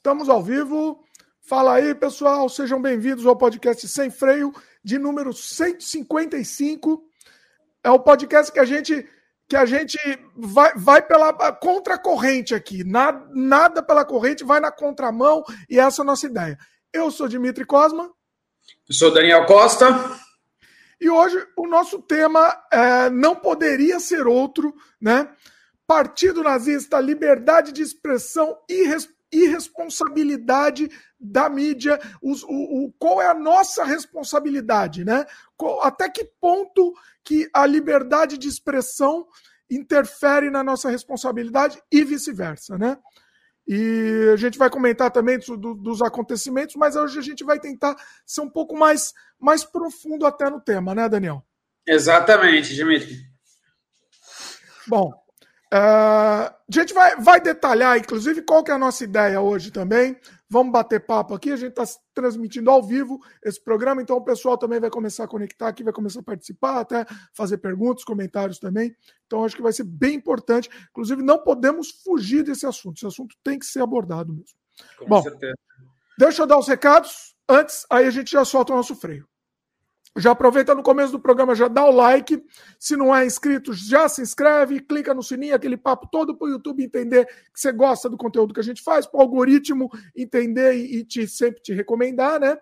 [0.00, 1.04] Estamos ao vivo.
[1.42, 2.48] Fala aí, pessoal.
[2.48, 4.50] Sejam bem-vindos ao podcast Sem Freio,
[4.82, 7.04] de número 155.
[7.84, 9.06] É o podcast que a gente
[9.46, 9.98] que a gente
[10.34, 12.82] vai, vai pela contracorrente aqui.
[12.82, 16.58] Nada, nada pela corrente, vai na contramão, e essa é a nossa ideia.
[16.94, 18.10] Eu sou Dimitri Cosma.
[18.88, 19.86] Eu sou Daniel Costa.
[20.98, 25.28] E hoje o nosso tema é, não poderia ser outro, né?
[25.86, 28.86] Partido nazista, liberdade de expressão e
[29.32, 35.24] irresponsabilidade da mídia, os, o, o, qual é a nossa responsabilidade, né?
[35.56, 36.94] Qual, até que ponto
[37.24, 39.26] que a liberdade de expressão
[39.70, 42.98] interfere na nossa responsabilidade e vice-versa, né?
[43.66, 47.94] E a gente vai comentar também do, dos acontecimentos, mas hoje a gente vai tentar
[48.26, 51.44] ser um pouco mais, mais profundo até no tema, né, Daniel?
[51.86, 53.16] Exatamente, Dimitri.
[54.88, 55.12] Bom,
[55.72, 60.16] Uh, a gente vai, vai detalhar, inclusive, qual que é a nossa ideia hoje também.
[60.48, 61.52] Vamos bater papo aqui.
[61.52, 65.28] A gente está transmitindo ao vivo esse programa, então o pessoal também vai começar a
[65.28, 68.92] conectar aqui, vai começar a participar, até fazer perguntas, comentários também.
[69.26, 70.68] Então, acho que vai ser bem importante.
[70.90, 72.96] Inclusive, não podemos fugir desse assunto.
[72.96, 74.58] Esse assunto tem que ser abordado mesmo.
[74.98, 75.54] Com Bom, certeza.
[76.18, 77.36] deixa eu dar os recados.
[77.48, 79.29] Antes, aí a gente já solta o nosso freio.
[80.16, 82.42] Já aproveita no começo do programa, já dá o like.
[82.78, 86.50] Se não é inscrito, já se inscreve, clica no sininho, aquele papo todo para o
[86.50, 90.74] YouTube entender que você gosta do conteúdo que a gente faz, para o algoritmo entender
[90.74, 92.58] e, te, sempre te recomendar, né?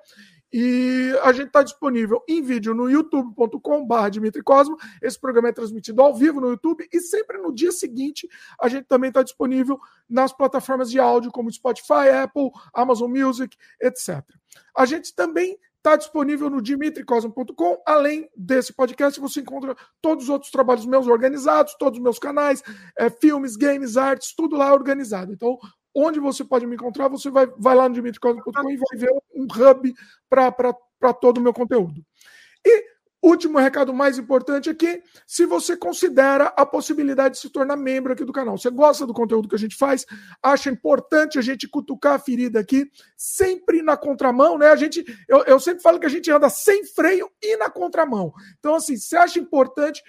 [0.53, 4.77] E a gente está disponível em vídeo no youtube.com.br Dimitri Cosmo.
[5.03, 8.27] Esse programa é transmitido ao vivo no YouTube e sempre no dia seguinte
[8.61, 14.25] a gente também está disponível nas plataformas de áudio como Spotify, Apple, Amazon Music, etc.
[14.75, 15.59] A gente também
[15.89, 17.83] Está disponível no dimitricosmo.com.
[17.87, 22.63] Além desse podcast, você encontra todos os outros trabalhos meus organizados, todos os meus canais,
[22.99, 25.33] é, filmes, games, artes, tudo lá organizado.
[25.33, 25.57] Então,
[25.97, 29.45] onde você pode me encontrar, você vai, vai lá no dimitricosmo.com e vai ver um
[29.45, 29.95] hub
[30.29, 32.05] para todo o meu conteúdo.
[33.21, 38.25] Último recado mais importante aqui: se você considera a possibilidade de se tornar membro aqui
[38.25, 40.07] do canal, você gosta do conteúdo que a gente faz,
[40.41, 44.69] acha importante a gente cutucar a ferida aqui, sempre na contramão, né?
[44.69, 48.33] A gente, eu, eu sempre falo que a gente anda sem freio e na contramão.
[48.61, 50.01] Então, assim, você acha importante,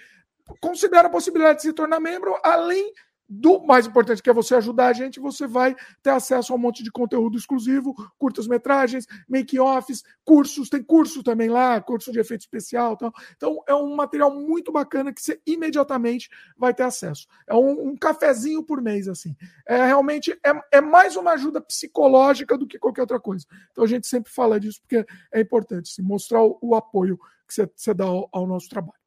[0.60, 2.92] considera a possibilidade de se tornar membro, além
[3.32, 6.58] do mais importante, que é você ajudar a gente, você vai ter acesso a um
[6.58, 12.96] monte de conteúdo exclusivo, curtas-metragens, make-offs, cursos, tem curso também lá, curso de efeito especial
[12.96, 13.12] tal.
[13.36, 17.28] Então, é um material muito bacana que você imediatamente vai ter acesso.
[17.46, 19.36] É um, um cafezinho por mês, assim.
[19.64, 23.46] É realmente é, é mais uma ajuda psicológica do que qualquer outra coisa.
[23.70, 27.68] Então, a gente sempre fala disso porque é importante, assim, mostrar o, o apoio que
[27.76, 28.98] você, dá ao, ao nosso trabalho.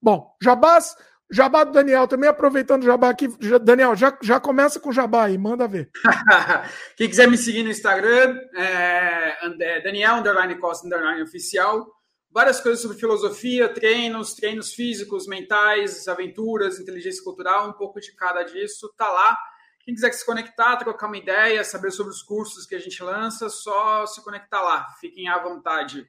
[0.00, 0.94] Bom, Jabás,
[1.30, 3.28] Jabá do Daniel, também aproveitando o jabá aqui.
[3.62, 5.90] Daniel, já, já começa com o jabá aí, manda ver.
[6.96, 11.86] Quem quiser me seguir no Instagram, é Daniel Underline Costa Underline Oficial.
[12.30, 18.42] Várias coisas sobre filosofia, treinos, treinos físicos, mentais, aventuras, inteligência cultural, um pouco de cada
[18.42, 19.36] disso, tá lá.
[19.80, 23.48] Quem quiser se conectar, trocar uma ideia, saber sobre os cursos que a gente lança,
[23.48, 24.86] só se conectar lá.
[25.00, 26.06] Fiquem à vontade.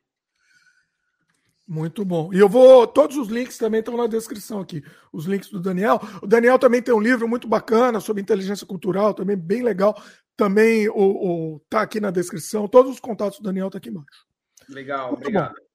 [1.67, 2.33] Muito bom.
[2.33, 2.87] E eu vou.
[2.87, 4.81] Todos os links também estão na descrição aqui.
[5.11, 5.99] Os links do Daniel.
[6.21, 10.01] O Daniel também tem um livro muito bacana sobre inteligência cultural, também bem legal.
[10.37, 12.69] Também o, o tá aqui na descrição.
[12.69, 14.25] Todos os contatos do Daniel tá aqui embaixo.
[14.69, 15.55] Legal, muito obrigado.
[15.55, 15.67] Bom.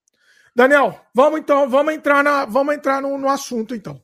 [0.54, 4.02] Daniel, vamos então, vamos entrar, na, vamos entrar no, no assunto então.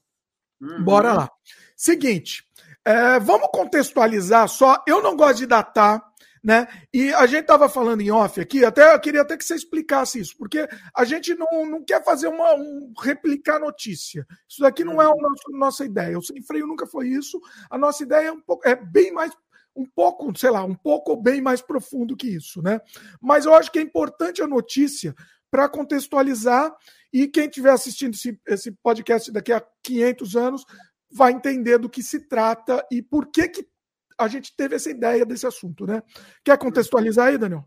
[0.61, 0.83] Uhum.
[0.83, 1.31] Bora lá.
[1.77, 2.45] Seguinte,
[2.85, 4.83] é, vamos contextualizar só.
[4.87, 6.03] Eu não gosto de datar
[6.43, 6.67] né?
[6.93, 10.19] E a gente estava falando em off aqui, até eu queria até que você explicasse
[10.19, 14.27] isso, porque a gente não, não quer fazer uma um, replicar notícia.
[14.49, 15.15] Isso daqui não é a
[15.51, 16.19] nossa, ideia.
[16.19, 17.41] O sem freio nunca foi isso.
[17.71, 19.33] A nossa ideia é um pouco, é bem mais
[19.75, 22.81] um pouco, sei lá, um pouco bem mais profundo que isso, né?
[23.21, 25.15] Mas eu acho que é importante a notícia
[25.51, 26.75] para contextualizar
[27.13, 30.65] e quem estiver assistindo esse, esse podcast daqui a 500 anos
[31.11, 33.69] vai entender do que se trata e por que que
[34.19, 36.03] a gente teve essa ideia desse assunto, né?
[36.45, 37.65] Quer contextualizar aí, Daniel?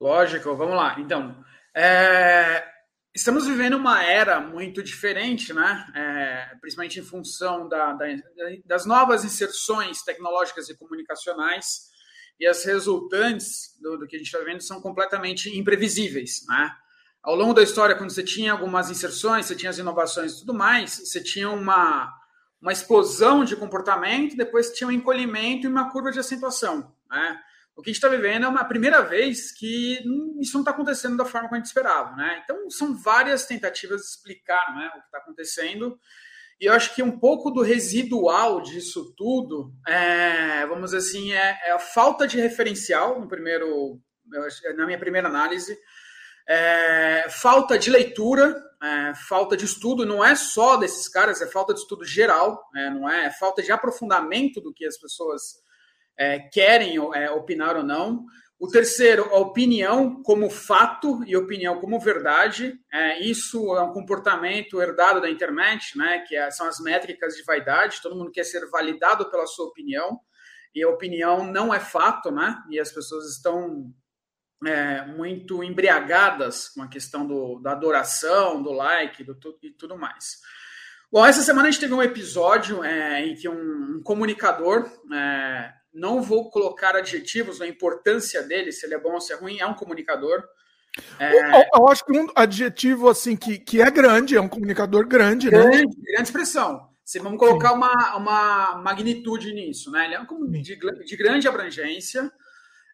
[0.00, 0.96] Lógico, vamos lá.
[1.00, 1.42] Então,
[1.74, 2.64] é,
[3.14, 5.86] estamos vivendo uma era muito diferente, né?
[5.94, 8.06] É, principalmente em função da, da,
[8.64, 11.90] das novas inserções tecnológicas e comunicacionais
[12.38, 16.70] e as resultantes do, do que a gente está vendo são completamente imprevisíveis, né?
[17.22, 20.52] Ao longo da história, quando você tinha algumas inserções, você tinha as inovações e tudo
[20.52, 22.12] mais, você tinha uma
[22.62, 26.94] uma explosão de comportamento, depois tinha um encolhimento e uma curva de acentuação.
[27.10, 27.40] Né?
[27.74, 29.98] O que a gente está vivendo é uma primeira vez que
[30.40, 32.14] isso não está acontecendo da forma como a gente esperava.
[32.14, 32.40] Né?
[32.44, 35.98] Então, são várias tentativas de explicar né, o que está acontecendo.
[36.60, 41.58] E eu acho que um pouco do residual disso tudo, é, vamos dizer assim, é,
[41.64, 44.00] é, a falta de referencial no primeiro,
[44.76, 45.76] na minha primeira análise,
[46.48, 51.72] é, falta de leitura, é, falta de estudo, não é só desses caras, é falta
[51.72, 55.62] de estudo geral, é, não é, falta de aprofundamento do que as pessoas
[56.18, 58.24] é, querem é, opinar ou não.
[58.58, 62.78] O terceiro, a opinião como fato e opinião como verdade.
[62.92, 68.00] É, isso é um comportamento herdado da internet, né, que são as métricas de vaidade.
[68.00, 70.20] Todo mundo quer ser validado pela sua opinião
[70.74, 72.62] e a opinião não é fato, né?
[72.70, 73.92] E as pessoas estão
[74.66, 80.40] é, muito embriagadas com a questão do, da adoração, do like do, e tudo mais.
[81.10, 85.72] Bom, essa semana a gente teve um episódio é, em que um, um comunicador, é,
[85.92, 89.58] não vou colocar adjetivos na importância dele, se ele é bom ou se é ruim,
[89.58, 90.42] é um comunicador.
[91.18, 91.60] É...
[91.60, 95.50] Eu, eu, acho que um adjetivo assim que, que é grande, é um comunicador grande,
[95.50, 95.92] grande né?
[95.98, 96.88] Grande expressão.
[97.04, 100.06] Se vamos colocar uma, uma magnitude nisso, né?
[100.06, 102.30] Ele é um de, de grande abrangência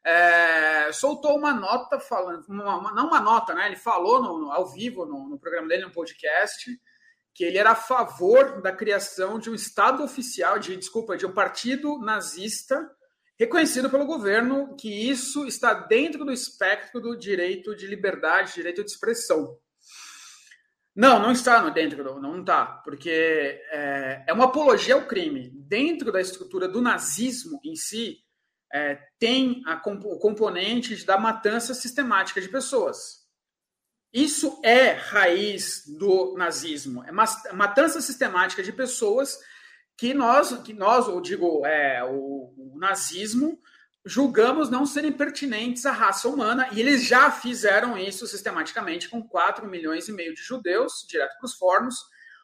[0.04, 3.66] é, soltou uma nota falando, uma, uma, não uma nota, né?
[3.66, 6.70] Ele falou no, no, ao vivo no, no, programa dele, no podcast,
[7.34, 11.32] que ele era a favor da criação de um Estado oficial, de desculpa, de um
[11.32, 12.88] partido nazista
[13.38, 18.90] reconhecido pelo governo, que isso está dentro do espectro do direito de liberdade, direito de
[18.90, 19.56] expressão.
[20.94, 25.52] Não, não está no dentro, não está, porque é, é uma apologia ao crime.
[25.54, 28.18] Dentro da estrutura do nazismo em si,
[28.72, 33.26] é, tem a, o componente da matança sistemática de pessoas.
[34.12, 39.38] Isso é raiz do nazismo, é matança sistemática de pessoas
[39.96, 43.60] que nós, que nós, eu digo, é, o, o nazismo,
[44.06, 49.68] julgamos não serem pertinentes à raça humana, e eles já fizeram isso sistematicamente com 4
[49.68, 51.96] milhões e meio de judeus, direto para os fornos,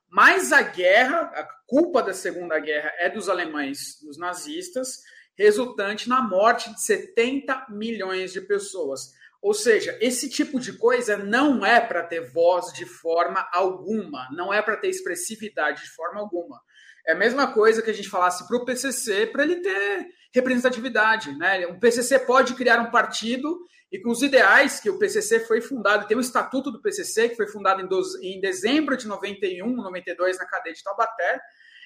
[0.09, 4.99] mas a guerra, a culpa da Segunda Guerra é dos alemães, dos nazistas,
[5.37, 9.13] resultante na morte de 70 milhões de pessoas.
[9.43, 14.53] Ou seja, esse tipo de coisa não é para ter voz de forma alguma, não
[14.53, 16.61] é para ter expressividade de forma alguma.
[17.07, 21.37] É a mesma coisa que a gente falasse para o PCC para ele ter representatividade.
[21.37, 21.67] Né?
[21.67, 23.61] O PCC pode criar um partido
[23.93, 27.37] e com os ideais que o PCC foi fundado, tem o Estatuto do PCC, que
[27.37, 31.41] foi fundado em, do, em dezembro de 91, 92, na cadeia de Taubaté,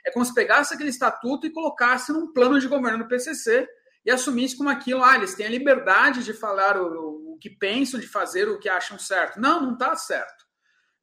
[0.04, 3.68] é como se pegasse aquele estatuto e colocasse num plano de governo do PCC
[4.04, 8.00] e assumisse como aquilo, ah, eles têm a liberdade de falar o, o que pensam,
[8.00, 9.40] de fazer o que acham certo.
[9.40, 10.44] Não, não está certo.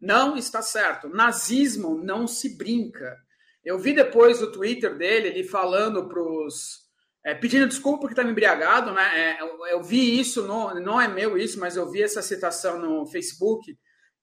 [0.02, 1.10] Não está certo.
[1.10, 3.16] Nazismo não se brinca.
[3.64, 6.86] Eu vi depois o Twitter dele, ele falando para os.
[7.26, 9.20] É, pedindo desculpa porque estava embriagado, né?
[9.20, 12.78] É, eu, eu, vi isso, não, não é meu isso, mas eu vi essa citação
[12.80, 13.76] no Facebook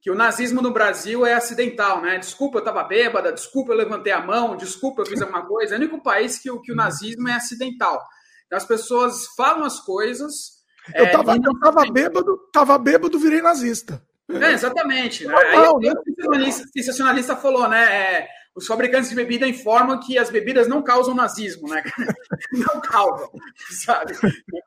[0.03, 2.19] que o nazismo no Brasil é acidental, né?
[2.19, 5.75] Desculpa, eu estava bêbada, desculpa, eu levantei a mão, desculpa, eu fiz alguma coisa.
[5.75, 8.03] É o único país que, que o nazismo é acidental.
[8.47, 10.61] Então, as pessoas falam as coisas.
[10.93, 14.03] Eu estava é, tava bêbado, tava bêbado, virei nazista.
[14.29, 15.25] É, exatamente.
[15.25, 15.33] Né?
[15.33, 17.85] Não, Aí, não, o sensacionalista falou, né?
[17.85, 21.83] É, os fabricantes de bebida informam que as bebidas não causam nazismo, né?
[22.53, 23.31] não causam,
[23.71, 24.15] sabe?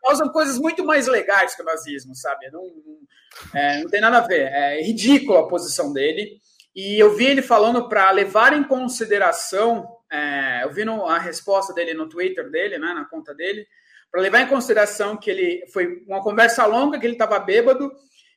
[0.02, 2.50] Causam coisas muito mais legais que o nazismo, sabe?
[2.52, 2.98] Não, não,
[3.54, 4.42] é, não tem nada a ver.
[4.52, 6.40] É ridícula a posição dele.
[6.76, 11.74] E eu vi ele falando para levar em consideração, é, eu vi no, a resposta
[11.74, 13.66] dele no Twitter dele, né, na conta dele,
[14.12, 17.92] para levar em consideração que ele foi uma conversa longa, que ele estava bêbado,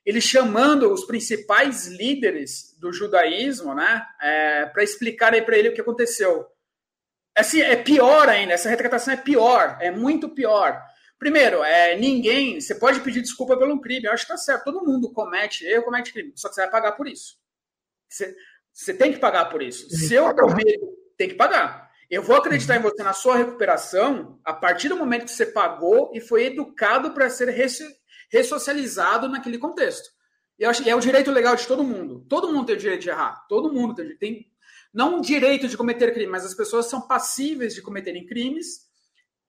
[0.09, 5.81] ele chamando os principais líderes do judaísmo, né, é, para explicarem para ele o que
[5.81, 6.47] aconteceu.
[7.37, 10.81] Assim, é pior ainda, essa retratação é pior, é muito pior.
[11.19, 14.83] Primeiro, é, ninguém, você pode pedir desculpa pelo crime, eu acho que tá certo, todo
[14.83, 17.37] mundo comete erro, comete crime, só que você vai pagar por isso.
[18.09, 18.35] Você,
[18.73, 19.87] você tem que pagar por isso.
[19.91, 20.79] Se eu comer,
[21.17, 21.87] tem que pagar.
[22.09, 26.11] Eu vou acreditar em você na sua recuperação a partir do momento que você pagou
[26.15, 27.49] e foi educado para ser
[28.31, 30.09] ressocializado naquele contexto.
[30.57, 32.25] Eu acho que é o direito legal de todo mundo.
[32.27, 33.45] Todo mundo tem o direito de errar.
[33.47, 34.51] Todo mundo tem, tem
[34.93, 38.89] não o direito de cometer crime, mas as pessoas são passíveis de cometerem crimes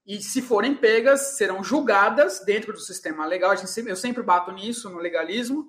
[0.05, 3.53] e, se forem pegas, serão julgadas dentro do sistema legal.
[3.53, 5.67] eu sempre bato nisso, no legalismo.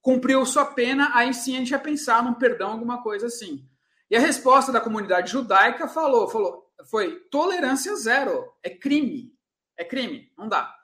[0.00, 3.68] Cumpriu sua pena, aí sim a gente ia pensar num perdão, alguma coisa assim.
[4.10, 9.34] E a resposta da comunidade judaica falou, falou, foi tolerância zero, é crime,
[9.76, 10.77] é crime, não dá.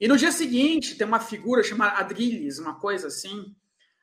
[0.00, 3.54] E no dia seguinte, tem uma figura chamada Adrilles, uma coisa assim,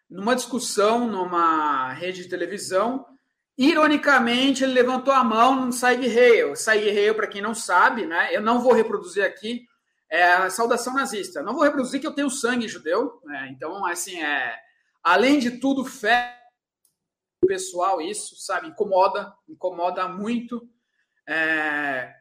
[0.09, 3.05] numa discussão numa rede de televisão.
[3.57, 6.55] Ironicamente, ele levantou a mão no Saig Heil.
[6.55, 8.35] Saig Heil, para quem não sabe, né?
[8.35, 9.65] Eu não vou reproduzir aqui
[10.09, 11.41] é a saudação nazista.
[11.41, 13.49] Não vou reproduzir que eu tenho sangue judeu, né?
[13.51, 14.57] Então, assim, é
[15.03, 16.41] além de tudo, fé
[17.47, 18.67] pessoal isso, sabe?
[18.67, 20.67] Incomoda, incomoda muito.
[21.27, 22.13] É...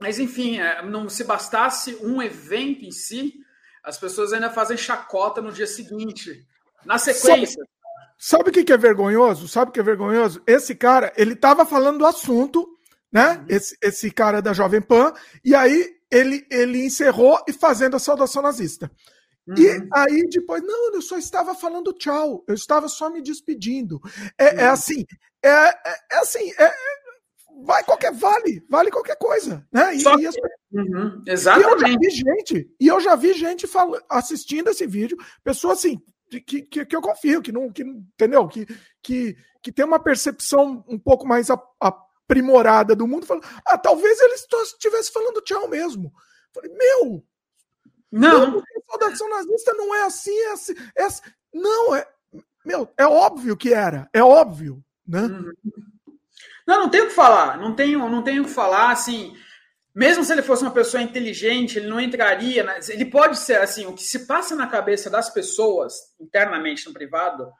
[0.00, 3.34] Mas, enfim, é, não se bastasse um evento em si,
[3.82, 6.46] as pessoas ainda fazem chacota no dia seguinte.
[6.84, 7.62] Na sequência.
[8.18, 9.46] Sabe o que, que é vergonhoso?
[9.46, 10.42] Sabe o que é vergonhoso?
[10.46, 12.68] Esse cara, ele estava falando do assunto,
[13.12, 13.38] né?
[13.38, 13.44] Uhum.
[13.48, 15.12] Esse, esse cara da Jovem Pan,
[15.44, 18.90] e aí ele, ele encerrou e fazendo a saudação nazista.
[19.46, 19.54] Uhum.
[19.56, 24.00] E aí depois, não, eu só estava falando tchau, eu estava só me despedindo.
[24.36, 24.60] É, é uhum.
[24.60, 25.04] é assim,
[25.42, 26.74] é, é, é assim, é,
[27.64, 29.94] vai qualquer vale, vale qualquer coisa, né?
[29.94, 30.34] E, Só e as...
[30.72, 31.66] uhum, exatamente.
[31.66, 33.92] E eu já vi gente, e eu já vi gente fal...
[34.08, 38.66] assistindo esse vídeo, pessoas assim que, que, que eu confio, que não, que entendeu, que,
[39.02, 41.48] que, que tem uma percepção um pouco mais
[41.80, 46.12] aprimorada do mundo, falando, ah, talvez ele estivesse falando tchau mesmo.
[46.52, 47.24] Falei, meu,
[48.12, 51.22] não, não saudação nazista não é assim, é assim, é assim.
[51.52, 52.06] não é,
[52.64, 55.22] meu, é óbvio que era, é óbvio, né?
[55.22, 55.52] Uhum.
[56.68, 57.56] Não, não tenho o que falar.
[57.56, 59.34] Não tenho, não tenho o que falar, assim.
[59.94, 62.62] Mesmo se ele fosse uma pessoa inteligente, ele não entraria.
[62.62, 63.86] Na, ele pode ser assim.
[63.86, 67.50] O que se passa na cabeça das pessoas internamente no privado,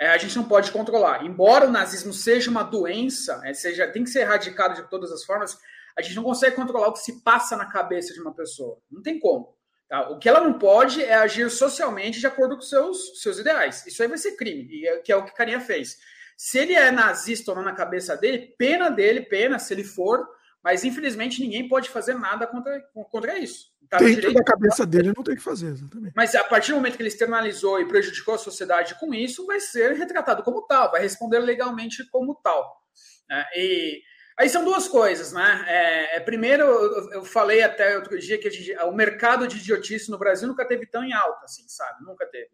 [0.00, 1.24] é, a gente não pode controlar.
[1.24, 5.22] Embora o nazismo seja uma doença, é, seja tem que ser erradicado de todas as
[5.22, 5.56] formas,
[5.96, 8.80] a gente não consegue controlar o que se passa na cabeça de uma pessoa.
[8.90, 9.56] Não tem como.
[9.88, 10.10] Tá?
[10.10, 13.86] O que ela não pode é agir socialmente de acordo com seus seus ideais.
[13.86, 15.96] Isso aí vai ser crime, e é, que é o que Carinha fez.
[16.38, 20.24] Se ele é nazista ou não na cabeça dele, pena dele, pena se ele for,
[20.62, 22.80] mas infelizmente ninguém pode fazer nada contra,
[23.10, 23.66] contra isso.
[23.90, 26.12] Tá Dentro da cabeça dele não tem que fazer, exatamente.
[26.14, 29.58] Mas a partir do momento que ele externalizou e prejudicou a sociedade com isso, vai
[29.58, 32.82] ser retratado como tal, vai responder legalmente como tal.
[33.28, 34.02] É, e
[34.38, 35.64] aí são duas coisas, né?
[35.66, 40.08] É, é primeiro, eu, eu, falei até outro dia que gente, o mercado de idiotice
[40.08, 42.04] no Brasil nunca teve tão em alta, assim, sabe?
[42.04, 42.48] Nunca teve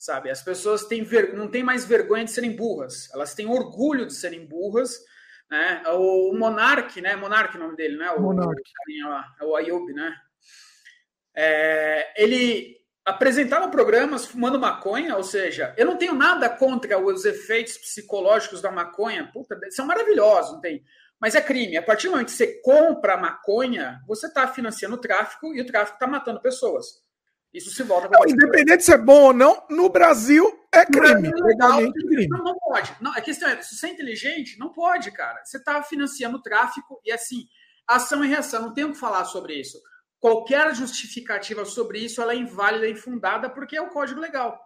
[0.00, 0.30] sabe?
[0.30, 1.34] As pessoas têm ver...
[1.34, 4.98] não têm mais vergonha de serem burras, elas têm orgulho de serem burras,
[5.48, 5.82] né?
[5.88, 7.14] O Monark, né?
[7.14, 8.10] Monark é o nome dele, né?
[8.12, 8.62] O, Monark.
[9.42, 10.16] O, o Ayub, né?
[11.36, 17.76] É, ele apresentava programas fumando maconha, ou seja, eu não tenho nada contra os efeitos
[17.76, 20.82] psicológicos da maconha, puta, são maravilhosos, não tem?
[21.20, 21.76] Mas é crime.
[21.76, 25.66] A partir do momento que você compra maconha, você está financiando o tráfico e o
[25.66, 27.02] tráfico está matando pessoas.
[27.52, 31.28] Isso se volta não, Independente se é bom ou não, no Brasil é crime.
[31.28, 32.28] É legalmente crime.
[32.28, 32.94] Não, não pode.
[33.00, 35.44] Não, a questão é, se você é inteligente, não pode, cara.
[35.44, 37.46] Você está financiando o tráfico e assim,
[37.86, 39.78] ação e reação, não tem o que falar sobre isso.
[40.20, 44.60] Qualquer justificativa sobre isso ela é inválida e infundada porque é o código legal.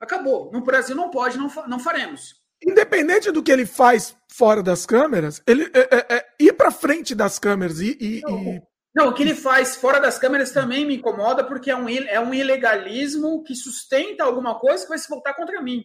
[0.00, 0.50] Acabou.
[0.50, 2.40] No Brasil não pode, não, não faremos.
[2.62, 7.14] Independente do que ele faz fora das câmeras, ele é, é, é ir para frente
[7.14, 8.62] das câmeras e, e, e
[8.94, 12.18] não, o que ele faz fora das câmeras também me incomoda, porque é um, é
[12.18, 15.84] um ilegalismo que sustenta alguma coisa que vai se voltar contra mim.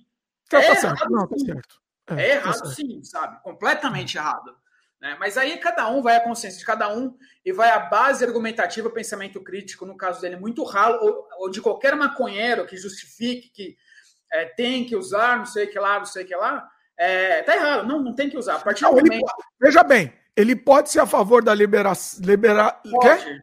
[0.49, 1.09] Tá, é tá certo.
[1.09, 1.81] Não, tá certo.
[2.07, 3.41] É, é tá errado, tá sim, sabe?
[3.43, 4.55] Completamente errado.
[4.99, 5.15] Né?
[5.19, 8.89] Mas aí cada um vai a consciência de cada um e vai a base argumentativa,
[8.89, 13.77] pensamento crítico, no caso dele, muito ralo, ou, ou de qualquer maconheiro que justifique que
[14.33, 17.43] é, tem que usar, não sei o que lá, não sei o que lá, é,
[17.43, 18.55] tá errado, não, não tem que usar.
[18.55, 19.31] A partir não, do momento...
[19.59, 22.77] Veja bem, ele pode ser a favor da liberação, libera,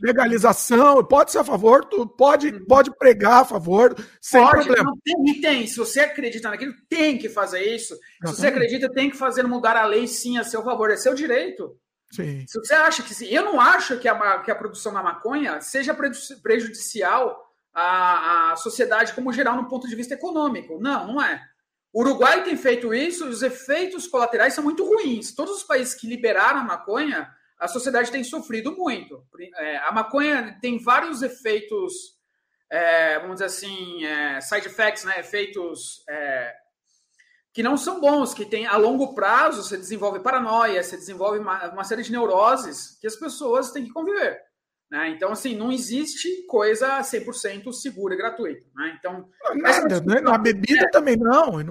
[0.02, 2.66] legalização, pode ser a favor, pode, uhum.
[2.66, 4.92] pode pregar a favor, sem pode, problema.
[5.02, 7.94] Tem, tem, se você acredita naquilo, tem que fazer isso.
[8.26, 11.14] Se você acredita, tem que fazer mudar a lei sim a seu favor, é seu
[11.14, 11.74] direito.
[12.12, 12.44] Sim.
[12.46, 15.62] Se você acha que sim, eu não acho que a, que a produção da maconha
[15.62, 15.96] seja
[16.42, 20.78] prejudicial à, à sociedade como geral no ponto de vista econômico.
[20.78, 21.40] Não, não é.
[21.92, 25.34] O Uruguai tem feito isso, os efeitos colaterais são muito ruins.
[25.34, 29.22] Todos os países que liberaram a maconha, a sociedade tem sofrido muito.
[29.56, 32.18] É, a maconha tem vários efeitos,
[32.70, 35.20] é, vamos dizer assim, é, side effects, né?
[35.20, 36.54] efeitos é,
[37.52, 41.68] que não são bons, que tem a longo prazo você desenvolve paranoia, você desenvolve uma,
[41.68, 44.40] uma série de neuroses que as pessoas têm que conviver.
[44.92, 45.08] Né?
[45.08, 48.62] Então, assim, não existe coisa 100% segura e gratuita.
[48.76, 48.94] Né?
[48.98, 50.20] Então, Nada, né?
[50.20, 50.90] Na bebida é.
[50.90, 51.62] também não,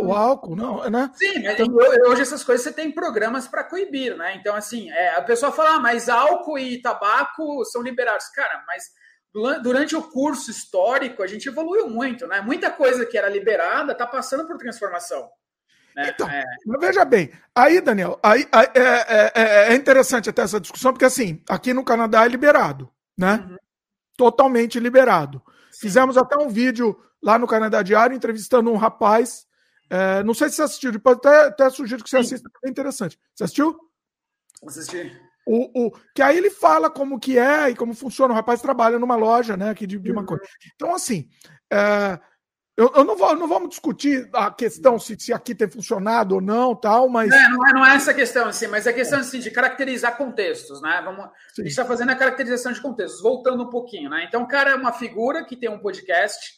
[0.00, 1.08] o álcool não, né?
[1.14, 1.68] Sim, então...
[2.08, 4.34] hoje essas coisas você tem programas para coibir, né?
[4.34, 8.26] Então, assim, é, a pessoa fala, ah, mas álcool e tabaco são liberados.
[8.30, 8.86] Cara, mas
[9.62, 12.40] durante o curso histórico a gente evoluiu muito, né?
[12.40, 15.30] Muita coisa que era liberada está passando por transformação.
[15.98, 16.12] Né?
[16.14, 16.44] Então, é.
[16.78, 21.04] veja bem, aí, Daniel, aí, aí é, é, é, é, interessante até essa discussão, porque
[21.04, 23.44] assim, aqui no Canadá é liberado, né?
[23.50, 23.56] Uhum.
[24.16, 25.42] Totalmente liberado.
[25.72, 25.80] Sim.
[25.80, 29.44] Fizemos até um vídeo lá no Canadá Diário entrevistando um rapaz.
[29.90, 32.34] É, não sei se você assistiu, depois até, até sugiro que você Sim.
[32.34, 33.18] assista, é interessante.
[33.34, 33.76] Você assistiu?
[34.64, 35.20] Assisti.
[35.44, 38.32] O, o, que aí ele fala como que é e como funciona.
[38.32, 40.26] O rapaz trabalha numa loja né, aqui de, de uma uhum.
[40.26, 40.44] coisa.
[40.76, 41.28] Então, assim,
[41.72, 42.20] é,
[42.78, 46.40] Eu, eu, não, vou, não vamos discutir a questão se, se aqui tem funcionado ou
[46.40, 47.28] não, tal, mas.
[47.28, 50.80] É, não, é, não é essa questão, assim, mas é questão assim, de caracterizar contextos,
[50.80, 51.02] né?
[51.04, 54.24] Vamos, a gente está fazendo a caracterização de contextos, voltando um pouquinho, né?
[54.28, 56.52] Então, o cara é uma figura que tem um podcast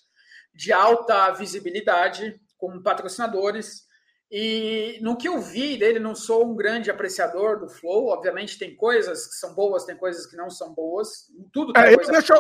[0.55, 3.85] de alta visibilidade, com patrocinadores.
[4.31, 8.09] E no que eu vi dele, não sou um grande apreciador do Flow.
[8.09, 11.09] Obviamente, tem coisas que são boas, tem coisas que não são boas.
[11.51, 12.13] Tudo é, coisa...
[12.13, 12.35] deixa,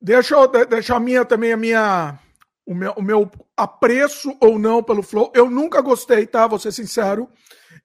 [0.00, 2.18] deixa eu deixar a minha também a minha
[2.66, 5.30] o meu, o meu apreço ou não pelo Flow.
[5.34, 6.46] Eu nunca gostei, tá?
[6.46, 7.28] Vou ser sincero.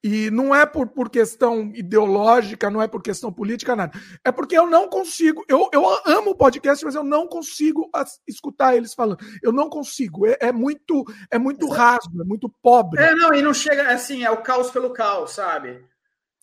[0.02, 3.92] E não é por, por questão ideológica, não é por questão política, nada.
[4.24, 5.44] É porque eu não consigo.
[5.48, 7.90] Eu, eu amo o podcast, mas eu não consigo
[8.26, 9.20] escutar eles falando.
[9.44, 10.26] Eu não consigo.
[10.26, 13.02] É, é muito é muito raso, é muito pobre.
[13.02, 15.84] É, não, e não chega assim, é o caos pelo caos, sabe?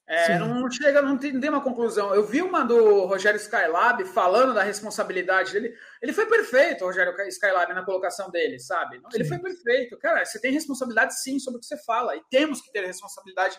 [0.09, 2.15] É, não chega, não tem, não tem, uma conclusão.
[2.15, 5.75] Eu vi uma do Rogério Skylab falando da responsabilidade dele.
[6.01, 9.01] Ele foi perfeito, Rogério Skylab, na colocação dele, sabe?
[9.13, 9.31] Ele sim.
[9.31, 9.99] foi perfeito.
[9.99, 12.15] Cara, você tem responsabilidade sim sobre o que você fala.
[12.15, 13.59] E temos que ter responsabilidade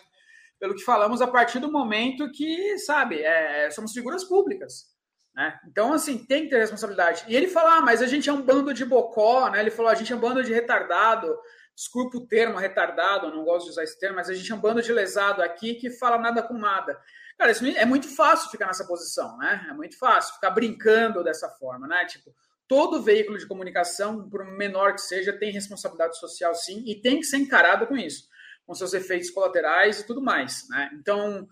[0.58, 4.86] pelo que falamos a partir do momento que, sabe, é, somos figuras públicas.
[5.34, 5.56] Né?
[5.68, 7.24] Então, assim, tem que ter responsabilidade.
[7.28, 9.60] E ele fala, ah, mas a gente é um bando de bocó, né?
[9.60, 11.32] Ele falou, a gente é um bando de retardado
[11.78, 14.60] desculpa o termo retardado, não gosto de usar esse termo, mas a gente é um
[14.60, 17.00] bando de lesado aqui que fala nada com nada.
[17.38, 19.64] Cara, isso é muito fácil ficar nessa posição, né?
[19.70, 22.04] É muito fácil ficar brincando dessa forma, né?
[22.06, 22.34] Tipo,
[22.66, 27.26] todo veículo de comunicação, por menor que seja, tem responsabilidade social sim e tem que
[27.26, 28.28] ser encarado com isso,
[28.66, 30.90] com seus efeitos colaterais e tudo mais, né?
[30.94, 31.48] Então,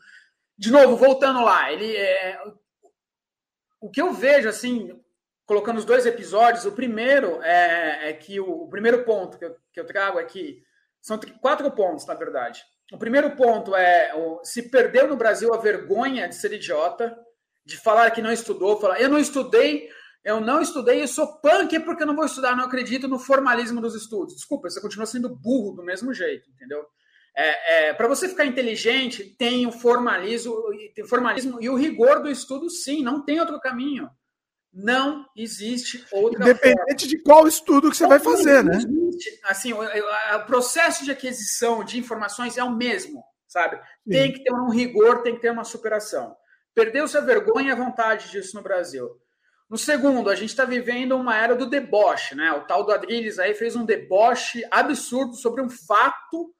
[0.58, 2.36] de novo, voltando lá, ele é
[3.80, 5.00] o que eu vejo assim,
[5.46, 6.66] colocando os dois episódios.
[6.66, 10.62] O primeiro é, é que o, o, primeiro ponto que eu, que eu trago aqui
[11.00, 12.62] são quatro pontos, na verdade.
[12.92, 17.16] O primeiro ponto é o, se perdeu no Brasil a vergonha de ser idiota,
[17.64, 19.88] de falar que não estudou, falar eu não estudei,
[20.24, 23.80] eu não estudei, eu sou punk porque eu não vou estudar, não acredito no formalismo
[23.80, 24.34] dos estudos.
[24.34, 26.84] Desculpa, você continua sendo burro do mesmo jeito, entendeu?
[27.36, 30.54] É, é, para você ficar inteligente, tem o formalismo,
[30.94, 34.08] tem o formalismo e o rigor do estudo, sim, não tem outro caminho.
[34.78, 36.94] Não existe outra Independente forma.
[37.08, 38.76] de qual estudo que você vai fazer, né?
[38.76, 39.40] Existe.
[39.44, 43.76] Assim, o, o, processo de aquisição de informações é o mesmo, sabe?
[43.76, 44.10] Sim.
[44.10, 46.36] Tem que ter um rigor, tem que ter uma superação.
[46.74, 49.08] Perdeu-se a vergonha e a vontade disso no Brasil.
[49.70, 52.52] No segundo, a gente está vivendo uma era do deboche, né?
[52.52, 56.54] O tal do Adriles aí fez um deboche absurdo sobre um fato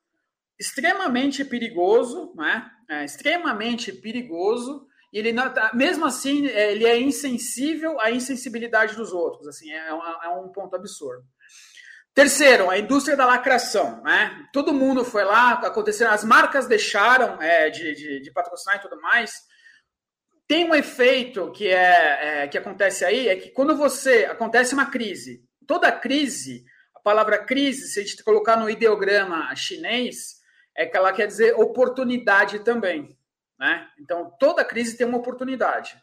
[0.59, 2.67] extremamente perigoso, né?
[2.89, 9.47] É, extremamente perigoso, ele não, mesmo assim é, ele é insensível à insensibilidade dos outros
[9.49, 11.25] assim é, é um ponto absurdo.
[12.15, 14.47] Terceiro a indústria da lacração né?
[14.53, 19.01] Todo mundo foi lá aconteceram as marcas deixaram é, de, de, de, patrocinar e tudo
[19.01, 19.33] mais.
[20.49, 24.87] Tem um efeito que é, é, que acontece aí é que quando você acontece uma
[24.87, 26.65] crise toda crise
[26.95, 30.37] a palavra crise se a gente colocar no ideograma chinês
[30.77, 33.16] é que ela quer dizer oportunidade também
[33.59, 33.89] né?
[33.99, 35.97] Então, toda crise tem uma oportunidade.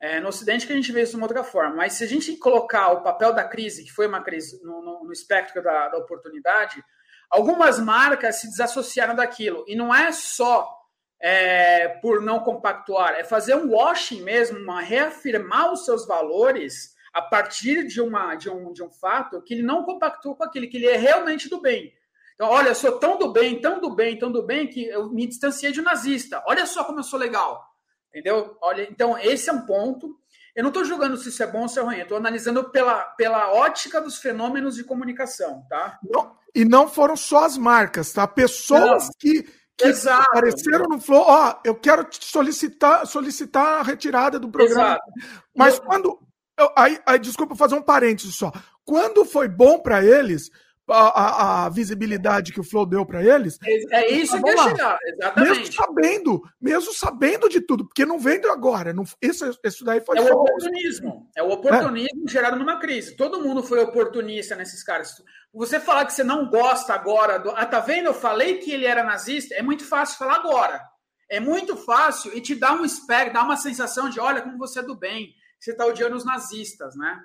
[0.00, 2.06] É, no Ocidente que a gente vê isso de uma outra forma, mas se a
[2.06, 5.88] gente colocar o papel da crise, que foi uma crise no, no, no espectro da,
[5.88, 6.82] da, oportunidade,
[7.28, 9.62] algumas marcas se desassociaram daquilo.
[9.68, 10.74] E não é só
[11.20, 17.20] é, por não compactuar, é fazer um washing mesmo, uma reafirmar os seus valores a
[17.20, 20.78] partir de, uma, de, um, de um fato que ele não compactua com aquilo, que
[20.78, 21.92] ele é realmente do bem.
[22.40, 25.10] Então, olha, eu sou tão do bem, tão do bem, tão do bem, que eu
[25.10, 26.42] me distanciei de um nazista.
[26.46, 27.62] Olha só como eu sou legal.
[28.08, 28.56] Entendeu?
[28.62, 30.16] Olha, então, esse é um ponto.
[30.56, 32.70] Eu não estou julgando se isso é bom ou se é ruim, eu estou analisando
[32.70, 35.98] pela, pela ótica dos fenômenos de comunicação, tá?
[36.02, 38.26] Não, e não foram só as marcas, tá?
[38.26, 39.10] Pessoas não.
[39.18, 39.42] que,
[39.76, 40.22] que Exato.
[40.30, 44.92] apareceram no Flow, ó, eu quero solicitar, solicitar a retirada do programa.
[44.92, 45.12] Exato.
[45.54, 45.82] Mas eu...
[45.82, 46.18] quando.
[46.58, 48.50] Eu, aí, aí, desculpa fazer um parênteses só.
[48.82, 50.50] Quando foi bom para eles,
[50.90, 53.58] a, a, visibilidade que o Flow deu para eles.
[53.64, 55.58] É, é isso que eu chegar, exatamente.
[55.58, 58.92] Mesmo sabendo, mesmo sabendo de tudo, porque não vendo agora.
[58.92, 60.18] Não, isso, isso daí foi.
[60.18, 61.30] É o oportunismo.
[61.36, 62.30] É o oportunismo é.
[62.30, 63.16] gerado numa crise.
[63.16, 65.22] Todo mundo foi oportunista nesses caras.
[65.52, 67.50] Você falar que você não gosta agora do.
[67.50, 68.06] Ah, tá vendo?
[68.06, 69.54] Eu falei que ele era nazista.
[69.54, 70.80] É muito fácil falar agora.
[71.28, 74.80] É muito fácil e te dá um espectro, dá uma sensação de olha como você
[74.80, 75.32] é do bem.
[75.60, 77.20] Você está odiando os nazistas, né?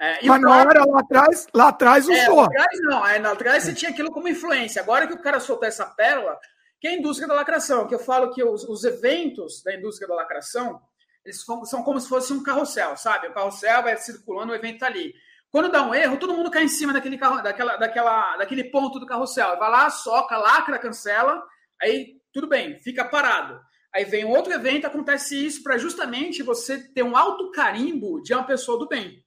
[0.00, 3.62] É, Mas na hora lá atrás, lá atrás é, Lá atrás não, é, lá atrás
[3.62, 4.82] você tinha aquilo como influência.
[4.82, 6.38] Agora que o cara soltou essa pérola,
[6.80, 10.08] que é a indústria da lacração, que eu falo que os, os eventos da indústria
[10.08, 10.80] da lacração,
[11.24, 13.28] eles são como se fosse um carrossel, sabe?
[13.28, 15.14] O carrossel vai circulando, o evento tá ali.
[15.48, 18.98] Quando dá um erro, todo mundo cai em cima daquele, carro, daquela, daquela, daquele ponto
[18.98, 19.56] do carrossel.
[19.56, 21.42] Vai lá, soca, lacra, cancela,
[21.80, 23.60] aí tudo bem, fica parado.
[23.94, 28.42] Aí vem outro evento, acontece isso para justamente você ter um alto carimbo de uma
[28.42, 29.23] pessoa do bem.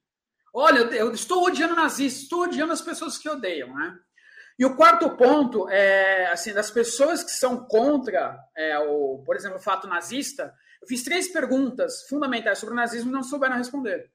[0.54, 3.98] Olha, eu estou odiando nazistas, estou odiando as pessoas que odeiam, né?
[4.58, 9.58] E o quarto ponto é, assim, das pessoas que são contra, é, o, por exemplo,
[9.58, 14.10] o fato nazista, eu fiz três perguntas fundamentais sobre o nazismo e não souberam responder.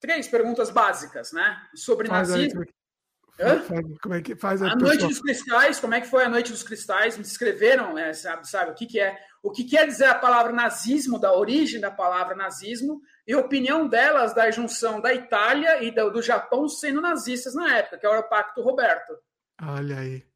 [0.00, 1.56] Três perguntas básicas, né?
[1.74, 2.62] Sobre Mas nazismo.
[2.62, 6.28] Aí, como é que faz a, a Noite dos Cristais, como é que foi a
[6.28, 7.16] Noite dos Cristais?
[7.16, 10.52] Me escreveram, é, sabe, sabe, o que, que é, o que quer dizer a palavra
[10.52, 15.90] nazismo, da origem da palavra nazismo, e a opinião delas da junção da Itália e
[15.90, 19.18] do, Japão sendo nazistas na época, que era o Pacto Roberto.
[19.62, 20.26] Olha aí.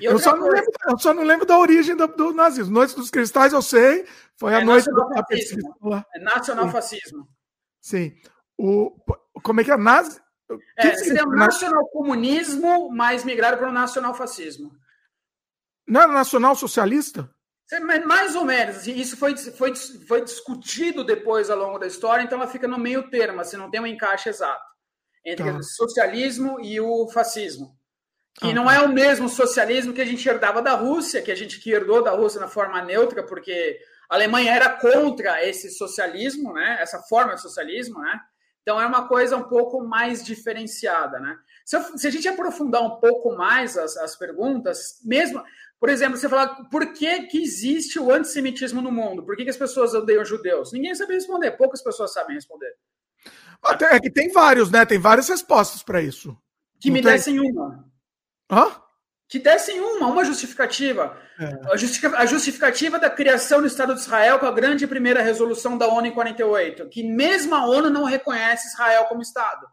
[0.00, 0.54] Eu só, coisa...
[0.54, 2.72] lembro, eu só, não lembro, da origem do, do, nazismo.
[2.72, 4.06] Noite dos Cristais, eu sei.
[4.36, 5.76] Foi a é noite do fascismo.
[6.14, 7.28] É nacional-fascismo.
[7.80, 8.14] Sim.
[8.56, 8.96] O,
[9.42, 9.76] como é que é?
[9.76, 10.20] Nazi,
[10.76, 14.70] é, seria o nacional-comunismo, mais migrado para o nacional-fascismo.
[15.88, 17.28] Não era nacional-socialista?
[18.06, 18.76] Mais ou menos.
[18.76, 22.78] Assim, isso foi, foi, foi discutido depois ao longo da história, então ela fica no
[22.78, 24.68] meio termo, assim, não tem um encaixe exato
[25.24, 25.58] entre tá.
[25.58, 27.76] o socialismo e o fascismo.
[28.40, 28.74] Que ah, não tá.
[28.74, 32.02] é o mesmo socialismo que a gente herdava da Rússia, que a gente que herdou
[32.02, 33.78] da Rússia na forma neutra, porque
[34.08, 36.78] a Alemanha era contra esse socialismo, né?
[36.80, 38.18] essa forma de socialismo, né?
[38.62, 41.38] Então é uma coisa um pouco mais diferenciada, né?
[41.64, 45.42] Se, eu, se a gente aprofundar um pouco mais as, as, perguntas, mesmo,
[45.80, 49.24] por exemplo, você falar por que, que existe o antissemitismo no mundo?
[49.24, 50.72] Por que, que as pessoas odeiam judeus?
[50.72, 52.74] Ninguém sabe responder, poucas pessoas sabem responder.
[53.62, 54.84] Até é que tem vários, né?
[54.84, 56.36] Tem várias respostas para isso.
[56.80, 57.12] Que Não me tem...
[57.12, 57.84] dessem uma.
[58.50, 58.88] Hã?
[59.28, 61.16] que dessem uma, uma justificativa.
[61.38, 61.70] É.
[61.70, 62.22] A, justificativa.
[62.22, 66.06] a, justificativa da criação do Estado de Israel com a grande primeira resolução da ONU
[66.06, 69.66] em 48, que mesmo a ONU não reconhece Israel como Estado.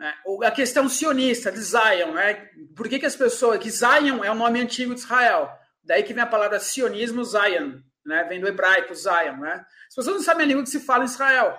[0.00, 2.50] É, a questão sionista de Zion, né?
[2.74, 3.58] por que, que as pessoas.
[3.58, 5.50] que Zion é o nome antigo de Israel.
[5.82, 8.24] Daí que vem a palavra sionismo, Zion, né?
[8.24, 9.38] vem do hebraico, Zion.
[9.38, 9.64] Né?
[9.88, 11.58] As pessoas não sabem a língua que se fala em Israel.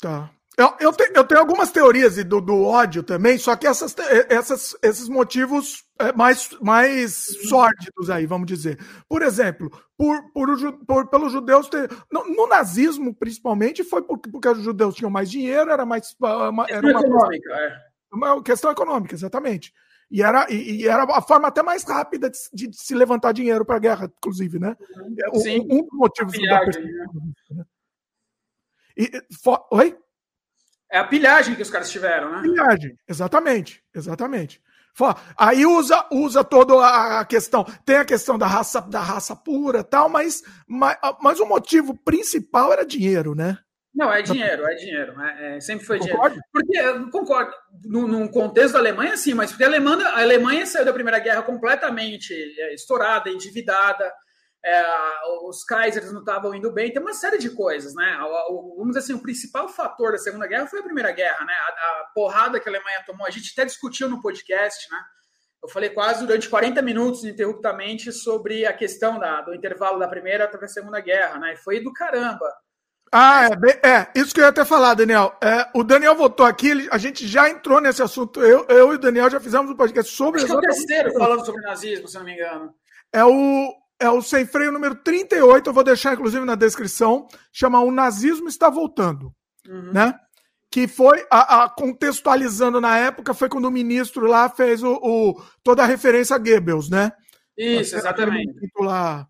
[0.00, 0.30] Tá.
[0.58, 3.94] Eu, eu, te, eu, tenho algumas teorias do, do, ódio também, só que essas,
[4.28, 7.14] essas, esses motivos é, mais, mais
[7.48, 8.76] sórdidos aí, vamos dizer.
[9.08, 10.48] Por exemplo, por, por,
[10.84, 11.88] por pelos judeus ter.
[12.10, 16.12] No, no, nazismo, principalmente, foi porque, porque os judeus tinham mais dinheiro, era mais.
[16.18, 17.82] Uma, era uma econômica, questão, é.
[18.12, 19.72] Uma questão econômica, exatamente.
[20.10, 23.64] E era, e, e, era a forma até mais rápida de, de se levantar dinheiro
[23.64, 24.76] para a guerra, inclusive, né?
[25.34, 25.60] Sim.
[25.70, 27.64] Um, um dos motivos pilhagem, da né?
[28.96, 29.08] E,
[29.40, 29.96] for, oi?
[30.90, 32.42] É a pilhagem que os caras tiveram, né?
[32.42, 34.60] Pilhagem, exatamente, exatamente.
[35.36, 36.74] Aí usa, usa toda
[37.20, 37.64] a questão.
[37.84, 42.72] Tem a questão da raça, da raça pura tal, mas, mas, mas o motivo principal
[42.72, 43.58] era dinheiro, né?
[43.94, 45.20] Não, é dinheiro, é dinheiro.
[45.20, 46.36] É, é, sempre foi concordo?
[46.36, 46.42] dinheiro.
[46.52, 47.52] Porque, eu concordo,
[47.84, 51.42] num, contexto da Alemanha, sim, mas porque a Alemanha, a Alemanha saiu da Primeira Guerra
[51.42, 54.12] completamente é, estourada, endividada,
[54.64, 54.82] é,
[55.44, 58.18] os Kaisers não estavam indo bem, tem uma série de coisas, né?
[58.76, 61.54] vamos dizer assim, o principal fator da Segunda Guerra foi a Primeira Guerra, né?
[61.54, 64.98] A, a, porrada que a Alemanha tomou, a gente até discutiu no podcast, né?
[65.62, 70.44] Eu falei quase durante 40 minutos ininterruptamente sobre a questão da, do intervalo da Primeira
[70.44, 71.54] até a Segunda Guerra, né?
[71.54, 72.46] E foi do caramba.
[73.12, 73.48] Ah,
[73.82, 75.36] é, é, isso que eu ia até falar, Daniel.
[75.42, 78.42] É, o Daniel votou aqui, a gente já entrou nesse assunto.
[78.42, 80.42] Eu, eu e o Daniel já fizemos um podcast sobre.
[80.42, 82.74] Acho que é o terceiro falando sobre nazismo, se não me engano.
[83.12, 87.80] É o, é o Sem Freio número 38, eu vou deixar inclusive na descrição, chama
[87.80, 89.34] O Nazismo Está Voltando,
[89.66, 89.92] uhum.
[89.92, 90.18] né?
[90.70, 95.42] Que foi, a, a, contextualizando na época, foi quando o ministro lá fez o, o
[95.62, 97.10] toda a referência a Goebbels, né?
[97.56, 98.54] Isso, exatamente.
[98.78, 99.26] Lá.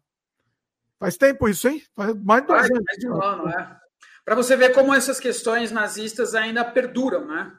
[0.98, 1.80] Faz tempo isso, hein?
[1.94, 3.76] Faz mais de, mais, mais de um ano, né?
[4.24, 7.52] Para você ver como essas questões nazistas ainda perduram, né?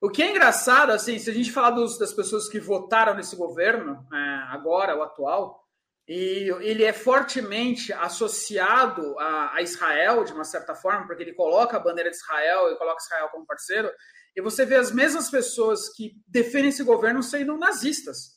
[0.00, 3.34] O que é engraçado, assim, se a gente falar dos, das pessoas que votaram nesse
[3.34, 4.18] governo, é,
[4.50, 5.65] agora, o atual,
[6.08, 11.76] e ele é fortemente associado a, a, Israel, de uma certa forma, porque ele coloca
[11.76, 13.90] a bandeira de Israel e coloca Israel como parceiro,
[14.36, 18.36] e você vê as mesmas pessoas que defendem esse governo sendo nazistas.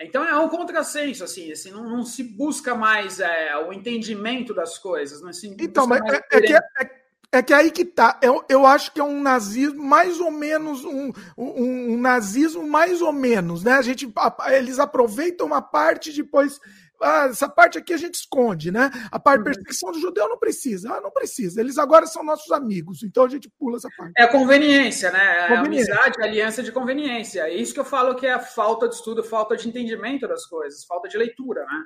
[0.00, 4.76] Então é um contrassenso, assim, assim não, não se busca mais é, o entendimento das
[4.76, 5.22] coisas.
[5.22, 6.60] Não se então, mas é, é, que, é,
[7.36, 8.18] é que aí que tá.
[8.22, 13.00] Eu, eu acho que é um nazismo mais ou menos um, um, um nazismo mais
[13.00, 13.72] ou menos, né?
[13.72, 14.12] A gente,
[14.48, 16.60] eles aproveitam uma parte depois
[17.00, 18.90] ah, essa parte aqui a gente esconde, né?
[19.10, 19.54] A parte de uhum.
[19.54, 20.94] perseguição do judeu não precisa.
[20.94, 21.60] Ah, não precisa.
[21.60, 24.12] Eles agora são nossos amigos, então a gente pula essa parte.
[24.16, 25.44] É conveniência, né?
[25.44, 25.94] É conveniência.
[25.94, 27.42] amizade, aliança de conveniência.
[27.42, 30.46] É isso que eu falo que é a falta de estudo, falta de entendimento das
[30.46, 31.84] coisas, falta de leitura, né?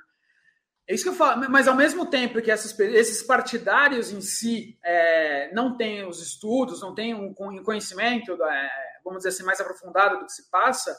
[0.90, 4.76] É isso que eu falo, mas ao mesmo tempo que essas, esses partidários em si
[4.83, 8.70] é, não têm os estudos, não têm um conhecimento, é,
[9.05, 10.98] vamos dizer assim, mais aprofundado do que se passa,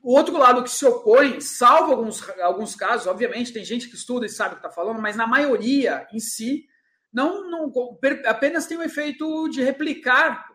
[0.00, 4.26] o outro lado que se opõe, salvo alguns, alguns casos, obviamente, tem gente que estuda
[4.26, 6.64] e sabe o que está falando, mas na maioria em si,
[7.12, 7.72] não, não
[8.26, 10.46] apenas tem o efeito de replicar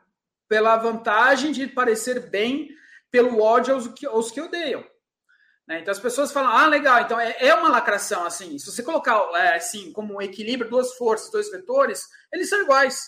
[0.48, 2.70] pela vantagem de parecer bem
[3.12, 4.82] pelo ódio aos aos que odeiam.
[5.68, 5.80] Né?
[5.80, 8.58] Então as pessoas falam, ah, legal, então é, é uma lacração assim.
[8.58, 13.00] Se você colocar é, assim como um equilíbrio, duas forças, dois vetores, eles são iguais.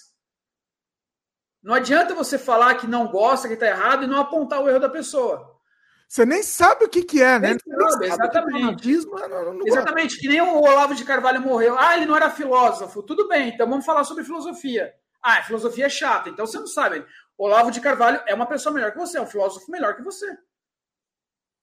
[1.62, 4.80] Não adianta você falar que não gosta, que está errado e não apontar o erro
[4.80, 5.54] da pessoa.
[6.08, 7.58] Você nem sabe o que, que é, né?
[7.90, 8.94] Sabe, exatamente.
[8.94, 11.76] É não, não exatamente, que nem o Olavo de Carvalho morreu.
[11.80, 13.02] Ah, ele não era filósofo.
[13.02, 14.94] Tudo bem, então vamos falar sobre filosofia.
[15.24, 17.04] Ah, filosofia é chata, então você não sabe.
[17.38, 20.28] Olavo de Carvalho é uma pessoa melhor que você, é um filósofo melhor que você.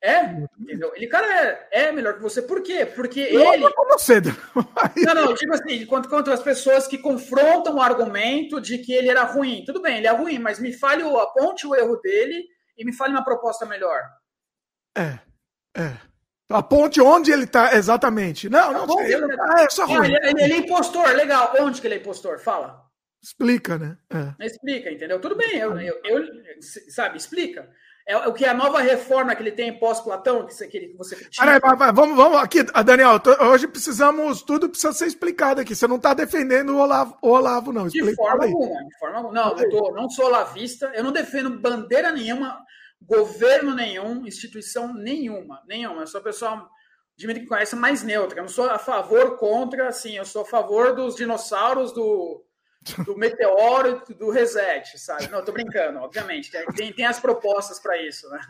[0.02, 0.22] É,
[0.58, 0.92] entendeu?
[0.94, 2.40] Ele, cara, é, é melhor que você.
[2.40, 2.86] Por quê?
[2.86, 3.70] Porque eu ele.
[3.70, 4.30] Como cedo.
[5.04, 9.10] não, não, tipo assim, quanto, quanto as pessoas que confrontam o argumento de que ele
[9.10, 9.62] era ruim.
[9.66, 12.46] Tudo bem, ele é ruim, mas me fale, aponte o erro dele
[12.78, 14.00] e me fale uma proposta melhor.
[14.96, 15.18] É,
[15.76, 15.96] é.
[16.50, 18.48] Aponte onde ele está exatamente.
[18.48, 19.14] Não, não sei.
[19.14, 20.06] Ele, ah, é só ruim.
[20.06, 21.52] Ele, ele, ele, é impostor, legal.
[21.60, 22.40] Onde que ele é impostor?
[22.40, 22.84] Fala.
[23.22, 23.98] Explica, né?
[24.10, 24.46] É.
[24.46, 25.20] Explica, entendeu?
[25.20, 26.24] Tudo bem, eu, eu, eu,
[26.88, 27.70] sabe, explica.
[28.10, 31.46] É o que é a nova reforma que ele tem pós-Platão, que, que você critica.
[31.46, 31.60] Peraí,
[31.94, 33.20] vamos, vamos aqui, Daniel.
[33.40, 35.76] Hoje precisamos, tudo precisa ser explicado aqui.
[35.76, 37.86] Você não está defendendo o Olavo, o Olavo não.
[37.86, 39.34] Explica de forma alguma, de forma alguma.
[39.34, 42.58] Não, eu tô, não sou olavista, eu não defendo bandeira nenhuma,
[43.00, 46.02] governo nenhum, instituição nenhuma, nenhuma.
[46.02, 46.68] Eu sou a pessoa,
[47.16, 48.40] de mim que conhece, mais neutra.
[48.40, 52.44] Eu não sou a favor, contra, assim, eu sou a favor dos dinossauros, do
[53.04, 55.28] do meteoro do reset, sabe?
[55.28, 56.50] Não, tô brincando, obviamente.
[56.74, 58.40] Tem, tem as propostas para isso, né?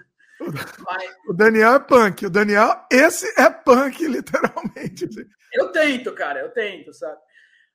[0.41, 1.17] Mas...
[1.29, 2.27] O Daniel é punk.
[2.27, 5.09] O Daniel, esse é punk, literalmente.
[5.53, 7.19] Eu tento, cara, eu tento, sabe?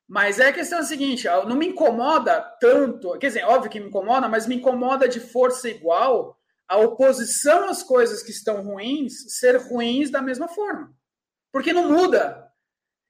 [0.07, 4.27] Mas é a questão seguinte: não me incomoda tanto, quer dizer, óbvio que me incomoda,
[4.27, 10.09] mas me incomoda de força igual a oposição às coisas que estão ruins ser ruins
[10.09, 10.91] da mesma forma.
[11.51, 12.44] Porque não muda.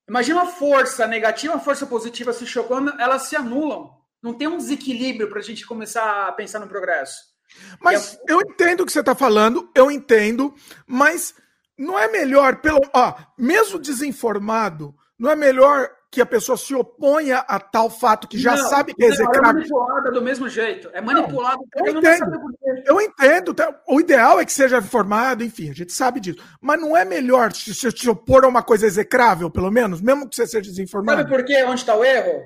[0.07, 3.91] Imagina uma força negativa, uma força positiva se chocando, elas se anulam.
[4.21, 7.35] Não tem um desequilíbrio para a gente começar a pensar no progresso.
[7.79, 10.53] Mas eu entendo o que você está falando, eu entendo,
[10.87, 11.33] mas
[11.77, 17.39] não é melhor, pelo, ó, mesmo desinformado, não é melhor que a pessoa se oponha
[17.39, 19.49] a tal fato que já não, sabe que é execrável.
[19.49, 20.89] É manipulada do mesmo jeito.
[20.93, 21.59] É manipulado.
[21.75, 22.39] eu, entendo.
[22.85, 23.53] eu entendo.
[23.53, 23.81] Tá?
[23.85, 26.41] O ideal é que seja informado, enfim, a gente sabe disso.
[26.61, 30.29] Mas não é melhor se, se, se opor a uma coisa execrável, pelo menos, mesmo
[30.29, 31.17] que você seja desinformado?
[31.17, 31.61] Sabe por quê?
[31.65, 32.41] Onde está o erro?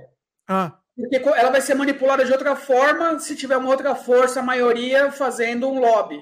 [0.48, 0.74] Ah.
[0.98, 5.12] Porque ela vai ser manipulada de outra forma se tiver uma outra força, a maioria,
[5.12, 6.20] fazendo um lobby.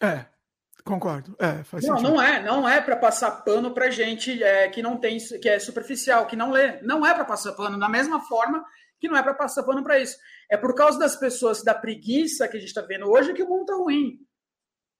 [0.00, 0.26] É.
[0.84, 1.34] Concordo.
[1.38, 2.12] É, faz não, sentido.
[2.12, 5.58] não é, não é para passar pano para gente é, que não tem, que é
[5.58, 6.80] superficial, que não lê.
[6.82, 8.62] Não é para passar pano da mesma forma
[9.00, 10.18] que não é para passar pano para isso.
[10.50, 13.48] É por causa das pessoas da preguiça que a gente está vendo hoje que o
[13.48, 14.18] mundo está ruim.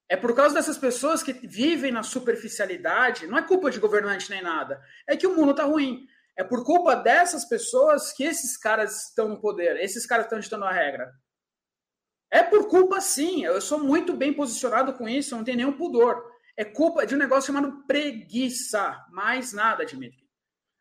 [0.09, 3.27] É por causa dessas pessoas que vivem na superficialidade.
[3.27, 4.81] Não é culpa de governante nem nada.
[5.07, 6.07] É que o mundo está ruim.
[6.37, 9.77] É por culpa dessas pessoas que esses caras estão no poder.
[9.77, 11.11] Esses caras estão ditando a regra.
[12.35, 13.45] É por culpa, sim.
[13.45, 16.21] Eu sou muito bem posicionado com isso, não tenho nenhum pudor.
[16.57, 18.93] É culpa de um negócio chamado preguiça.
[19.09, 20.27] Mais nada, Dimitri.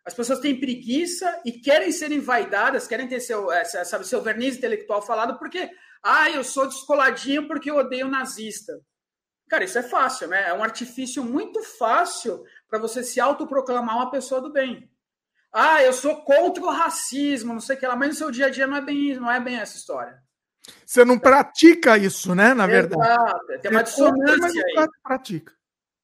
[0.05, 4.57] As pessoas têm preguiça e querem ser envaidadas, querem ter seu, é, sabe, seu verniz
[4.57, 5.71] intelectual falado, porque,
[6.03, 8.73] ah, eu sou descoladinho porque eu odeio nazista.
[9.49, 10.49] Cara, isso é fácil, né?
[10.49, 14.91] É um artifício muito fácil para você se autoproclamar uma pessoa do bem.
[15.53, 18.47] Ah, eu sou contra o racismo, não sei o que lá, mas no seu dia
[18.47, 20.21] a dia não é bem, não é bem essa história.
[20.87, 22.55] Você não pratica isso, né?
[22.55, 23.03] Na verdade.
[23.03, 23.61] Exato.
[23.61, 24.89] Tem uma dissonância aí.
[25.03, 25.53] Pratica.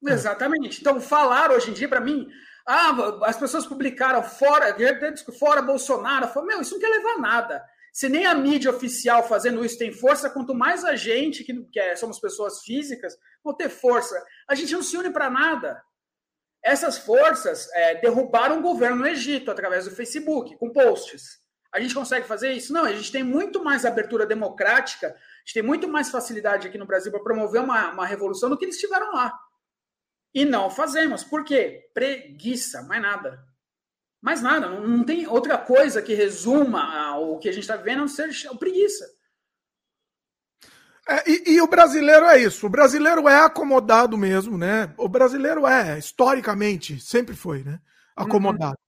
[0.05, 0.81] Exatamente.
[0.81, 2.27] Então, falar hoje em dia, para mim,
[2.65, 4.75] ah, as pessoas publicaram fora,
[5.39, 6.27] fora Bolsonaro.
[6.27, 7.63] Falo, Meu, isso não quer levar a nada.
[7.91, 11.79] Se nem a mídia oficial fazendo isso tem força, quanto mais a gente, que, que
[11.79, 14.15] é, somos pessoas físicas, vão ter força.
[14.47, 15.83] A gente não se une para nada.
[16.63, 21.41] Essas forças é, derrubaram o governo no Egito através do Facebook, com posts.
[21.71, 22.73] A gente consegue fazer isso?
[22.73, 26.77] Não, a gente tem muito mais abertura democrática, a gente tem muito mais facilidade aqui
[26.77, 29.33] no Brasil para promover uma, uma revolução do que eles tiveram lá.
[30.33, 31.23] E não fazemos.
[31.23, 31.89] Por quê?
[31.93, 33.45] Preguiça, mais nada.
[34.21, 34.67] Mais nada.
[34.67, 38.07] Não, não tem outra coisa que resuma o que a gente está vivendo a não
[38.07, 38.29] ser
[38.59, 39.05] preguiça.
[41.07, 42.67] É, e, e, o brasileiro é isso.
[42.67, 44.93] O brasileiro é acomodado mesmo, né?
[44.97, 47.79] O brasileiro é, historicamente, sempre foi, né?
[48.15, 48.71] Acomodado.
[48.71, 48.80] Uhum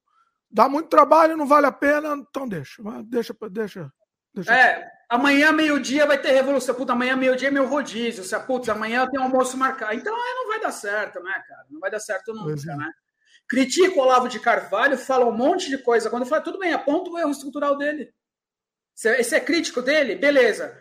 [0.53, 3.91] dá muito trabalho, não vale a pena, então deixa, deixa, deixa.
[4.33, 6.75] deixa é, amanhã meio-dia vai ter revolução.
[6.75, 8.23] Puta, amanhã meio-dia é meu rodízio.
[8.23, 9.95] Se, putz, amanhã tem almoço marcado.
[9.95, 11.65] Então aí não vai dar certo, né, cara?
[11.69, 12.75] Não vai dar certo nunca, é.
[12.75, 12.91] né?
[13.47, 16.09] Critica o Olavo de Carvalho, fala um monte de coisa.
[16.09, 18.13] Quando fala, tudo bem, aponta o erro estrutural dele.
[18.95, 20.15] Esse é crítico dele?
[20.15, 20.79] Beleza.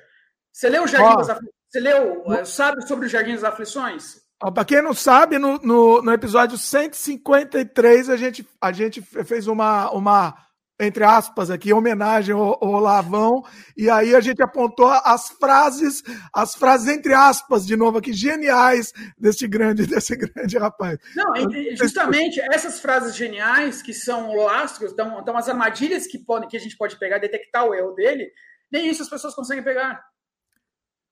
[0.52, 1.54] Você leu o Jardim das Aflições?
[1.68, 4.21] Você leu, sabe sobre o Jardim das Aflições?
[4.50, 9.90] Para quem não sabe, no, no, no, episódio 153 a gente, a gente fez uma,
[9.92, 10.34] uma
[10.80, 13.42] entre aspas aqui, em homenagem ao, ao Lavão,
[13.76, 16.02] e aí a gente apontou as frases,
[16.34, 20.98] as frases entre aspas, de novo aqui, geniais desse grande, desse grande rapaz.
[21.14, 21.32] Não,
[21.76, 26.76] justamente essas frases geniais, que são lastros, então as armadilhas que, podem, que a gente
[26.76, 28.30] pode pegar, detectar o erro dele,
[28.70, 30.02] nem isso as pessoas conseguem pegar.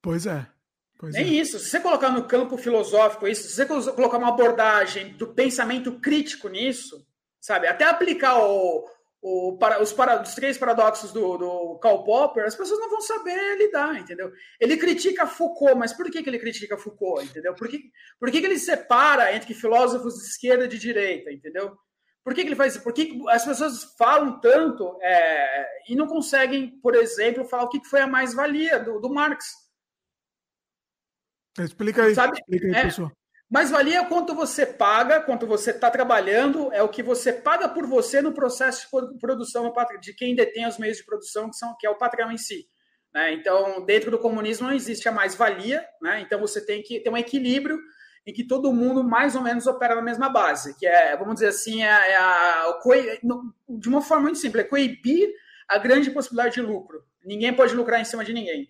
[0.02, 0.46] Pois é.
[1.00, 1.40] Pois Nem é.
[1.40, 1.58] isso.
[1.58, 6.46] Se você colocar no campo filosófico isso, se você colocar uma abordagem do pensamento crítico
[6.46, 7.02] nisso,
[7.40, 7.66] sabe?
[7.66, 8.86] Até aplicar o,
[9.22, 13.00] o, para, os, para, os três paradoxos do, do Karl Popper, as pessoas não vão
[13.00, 14.30] saber lidar, entendeu?
[14.60, 17.54] Ele critica Foucault, mas por que, que ele critica Foucault, entendeu?
[17.54, 17.80] Por que,
[18.18, 21.78] por que, que ele separa entre filósofos de esquerda e de direita, entendeu?
[22.22, 22.84] Por que, que ele faz isso?
[22.84, 27.82] Por que as pessoas falam tanto é, e não conseguem, por exemplo, falar o que
[27.88, 29.59] foi a mais-valia do, do Marx?
[31.58, 32.38] Explica aí, Sabe?
[32.38, 33.12] explica aí, é, pessoal.
[33.50, 37.84] Mais valia quanto você paga, quanto você está trabalhando, é o que você paga por
[37.84, 41.84] você no processo de produção de quem detém os meios de produção, que, são, que
[41.84, 42.68] é o patrão em si.
[43.12, 43.32] Né?
[43.32, 46.20] Então, dentro do comunismo não existe a mais-valia, né?
[46.20, 47.76] então você tem que ter um equilíbrio
[48.24, 51.48] em que todo mundo mais ou menos opera na mesma base, que é, vamos dizer
[51.48, 52.78] assim, é, é a,
[53.68, 55.28] de uma forma muito simples, é coibir
[55.68, 57.02] a grande possibilidade de lucro.
[57.24, 58.68] Ninguém pode lucrar em cima de ninguém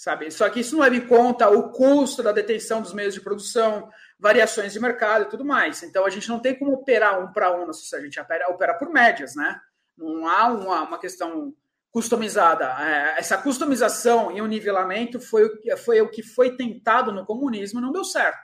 [0.00, 0.30] sabe?
[0.30, 3.90] Só que isso não leva em conta o custo da detenção dos meios de produção,
[4.18, 5.82] variações de mercado e tudo mais.
[5.82, 8.48] Então a gente não tem como operar um para um na sociedade, a gente opera,
[8.48, 9.60] opera por médias, né?
[9.98, 11.54] Não há uma, uma questão
[11.90, 12.64] customizada.
[12.80, 15.50] É, essa customização e o nivelamento foi,
[15.84, 18.40] foi o que foi tentado no comunismo não deu certo.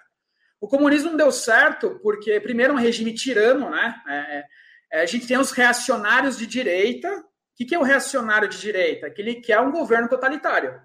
[0.60, 3.94] O comunismo não deu certo porque, primeiro, é um regime tirano, né?
[4.06, 4.44] É,
[4.92, 7.08] é, a gente tem os reacionários de direita.
[7.10, 7.24] O
[7.56, 9.06] que, que é o reacionário de direita?
[9.06, 10.84] Aquele que é um governo totalitário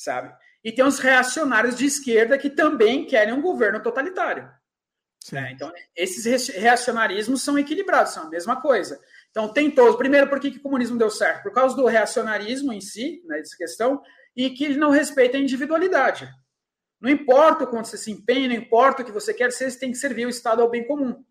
[0.00, 0.34] sabe?
[0.64, 4.50] E tem os reacionários de esquerda que também querem um governo totalitário.
[5.30, 5.52] Né?
[5.52, 8.98] Então, esses reacionarismos são equilibrados, são a mesma coisa.
[9.30, 9.96] Então, tem todos.
[9.96, 11.42] Primeiro, por que, que o comunismo deu certo?
[11.42, 14.02] Por causa do reacionarismo em si, né, dessa questão,
[14.34, 16.28] e que ele não respeita a individualidade.
[16.98, 19.78] Não importa o quanto você se empenha, não importa o que você quer ser, você
[19.78, 21.22] tem que servir o Estado ao bem comum.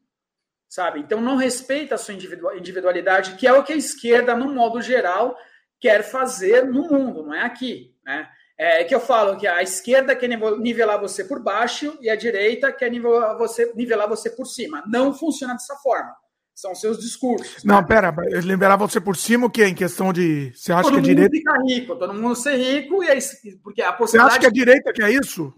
[0.67, 0.99] Sabe?
[0.99, 5.35] Então, não respeita a sua individualidade, que é o que a esquerda, no modo geral,
[5.79, 7.95] quer fazer no mundo, não é aqui.
[8.05, 8.29] Né?
[8.61, 12.73] É que eu falo que a esquerda quer nivelar você por baixo e a direita
[12.73, 14.83] quer nivelar você, nivelar você por cima.
[14.85, 16.13] Não funciona dessa forma.
[16.53, 17.63] São seus discursos.
[17.63, 17.87] Não, né?
[17.87, 19.63] pera, nivelar você por cima o quê?
[19.63, 20.51] Em questão de.
[20.53, 21.31] Você acha todo que a direita.
[21.31, 23.19] Todo mundo fica rico, todo mundo ser rico, e aí,
[23.63, 24.33] porque a possibilidade.
[24.33, 25.53] Você acha que a direita quer isso?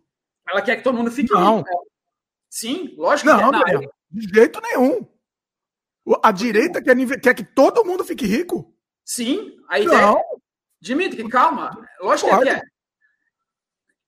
[0.48, 1.58] Ela quer que todo mundo fique não.
[1.58, 1.70] rico.
[2.52, 3.74] Sim, lógico não, que quer.
[3.74, 5.08] Não, de jeito nenhum.
[6.22, 8.72] A direita quer, quer que todo mundo fique rico?
[9.04, 10.02] Sim, a ideia.
[10.02, 10.22] Não.
[10.80, 11.72] Dimitri, calma.
[12.00, 12.46] Lógico Pode.
[12.46, 12.71] que quer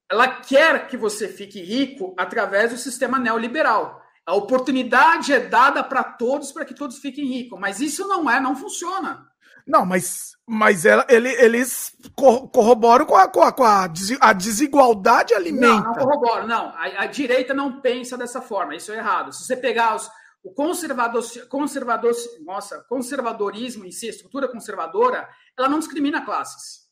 [0.09, 4.01] ela quer que você fique rico através do sistema neoliberal.
[4.25, 8.39] A oportunidade é dada para todos para que todos fiquem ricos, mas isso não é,
[8.39, 9.27] não funciona.
[9.65, 13.89] Não, mas, mas ela, ele, eles corroboram com a, com a, com a,
[14.19, 15.67] a desigualdade alimenta.
[15.67, 16.69] Não, não corroboram, não.
[16.69, 19.33] A, a, direita não pensa dessa forma, isso é errado.
[19.33, 20.09] Se você pegar os,
[20.43, 22.13] o conservador, conservador,
[22.45, 26.83] nossa, conservadorismo em si, a estrutura conservadora, ela não discrimina classes.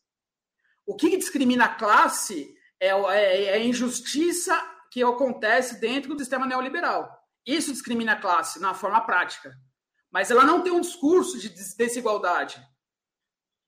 [0.85, 4.59] O que discrimina a classe é, é, é a injustiça
[4.91, 7.09] que acontece dentro do sistema neoliberal.
[7.45, 9.55] Isso discrimina a classe na forma prática.
[10.11, 12.61] Mas ela não tem um discurso de desigualdade.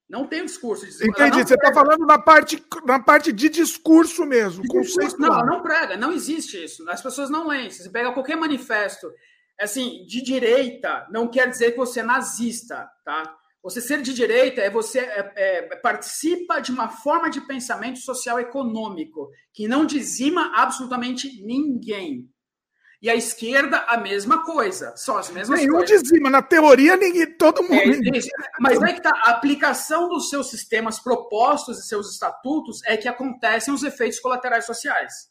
[0.10, 1.30] Não tem um discurso de desigualdade.
[1.30, 1.48] Entendi.
[1.48, 4.62] Você está falando na parte, na parte de discurso mesmo.
[4.64, 5.96] De discurso, não, não prega.
[5.96, 6.88] Não existe isso.
[6.90, 7.70] As pessoas não leem.
[7.70, 9.10] Se você pega qualquer manifesto
[9.60, 13.38] assim, de direita, não quer dizer que você é nazista, tá?
[13.64, 18.38] Você ser de direita é você é, é, participa de uma forma de pensamento social
[18.38, 22.30] econômico que não dizima absolutamente ninguém.
[23.02, 24.94] E a esquerda, a mesma coisa.
[24.98, 26.02] São as mesmas Nenhum coisas.
[26.02, 26.30] dizima.
[26.30, 27.76] Na teoria, ninguém, todo mundo.
[27.76, 28.22] É,
[28.60, 33.08] mas é que tá, a aplicação dos seus sistemas propostos e seus estatutos é que
[33.08, 35.30] acontecem os efeitos colaterais sociais.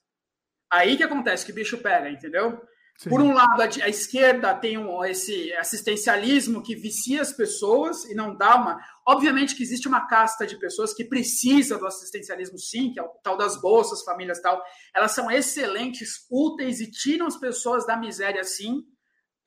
[0.71, 2.61] Aí que acontece que o bicho pega, entendeu?
[3.03, 3.11] Sim.
[3.11, 8.37] Por um lado, a, esquerda tem um, esse assistencialismo que vicia as pessoas e não
[8.37, 8.79] dá uma.
[9.05, 13.09] Obviamente que existe uma casta de pessoas que precisa do assistencialismo, sim, que é o
[13.25, 14.63] tal das bolsas, famílias tal.
[14.95, 18.85] Elas são excelentes, úteis e tiram as pessoas da miséria, sim.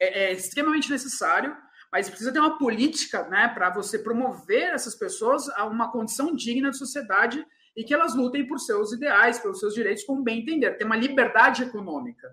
[0.01, 1.55] É, é extremamente necessário,
[1.89, 6.71] mas precisa ter uma política né, para você promover essas pessoas a uma condição digna
[6.71, 7.41] de sociedade
[7.73, 10.75] e que elas lutem por seus ideais, pelos seus direitos, como bem entender.
[10.75, 12.27] Ter uma liberdade econômica.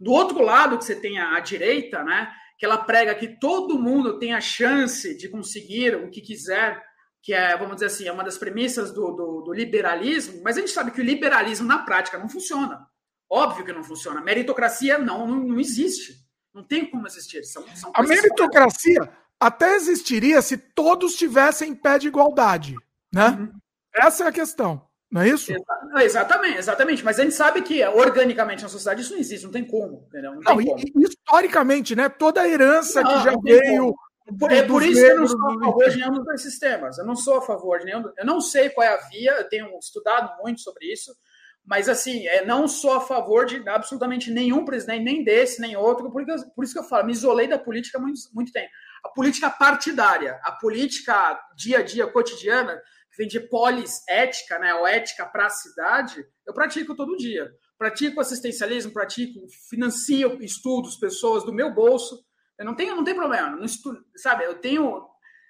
[0.00, 3.78] Do outro lado, que você tem a, a direita, né, que ela prega que todo
[3.78, 6.82] mundo tem a chance de conseguir o que quiser,
[7.22, 10.60] que é, vamos dizer assim, é uma das premissas do, do, do liberalismo, mas a
[10.60, 12.86] gente sabe que o liberalismo na prática não funciona.
[13.28, 14.20] Óbvio que não funciona.
[14.20, 16.24] Meritocracia não, não, não existe.
[16.54, 17.42] Não tem como existir.
[17.44, 22.74] São, são a meritocracia, até existiria se todos tivessem pé de igualdade,
[23.12, 23.30] né?
[23.30, 23.52] Uhum.
[23.94, 25.52] Essa é a questão, não é isso?
[25.98, 27.04] Exatamente, exatamente.
[27.04, 30.32] Mas a gente sabe que organicamente na sociedade isso não existe, não tem como, entendeu?
[30.34, 30.78] Não, não como.
[30.78, 32.08] E, historicamente, né?
[32.08, 33.84] Toda a herança não, que já veio.
[33.84, 34.06] Como.
[34.50, 36.98] É por isso que eu não sou a favor de nenhum dos dois sistemas.
[36.98, 38.02] Eu não sou a favor de nenhum.
[38.16, 41.16] Eu não sei qual é a via, eu tenho estudado muito sobre isso,
[41.64, 46.10] mas assim, é, não sou a favor de absolutamente nenhum presidente, nem desse, nem outro,
[46.10, 48.68] por, por isso que eu falo, me isolei da política há muito, muito tempo.
[49.04, 52.80] A política partidária, a política dia a dia, cotidiana,
[53.16, 57.50] que vem de polis ética, né, ou ética para a cidade, eu pratico todo dia.
[57.78, 62.22] Pratico assistencialismo, pratico, financio estudos, pessoas do meu bolso.
[62.58, 64.44] Eu não tenho, não tem problema, não estudo, sabe?
[64.44, 65.06] Eu tenho,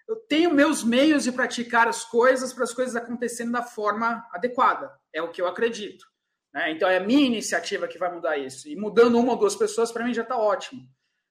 [0.08, 4.90] eu tenho meus meios de praticar as coisas para as coisas acontecerem da forma adequada.
[5.12, 6.04] É o que eu acredito.
[6.52, 6.72] Né?
[6.72, 8.68] Então é a minha iniciativa que vai mudar isso.
[8.68, 10.82] E mudando uma ou duas pessoas, para mim já está ótimo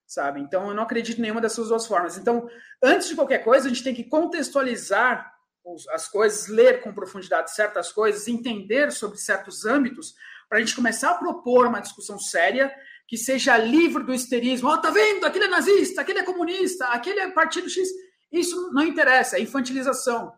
[0.07, 0.39] sabe?
[0.39, 2.15] Então eu não acredito em nenhuma dessas duas formas.
[2.15, 2.47] Então,
[2.79, 5.34] antes de qualquer coisa, a gente tem que contextualizar
[5.91, 10.13] as coisas, ler com profundidade certas coisas, entender sobre certos âmbitos,
[10.47, 12.73] para a gente começar a propor uma discussão séria
[13.07, 14.69] que seja livre do histerismo.
[14.69, 15.25] Ó, oh, tá vendo?
[15.25, 17.87] Aquele é nazista, aquele é comunista, aquele é partido X.
[18.31, 20.33] Isso não interessa, é infantilização.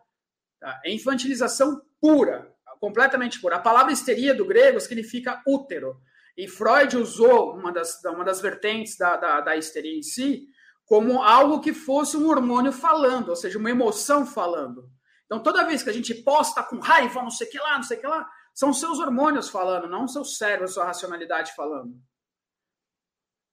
[0.60, 0.80] Tá?
[0.86, 3.58] É infantilização pura, completamente pura.
[3.58, 5.98] A palavra histeria do grego significa útero.
[6.38, 10.48] E Freud usou uma das, uma das vertentes da, da, da histeria em si
[10.86, 14.90] como algo que fosse um hormônio falando, ou seja, uma emoção falando.
[15.28, 17.84] Então, toda vez que a gente posta com raiva, não sei o que lá, não
[17.84, 21.94] sei o que lá, são seus hormônios falando, não seu cérebro, sua racionalidade falando.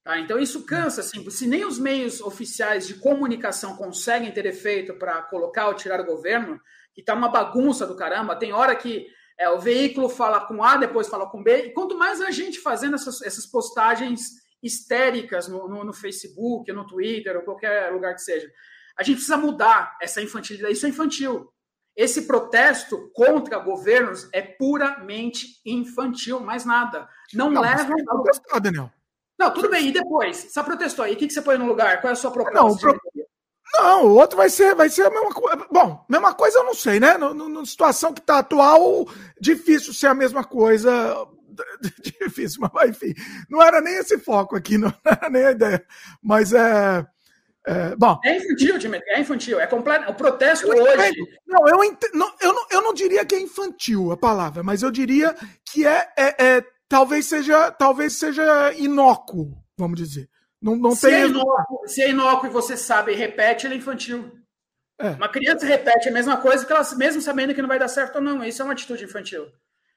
[0.03, 0.19] Tá?
[0.19, 5.21] Então, isso cansa, assim, se nem os meios oficiais de comunicação conseguem ter efeito para
[5.23, 6.59] colocar ou tirar o governo,
[6.93, 9.07] que está uma bagunça do caramba, tem hora que
[9.37, 12.59] é, o veículo fala com A, depois fala com B, e quanto mais a gente
[12.59, 14.21] fazendo essas, essas postagens
[14.63, 18.49] histéricas no, no, no, Facebook, no Twitter, ou qualquer lugar que seja,
[18.97, 20.73] a gente precisa mudar essa infantilidade.
[20.73, 21.51] Isso é infantil.
[21.95, 27.07] Esse protesto contra governos é puramente infantil, mais nada.
[27.33, 27.83] Não, não leva.
[27.83, 28.91] a protestar, Daniel.
[29.37, 29.87] Não, tudo bem.
[29.87, 30.37] E depois?
[30.37, 32.01] Você protestou aí, o que, que você põe no lugar?
[32.01, 32.61] Qual é a sua proposta?
[32.61, 32.99] Não, pro...
[33.73, 35.67] Não, o outro vai ser, vai ser a mesma coisa.
[35.71, 37.17] Bom, mesma coisa eu não sei, né?
[37.17, 39.05] Na situação que está atual,
[39.39, 41.27] difícil ser a mesma coisa.
[42.19, 43.13] Difícil, mas enfim.
[43.49, 45.85] Não era nem esse foco aqui, não era nem a ideia.
[46.21, 47.05] Mas é.
[47.67, 50.11] É, bom, é infantil, Dimitri, é infantil, é completo.
[50.11, 51.15] O protesto hoje.
[51.47, 51.99] Não eu, ent...
[52.13, 55.35] não, eu não, eu não diria que é infantil a palavra, mas eu diria
[55.65, 60.29] que é, é, é talvez seja talvez seja inócuo, vamos dizer.
[60.61, 61.15] Não, não se, tem...
[61.15, 64.31] é inócuo, se é inócuo e você sabe e repete, ele é infantil.
[64.99, 65.09] É.
[65.09, 68.17] Uma criança repete a mesma coisa que ela, mesmo sabendo que não vai dar certo
[68.17, 68.43] ou não.
[68.43, 69.47] Isso é uma atitude infantil.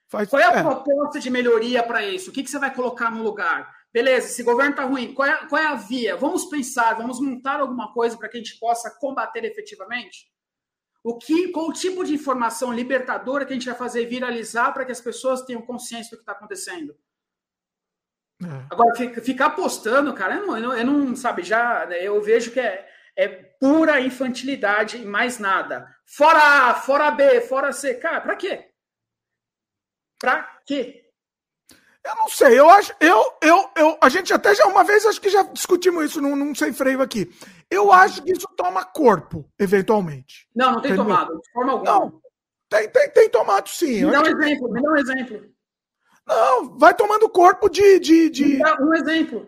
[0.07, 0.27] Faz...
[0.27, 0.63] Qual é a é.
[0.63, 2.31] proposta de melhoria para isso?
[2.31, 3.78] O que, que você vai colocar no lugar?
[3.91, 5.13] Beleza, esse governo está ruim.
[5.13, 6.15] Qual é, qual é a via?
[6.15, 10.31] Vamos pensar, vamos montar alguma coisa para que a gente possa combater efetivamente?
[11.03, 14.85] O que, qual o tipo de informação libertadora que a gente vai fazer viralizar para
[14.85, 16.95] que as pessoas tenham consciência do que está acontecendo?
[18.43, 18.65] É.
[18.69, 22.51] Agora, ficar postando, cara, eu não, eu não, eu não, sabe, já né, eu vejo
[22.51, 25.93] que é, é pura infantilidade e mais nada.
[26.05, 27.95] Fora A, fora B, fora C.
[27.95, 28.69] Cara, pra quê?
[30.19, 30.98] Pra quê?
[32.09, 35.21] Eu não sei, eu acho, eu, eu, eu, a gente até já uma vez acho
[35.21, 37.31] que já discutimos isso num, num sem freio aqui.
[37.69, 40.47] Eu acho que isso toma corpo, eventualmente.
[40.55, 41.05] Não, não tem Entendeu?
[41.05, 41.91] tomado, de forma alguma.
[41.91, 42.21] Não,
[42.67, 44.05] tem, tem, tem tomado sim.
[44.05, 45.45] Me dá um exemplo, me dá um exemplo.
[46.27, 47.99] Não, vai tomando corpo de.
[47.99, 48.59] de, de...
[48.81, 49.47] Um exemplo.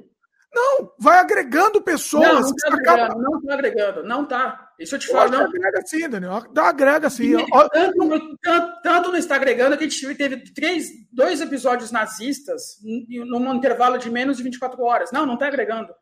[0.53, 2.28] Não, vai agregando pessoas.
[2.28, 4.70] Não, não está agregando, não tá agregando, não tá.
[4.82, 5.41] Isso eu te falo, não.
[5.45, 6.43] Agrega sim, Daniel.
[6.51, 7.34] Dá agrega sim.
[7.71, 12.77] tanto, no, tanto, tanto, não está agregando que a gente teve três, dois episódios nazistas
[12.82, 15.11] num intervalo de menos de 24 horas.
[15.11, 15.93] Não, não está agregando.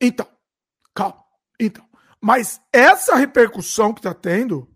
[0.00, 0.26] Então,
[0.92, 1.22] calma.
[1.60, 1.84] Então,
[2.20, 4.68] mas essa repercussão que está tendo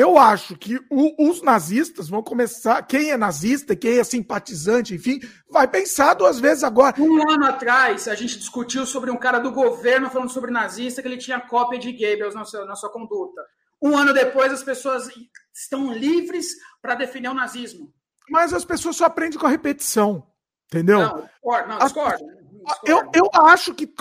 [0.00, 5.20] eu acho que o, os nazistas vão começar, quem é nazista, quem é simpatizante, enfim,
[5.50, 6.94] vai pensar duas vezes agora.
[6.98, 11.08] Um ano atrás, a gente discutiu sobre um cara do governo falando sobre nazista, que
[11.08, 13.42] ele tinha cópia de Goebbels na sua, na sua conduta.
[13.82, 15.10] Um ano depois, as pessoas
[15.54, 16.46] estão livres
[16.80, 17.92] para defender o nazismo.
[18.30, 20.26] Mas as pessoas só aprendem com a repetição,
[20.66, 21.00] entendeu?
[21.00, 21.28] Não,
[21.68, 22.24] não, discordo.
[22.84, 23.92] Eu, eu acho que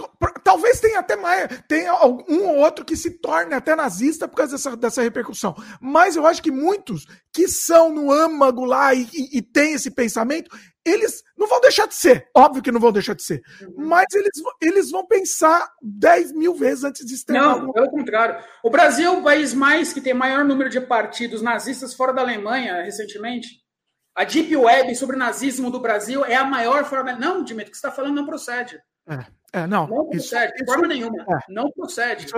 [0.43, 4.53] talvez tenha até mais, tenha um ou outro que se torne até nazista por causa
[4.53, 5.55] dessa, dessa repercussão.
[5.79, 9.91] Mas eu acho que muitos que são no âmago lá e, e, e têm esse
[9.91, 10.49] pensamento,
[10.85, 12.27] eles não vão deixar de ser.
[12.35, 13.41] Óbvio que não vão deixar de ser.
[13.61, 13.87] Uhum.
[13.87, 14.31] Mas eles,
[14.61, 17.61] eles vão pensar 10 mil vezes antes de externar.
[17.61, 18.43] Não, pelo contrário.
[18.63, 22.21] O Brasil é o país mais que tem maior número de partidos nazistas fora da
[22.21, 23.68] Alemanha recentemente.
[24.15, 27.13] A Deep Web sobre o nazismo do Brasil é a maior forma.
[27.13, 28.81] Não, Dimitri, o que você está falando não procede.
[29.07, 29.87] É, É, não.
[29.87, 31.23] Não procede, isso, de forma nenhuma.
[31.23, 31.39] É.
[31.49, 32.25] Não procede.
[32.25, 32.35] Isso,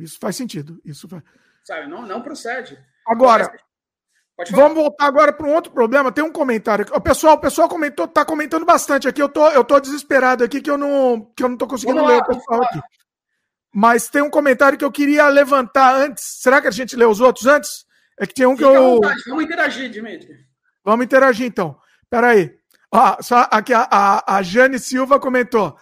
[0.00, 0.80] isso, faz sentido.
[0.84, 1.22] Isso faz...
[1.64, 2.78] Sabe, não, não procede.
[3.06, 3.52] Agora,
[4.50, 6.12] vamos voltar agora para um outro problema.
[6.12, 6.86] Tem um comentário.
[6.92, 9.22] O pessoal, o pessoal comentou, tá comentando bastante aqui.
[9.22, 12.12] Eu tô, eu tô desesperado aqui que eu não, que eu não tô conseguindo vamos
[12.12, 12.80] ler lá, o pessoal aqui.
[13.72, 16.24] Mas tem um comentário que eu queria levantar antes.
[16.40, 17.84] Será que a gente lê os outros antes?
[18.18, 19.00] É que tem um Fica que eu.
[19.26, 20.46] Vamos interagir, Dimitri.
[20.84, 21.76] Vamos interagir então.
[22.10, 22.56] Peraí.
[22.92, 25.76] Ah, só aqui a, a, a Jane Silva comentou.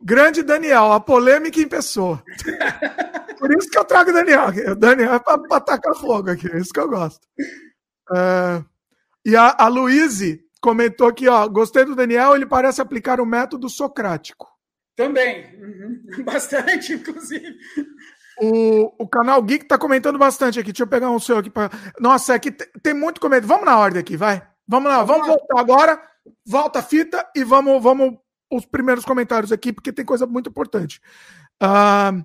[0.00, 2.22] Grande Daniel, a polêmica em pessoa.
[3.38, 4.48] Por isso que eu trago o Daniel.
[4.70, 7.26] O Daniel é para tacar fogo aqui, é isso que eu gosto.
[8.14, 8.62] É,
[9.24, 13.68] e a, a Luíse comentou aqui, ó, gostei do Daniel, ele parece aplicar o método
[13.68, 14.48] socrático.
[14.96, 16.02] Também, uhum.
[16.24, 17.56] bastante, inclusive.
[18.40, 20.72] O, o canal Geek tá comentando bastante aqui.
[20.72, 21.70] Deixa eu pegar um seu aqui para.
[22.00, 23.48] Nossa, aqui tem, tem muito comentário.
[23.48, 24.42] Vamos na ordem aqui, vai.
[24.66, 26.02] Vamos lá, vamos voltar agora.
[26.46, 28.16] Volta a fita e vamos, vamos
[28.50, 31.00] os primeiros comentários aqui, porque tem coisa muito importante.
[31.62, 32.24] Uh,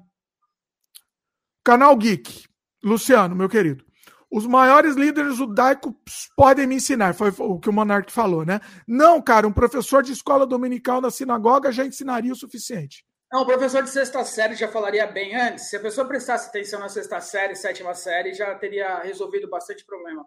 [1.64, 2.46] canal Geek,
[2.84, 3.86] Luciano, meu querido.
[4.32, 5.94] Os maiores líderes judaicos
[6.36, 8.62] podem me ensinar, foi o que o Monark falou, né?
[8.88, 13.04] Não, cara, um professor de escola dominical na sinagoga já ensinaria o suficiente.
[13.32, 15.70] Não, o professor de sexta série já falaria bem antes.
[15.70, 20.26] Se a pessoa prestasse atenção na sexta série, sétima série, já teria resolvido bastante problema.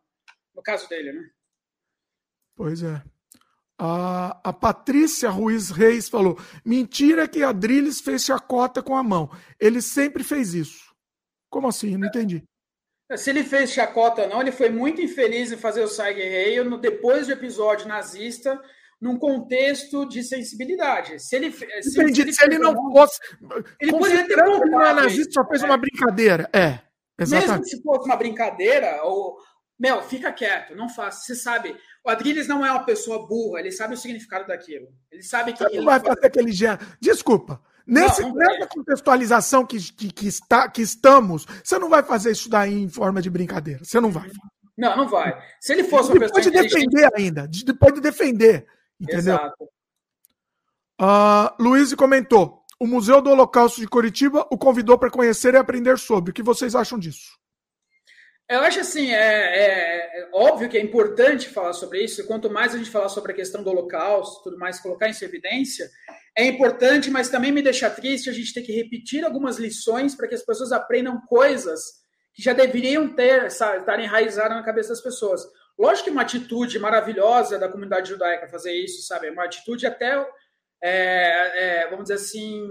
[0.55, 1.31] No caso dele, né?
[2.55, 3.03] Pois é.
[3.77, 9.29] A, a Patrícia Ruiz Reis falou: mentira que a Drilis fez chacota com a mão.
[9.59, 10.95] Ele sempre fez isso.
[11.51, 11.97] Como assim?
[11.97, 12.45] não entendi.
[13.17, 16.79] Se ele fez chacota ou não, ele foi muito infeliz em fazer o Sai Guerreiro
[16.79, 18.63] depois do episódio nazista,
[19.03, 21.19] num contexto de sensibilidade.
[21.19, 21.91] Se ele, se, entendi.
[21.91, 23.19] Se ele, se ele não fosse.
[23.81, 25.67] Ele poderia ter que não é nazista, só fez é.
[25.67, 26.49] uma brincadeira.
[26.53, 26.79] É.
[27.19, 27.51] Exatamente.
[27.51, 29.37] Mesmo se fosse uma brincadeira, ou.
[29.77, 31.23] Meu, fica quieto, não faça.
[31.23, 31.77] Você sabe,
[32.07, 34.87] o Adriles não é uma pessoa burra, ele sabe o significado daquilo.
[35.11, 35.65] Ele sabe que.
[35.65, 36.87] Você não vai fazer aquele gênero.
[37.01, 37.61] Desculpa.
[37.85, 42.31] Nesse, não, não nessa contextualização que, que, que, está, que estamos, você não vai fazer
[42.31, 43.81] isso daí em forma de brincadeira.
[43.83, 44.31] Você não vai.
[44.79, 45.37] Não, não vai.
[45.61, 46.41] Se ele fosse uma pessoa.
[46.41, 47.49] Depois de defender ainda.
[47.49, 48.65] Depois de defender.
[49.03, 49.35] Entendeu?
[49.35, 49.65] Exato.
[51.01, 55.99] Uh, Luiz comentou: o Museu do Holocausto de Curitiba o convidou para conhecer e aprender
[55.99, 56.31] sobre.
[56.31, 57.33] O que vocês acham disso?
[58.49, 62.27] Eu acho assim, é, é, é, óbvio que é importante falar sobre isso.
[62.27, 65.29] Quanto mais a gente falar sobre a questão do Holocausto, tudo mais, colocar isso em
[65.29, 65.89] evidência,
[66.37, 70.29] é importante, mas também me deixa triste a gente ter que repetir algumas lições para
[70.29, 71.81] que as pessoas aprendam coisas
[72.35, 75.43] que já deveriam ter, sabe, estar enraizadas na cabeça das pessoas.
[75.79, 79.31] Lógico que uma atitude maravilhosa da comunidade judaica fazer isso, sabe?
[79.31, 80.15] Uma atitude até,
[80.83, 82.69] é, é, vamos dizer assim,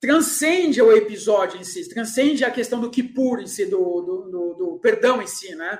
[0.00, 4.54] transcende o episódio em si, transcende a questão do Kippur em si, do, do, do,
[4.54, 5.78] do perdão em si, né?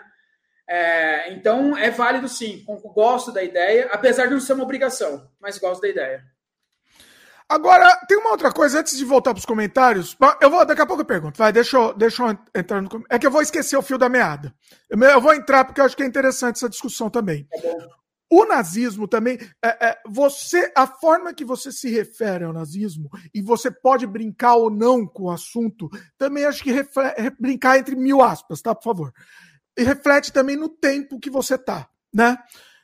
[0.69, 2.65] É, então, é válido sim,
[2.95, 6.25] gosto da ideia, apesar de não ser uma obrigação, mas gosto da ideia.
[7.53, 10.87] Agora, tem uma outra coisa, antes de voltar para os comentários, eu vou, daqui a
[10.87, 12.89] pouco eu pergunto, vai, deixa eu, deixa eu entrar no...
[13.11, 14.55] É que eu vou esquecer o fio da meada.
[14.89, 17.47] Eu vou entrar porque eu acho que é interessante essa discussão também.
[17.51, 17.59] Tá
[18.31, 23.43] o nazismo também, é, é, você, a forma que você se refere ao nazismo, e
[23.43, 28.23] você pode brincar ou não com o assunto, também acho que reflete, brincar entre mil
[28.23, 29.13] aspas, tá, por favor.
[29.77, 32.39] E reflete também no tempo que você tá, né?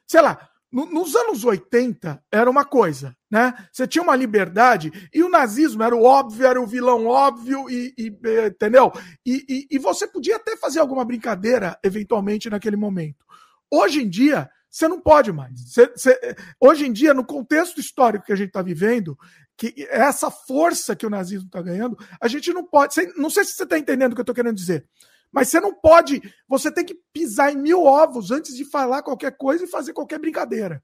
[0.07, 3.55] Sei lá, no, nos anos 80 era uma coisa, né?
[3.73, 7.95] Você tinha uma liberdade e o nazismo era o óbvio, era o vilão óbvio, e,
[7.99, 8.13] e
[8.47, 8.93] entendeu?
[9.25, 13.27] E, e, e você podia até fazer alguma brincadeira, eventualmente, naquele momento.
[13.71, 15.61] Hoje em dia, você não pode mais.
[15.61, 19.17] Você, você, hoje em dia, no contexto histórico que a gente está vivendo,
[19.57, 22.95] que essa força que o nazismo está ganhando, a gente não pode.
[22.95, 24.87] Você, não sei se você está entendendo o que eu estou querendo dizer.
[25.31, 26.23] Mas você não pode.
[26.49, 30.19] Você tem que pisar em mil ovos antes de falar qualquer coisa e fazer qualquer
[30.19, 30.83] brincadeira.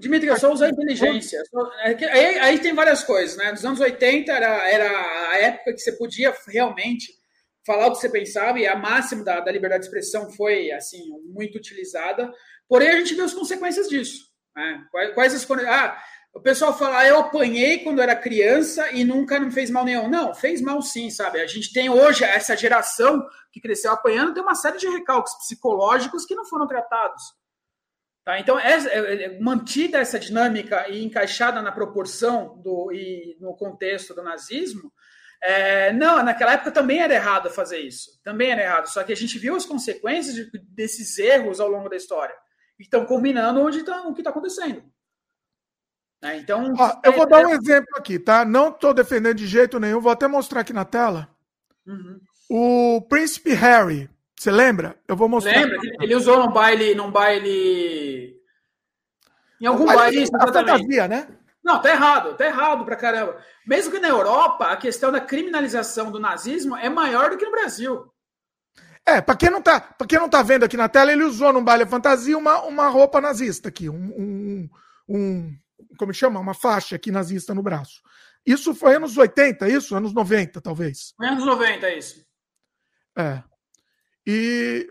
[0.00, 1.42] Dimitri, é só usar inteligência.
[1.82, 3.50] É aí, aí, tem várias coisas, né?
[3.52, 7.12] Nos anos 80 era, era a época que você podia realmente
[7.66, 11.02] falar o que você pensava e a máxima da, da liberdade de expressão foi assim
[11.26, 12.32] muito utilizada.
[12.68, 14.24] Porém, a gente vê as consequências disso.
[14.56, 14.84] Né?
[14.90, 19.38] Quais, quais as ah, o pessoal fala, ah, eu apanhei quando era criança e nunca
[19.38, 20.08] me fez mal nenhum.
[20.08, 21.40] Não, fez mal sim, sabe?
[21.40, 23.22] A gente tem hoje essa geração
[23.52, 27.22] que cresceu apanhando, tem uma série de recalques psicológicos que não foram tratados.
[28.24, 28.38] Tá?
[28.38, 34.14] Então, é, é, é, mantida essa dinâmica e encaixada na proporção do, e no contexto
[34.14, 34.92] do nazismo,
[35.42, 38.20] é, não, naquela época também era errado fazer isso.
[38.22, 38.86] Também era errado.
[38.86, 42.34] Só que a gente viu as consequências de, desses erros ao longo da história
[42.82, 44.82] estão combinando onde tá, o que está acontecendo.
[46.22, 48.44] É, então, eu vou dar um exemplo aqui, tá?
[48.44, 51.28] Não estou defendendo de jeito nenhum, vou até mostrar aqui na tela.
[51.86, 52.20] Uhum.
[52.50, 54.10] O Príncipe Harry,
[54.40, 54.98] você lembra?
[55.06, 55.52] Eu vou mostrar.
[55.52, 55.78] Lembra?
[56.00, 58.40] Ele usou num baile, num baile.
[59.60, 60.24] Em algum baile.
[60.24, 61.28] baile a fantasia, né?
[61.62, 63.36] Não, tá errado, tá errado pra caramba.
[63.66, 67.50] Mesmo que na Europa, a questão da criminalização do nazismo é maior do que no
[67.50, 68.10] Brasil.
[69.04, 71.52] É, pra quem não tá, pra quem não tá vendo aqui na tela, ele usou
[71.52, 74.70] num baile fantasia uma, uma roupa nazista aqui, um, um,
[75.06, 75.54] um
[75.98, 76.40] como chama?
[76.40, 78.00] Uma faixa aqui nazista no braço.
[78.46, 79.94] Isso foi anos 80, isso?
[79.94, 81.12] Anos 90, talvez.
[81.14, 82.24] Foi anos 90, isso.
[83.18, 83.42] É.
[84.26, 84.88] E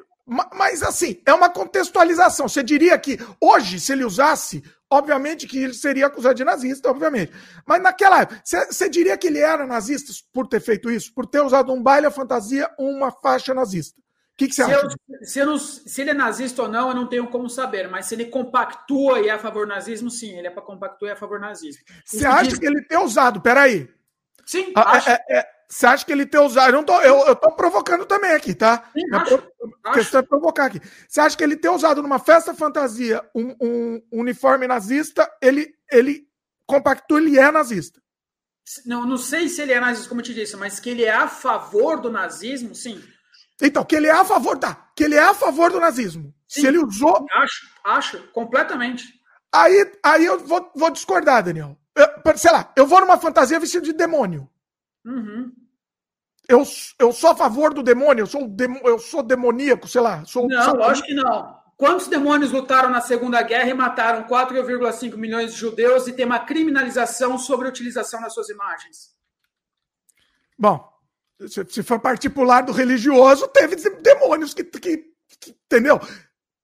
[0.53, 2.47] mas assim, é uma contextualização.
[2.47, 7.31] Você diria que hoje, se ele usasse, obviamente que ele seria acusado de nazista, obviamente.
[7.65, 11.13] Mas naquela época, você diria que ele era nazista por ter feito isso?
[11.13, 13.99] Por ter usado um baile à fantasia, uma faixa nazista?
[13.99, 14.87] O que, você acha?
[15.09, 17.89] Eu, se, eu não, se, ele é nazista ou não, eu não tenho como saber.
[17.89, 21.11] Mas se ele compactua e é a favor nazismo, sim, ele é para compactuar e
[21.11, 21.83] é a favor nazismo.
[22.05, 22.59] Você acha diz...
[22.59, 23.41] que ele tem usado?
[23.41, 23.89] Peraí.
[24.49, 25.11] Sim, ah, acho.
[25.11, 26.69] É, é, você acha que ele tem usado?
[26.69, 28.89] Eu, não tô, eu, eu tô provocando também aqui, tá?
[28.93, 29.43] Sim, acho,
[29.83, 30.81] a questão é provocar aqui.
[31.07, 36.27] Você acha que ele ter usado numa festa fantasia um, um, uniforme nazista, ele, ele
[36.65, 38.01] compactua, ele é nazista?
[38.87, 41.13] Não, não sei se ele é nazista, como eu te disse, mas que ele é
[41.13, 43.03] a favor do nazismo, sim.
[43.61, 44.89] Então, que ele é a favor, tá?
[44.95, 46.33] Que ele é a favor do nazismo.
[46.47, 47.23] Sim, se ele usou.
[47.33, 49.13] Acho, acho, completamente.
[49.53, 51.77] Aí, aí eu vou, vou discordar, Daniel.
[51.99, 54.49] Eu, sei lá, eu vou numa fantasia vestido de demônio.
[55.05, 55.51] Uhum.
[56.47, 56.63] Eu,
[56.97, 58.49] eu sou a favor do demônio, eu sou,
[58.85, 60.23] eu sou demoníaco, sei lá.
[60.25, 60.75] Sou, não, sou...
[60.75, 61.59] lógico que não.
[61.77, 66.39] Quantos demônios lutaram na Segunda Guerra e mataram 4,5 milhões de judeus e tem uma
[66.39, 69.15] criminalização sobre a utilização das suas imagens?
[70.57, 70.91] Bom,
[71.47, 74.97] se, se for partir para o lado religioso, teve demônios que, que,
[75.39, 75.99] que entendeu?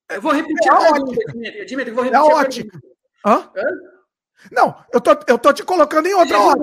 [0.09, 1.65] Eu vou repetir é a pergunta, Dimitri.
[1.65, 2.79] Dimitri, vou repetir é a ótica.
[3.25, 3.49] Hã?
[3.55, 3.95] Hã?
[4.51, 6.59] Não, eu tô, eu tô te colocando em outra hora.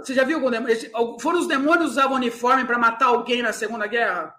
[0.00, 0.76] Você já viu algum demônio?
[1.20, 4.34] Foram os demônios que usavam uniforme para matar alguém na Segunda Guerra?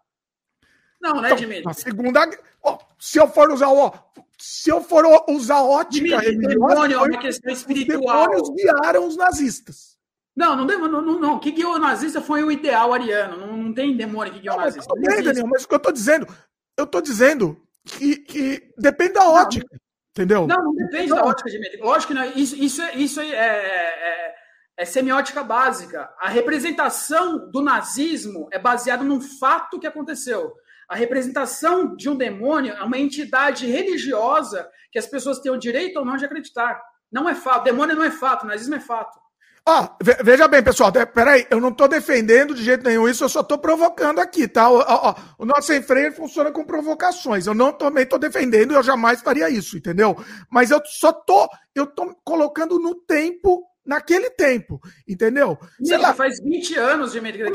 [1.01, 2.30] Não, né, então, Na Segunda
[2.63, 3.91] oh, Se eu for usar ó,
[4.38, 8.30] se eu for usar ótica demônio é uma questão espiritual.
[8.32, 9.95] Os demônios guiaram os nazistas.
[10.36, 11.36] Não, não, não, não, não.
[11.36, 13.38] O que guiou o nazista foi o ideal ariano.
[13.38, 14.93] Não, não tem demônio que guiou o nazista.
[14.95, 16.28] Bem, Daniel, mas o que eu tô dizendo,
[16.78, 19.80] eu tô dizendo que, que depende da ótica.
[20.16, 20.47] Entendeu?
[20.47, 21.78] Não, não depende da ótica de.
[21.82, 24.36] Lógico que não, isso, isso, é, isso é, é,
[24.78, 26.09] é, semiótica básica.
[26.22, 30.53] A representação do nazismo é baseada num fato que aconteceu.
[30.88, 35.99] A representação de um demônio é uma entidade religiosa que as pessoas têm o direito
[35.99, 36.82] ou não de acreditar.
[37.11, 37.66] Não é fato.
[37.66, 39.20] Demônio não é fato, nazismo é fato.
[39.68, 39.89] Ó,
[40.24, 43.57] veja bem, pessoal, peraí, eu não estou defendendo de jeito nenhum isso, eu só estou
[43.57, 44.70] provocando aqui, tá?
[44.70, 47.47] Ó, ó, o nosso sem freio funciona com provocações.
[47.47, 50.16] Eu não também estou defendendo, eu jamais faria isso, entendeu?
[50.51, 55.57] Mas eu só tô, eu tô colocando no tempo, naquele tempo, entendeu?
[55.84, 57.51] Sei lá, faz 20 anos de América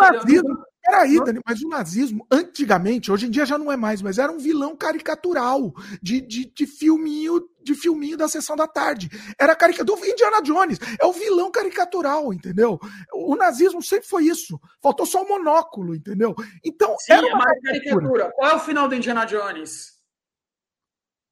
[0.82, 4.32] Peraí, Dani, mas o nazismo, antigamente, hoje em dia já não é mais, mas era
[4.32, 9.10] um vilão caricatural de, de, de filminho de filminho da sessão da tarde.
[9.38, 10.78] Era caricatura do Indiana Jones.
[10.98, 12.80] É o vilão caricatural, entendeu?
[13.12, 14.58] O nazismo sempre foi isso.
[14.82, 16.34] Faltou só o monóculo, entendeu?
[16.64, 18.32] Então, Sim, era uma é caricatura.
[18.34, 19.90] Qual é o final do Indiana Jones?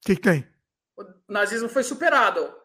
[0.03, 0.47] O que, que tem?
[0.99, 2.58] O nazismo foi superado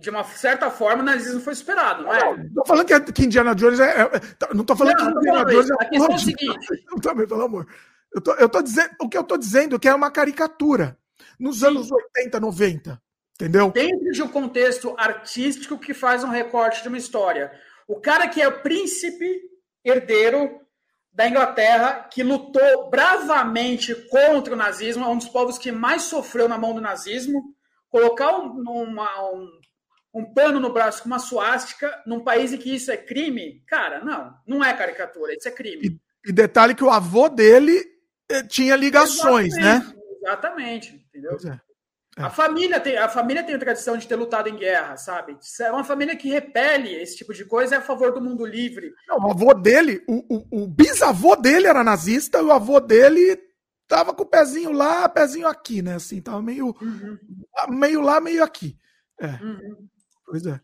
[0.00, 2.36] de uma certa forma, o nazismo foi superado, não é?
[2.36, 4.00] Não, tô falando que, que Indiana Jones é.
[4.00, 5.74] é tá, não tô falando não, que Indiana Jones é.
[5.74, 6.84] A questão é o seguinte.
[6.90, 7.66] Não, também, pelo amor.
[8.12, 10.98] Eu tô, eu tô dizendo, o que eu tô dizendo é que é uma caricatura.
[11.38, 11.66] Nos Sim.
[11.66, 13.02] anos 80, 90.
[13.34, 13.70] Entendeu?
[13.70, 17.52] Dentro de um contexto artístico que faz um recorte de uma história.
[17.86, 19.40] O cara que é o príncipe
[19.84, 20.60] herdeiro
[21.12, 26.48] da Inglaterra, que lutou bravamente contra o nazismo, é um dos povos que mais sofreu
[26.48, 27.54] na mão do nazismo.
[27.88, 29.59] Colocar uma, um
[30.12, 34.04] um pano no braço com uma suástica num país em que isso é crime, cara,
[34.04, 35.86] não, não é caricatura, isso é crime.
[35.86, 37.82] E, e detalhe que o avô dele
[38.28, 39.94] eh, tinha ligações, exatamente, né?
[40.22, 41.36] Exatamente, entendeu?
[41.46, 41.70] É.
[42.18, 42.24] É.
[42.24, 45.38] A família tem a família tem a tradição de ter lutado em guerra, sabe?
[45.60, 48.92] É uma família que repele esse tipo de coisa é a favor do mundo livre.
[49.08, 53.40] Não, o avô dele, o, o, o bisavô dele era nazista e o avô dele
[53.86, 55.94] tava com o pezinho lá, pezinho aqui, né?
[55.94, 57.18] Assim, tava meio, uhum.
[57.70, 58.76] meio lá, meio aqui.
[59.20, 59.26] É.
[59.26, 59.88] Uhum.
[60.30, 60.60] Pois é.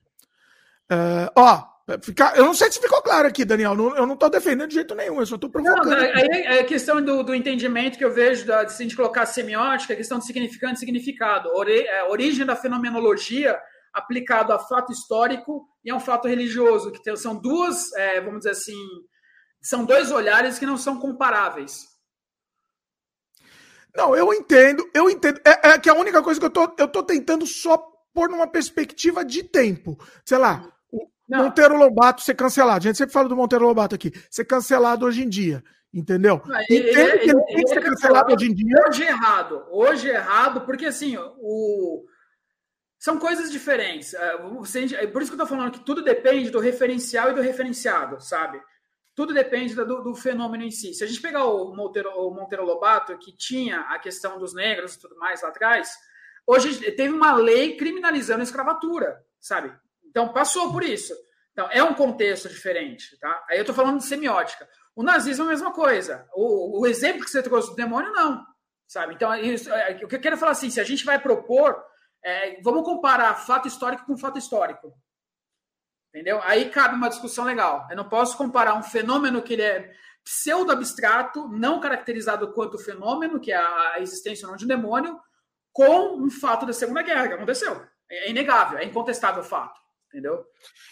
[0.88, 1.64] Uh, ó,
[2.00, 3.74] fica, eu não sei se ficou claro aqui, Daniel.
[3.74, 5.90] Não, eu não estou defendendo de jeito nenhum, eu só estou provocando.
[5.90, 8.94] Não, é, é, a questão do, do, entendimento que eu vejo da, de a gente
[8.94, 11.48] colocar semiótica, a questão de significante e significado.
[11.50, 13.58] Ori, é, origem da fenomenologia
[13.92, 18.40] aplicado a fato histórico e a um fato religioso, que tem, são duas, é, vamos
[18.40, 18.76] dizer assim,
[19.60, 21.86] são dois olhares que não são comparáveis.
[23.96, 25.40] Não, eu entendo, eu entendo.
[25.44, 28.46] É, é que a única coisa que eu tô, eu tô tentando só pôr numa
[28.46, 29.98] perspectiva de tempo.
[30.24, 31.44] Sei lá, o não.
[31.44, 32.78] Monteiro Lobato ser cancelado.
[32.78, 34.10] A gente sempre fala do Monteiro Lobato aqui.
[34.30, 35.62] Ser cancelado hoje em dia.
[35.92, 36.42] Entendeu?
[36.70, 38.74] Entendo que ele, ele tem que ser cancelado hoje em dia.
[38.88, 39.66] Hoje é errado.
[39.70, 42.06] Hoje é errado, porque assim, o.
[42.98, 44.14] São coisas diferentes.
[44.14, 44.34] É,
[44.94, 48.20] é por isso que eu estou falando que tudo depende do referencial e do referenciado,
[48.20, 48.60] sabe?
[49.14, 50.94] Tudo depende do, do fenômeno em si.
[50.94, 54.94] Se a gente pegar o Monteiro, o Monteiro Lobato, que tinha a questão dos negros
[54.94, 55.90] e tudo mais lá atrás,
[56.46, 59.74] hoje teve uma lei criminalizando a escravatura, sabe?
[60.04, 61.14] Então passou por isso.
[61.52, 63.44] Então é um contexto diferente, tá?
[63.48, 64.68] Aí eu estou falando de semiótica.
[64.94, 66.26] O nazismo é a mesma coisa.
[66.34, 68.44] O, o exemplo que você trouxe do demônio, não.
[68.86, 69.14] Sabe?
[69.14, 71.76] Então, isso, é, o que eu quero falar assim, se a gente vai propor,
[72.24, 74.92] é, vamos comparar fato histórico com fato histórico.
[76.08, 76.40] Entendeu?
[76.44, 77.86] Aí cabe uma discussão legal.
[77.90, 79.92] Eu não posso comparar um fenômeno que ele é
[80.24, 85.20] pseudo-abstrato, não caracterizado quanto fenômeno, que é a existência ou não de um demônio,
[85.76, 87.82] com um fato da Segunda Guerra que aconteceu.
[88.10, 90.42] É inegável, é incontestável o fato entendeu?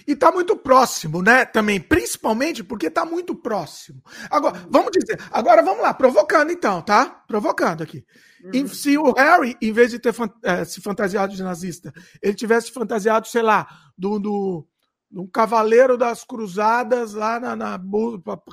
[0.07, 1.47] E está muito próximo, né?
[1.47, 4.03] Também, principalmente porque está muito próximo.
[4.30, 7.07] Agora, vamos dizer, agora vamos lá, provocando então, tá?
[7.26, 8.05] Provocando aqui.
[8.53, 8.68] Uhum.
[8.68, 13.26] Se o Harry, em vez de ter é, se fantasiado de nazista, ele tivesse fantasiado,
[13.26, 13.66] sei lá,
[13.97, 14.68] do, do,
[15.11, 17.80] do cavaleiro das cruzadas lá na, na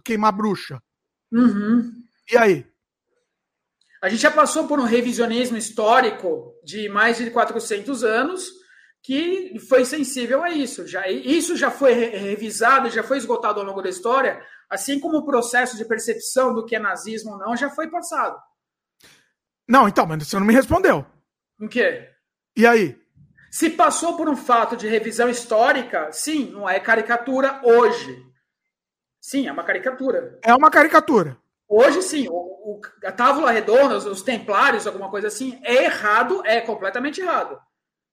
[0.05, 0.81] queimar bruxa.
[1.33, 1.91] Uhum.
[2.31, 2.70] E aí?
[4.01, 8.49] A gente já passou por um revisionismo histórico de mais de 400 anos,
[9.03, 10.87] que foi sensível a isso.
[10.87, 15.25] Já, isso já foi revisado, já foi esgotado ao longo da história, assim como o
[15.25, 18.39] processo de percepção do que é nazismo ou não já foi passado.
[19.67, 21.05] Não, então, mas você não me respondeu.
[21.59, 22.09] O quê?
[22.57, 22.99] E aí?
[23.51, 28.17] Se passou por um fato de revisão histórica, sim, não é caricatura hoje.
[29.19, 30.39] Sim, é uma caricatura.
[30.43, 31.37] É uma caricatura.
[31.71, 32.27] Hoje, sim.
[32.27, 37.21] O, o, a tábula redonda, os, os templários, alguma coisa assim, é errado, é completamente
[37.21, 37.59] errado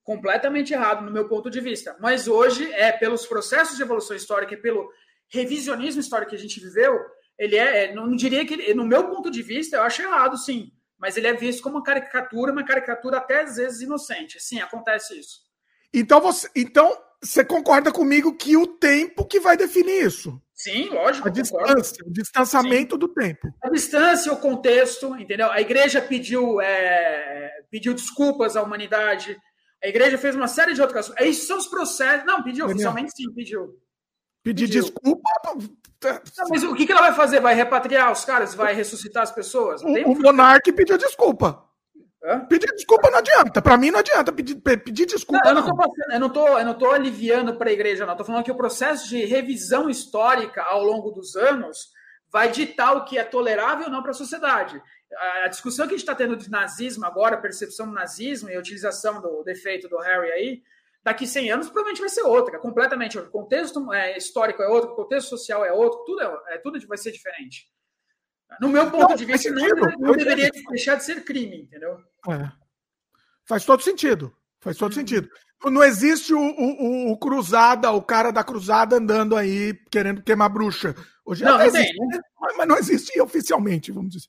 [0.08, 1.94] completamente errado no meu ponto de vista.
[2.00, 4.88] Mas hoje é pelos processos de evolução histórica e pelo
[5.28, 6.98] revisionismo histórico que a gente viveu,
[7.38, 10.72] ele é, é não diria que no meu ponto de vista eu acho errado, sim,
[10.96, 14.40] mas ele é visto como uma caricatura, uma caricatura até às vezes inocente.
[14.40, 15.40] Sim, acontece isso.
[15.92, 16.90] Então você, então
[17.22, 20.40] você concorda comigo que o tempo que vai definir isso?
[20.54, 21.28] Sim, lógico.
[21.28, 22.98] A distância, o distanciamento Sim.
[22.98, 23.48] do tempo.
[23.62, 25.50] A distância, o contexto, entendeu?
[25.50, 29.36] A igreja pediu, é, pediu desculpas à humanidade,
[29.82, 31.26] a igreja fez uma série de outras coisas.
[31.26, 32.26] Esses são os processos.
[32.26, 32.74] Não, pediu, Daniel.
[32.74, 33.78] oficialmente sim, pediu.
[34.42, 34.82] Pedir pediu.
[34.82, 35.30] desculpa.
[36.02, 37.40] Não, mas o que ela vai fazer?
[37.40, 38.54] Vai repatriar os caras?
[38.54, 39.82] Vai ressuscitar as pessoas?
[39.82, 41.67] O, o monarca pediu desculpa.
[42.24, 42.40] Hã?
[42.46, 43.62] Pedir desculpa não adianta.
[43.62, 45.40] Para mim não adianta pedir, pedir desculpa.
[45.44, 48.04] Não, eu, não tô passando, eu, não tô, eu não tô aliviando para a igreja,
[48.04, 48.12] não.
[48.12, 51.90] Estou falando que o processo de revisão histórica ao longo dos anos
[52.30, 54.82] vai ditar o que é tolerável ou não para a sociedade
[55.16, 58.58] a discussão que a gente está tendo de nazismo agora, percepção do nazismo e a
[58.58, 60.62] utilização do defeito do Harry aí,
[61.02, 63.30] daqui 100 anos provavelmente vai ser outra, completamente outro.
[63.30, 66.78] O contexto é, histórico é outro, o contexto social é outro, tudo, é, é, tudo
[66.86, 67.68] vai ser diferente.
[68.60, 69.66] No meu ponto não, de vista, não,
[69.98, 71.98] não deveria deixar de ser crime, entendeu?
[72.28, 72.50] É.
[73.46, 74.34] Faz todo sentido.
[74.60, 74.98] Faz todo uhum.
[74.98, 75.30] sentido.
[75.64, 80.94] Não existe o, o, o, cruzada, o cara da cruzada andando aí querendo queimar bruxa.
[81.24, 82.20] Hoje não, não existe, né?
[82.56, 84.28] mas não existe oficialmente, vamos dizer.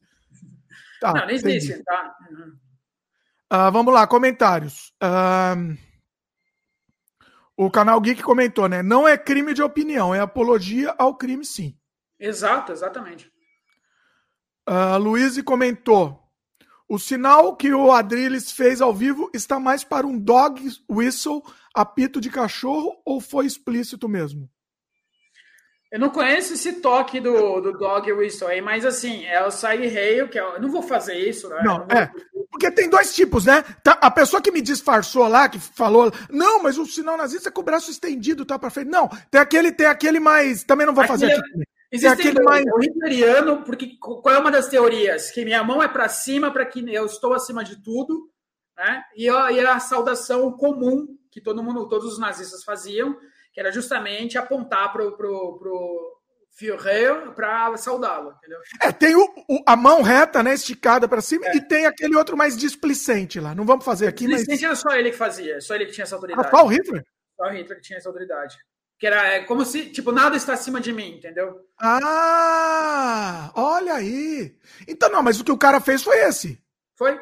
[1.00, 2.16] Tá, não, nem existe, tá?
[2.32, 2.58] Uhum.
[3.52, 4.92] Uh, vamos lá, comentários.
[5.02, 5.78] Uh,
[7.56, 8.82] o canal Geek comentou, né?
[8.82, 11.78] Não é crime de opinião, é apologia ao crime, sim.
[12.20, 13.32] Exato, exatamente.
[14.70, 16.22] Uh, Luiz comentou.
[16.88, 21.42] O sinal que o Adrilles fez ao vivo está mais para um dog whistle,
[21.74, 24.48] apito de cachorro, ou foi explícito mesmo?
[25.92, 29.88] Eu não conheço esse toque do, do Dog Whistle aí, mas assim, é o Side
[29.88, 31.64] Rail, que é, eu não vou fazer isso, né?
[31.66, 32.12] Não, não é.
[32.52, 33.64] Porque tem dois tipos, né?
[33.84, 37.52] Tá, a pessoa que me disfarçou lá, que falou, não, mas o sinal nazista é
[37.52, 38.90] com o braço estendido, tá pra frente.
[38.90, 40.64] Não, tem aquele, tem aquele mais.
[40.64, 41.42] Também não vou fazer aqui.
[41.92, 42.66] Existe aquele mais...
[42.66, 45.32] o hitleriano, porque qual é uma das teorias?
[45.32, 48.30] Que minha mão é para cima, para que eu estou acima de tudo,
[48.78, 49.04] né?
[49.16, 53.18] E, a, e a saudação comum que todo mundo, todos os nazistas faziam
[53.52, 56.20] que era justamente apontar para o pro, pro
[56.52, 58.60] Führer para saudá-lo, entendeu?
[58.82, 61.56] É, tem o, o, a mão reta, né, esticada para cima, é.
[61.56, 63.56] e tem aquele outro mais displicente lá.
[63.56, 64.64] Não vamos fazer aqui, displicente mas...
[64.64, 66.48] era só ele que fazia, só ele que tinha essa autoridade.
[66.48, 67.04] Ah, só o Hitler?
[67.36, 68.58] Só o Hitler que tinha essa autoridade.
[69.00, 71.66] Que era é, como se, tipo, nada está acima de mim, entendeu?
[71.80, 74.58] Ah, olha aí.
[74.86, 76.62] Então, não, mas o que o cara fez foi esse.
[76.98, 77.18] Foi?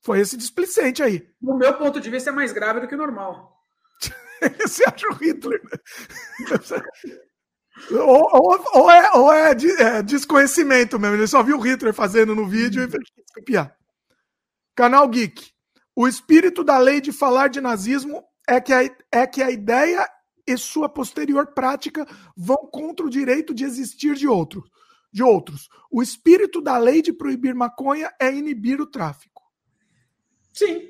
[0.00, 1.28] Foi esse displicente aí.
[1.40, 3.52] No meu ponto de vista, é mais grave do que o normal.
[4.60, 5.60] Você acha o Hitler?
[7.90, 11.16] ou, ou, ou, é, ou é, é, desconhecimento mesmo.
[11.16, 13.02] Ele só viu o Hitler fazendo no vídeo e fez
[13.34, 13.76] copiar.
[14.76, 15.50] Canal Geek.
[15.96, 20.08] O espírito da lei de falar de nazismo é que, a, é que a ideia
[20.46, 24.68] e sua posterior prática vão contra o direito de existir de outros.
[25.12, 25.68] De outros.
[25.90, 29.42] O espírito da lei de proibir maconha é inibir o tráfico.
[30.52, 30.88] Sim.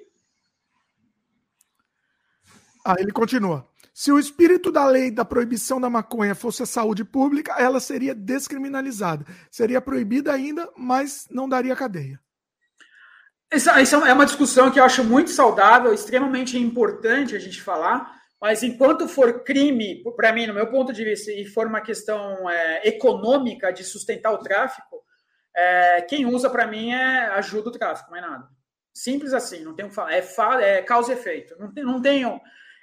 [2.84, 3.68] Ah, ele continua.
[3.94, 8.14] Se o espírito da lei da proibição da maconha fosse a saúde pública, ela seria
[8.14, 9.26] descriminalizada.
[9.50, 12.18] Seria proibida ainda, mas não daria cadeia.
[13.50, 18.21] Essa, essa é uma discussão que eu acho muito saudável, extremamente importante a gente falar,
[18.42, 22.50] mas enquanto for crime, para mim, no meu ponto de vista, e for uma questão
[22.50, 25.00] é, econômica de sustentar o tráfico,
[25.54, 28.48] é, quem usa para mim é ajuda o tráfico, não é nada.
[28.92, 30.60] Simples assim, não tem o que falar.
[30.60, 31.54] É, é causa e efeito.
[31.56, 32.40] Não, tem, não tenho.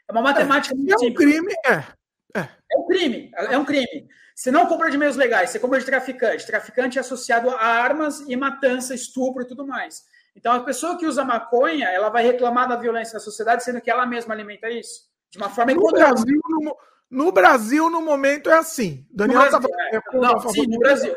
[0.08, 2.40] É uma matemática é, é um crime, é.
[2.40, 2.48] É.
[2.72, 4.08] é um crime, é um crime.
[4.34, 6.48] Você não compra de meios legais, você compra de traficante.
[6.48, 10.06] Traficante é associado a armas e matança, estupro e tudo mais.
[10.34, 13.92] Então, a pessoa que usa maconha, ela vai reclamar da violência na sociedade, sendo que
[13.92, 15.09] ela mesma alimenta isso.
[15.32, 16.78] De uma forma no Brasil, no,
[17.10, 19.06] no, Brasil, no momento, é assim.
[19.12, 19.90] Daniel no Brasil, tá...
[19.92, 20.18] é.
[20.18, 21.16] Não, sim, no Brasil.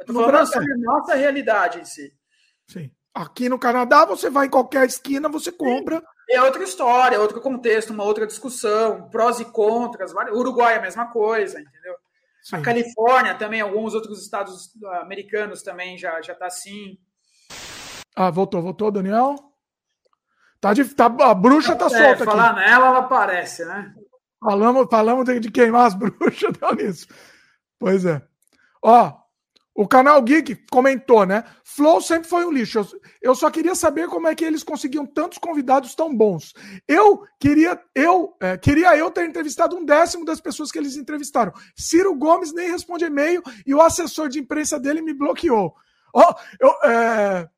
[0.00, 0.52] Eu falando Brasil.
[0.52, 2.12] sobre a nossa realidade em si.
[2.66, 2.90] Sim.
[3.14, 6.02] Aqui no Canadá, você vai em qualquer esquina, você compra.
[6.28, 10.12] É outra história, outro contexto, uma outra discussão, prós e contras.
[10.32, 11.94] Uruguai é a mesma coisa, entendeu?
[12.42, 12.56] Sim.
[12.56, 16.98] A Califórnia também, alguns outros estados americanos também já já tá assim.
[18.16, 19.36] Ah, voltou, voltou, Daniel?
[20.64, 22.60] Tá de, tá, a bruxa tá é, solta falar aqui.
[22.60, 23.92] nela, ela aparece, né?
[24.42, 27.06] Falamos, falamos de, de queimar as bruxas, deu nisso.
[27.78, 28.22] Pois é.
[28.82, 29.12] Ó,
[29.74, 31.44] o canal Geek comentou, né?
[31.64, 32.78] Flow sempre foi um lixo.
[32.78, 32.86] Eu,
[33.20, 36.54] eu, só queria saber como é que eles conseguiam tantos convidados tão bons.
[36.88, 41.52] Eu queria eu é, queria eu ter entrevistado um décimo das pessoas que eles entrevistaram.
[41.76, 45.74] Ciro Gomes nem responde e-mail e o assessor de imprensa dele me bloqueou.
[46.14, 47.50] Ó, oh, eu, é,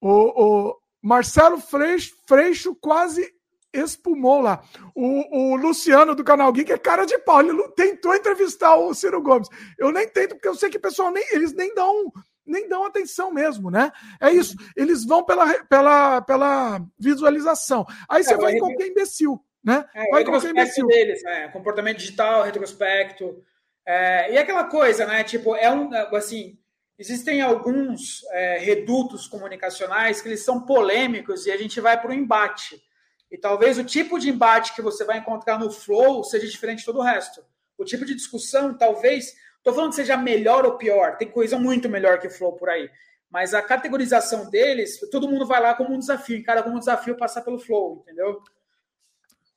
[0.00, 3.32] o, o Marcelo Freixo, Freixo quase
[3.72, 4.60] espumou lá.
[4.92, 7.40] O, o Luciano do canal Geek é cara de pau.
[7.40, 9.48] Ele tentou entrevistar o Ciro Gomes.
[9.78, 12.12] Eu nem tento, porque eu sei que o pessoal nem, eles nem dão
[12.44, 13.92] nem dão atenção mesmo, né?
[14.20, 14.56] É isso.
[14.76, 17.86] Eles vão pela, pela, pela visualização.
[18.08, 19.84] Aí você é, vai em qualquer imbecil, né?
[19.94, 20.86] É, vai qualquer imbecil.
[20.88, 21.48] deles, né?
[21.48, 23.44] Comportamento digital, retrospecto.
[23.86, 25.22] É, e aquela coisa, né?
[25.22, 26.58] Tipo, é um assim.
[26.98, 32.14] Existem alguns é, redutos comunicacionais que eles são polêmicos e a gente vai para o
[32.14, 32.82] embate.
[33.30, 36.86] E talvez o tipo de embate que você vai encontrar no Flow seja diferente de
[36.86, 37.44] todo o resto.
[37.76, 39.34] O tipo de discussão, talvez.
[39.58, 42.88] Estou falando que seja melhor ou pior, tem coisa muito melhor que Flow por aí.
[43.28, 47.16] Mas a categorização deles, todo mundo vai lá como um desafio, encara como um desafio
[47.16, 48.40] passar pelo Flow, entendeu?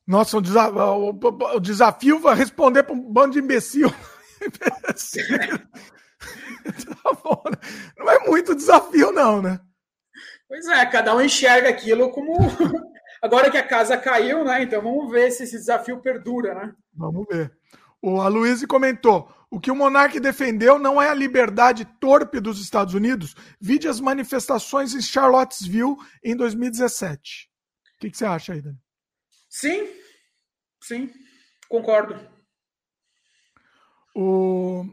[0.06, 3.88] Nossa, o, desa o, o desafio vai responder para um bando de imbecil.
[7.03, 7.57] tá né?
[7.97, 9.59] Não é muito desafio, não, né?
[10.47, 12.38] Pois é, cada um enxerga aquilo como
[13.22, 14.63] Agora que a casa caiu, né?
[14.63, 16.74] Então vamos ver se esse desafio perdura, né?
[16.93, 17.51] Vamos ver.
[18.01, 22.93] O Aloysio comentou: o que o Monark defendeu não é a liberdade torpe dos Estados
[22.93, 23.36] Unidos.
[23.59, 27.49] Vide as manifestações em Charlottesville em 2017.
[27.95, 28.78] O que, que você acha aí, Dani?
[29.49, 29.89] Sim,
[30.82, 31.11] sim,
[31.67, 32.15] concordo.
[34.15, 34.86] O...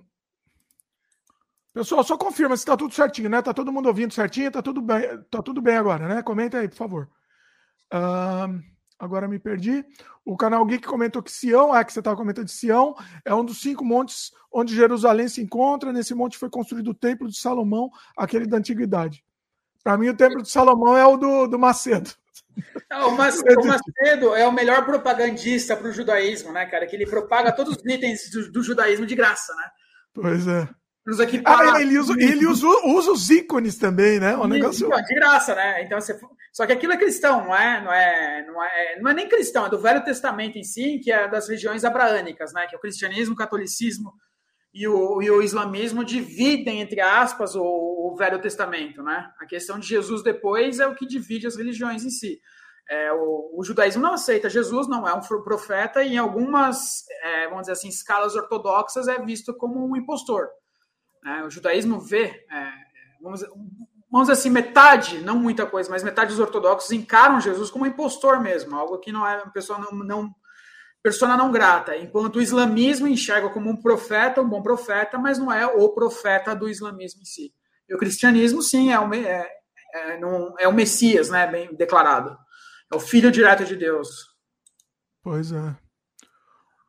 [1.77, 3.43] Pessoal, só confirma se está tudo certinho, né?
[3.43, 6.23] Tá todo mundo ouvindo certinho, tá tudo bem, tá tudo bem agora, né?
[6.23, 7.11] Comenta aí, por favor.
[7.93, 8.65] Uh,
[8.99, 9.85] agora me perdi.
[10.25, 12.95] O canal Geek comentou que Sião, é que você estava comentando de Sião,
[13.27, 15.93] é um dos cinco montes onde Jerusalém se encontra.
[15.93, 19.23] Nesse monte foi construído o Templo de Salomão, aquele da antiguidade.
[19.85, 22.11] Para mim, o Templo de Salomão é o do, do Macedo.
[22.91, 26.87] É, o Macedo é o melhor propagandista para o judaísmo, né, cara?
[26.87, 29.71] Que ele propaga todos os itens do, do judaísmo de graça, né?
[30.15, 30.67] Pois é.
[31.45, 34.37] Ah, ele usa, ele usa, usa os ícones também, né?
[34.37, 34.89] Um negócio...
[34.89, 35.85] de graça, né?
[35.85, 36.19] Então, você...
[36.53, 39.67] Só que aquilo é cristão, não é, não, é, não, é, não é nem cristão,
[39.67, 42.67] é do Velho Testamento em si, que é das regiões abraânicas, né?
[42.67, 44.13] Que é o cristianismo, o catolicismo
[44.77, 49.31] e o, e o islamismo dividem, entre aspas, o, o, Velho Testamento, né?
[49.41, 52.39] A questão de Jesus depois é o que divide as religiões em si.
[52.91, 57.45] É, o, o, judaísmo não aceita Jesus, não é um profeta, e em algumas, é,
[57.45, 60.49] vamos dizer assim, escalas ortodoxas é visto como um impostor.
[61.27, 61.43] Né?
[61.43, 62.73] O judaísmo vê, é,
[63.21, 63.41] vamos,
[64.09, 67.89] vamos dizer assim, metade, não muita coisa, mas metade dos ortodoxos encaram Jesus como um
[67.89, 70.33] impostor mesmo, algo que não é uma pessoa não, não
[71.03, 75.53] persona não grata, enquanto o islamismo enxerga como um profeta, um bom profeta, mas não
[75.53, 77.53] é o profeta do islamismo em si.
[77.89, 79.49] E o cristianismo, sim, é o, é,
[79.95, 82.37] é, não, é o Messias, né, bem declarado.
[82.93, 84.09] É o filho direto de Deus.
[85.23, 85.77] Pois é.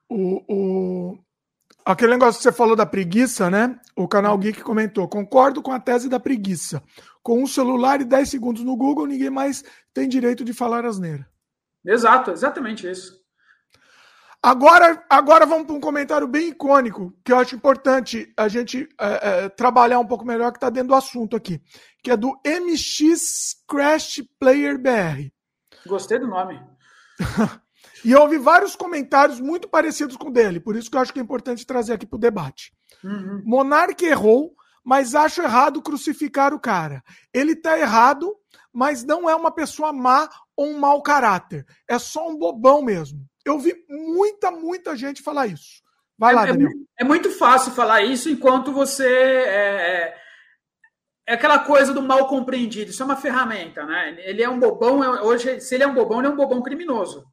[0.09, 1.17] O, o,
[1.87, 3.79] Aquele negócio que você falou da preguiça, né?
[3.95, 6.83] O canal Geek comentou: concordo com a tese da preguiça.
[7.23, 9.63] Com um celular e 10 segundos no Google, ninguém mais
[9.93, 11.25] tem direito de falar asneira.
[11.85, 13.17] Exato, exatamente isso.
[14.43, 19.45] Agora, agora vamos para um comentário bem icônico, que eu acho importante a gente é,
[19.45, 21.61] é, trabalhar um pouco melhor, que está dentro do assunto aqui,
[22.03, 25.31] que é do MX Crash Player BR.
[25.87, 26.61] Gostei do nome.
[28.03, 31.13] E eu ouvi vários comentários muito parecidos com o dele, por isso que eu acho
[31.13, 32.73] que é importante trazer aqui para o debate.
[33.03, 33.41] Uhum.
[33.45, 37.03] Monarque errou, mas acho errado crucificar o cara.
[37.33, 38.33] Ele tá errado,
[38.73, 41.65] mas não é uma pessoa má ou um mau caráter.
[41.87, 43.19] É só um bobão mesmo.
[43.43, 45.81] Eu vi muita, muita gente falar isso.
[46.17, 46.71] Vai é, lá, é Daniel.
[46.99, 49.05] É, é, muito fácil falar isso enquanto você.
[49.05, 50.17] É, é,
[51.27, 52.91] é, aquela coisa do mal compreendido.
[52.91, 54.17] Isso é uma ferramenta, né?
[54.19, 55.03] Ele é um bobão.
[55.03, 57.25] É, hoje, se ele é um bobão, ele é um bobão criminoso.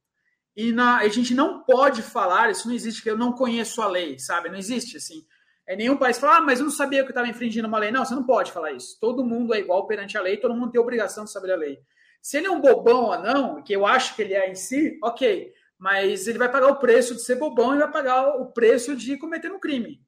[0.56, 3.88] E na, a gente não pode falar, isso não existe, que eu não conheço a
[3.88, 4.48] lei, sabe?
[4.48, 5.26] Não existe assim.
[5.66, 7.90] É nenhum país fala, ah, mas eu não sabia que eu estava infringindo uma lei.
[7.90, 8.98] Não, você não pode falar isso.
[9.00, 11.78] Todo mundo é igual perante a lei, todo mundo tem obrigação de saber a lei.
[12.22, 14.98] Se ele é um bobão ou não, que eu acho que ele é em si,
[15.02, 18.96] ok mas ele vai pagar o preço de ser bobão e vai pagar o preço
[18.96, 20.02] de cometer um crime.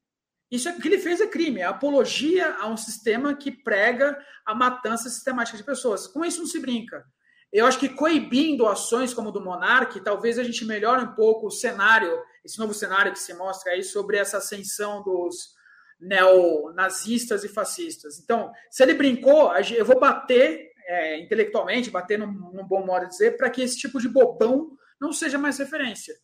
[0.49, 4.55] Isso é que ele fez é crime, é apologia a um sistema que prega a
[4.55, 6.07] matança sistemática de pessoas.
[6.07, 7.05] Com isso não se brinca.
[7.51, 11.51] Eu acho que coibindo ações como do Monark, talvez a gente melhore um pouco o
[11.51, 15.55] cenário, esse novo cenário que se mostra aí sobre essa ascensão dos
[15.99, 18.19] neonazistas e fascistas.
[18.19, 23.11] Então, se ele brincou, eu vou bater é, intelectualmente, bater num, num bom modo de
[23.11, 26.15] dizer, para que esse tipo de bobão não seja mais referência.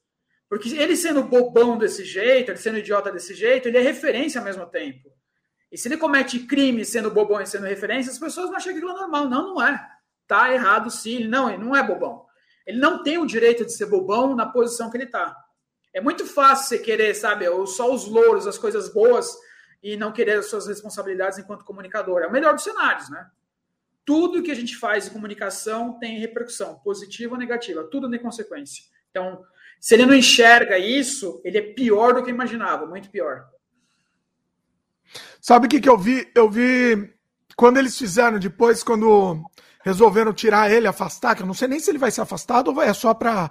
[0.49, 4.45] Porque ele sendo bobão desse jeito, ele sendo idiota desse jeito, ele é referência ao
[4.45, 5.11] mesmo tempo.
[5.71, 8.77] E se ele comete crime sendo bobão e sendo referência, as pessoas vão achar que
[8.77, 9.27] aquilo é normal.
[9.27, 9.83] Não, não é.
[10.33, 11.15] Tá errado sim.
[11.15, 12.25] Ele não, ele não é bobão.
[12.65, 15.35] Ele não tem o direito de ser bobão na posição que ele tá.
[15.93, 19.35] É muito fácil você querer, sabe, só os louros, as coisas boas
[19.83, 22.21] e não querer as suas responsabilidades enquanto comunicador.
[22.21, 23.29] É o melhor dos cenários, né?
[24.05, 28.83] tudo que a gente faz em comunicação tem repercussão, positiva ou negativa, tudo tem consequência.
[29.09, 29.43] Então,
[29.79, 33.47] se ele não enxerga isso, ele é pior do que imaginava, muito pior.
[35.39, 36.29] Sabe o que, que eu vi?
[36.33, 37.13] Eu vi
[37.55, 39.43] quando eles fizeram depois, quando
[39.83, 42.81] resolveram tirar ele, afastar, que eu não sei nem se ele vai ser afastado ou
[42.81, 43.49] é só para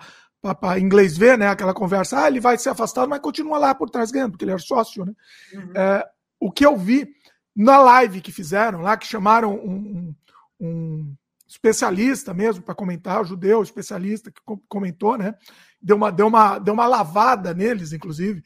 [0.58, 1.46] para inglês ver, né?
[1.46, 4.50] Aquela conversa, ah, ele vai ser afastado, mas continua lá por trás ganhando, porque ele
[4.50, 5.12] era sócio, né?
[5.54, 5.72] Uhum.
[5.72, 6.04] É,
[6.40, 7.06] o que eu vi
[7.54, 10.12] na live que fizeram lá, que chamaram um,
[10.58, 11.14] um
[11.46, 15.34] especialista mesmo para comentar, o judeu especialista que comentou, né?
[15.80, 18.42] Deu uma, deu uma, deu uma lavada neles, inclusive.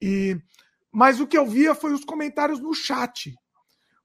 [0.00, 0.40] E,
[0.90, 3.34] mas o que eu via foi os comentários no chat.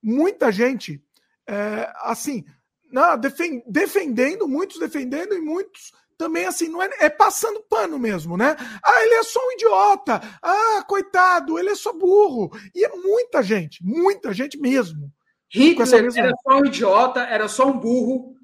[0.02, 1.04] Muita gente,
[1.48, 2.46] é, assim,
[2.92, 8.36] não, defend, defendendo, muitos defendendo e muitos também assim, não é, é, passando pano mesmo,
[8.36, 8.54] né?
[8.84, 10.20] Ah, ele é só um idiota.
[10.44, 12.52] Ah, coitado, ele é só burro.
[12.76, 15.10] E é muita gente, muita gente mesmo.
[15.50, 15.88] Hitler
[16.18, 18.36] era só um idiota, era só um burro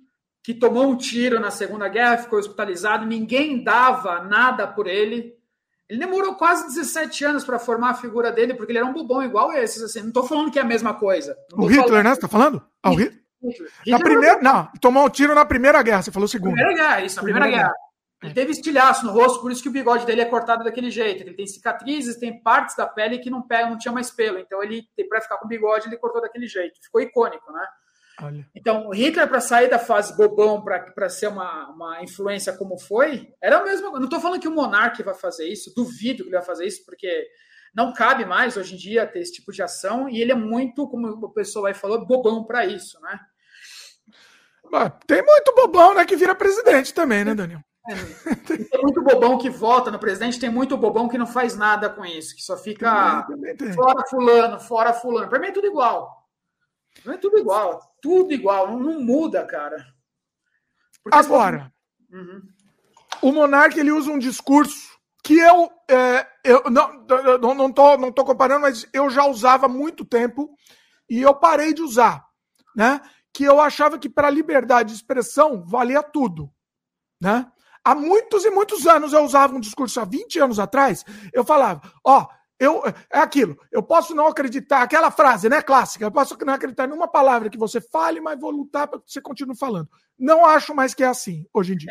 [0.41, 5.34] que tomou um tiro na Segunda Guerra, ficou hospitalizado, ninguém dava nada por ele.
[5.89, 9.23] Ele demorou quase 17 anos para formar a figura dele, porque ele era um bobão
[9.23, 9.81] igual esses.
[9.83, 10.01] Assim.
[10.01, 11.37] Não estou falando que é a mesma coisa.
[11.53, 12.03] O Hitler, falando...
[12.03, 12.09] né?
[12.09, 12.65] Você está falando?
[12.81, 13.21] Ah, o Hitler.
[13.43, 13.71] Hitler.
[13.87, 16.55] Na primeira, não, tomou um tiro na Primeira Guerra, você falou segunda.
[16.55, 17.73] Primeira Guerra, isso, na Primeira, primeira Guerra.
[17.73, 17.85] guerra.
[18.23, 21.21] Ele teve estilhaço no rosto, por isso que o bigode dele é cortado daquele jeito.
[21.21, 24.39] Ele tem cicatrizes, tem partes da pele que não pega, não tinha mais pelo.
[24.39, 26.79] Então ele, para ficar com bigode, ele cortou daquele jeito.
[26.81, 27.67] Ficou icônico, né?
[28.21, 28.47] Olha.
[28.55, 33.61] Então, Hitler, para sair da fase bobão para ser uma, uma influência como foi, era
[33.61, 33.91] o mesmo.
[33.91, 36.85] Não estou falando que o monarca vai fazer isso, duvido que ele vai fazer isso,
[36.85, 37.27] porque
[37.75, 40.87] não cabe mais hoje em dia ter esse tipo de ação, e ele é muito,
[40.87, 43.19] como o pessoal aí falou, bobão para isso, né?
[45.05, 47.59] Tem muito bobão, né, que vira presidente também, né, Daniel?
[47.87, 47.93] É,
[48.35, 52.03] tem muito bobão que vota no presidente, tem muito bobão que não faz nada com
[52.03, 53.27] isso, que só fica
[53.75, 55.29] fora fulano, fora fulano.
[55.29, 56.24] Para mim é tudo igual.
[57.03, 59.85] Não é tudo igual, tudo igual, não, não muda, cara.
[61.03, 61.71] Porque Agora,
[62.11, 62.41] uhum.
[63.21, 67.05] o monarca ele usa um discurso que eu, é, eu não,
[67.41, 70.55] não, não, tô, não tô comparando, mas eu já usava há muito tempo
[71.09, 72.23] e eu parei de usar,
[72.75, 73.01] né?
[73.33, 76.51] Que eu achava que para liberdade de expressão valia tudo,
[77.19, 77.51] né?
[77.83, 81.81] Há muitos e muitos anos eu usava um discurso, há 20 anos atrás, eu falava,
[82.03, 82.27] ó, oh,
[82.59, 86.87] eu, é aquilo, eu posso não acreditar, aquela frase, né, clássica, eu posso não acreditar
[86.87, 89.89] em uma palavra que você fale, mas vou lutar para que você continue falando.
[90.17, 91.89] Não acho mais que é assim, hoje em dia.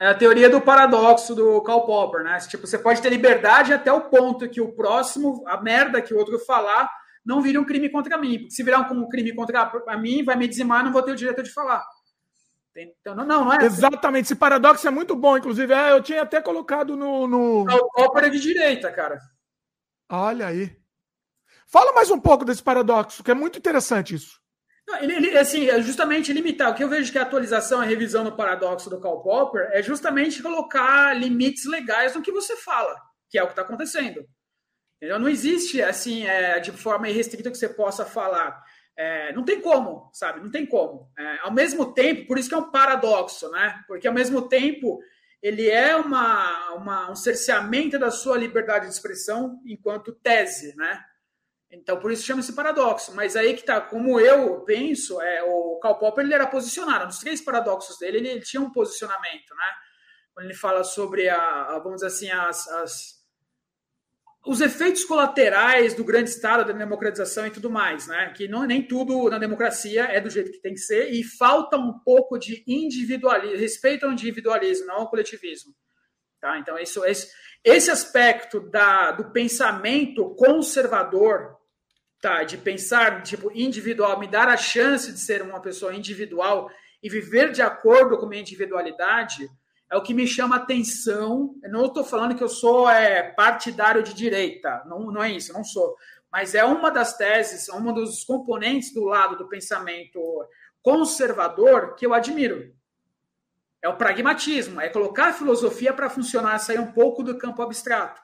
[0.00, 2.38] É, é a teoria do paradoxo do Karl Popper, né?
[2.38, 6.18] Tipo, você pode ter liberdade até o ponto que o próximo, a merda que o
[6.18, 6.88] outro falar,
[7.26, 8.38] não vire um crime contra mim.
[8.38, 9.68] Porque se virar um crime contra
[9.98, 11.84] mim, vai me dizimar, não vou ter o direito de falar.
[12.76, 13.64] Então, não, não, não é.
[13.64, 15.72] Exatamente, esse paradoxo é muito bom, inclusive.
[15.72, 17.26] É, eu tinha até colocado no.
[17.26, 17.62] no...
[17.62, 19.18] O Popper é de direita, cara.
[20.08, 20.74] Olha aí.
[21.66, 24.40] Fala mais um pouco desse paradoxo, que é muito interessante isso.
[25.02, 26.70] ele, ele, assim, é justamente limitar.
[26.70, 29.82] O que eu vejo que a atualização a revisão do paradoxo do Karl Popper é
[29.82, 32.98] justamente colocar limites legais no que você fala,
[33.28, 34.24] que é o que está acontecendo.
[34.96, 35.18] Entendeu?
[35.18, 38.62] Não existe, assim, é, de forma irrestrita que você possa falar.
[38.96, 40.40] É, não tem como, sabe?
[40.40, 41.12] Não tem como.
[41.18, 43.84] É, ao mesmo tempo, por isso que é um paradoxo, né?
[43.86, 44.98] Porque ao mesmo tempo
[45.42, 51.04] ele é uma, uma, um cerceamento da sua liberdade de expressão enquanto tese, né?
[51.70, 53.14] Então, por isso chama-se paradoxo.
[53.14, 57.06] Mas aí que tá, como eu penso, é, o Karl Popper ele era posicionado.
[57.06, 59.74] Nos três paradoxos dele, ele, ele tinha um posicionamento, né?
[60.32, 63.17] Quando ele fala sobre, a, a vamos dizer assim, as, as,
[64.48, 68.32] os efeitos colaterais do grande Estado, da democratização e tudo mais, né?
[68.34, 71.76] Que não, nem tudo na democracia é do jeito que tem que ser e falta
[71.76, 75.74] um pouco de individualismo, respeito ao individualismo, não ao coletivismo.
[76.40, 76.58] Tá?
[76.58, 77.30] Então, isso, esse,
[77.62, 81.58] esse aspecto da, do pensamento conservador
[82.18, 86.70] tá, de pensar tipo individual, me dar a chance de ser uma pessoa individual
[87.02, 89.46] e viver de acordo com minha individualidade,
[89.90, 91.54] é o que me chama atenção.
[91.62, 95.52] Eu não estou falando que eu sou é, partidário de direita, não, não é isso,
[95.52, 95.96] não sou.
[96.30, 100.20] Mas é uma das teses, um dos componentes do lado do pensamento
[100.82, 102.74] conservador que eu admiro.
[103.82, 108.20] É o pragmatismo, é colocar a filosofia para funcionar, sair um pouco do campo abstrato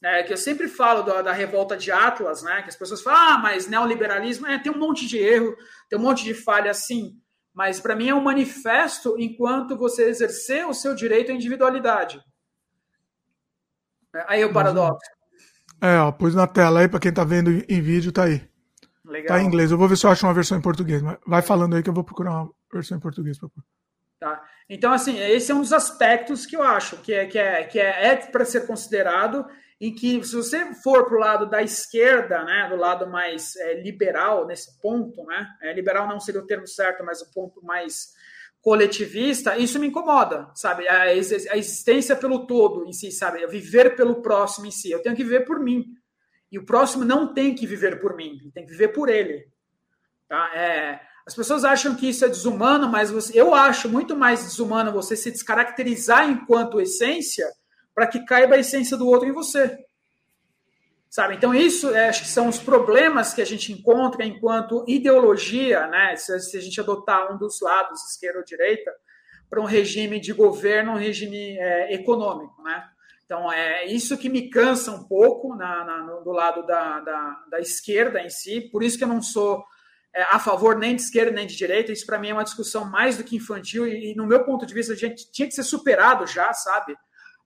[0.00, 3.20] né, que eu sempre falo da, da, revolta de Atlas, né, que as pessoas falam,
[3.20, 5.54] ah, mas neoliberalismo, é, tem um monte de erro,
[5.88, 7.20] tem um monte de falha, sim,
[7.60, 12.18] mas para mim é um manifesto enquanto você exercer o seu direito à individualidade.
[14.26, 15.06] Aí o paradoxo.
[15.78, 18.42] É, ó, pus na tela aí, para quem está vendo em vídeo, tá aí.
[19.04, 19.36] Legal.
[19.36, 19.70] Tá em inglês.
[19.70, 21.02] Eu vou ver se eu acho uma versão em português.
[21.26, 23.38] Vai falando aí que eu vou procurar uma versão em português.
[24.18, 24.42] Tá.
[24.66, 27.78] Então, assim, esse é um dos aspectos que eu acho que é, que é, que
[27.78, 29.44] é, é para ser considerado
[29.80, 33.80] em que, se você for para o lado da esquerda, né, do lado mais é,
[33.80, 38.12] liberal nesse ponto, né, é, liberal não seria o termo certo, mas o ponto mais
[38.60, 40.86] coletivista, isso me incomoda, sabe?
[40.86, 41.14] A, a
[41.56, 43.46] existência pelo todo em si, sabe?
[43.46, 44.90] Viver pelo próximo em si.
[44.90, 45.86] Eu tenho que viver por mim.
[46.52, 49.48] E o próximo não tem que viver por mim, tem que viver por ele.
[50.28, 50.50] Tá?
[50.54, 54.92] É, as pessoas acham que isso é desumano, mas você, eu acho muito mais desumano
[54.92, 57.46] você se descaracterizar enquanto essência
[58.00, 59.78] para que caiba a essência do outro em você.
[61.10, 61.34] Sabe?
[61.34, 66.16] Então, isso é, acho que são os problemas que a gente encontra enquanto ideologia, né?
[66.16, 68.90] Se, se a gente adotar um dos lados, esquerda ou direita,
[69.50, 72.88] para um regime de governo, um regime é, econômico, né?
[73.26, 77.44] Então, é isso que me cansa um pouco na, na, no, do lado da, da,
[77.50, 79.62] da, esquerda em si, por isso que eu não sou
[80.14, 82.86] é, a favor nem de esquerda nem de direita, isso para mim é uma discussão
[82.86, 85.54] mais do que infantil e, e, no meu ponto de vista, a gente tinha que
[85.54, 86.96] ser superado já, sabe?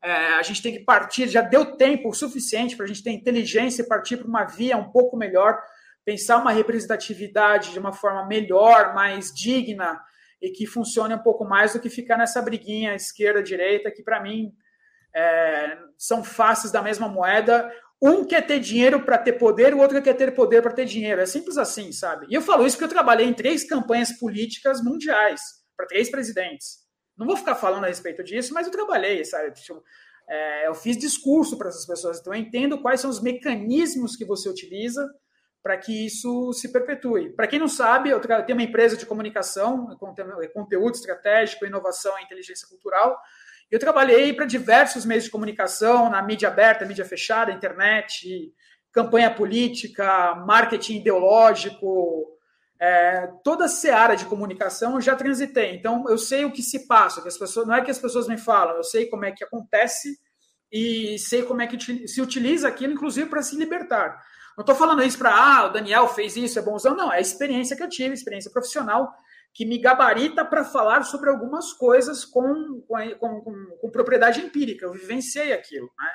[0.05, 3.81] É, a gente tem que partir, já deu tempo suficiente para a gente ter inteligência
[3.81, 5.59] e partir para uma via um pouco melhor,
[6.05, 9.99] pensar uma representatividade de uma forma melhor, mais digna
[10.43, 14.53] e que funcione um pouco mais do que ficar nessa briguinha esquerda-direita, que para mim
[15.17, 17.73] é, são faces da mesma moeda.
[18.03, 21.23] Um quer ter dinheiro para ter poder, o outro quer ter poder para ter dinheiro.
[21.23, 22.27] É simples assim, sabe?
[22.29, 25.41] E eu falo isso porque eu trabalhei em três campanhas políticas mundiais
[25.75, 26.84] para três presidentes.
[27.17, 29.53] Não vou ficar falando a respeito disso, mas eu trabalhei, sabe?
[29.53, 29.83] Tipo,
[30.29, 34.25] é, eu fiz discurso para essas pessoas, então eu entendo quais são os mecanismos que
[34.25, 35.09] você utiliza
[35.63, 37.31] para que isso se perpetue.
[37.31, 39.97] Para quem não sabe, eu tenho uma empresa de comunicação,
[40.53, 43.19] conteúdo estratégico, inovação e inteligência cultural.
[43.71, 48.53] Eu trabalhei para diversos meios de comunicação, na mídia aberta, mídia fechada, internet,
[48.93, 52.34] campanha política, marketing ideológico,
[52.85, 55.75] é, toda a seara de comunicação eu já transitei.
[55.75, 57.23] Então, eu sei o que se passa.
[57.23, 59.43] Que as pessoas, não é que as pessoas me falam, eu sei como é que
[59.43, 60.19] acontece
[60.71, 64.21] e sei como é que se utiliza aquilo, inclusive, para se libertar.
[64.57, 66.95] Não estou falando isso para, ah, o Daniel fez isso, é bonzão.
[66.95, 69.13] Não, é a experiência que eu tive, experiência profissional,
[69.55, 74.85] que me gabarita para falar sobre algumas coisas com, com, com, com propriedade empírica.
[74.85, 76.09] Eu vivenciei aquilo, né?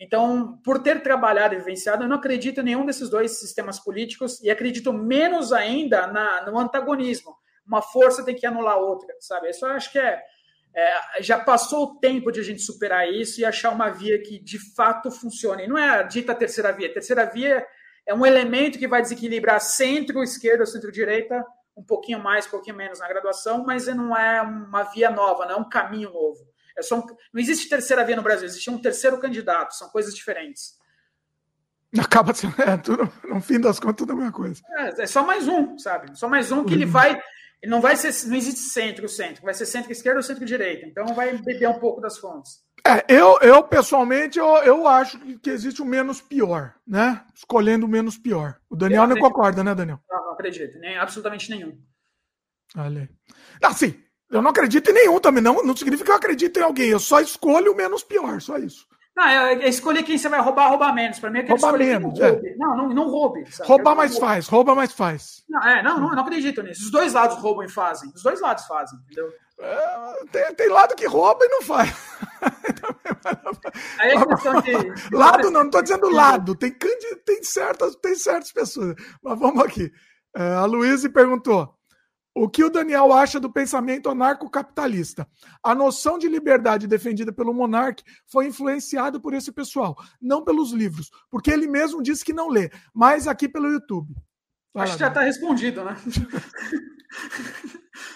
[0.00, 4.42] Então, por ter trabalhado e vivenciado, eu não acredito em nenhum desses dois sistemas políticos
[4.42, 7.36] e acredito menos ainda na, no antagonismo.
[7.66, 9.50] Uma força tem que anular a outra, sabe?
[9.50, 10.18] Isso eu acho que é,
[10.74, 14.38] é, já passou o tempo de a gente superar isso e achar uma via que
[14.38, 15.66] de fato funcione.
[15.66, 16.90] Não é a dita terceira via.
[16.90, 17.66] Terceira via
[18.06, 21.44] é um elemento que vai desequilibrar centro-esquerda, centro-direita,
[21.76, 25.56] um pouquinho mais, um pouquinho menos na graduação, mas não é uma via nova, não
[25.56, 26.49] é um caminho novo.
[26.80, 30.78] É um, não existe terceira via no Brasil, existe um terceiro candidato, são coisas diferentes.
[31.98, 34.62] Acaba sendo, é, tudo, no fim das contas, tudo a mesma coisa.
[34.78, 36.16] É, é só mais um, sabe?
[36.16, 37.20] Só mais um que ele vai.
[37.60, 38.28] Ele não vai ser.
[38.28, 39.42] Não existe centro, centro.
[39.42, 40.86] Vai ser centro-esquerda ou centro-direita.
[40.86, 42.62] Então vai beber um pouco das fontes.
[42.86, 47.24] É, eu, eu pessoalmente, eu, eu acho que existe o menos pior, né?
[47.34, 48.56] Escolhendo o menos pior.
[48.70, 50.00] O Daniel não concorda, né, Daniel?
[50.08, 51.78] Não, não acredito, nem absolutamente nenhum.
[52.76, 53.08] Olha aí.
[53.62, 54.00] Assim,
[54.30, 55.42] eu não acredito em nenhum também.
[55.42, 56.90] Não, não significa que eu acredito em alguém.
[56.90, 58.86] Eu só escolho o menos pior, só isso.
[59.16, 61.18] Não, é, é escolher quem você vai roubar, roubar menos.
[61.18, 62.18] Para mim é que roubar menos.
[62.18, 62.54] Não, é.
[62.56, 63.44] não, não, não roube.
[63.52, 63.68] Sabe?
[63.68, 65.42] Roubar mais faz, rouba mais faz.
[65.48, 66.84] Não, é, não, não, não acredito nisso.
[66.84, 68.10] Os dois lados roubam e fazem.
[68.14, 69.30] Os dois lados fazem, entendeu?
[69.60, 71.94] É, tem, tem, lado que rouba e não faz.
[73.98, 74.72] Aí é questão de.
[75.14, 76.54] lado não, não estou dizendo lado.
[76.54, 78.94] Tem, tem, certas, tem certas pessoas.
[79.22, 79.92] Mas vamos aqui.
[80.34, 81.74] É, a Luísa perguntou:
[82.34, 85.26] o que o Daniel acha do pensamento anarcocapitalista?
[85.62, 91.10] A noção de liberdade defendida pelo monarca foi influenciada por esse pessoal, não pelos livros,
[91.30, 94.14] porque ele mesmo disse que não lê, mas aqui pelo YouTube.
[94.72, 95.96] Fala, Acho que já está respondido, né?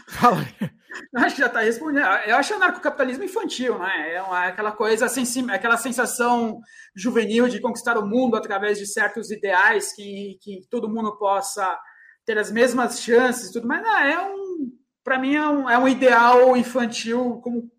[0.08, 0.70] Fala aí.
[1.16, 2.06] Acho que já está respondendo.
[2.26, 4.14] Eu acho anarcocapitalismo infantil, né?
[4.14, 5.06] É uma, aquela coisa,
[5.52, 6.60] aquela sensação
[6.94, 11.76] juvenil de conquistar o mundo através de certos ideais que, que todo mundo possa
[12.24, 14.72] ter as mesmas chances tudo, mas não, é um,
[15.02, 17.70] para mim é um, é um ideal infantil como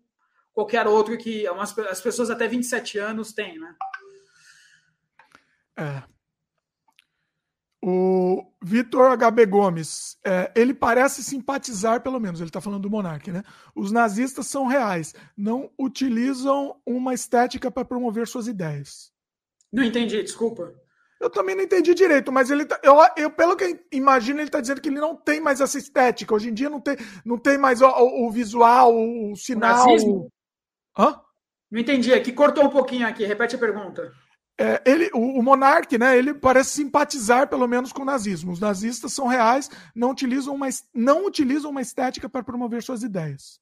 [0.52, 3.74] qualquer outro que umas, as pessoas até 27 anos têm, né?
[5.78, 6.02] É.
[7.82, 13.30] O Vitor HB Gomes, é, ele parece simpatizar, pelo menos, ele está falando do Monark,
[13.30, 13.42] né?
[13.74, 19.12] Os nazistas são reais, não utilizam uma estética para promover suas ideias.
[19.72, 20.74] Não entendi, desculpa.
[21.20, 24.48] Eu também não entendi direito, mas ele tá, eu, eu, pelo que eu imagino, ele
[24.48, 26.34] está dizendo que ele não tem mais essa estética.
[26.34, 29.86] Hoje em dia não tem, não tem mais o, o, o visual, o, o sinal.
[29.88, 30.30] O
[30.98, 31.20] Hã?
[31.70, 33.24] Não entendi, aqui cortou um pouquinho aqui.
[33.24, 34.12] Repete a pergunta.
[34.58, 36.16] É, ele, o, o monarca, né?
[36.16, 38.52] Ele parece simpatizar pelo menos com o nazismo.
[38.52, 43.60] Os nazistas são reais, não utilizam uma, não utilizam uma estética para promover suas ideias.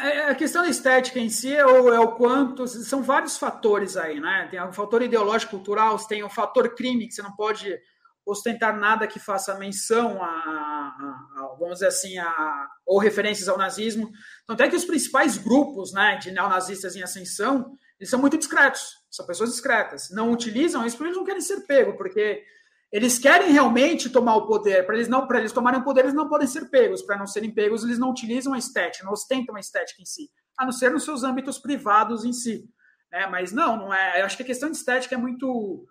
[0.00, 2.66] É, é, a questão da estética em si é o, é o, quanto.
[2.66, 4.48] São vários fatores aí, né?
[4.50, 7.78] Tem o fator ideológico cultural, tem o fator crime, que você não pode
[8.24, 13.58] ostentar nada que faça menção a, a, a vamos dizer assim, a, ou referências ao
[13.58, 14.10] nazismo.
[14.44, 18.96] Então, até que os principais grupos né, de neonazistas em ascensão, eles são muito discretos,
[19.10, 20.08] são pessoas discretas.
[20.10, 22.44] Não utilizam isso porque eles não querem ser pego, porque
[22.92, 24.84] eles querem realmente tomar o poder.
[24.84, 27.00] Para eles não, para eles tomarem o poder, eles não podem ser pegos.
[27.00, 30.30] Para não serem pegos, eles não utilizam a estética, não ostentam a estética em si,
[30.58, 32.68] a não ser nos seus âmbitos privados em si.
[33.10, 34.20] É, mas não, não é.
[34.20, 35.86] Eu acho que a questão de estética é muito,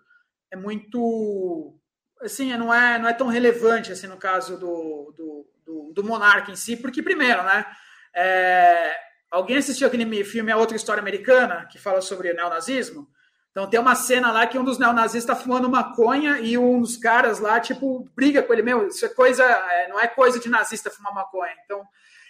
[0.52, 1.76] é muito,
[2.20, 6.52] assim, não é, não é tão relevante assim no caso do, do, do, do monarca
[6.52, 7.66] em si, porque primeiro, né?
[8.14, 8.94] É,
[9.30, 13.08] alguém assistiu aquele filme A Outra História Americana que fala sobre neonazismo?
[13.52, 16.96] Então tem uma cena lá que um dos neonazistas está fumando maconha e um dos
[16.96, 20.48] caras lá, tipo, briga com ele, meu, isso é coisa, é, não é coisa de
[20.48, 21.52] nazista fumar maconha.
[21.64, 21.82] Então,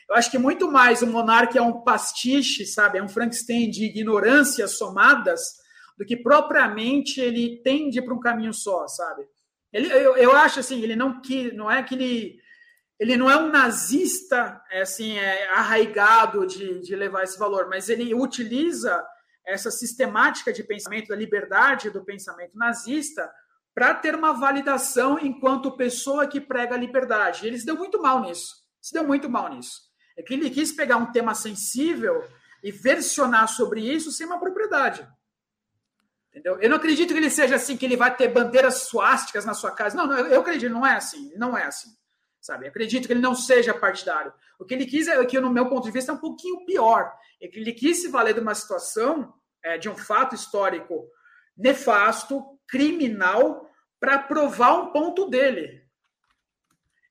[0.09, 2.99] eu acho que muito mais o monarca é um pastiche, sabe?
[2.99, 5.41] É um Frankenstein de ignorâncias somadas
[5.97, 9.23] do que propriamente ele tende para um caminho só, sabe?
[9.73, 12.43] Ele, eu, eu acho assim, ele não que não é que ele
[12.99, 17.89] ele não é um nazista é, assim é, arraigado de, de levar esse valor, mas
[17.89, 19.05] ele utiliza
[19.47, 23.31] essa sistemática de pensamento, da liberdade do pensamento nazista,
[23.75, 27.47] para ter uma validação enquanto pessoa que prega a liberdade.
[27.47, 28.55] Ele se deu muito mal nisso.
[28.81, 29.81] Se deu muito mal nisso.
[30.17, 32.23] É que ele quis pegar um tema sensível
[32.63, 35.07] e versionar sobre isso sem uma propriedade.
[36.31, 36.59] Entendeu?
[36.61, 39.71] Eu não acredito que ele seja assim, que ele vai ter bandeiras suásticas na sua
[39.71, 39.97] casa.
[39.97, 41.33] Não, não eu acredito, não é assim.
[41.37, 41.91] Não é assim.
[42.43, 42.67] Sabe?
[42.67, 44.33] Acredito que ele não seja partidário.
[44.59, 47.13] O que ele quis, é, que no meu ponto de vista, é um pouquinho pior.
[47.41, 49.33] É ele quis se valer de uma situação,
[49.65, 51.09] é, de um fato histórico
[51.57, 53.71] nefasto, criminal,
[54.01, 55.83] para provar um ponto dele.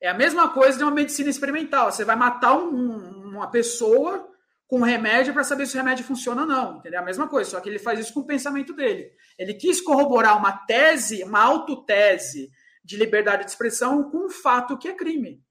[0.01, 1.89] É a mesma coisa de uma medicina experimental.
[1.89, 4.29] Você vai matar um, uma pessoa
[4.67, 6.77] com um remédio para saber se o remédio funciona ou não.
[6.79, 6.99] Entendeu?
[6.99, 9.13] É a mesma coisa, só que ele faz isso com o pensamento dele.
[9.37, 12.51] Ele quis corroborar uma tese, uma autotese
[12.83, 15.43] de liberdade de expressão com um fato que é crime.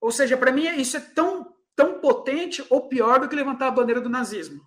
[0.00, 3.72] Ou seja, para mim isso é tão, tão potente ou pior do que levantar a
[3.72, 4.60] bandeira do nazismo.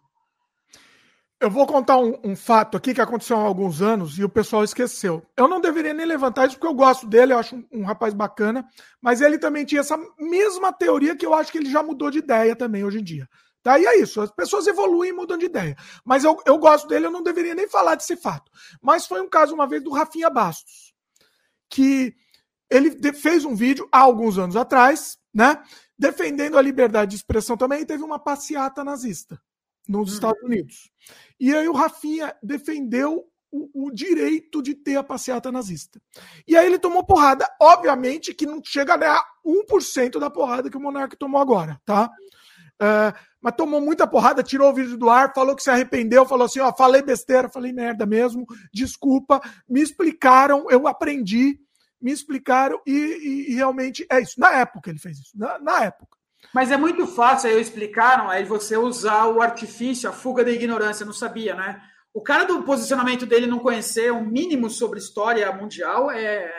[1.40, 4.64] Eu vou contar um, um, fato aqui que aconteceu há alguns anos e o pessoal
[4.64, 5.22] esqueceu.
[5.36, 8.14] Eu não deveria nem levantar isso porque eu gosto dele, eu acho um, um, rapaz
[8.14, 8.66] bacana,
[9.02, 12.20] mas ele também tinha essa mesma teoria que eu acho que ele já mudou de
[12.20, 13.28] ideia também hoje em dia.
[13.62, 13.78] Tá?
[13.78, 15.76] E é isso, as pessoas evoluem e mudam de ideia.
[16.06, 18.50] Mas eu, eu gosto dele, eu não deveria nem falar desse fato.
[18.82, 20.85] Mas foi um caso uma vez do Rafinha Bastos
[21.70, 22.16] que
[22.70, 25.62] ele fez um vídeo há alguns anos atrás, né?
[25.98, 29.40] Defendendo a liberdade de expressão também, e teve uma passeata nazista
[29.88, 30.16] nos uhum.
[30.16, 30.92] Estados Unidos.
[31.40, 36.02] E aí o Rafinha defendeu o, o, direito de ter a passeata nazista.
[36.48, 40.76] E aí ele tomou porrada, obviamente que não chega a ganhar 1% da porrada que
[40.76, 42.12] o Monark tomou agora, tá?
[42.82, 46.46] Uh, mas tomou muita porrada, tirou o vídeo do ar, falou que se arrependeu, falou
[46.46, 49.40] assim: ó, falei besteira, falei merda mesmo, desculpa,
[49.70, 51.60] me explicaram, eu aprendi,
[52.02, 54.40] me explicaram e, e, e realmente é isso.
[54.40, 56.18] Na época ele fez isso, na, na época.
[56.54, 61.06] Mas é muito fácil, aí explicaram, aí você usar o artifício, a fuga da ignorância,
[61.06, 61.82] não sabia, né?
[62.14, 66.50] O cara do posicionamento dele não conhecer o um mínimo sobre história mundial é.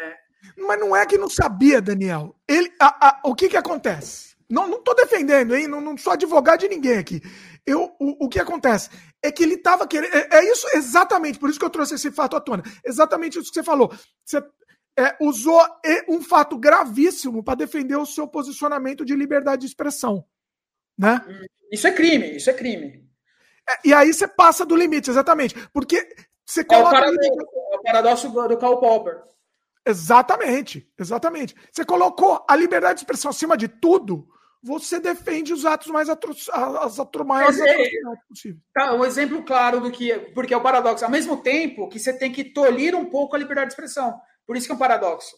[0.57, 2.37] Mas não é que não sabia, Daniel.
[2.47, 4.36] Ele, a, a, o que que acontece?
[4.49, 5.67] Não, não tô defendendo, hein?
[5.67, 7.21] Não, não sou advogado de ninguém aqui.
[7.67, 8.91] Eu, o, o que acontece
[9.23, 10.15] é que ele estava querendo.
[10.15, 12.63] É, é, isso exatamente, por isso que eu trouxe esse fato à tona.
[12.85, 13.93] Exatamente isso que você falou.
[14.25, 14.43] Você
[14.99, 15.61] é, usou
[16.09, 20.25] um fato gravíssimo para defender o seu posicionamento de liberdade de expressão.
[20.97, 21.21] Né?
[21.71, 23.05] Isso é crime, isso é crime.
[23.69, 25.55] É, e aí você passa do limite, exatamente.
[25.73, 26.09] Porque
[26.45, 26.97] você coloca.
[26.97, 27.41] É o paradoxo,
[27.73, 29.23] é o paradoxo do Karl Popper.
[29.85, 31.55] Exatamente, exatamente.
[31.71, 34.29] Você colocou a liberdade de expressão acima de tudo,
[34.67, 37.73] você defende os atos mais atro as atro maiores é,
[38.29, 38.61] possíveis.
[38.75, 40.13] Tá, um exemplo claro do que.
[40.35, 41.05] Porque é o paradoxo.
[41.05, 44.21] Ao mesmo tempo que você tem que tolir um pouco a liberdade de expressão.
[44.45, 45.37] Por isso que é um paradoxo.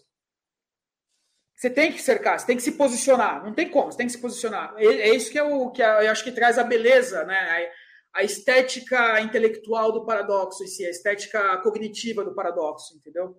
[1.55, 3.44] Você tem que cercar, você tem que se posicionar.
[3.44, 4.74] Não tem como, você tem que se posicionar.
[4.78, 7.68] É, é isso que, é o, que é, eu acho que traz a beleza, né?
[8.14, 13.36] A, a estética intelectual do paradoxo em si, a estética cognitiva do paradoxo, entendeu?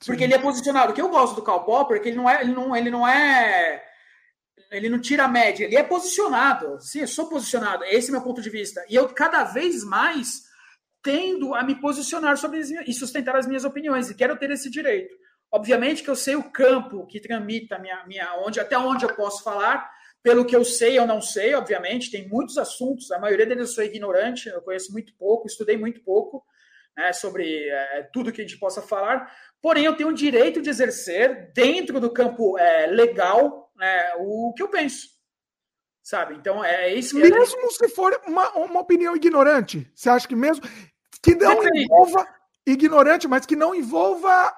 [0.00, 0.06] Sim.
[0.06, 0.92] Porque ele é posicionado.
[0.92, 2.90] O que eu gosto do Karl Popper é que ele não é, ele não, ele
[2.90, 3.91] não é.
[4.72, 6.80] Ele não tira a média, ele é posicionado.
[6.80, 7.84] Sim, eu sou posicionado.
[7.84, 8.84] Esse é meu ponto de vista.
[8.88, 10.42] E eu, cada vez mais,
[11.02, 14.08] tendo a me posicionar sobre as, e sustentar as minhas opiniões.
[14.08, 15.14] E quero ter esse direito.
[15.50, 19.44] Obviamente que eu sei o campo que tramita minha, minha onde, até onde eu posso
[19.44, 19.86] falar,
[20.22, 23.74] pelo que eu sei ou não sei, obviamente, tem muitos assuntos, a maioria deles eu
[23.74, 26.42] sou ignorante, eu conheço muito pouco, estudei muito pouco
[26.96, 29.30] né, sobre é, tudo que a gente possa falar,
[29.60, 34.62] porém eu tenho o direito de exercer, dentro do campo é, legal, né, o que
[34.62, 35.08] eu penso.
[36.02, 36.34] Sabe?
[36.34, 37.22] Então é isso que.
[37.22, 40.64] Mesmo se for uma, uma opinião ignorante, você acha que mesmo
[41.22, 42.26] que não envolva
[42.66, 44.56] ignorante, mas que não envolva.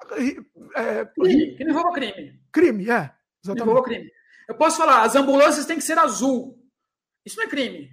[0.75, 2.41] É, crime, que não envolva crime.
[2.51, 3.13] Crime, é.
[3.45, 3.63] Exatamente.
[3.63, 4.11] Envolva crime.
[4.49, 6.59] Eu posso falar, as ambulâncias têm que ser azul.
[7.25, 7.91] Isso não é crime.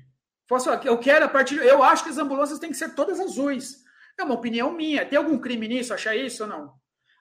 [0.48, 1.57] Posso falar, eu quero a partir.
[1.57, 3.77] Eu acho que as ambulâncias têm que ser todas azuis.
[4.19, 5.06] É uma opinião minha.
[5.06, 5.93] Tem algum crime nisso?
[5.93, 6.73] Achar isso ou não?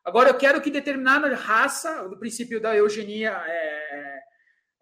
[0.05, 3.80] Agora, eu quero que determinada raça, do princípio da eugenia é,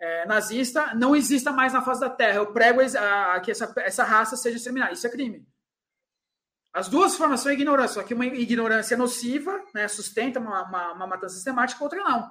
[0.00, 2.36] é, nazista, não exista mais na face da Terra.
[2.36, 4.92] Eu prego a, a, que essa, essa raça seja exterminada.
[4.92, 5.46] Isso é crime.
[6.72, 11.06] As duas formas são ignorância, só que uma ignorância nociva, né, sustenta uma, uma, uma
[11.06, 12.30] matança sistemática, outra não.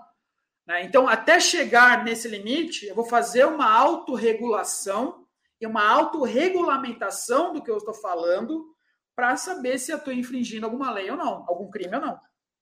[0.66, 0.84] Né?
[0.84, 5.26] Então, até chegar nesse limite, eu vou fazer uma autorregulação
[5.60, 8.66] e uma autorregulamentação do que eu estou falando
[9.16, 12.20] para saber se eu estou infringindo alguma lei ou não, algum crime ou não.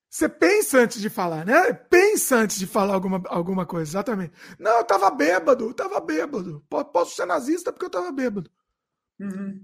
[0.10, 1.74] Você pensa antes de falar, né?
[1.74, 4.34] Pensa antes de falar alguma, alguma coisa, exatamente.
[4.58, 6.64] Não, eu tava bêbado, eu tava bêbado.
[6.70, 8.50] Posso ser nazista porque eu tava bêbado.
[9.20, 9.60] Uhum.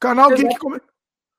[0.00, 0.58] Canal Geek.
[0.58, 0.80] Come...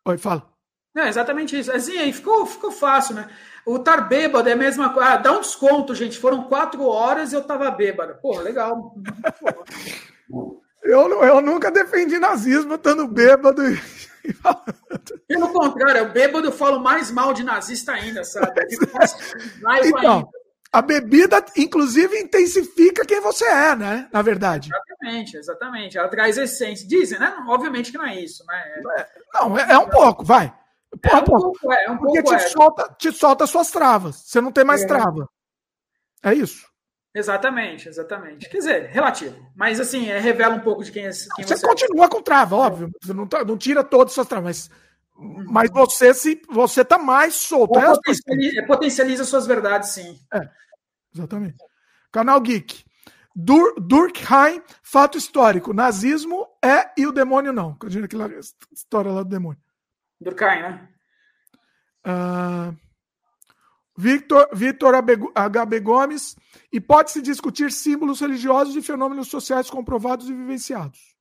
[0.05, 0.49] Oi, fala.
[0.95, 1.71] É exatamente isso.
[1.71, 3.29] Assim, aí ficou, ficou fácil, né?
[3.65, 5.09] O tar bêbado é a mesma coisa.
[5.09, 6.19] Ah, dá um desconto, gente.
[6.19, 8.15] Foram quatro horas e eu tava bêbado.
[8.21, 8.93] Pô, legal.
[10.83, 13.79] eu, eu nunca defendi nazismo estando bêbado e.
[15.27, 18.53] Pelo contrário, eu bêbado falo mais mal de nazista ainda, sabe?
[19.85, 20.27] então, ainda.
[20.71, 24.09] a bebida, inclusive, intensifica quem você é, né?
[24.11, 24.69] Na verdade.
[24.73, 25.97] Exatamente, exatamente.
[25.97, 26.87] Ela traz essência.
[26.87, 27.35] Dizem, né?
[27.47, 28.63] Obviamente que não é isso, né?
[28.97, 30.53] É, não, é, é um pouco, vai.
[31.03, 32.49] É um pouco, é, um Porque pouco te, é.
[32.49, 34.15] solta, te solta suas travas.
[34.25, 34.87] Você não tem mais é.
[34.87, 35.27] trava.
[36.23, 36.72] É isso.
[37.15, 38.49] Exatamente, exatamente.
[38.49, 39.35] Quer dizer, relativo.
[39.55, 42.09] Mas assim, é, revela um pouco de quem, é, quem você, você continua é.
[42.09, 42.91] com trava, óbvio.
[43.01, 44.69] Você não, tá, não tira todas as suas travas,
[45.15, 47.77] mas, mas você se você tá mais solto.
[47.77, 50.19] É potencializa, potencializa, suas verdades, sim.
[50.33, 50.49] É,
[51.13, 51.57] exatamente.
[52.11, 52.83] Canal Geek.
[53.35, 55.73] Dur Durkheim, fato histórico.
[55.73, 57.77] Nazismo é e o demônio não.
[58.03, 58.29] Aquela
[58.71, 59.61] história lá do demônio.
[60.19, 60.89] Durkheim, né?
[62.05, 62.75] Uh,
[63.95, 66.35] Victor, Victor HB Gomes.
[66.71, 71.13] E pode-se discutir símbolos religiosos e fenômenos sociais comprovados e vivenciados.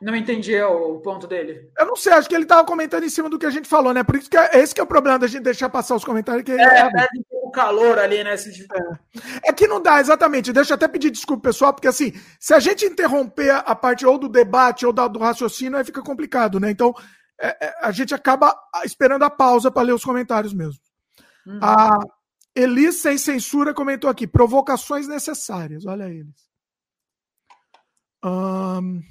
[0.00, 1.70] Não entendi o ponto dele.
[1.78, 3.94] Eu não sei, acho que ele estava comentando em cima do que a gente falou,
[3.94, 4.02] né?
[4.02, 6.44] Por isso que é, esse que é o problema da gente deixar passar os comentários.
[6.44, 8.34] Que é, é, perde o calor ali, né?
[8.34, 9.48] É.
[9.48, 9.52] é.
[9.52, 10.52] que não dá, exatamente.
[10.52, 14.18] Deixa eu até pedir desculpa, pessoal, porque assim, se a gente interromper a parte ou
[14.18, 16.70] do debate ou do raciocínio, aí fica complicado, né?
[16.70, 16.92] Então,
[17.40, 18.54] é, é, a gente acaba
[18.84, 20.83] esperando a pausa para ler os comentários mesmo.
[21.46, 21.58] Uhum.
[21.62, 21.98] A
[22.54, 25.86] Elis Sem Censura comentou aqui: provocações necessárias.
[25.86, 26.48] Olha eles.
[28.24, 29.02] Um...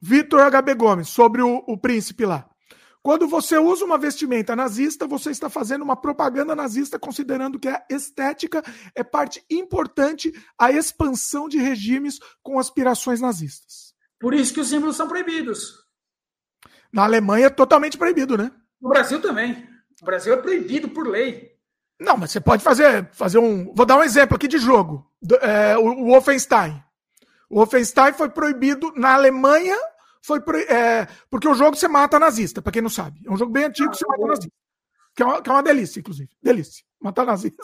[0.00, 2.48] Vitor HB Gomes, sobre o, o príncipe lá.
[3.02, 7.84] Quando você usa uma vestimenta nazista, você está fazendo uma propaganda nazista, considerando que a
[7.90, 8.62] estética
[8.94, 13.92] é parte importante à expansão de regimes com aspirações nazistas.
[14.20, 15.84] Por isso que os símbolos são proibidos.
[16.92, 18.52] Na Alemanha é totalmente proibido, né?
[18.80, 19.71] No Brasil também.
[20.02, 21.56] O Brasil é proibido por lei.
[21.98, 23.72] Não, mas você pode fazer, fazer um.
[23.72, 25.08] Vou dar um exemplo aqui de jogo.
[25.40, 26.82] É, o, o Wolfenstein.
[27.48, 29.76] O Wolfenstein foi proibido na Alemanha
[30.22, 30.38] foi
[30.68, 33.20] é, porque o jogo você mata nazista, para quem não sabe.
[33.26, 34.52] É um jogo bem antigo que você mata nazista.
[35.14, 36.30] Que é, uma, que é uma delícia, inclusive.
[36.40, 36.84] Delícia.
[37.00, 37.60] Matar nazista.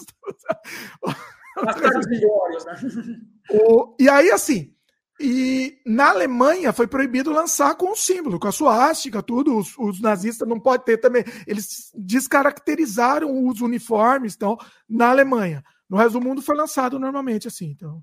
[1.57, 2.07] Matar os
[2.67, 3.21] né?
[3.51, 4.75] O, e aí, assim,
[5.21, 9.59] e na Alemanha foi proibido lançar com o símbolo, com a suástica, tudo.
[9.59, 11.25] Os, os, nazistas não podem ter também.
[11.47, 14.57] Eles descaracterizaram os uniformes então,
[14.89, 15.65] na Alemanha.
[15.91, 17.71] No resto do mundo foi lançado normalmente, assim.
[17.71, 18.03] Então.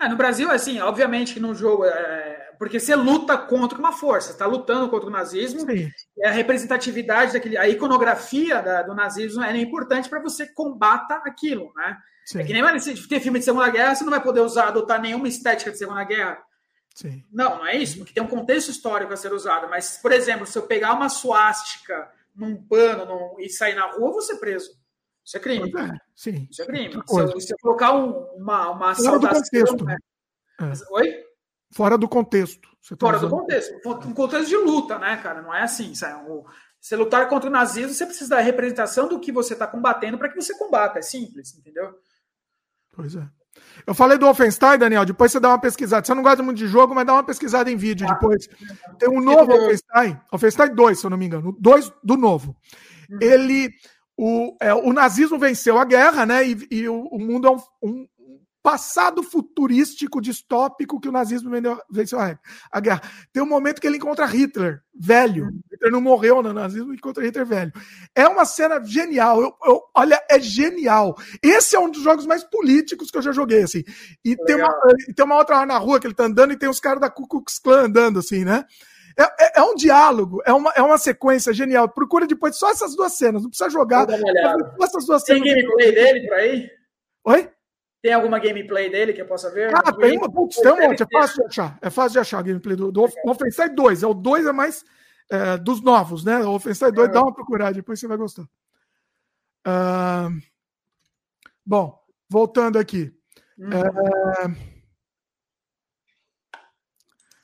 [0.00, 1.84] É, no Brasil, assim, obviamente que no jogo.
[1.84, 5.62] É, porque você luta contra uma força, está lutando contra o nazismo.
[5.62, 5.90] Sim.
[6.24, 7.58] a representatividade daquele.
[7.58, 11.98] A iconografia da, do nazismo é importante para você combata aquilo, né?
[12.24, 12.38] Sim.
[12.38, 15.00] É que nem se ter filme de Segunda Guerra, você não vai poder usar, adotar
[15.00, 16.40] nenhuma estética de Segunda Guerra.
[16.94, 17.24] Sim.
[17.32, 19.68] Não, não é isso, porque tem um contexto histórico a ser usado.
[19.68, 24.10] Mas, por exemplo, se eu pegar uma suástica num pano num, e sair na rua,
[24.10, 24.70] eu vou ser preso.
[25.24, 25.68] Isso é crime.
[25.76, 26.46] É, sim.
[26.48, 26.92] Isso é crime.
[26.92, 29.84] Se eu, se eu, colocar um, uma, uma Fora do contexto.
[29.84, 29.96] Né?
[30.60, 30.92] É.
[30.92, 31.31] Oi?
[31.74, 32.68] Fora do contexto.
[32.90, 33.30] Tá Fora usando...
[33.30, 33.74] do contexto.
[34.06, 35.42] Um contexto de luta, né, cara?
[35.42, 35.94] Não é assim.
[35.94, 36.24] Sabe?
[36.80, 40.28] Você lutar contra o nazismo, você precisa da representação do que você está combatendo para
[40.28, 40.98] que você combata.
[40.98, 41.94] É simples, entendeu?
[42.94, 43.26] Pois é.
[43.86, 46.04] Eu falei do Offenstein, Daniel, depois você dá uma pesquisada.
[46.04, 48.48] Você não gosta muito de jogo, mas dá uma pesquisada em vídeo ah, depois.
[48.98, 52.56] Tem um novo Offenstein, Offenstein 2, se eu não me engano, 2 do novo.
[53.10, 53.18] Uhum.
[53.20, 53.70] Ele,
[54.16, 56.46] o, é, o nazismo venceu a guerra, né?
[56.46, 58.08] E, e o, o, mundo é um, um,
[58.62, 61.50] passado futurístico, distópico que o nazismo
[61.90, 63.02] venceu a guerra.
[63.32, 65.46] Tem um momento que ele encontra Hitler, velho.
[65.46, 65.60] Uhum.
[65.70, 67.72] Hitler não morreu no nazismo, encontra Hitler velho.
[68.14, 69.42] É uma cena genial.
[69.42, 71.16] Eu, eu, olha, é genial.
[71.42, 73.82] Esse é um dos jogos mais políticos que eu já joguei, assim.
[74.24, 74.72] E tem uma,
[75.14, 77.10] tem uma outra lá na rua que ele tá andando e tem os caras da
[77.10, 78.64] Ku Klux Klan andando, assim, né?
[79.18, 81.88] É, é, é, um diálogo, é uma, é uma sequência genial.
[81.88, 84.06] Procura depois só essas duas cenas, não precisa jogar.
[84.80, 85.42] Essas duas cenas.
[85.42, 86.70] Tem gameplay dele por aí?
[87.24, 87.50] Oi?
[88.02, 89.72] Tem alguma gameplay dele que eu possa ver?
[89.72, 91.78] Ah, tem uma, putz, tem um monte, é fácil de achar.
[91.80, 94.02] É fácil de achar a gameplay do, do Offensive 2.
[94.02, 94.84] É o 2 é mais
[95.30, 96.38] é, dos novos, né?
[96.40, 97.12] O Offensive 2, é.
[97.12, 98.42] dá uma procurada, depois você vai gostar.
[99.64, 100.42] Uh,
[101.64, 101.96] bom,
[102.28, 103.14] voltando aqui.
[103.56, 103.70] Hum.
[103.72, 104.48] É,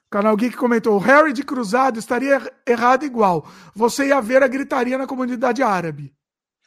[0.06, 3.46] o canal Geek comentou: o Harry de cruzado estaria errado igual.
[3.76, 6.12] Você ia ver a gritaria na comunidade árabe.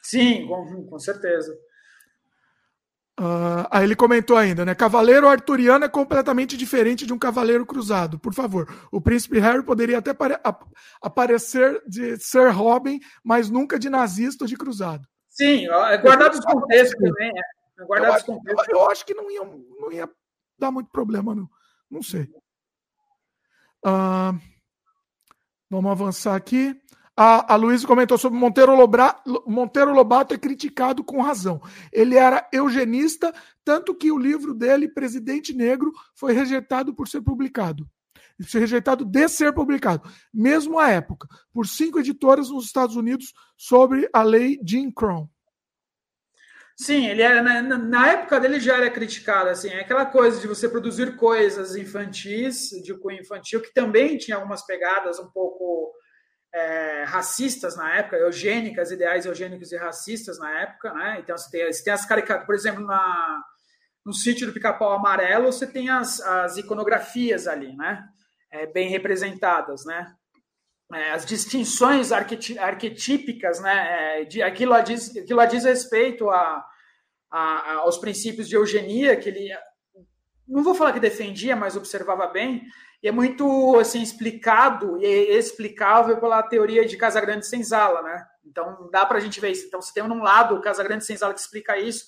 [0.02, 1.54] Sim, com, com certeza.
[3.20, 4.74] Uh, aí ele comentou ainda, né?
[4.74, 8.18] Cavaleiro arturiano é completamente diferente de um cavaleiro cruzado.
[8.18, 10.62] Por favor, o príncipe Harry poderia até ap
[11.00, 15.06] aparecer de Sir Robin, mas nunca de nazista ou de cruzado.
[15.28, 17.30] Sim, é guardado os contextos também.
[17.30, 17.84] É.
[17.84, 18.68] Guardado os contextos.
[18.68, 19.44] Eu, eu, acho que não ia,
[19.78, 20.10] não ia
[20.58, 21.48] dar muito problema, não.
[21.90, 22.22] Não sei.
[23.84, 24.38] Uh,
[25.68, 26.74] vamos avançar aqui.
[27.16, 29.14] A, a Luísa comentou sobre Monteiro, Lobra,
[29.46, 31.60] Monteiro Lobato é criticado com razão.
[31.92, 33.32] Ele era eugenista,
[33.62, 37.86] tanto que o livro dele, Presidente Negro, foi rejeitado por ser publicado.
[38.48, 44.08] Foi rejeitado de ser publicado, mesmo à época, por cinco editoras nos Estados Unidos sobre
[44.12, 45.30] a lei Jim Crow.
[46.74, 50.48] Sim, ele era na, na, época dele já era criticado assim, é aquela coisa de
[50.48, 55.92] você produzir coisas infantis, de cunho infantil, que também tinha algumas pegadas um pouco
[56.54, 61.18] é, racistas na época, eugênicas, ideais eugênicos e racistas na época, né?
[61.20, 63.42] Então você tem, você tem as caricaturas, por exemplo, na,
[64.04, 68.04] no sítio do Pica-Pau Amarelo, você tem as, as iconografias ali, né?
[68.50, 70.14] É, bem representadas, né?
[70.92, 74.20] É, as distinções arqueti arquetípicas, né?
[74.20, 76.62] É, de, aquilo, diz, aquilo diz respeito a,
[77.30, 79.50] a, aos princípios de eugenia que ele
[80.46, 82.62] não vou falar que defendia, mas observava bem,
[83.02, 88.26] e é muito assim explicado e explicável pela teoria de Casagrande Senzala, né?
[88.44, 89.66] Então dá para a gente ver isso.
[89.66, 92.06] Então você tem um lado o Casagrande Senzala que explica isso,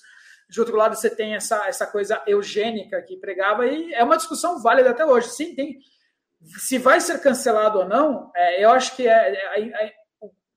[0.49, 4.61] de outro lado você tem essa, essa coisa eugênica que pregava e é uma discussão
[4.61, 5.29] válida até hoje.
[5.29, 5.79] Sim, tem
[6.57, 9.93] se vai ser cancelado ou não, é, eu acho que é, é,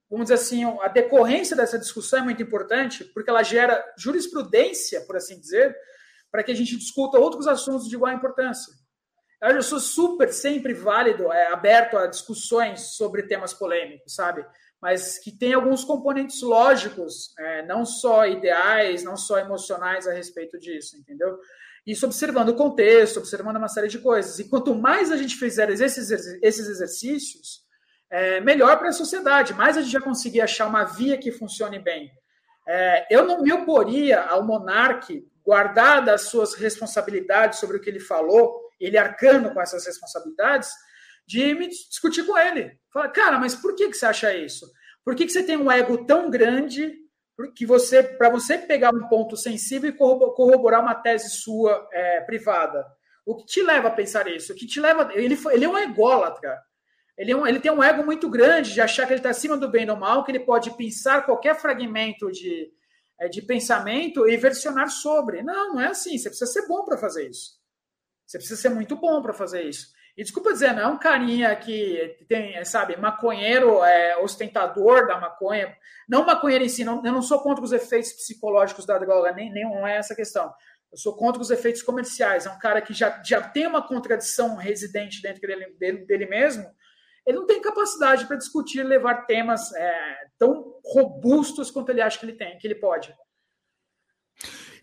[0.09, 5.15] vamos dizer assim, a decorrência dessa discussão é muito importante porque ela gera jurisprudência, por
[5.15, 5.75] assim dizer,
[6.31, 8.73] para que a gente discuta outros assuntos de igual importância.
[9.41, 14.45] Eu sou super, sempre válido, é, aberto a discussões sobre temas polêmicos, sabe?
[14.81, 20.59] Mas que tem alguns componentes lógicos, é, não só ideais, não só emocionais a respeito
[20.59, 21.37] disso, entendeu?
[21.85, 24.39] Isso observando o contexto, observando uma série de coisas.
[24.39, 26.11] E quanto mais a gente fizer esses,
[26.41, 27.63] esses exercícios,
[28.09, 31.79] é, melhor para a sociedade, mais a gente vai conseguir achar uma via que funcione
[31.79, 32.11] bem.
[32.67, 37.99] É, eu não me oporia ao monarque guardar as suas responsabilidades sobre o que ele
[37.99, 40.69] falou, ele arcando com essas responsabilidades,
[41.27, 42.79] de me discutir com ele.
[42.91, 44.65] Falar, cara, mas por que, que você acha isso?
[45.05, 46.95] Por que, que você tem um ego tão grande
[47.55, 52.85] que você, para você pegar um ponto sensível e corroborar uma tese sua é, privada?
[53.25, 54.53] O que te leva a pensar isso?
[54.53, 55.11] O que te leva.
[55.13, 56.59] Ele, ele é um ególatra.
[57.15, 59.55] Ele, é um, ele tem um ego muito grande de achar que ele está acima
[59.55, 62.71] do bem e do mal, que ele pode pensar qualquer fragmento de,
[63.19, 65.43] é, de pensamento e versionar sobre.
[65.43, 66.17] Não, não é assim.
[66.17, 67.58] Você precisa ser bom para fazer isso.
[68.29, 69.87] Você precisa ser muito bom para fazer isso.
[70.15, 75.75] E desculpa dizer, não é um carinha que tem, sabe, maconheiro, é, ostentador da maconha.
[76.07, 79.51] Não maconheiro em si, não, eu não sou contra os efeitos psicológicos da droga, nem,
[79.51, 80.53] nem não é essa questão.
[80.91, 82.45] Eu sou contra os efeitos comerciais.
[82.45, 86.69] É um cara que já, já tem uma contradição residente dentro dele, dele, dele mesmo.
[87.25, 92.19] Ele não tem capacidade para discutir e levar temas é, tão robustos quanto ele acha
[92.19, 93.11] que ele tem, que ele pode.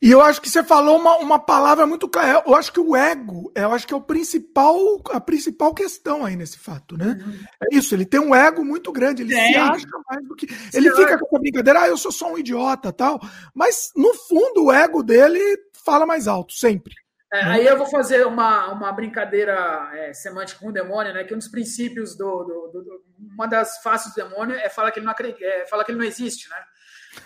[0.00, 2.42] E eu acho que você falou uma, uma palavra muito clara.
[2.46, 4.76] Eu acho que o ego, eu acho que é o principal,
[5.10, 7.16] a principal questão aí nesse fato, né?
[7.18, 7.38] Uhum.
[7.62, 10.46] É isso, ele tem um ego muito grande, ele se acha mais do que.
[10.74, 13.20] Ele fica com a brincadeira, ah, eu sou só um idiota tal.
[13.54, 15.40] Mas, no fundo, o ego dele
[15.84, 16.92] fala mais alto, sempre.
[17.32, 17.50] É, né?
[17.52, 21.24] aí eu vou fazer uma, uma brincadeira é, semântica com o demônio, né?
[21.24, 24.90] Que um dos princípios do, do, do, do uma das faces do demônio é falar
[24.90, 26.56] que ele não acredita, é, fala que ele não existe, né?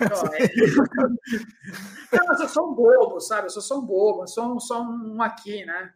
[0.10, 2.18] Não, é...
[2.18, 3.46] não, mas eu sou um bobo, sabe?
[3.46, 5.92] Eu sou só um bobo, eu sou um, só um aqui, né?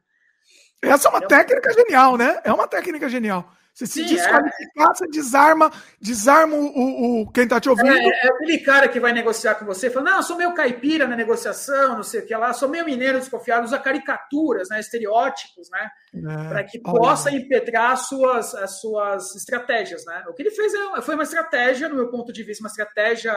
[0.82, 2.40] Essa é uma técnica genial, né?
[2.44, 3.50] É uma técnica genial.
[3.74, 4.94] Você se Sim, desqualificar, é.
[4.94, 7.88] você desarma, desarma o, o, quem tá te ouvindo.
[7.88, 11.08] É, é, aquele cara que vai negociar com você, fala, não, eu sou meio caipira
[11.08, 15.68] na negociação, não sei o que lá, sou meio mineiro desconfiado, usa caricaturas, né, estereótipos,
[15.70, 17.00] né, é, para que olha.
[17.00, 20.24] possa impetrar as suas, as suas estratégias, né.
[20.28, 23.36] O que ele fez é, foi uma estratégia, no meu ponto de vista, uma estratégia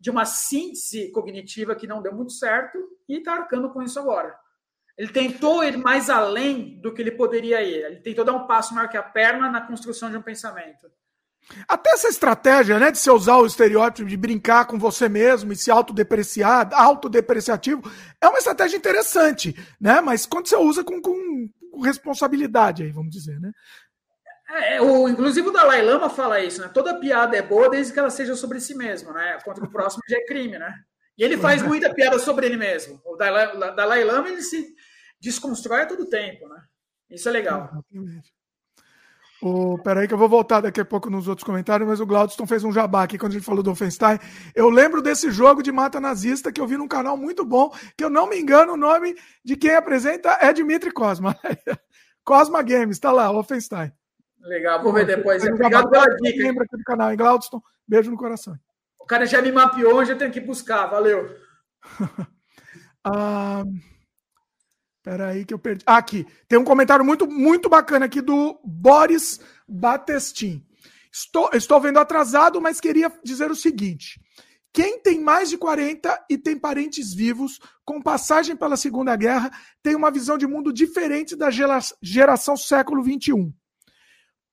[0.00, 2.78] de uma síntese cognitiva que não deu muito certo
[3.08, 4.34] e está arcando com isso agora.
[4.96, 7.84] Ele tentou ir mais além do que ele poderia ir.
[7.84, 10.90] Ele tentou dar um passo maior que a perna na construção de um pensamento.
[11.66, 15.56] Até essa estratégia, né, de você usar o estereótipo de brincar com você mesmo e
[15.56, 17.82] se autodepreciar, autodepreciativo,
[18.20, 20.00] é uma estratégia interessante, né?
[20.00, 21.48] Mas quando você usa com, com
[21.82, 23.52] responsabilidade, aí, vamos dizer, né?
[24.50, 26.68] É, o, inclusive o Dalai Lama fala isso, né?
[26.68, 29.38] Toda piada é boa desde que ela seja sobre si mesmo, né?
[29.44, 30.74] Contra o próximo já é crime, né?
[31.16, 33.00] E ele faz muita piada sobre ele mesmo.
[33.04, 34.74] O Dalai, Dalai Lama ele se
[35.20, 36.60] desconstrói a todo tempo, né?
[37.10, 37.70] Isso é legal.
[39.42, 42.46] O, peraí que eu vou voltar daqui a pouco nos outros comentários, mas o Glaudston
[42.46, 44.18] fez um jabá aqui quando gente falou do Offenstein.
[44.54, 48.04] Eu lembro desse jogo de mata nazista que eu vi num canal muito bom, que
[48.04, 51.36] eu não me engano, o nome de quem apresenta é Dmitry Cosma.
[52.24, 53.92] Cosma Games, tá lá, Offenstein.
[54.42, 55.44] Legal, vou ver depois.
[55.44, 56.42] Obrigado pela dica.
[56.42, 57.60] Lembra aqui do canal, em Glaudston.
[57.86, 58.54] Beijo no coração.
[58.98, 60.86] O cara já me mapeou, já tenho que buscar.
[60.86, 61.36] Valeu.
[63.04, 63.64] ah,
[65.02, 65.84] peraí que eu perdi.
[65.86, 66.26] Ah, aqui.
[66.48, 70.64] Tem um comentário muito, muito bacana aqui do Boris Batestin.
[71.12, 74.20] Estou, estou vendo atrasado, mas queria dizer o seguinte.
[74.72, 79.50] Quem tem mais de 40 e tem parentes vivos, com passagem pela Segunda Guerra,
[79.82, 83.52] tem uma visão de mundo diferente da geração século XXI.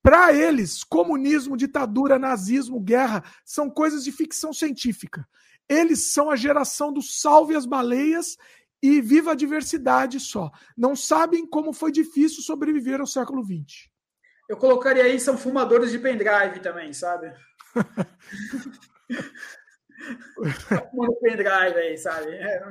[0.08, 5.28] Para eles, comunismo, ditadura, nazismo, guerra são coisas de ficção científica.
[5.68, 8.38] Eles são a geração do salve as baleias
[8.82, 10.50] e viva a diversidade só.
[10.78, 13.90] Não sabem como foi difícil sobreviver ao século XX.
[14.48, 17.34] Eu colocaria aí, são fumadores de pendrive também, sabe?
[20.90, 22.32] Fumando pendrive aí, sabe?
[22.32, 22.64] É.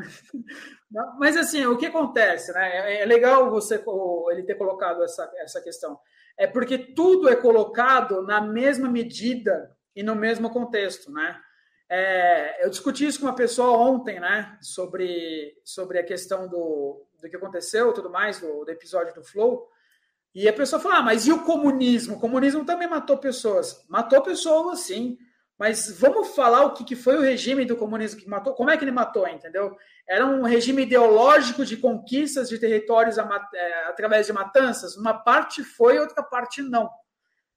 [1.19, 2.95] Mas assim, o que acontece, né?
[2.95, 3.85] É, é legal você
[4.31, 6.01] ele ter colocado essa, essa questão
[6.39, 11.41] é porque tudo é colocado na mesma medida e no mesmo contexto, né?
[11.89, 14.59] É, eu discuti isso com uma pessoa ontem, né?
[14.61, 19.69] Sobre, sobre a questão do, do que aconteceu, tudo mais, do, do episódio do Flow.
[20.35, 22.17] E a pessoa falou: ah, mas e o comunismo?
[22.17, 23.85] O comunismo também matou pessoas.
[23.89, 25.17] Matou pessoas, sim.
[25.59, 28.55] Mas vamos falar o que, que foi o regime do comunismo que matou?
[28.55, 29.75] Como é que ele matou, entendeu?
[30.07, 34.97] Era um regime ideológico de conquistas de territórios a, é, através de matanças?
[34.97, 36.91] Uma parte foi, outra parte não.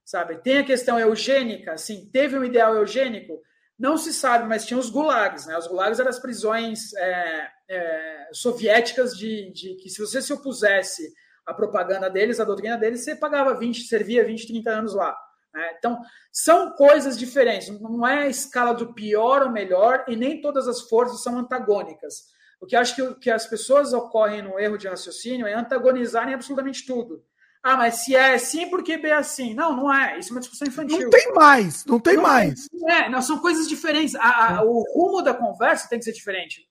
[0.05, 0.41] Sabe?
[0.41, 3.41] Tem a questão eugênica, sim, teve um ideal eugênico?
[3.77, 5.57] Não se sabe, mas tinha os gulags, né?
[5.57, 11.13] Os gulags eram as prisões é, é, soviéticas de, de que se você se opusesse
[11.45, 15.15] à propaganda deles, à doutrina deles, você pagava 20, servia 20, 30 anos lá.
[15.53, 15.73] Né?
[15.77, 15.99] Então,
[16.31, 17.69] são coisas diferentes.
[17.79, 22.25] Não é a escala do pior ou melhor, e nem todas as forças são antagônicas.
[22.61, 26.33] O que eu acho que, que as pessoas ocorrem no erro de raciocínio é antagonizarem
[26.33, 27.23] absolutamente tudo.
[27.61, 29.53] Ah, mas se é assim, por que B é assim?
[29.53, 30.17] Não, não é.
[30.17, 30.99] Isso é uma discussão infantil.
[30.99, 32.67] Não tem mais, não tem não mais.
[32.71, 34.15] Não é, não, são coisas diferentes.
[34.15, 36.67] A, a, o rumo da conversa tem que ser diferente.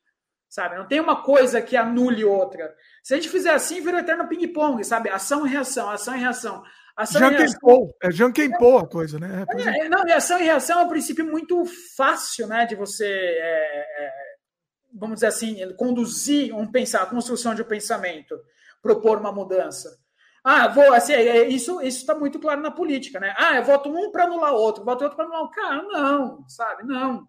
[0.48, 0.76] Sabe?
[0.76, 2.74] Não tem uma coisa que anule outra.
[3.02, 5.10] Se a gente fizer assim, vira um eterno ping-pong, sabe?
[5.10, 6.62] Ação e reação, ação e reação.
[6.98, 7.30] Ação Jean.
[8.02, 8.32] É Jean
[8.80, 9.46] a coisa, né?
[9.56, 11.64] É, é, não, reação e reação é um princípio muito
[11.96, 12.66] fácil, né?
[12.66, 14.12] De você, é, é,
[14.92, 18.34] vamos dizer assim, conduzir um pensar, a construção de um pensamento.
[18.82, 19.96] propor uma mudança.
[20.42, 21.12] Ah, vou, assim,
[21.48, 23.32] isso está muito claro na política, né?
[23.38, 25.82] Ah, eu voto um para anular outro, voto outro para anular o cara.
[25.82, 26.82] Não, sabe?
[26.82, 27.28] Não.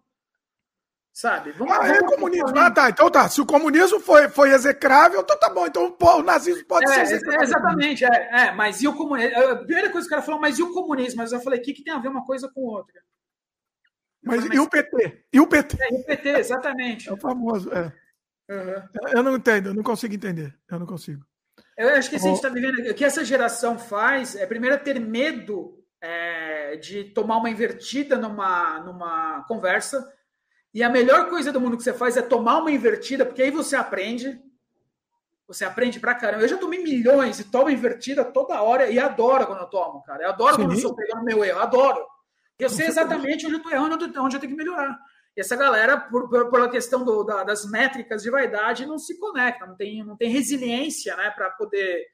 [1.12, 1.52] Sabe?
[1.52, 2.56] Vamos, ah, é comunismo.
[2.56, 2.88] Ah, tá.
[2.88, 3.28] Então tá.
[3.28, 5.66] Se o comunismo foi, foi execrável, então tá bom.
[5.66, 7.42] Então pô, o nazismo pode é, ser execrável.
[7.42, 8.04] Exatamente.
[8.04, 9.36] É, é, mas e o comunismo?
[9.36, 11.20] A primeira coisa que o cara falou, mas e o comunismo?
[11.20, 13.00] Mas eu falei, o que, que tem a ver uma coisa com outra?
[14.22, 15.24] Mas, mas e o PT?
[15.32, 15.82] E o PT?
[15.82, 17.08] É, e o PT, exatamente.
[17.08, 17.92] É o famoso, é.
[18.50, 18.82] Uhum.
[19.12, 20.54] Eu não entendo, eu não consigo entender.
[20.70, 21.24] Eu não consigo.
[21.76, 22.90] Eu acho que assim, a gente está vivendo.
[22.90, 28.80] O que essa geração faz é, primeiro, ter medo é, de tomar uma invertida numa,
[28.80, 30.06] numa conversa.
[30.72, 33.50] E a melhor coisa do mundo que você faz é tomar uma invertida, porque aí
[33.50, 34.40] você aprende.
[35.48, 36.44] Você aprende pra caramba.
[36.44, 40.22] Eu já tomei milhões e tomo invertida toda hora e adoro quando eu tomo, cara.
[40.22, 40.62] Eu adoro Sim.
[40.62, 42.06] quando eu estou pegando meu erro, adoro.
[42.56, 44.96] Eu sei exatamente onde eu estou errando, onde eu tenho que melhorar.
[45.36, 49.18] E essa galera, por, por, pela questão do, da, das métricas de vaidade, não se
[49.18, 52.06] conecta, não tem, não tem resiliência né, para poder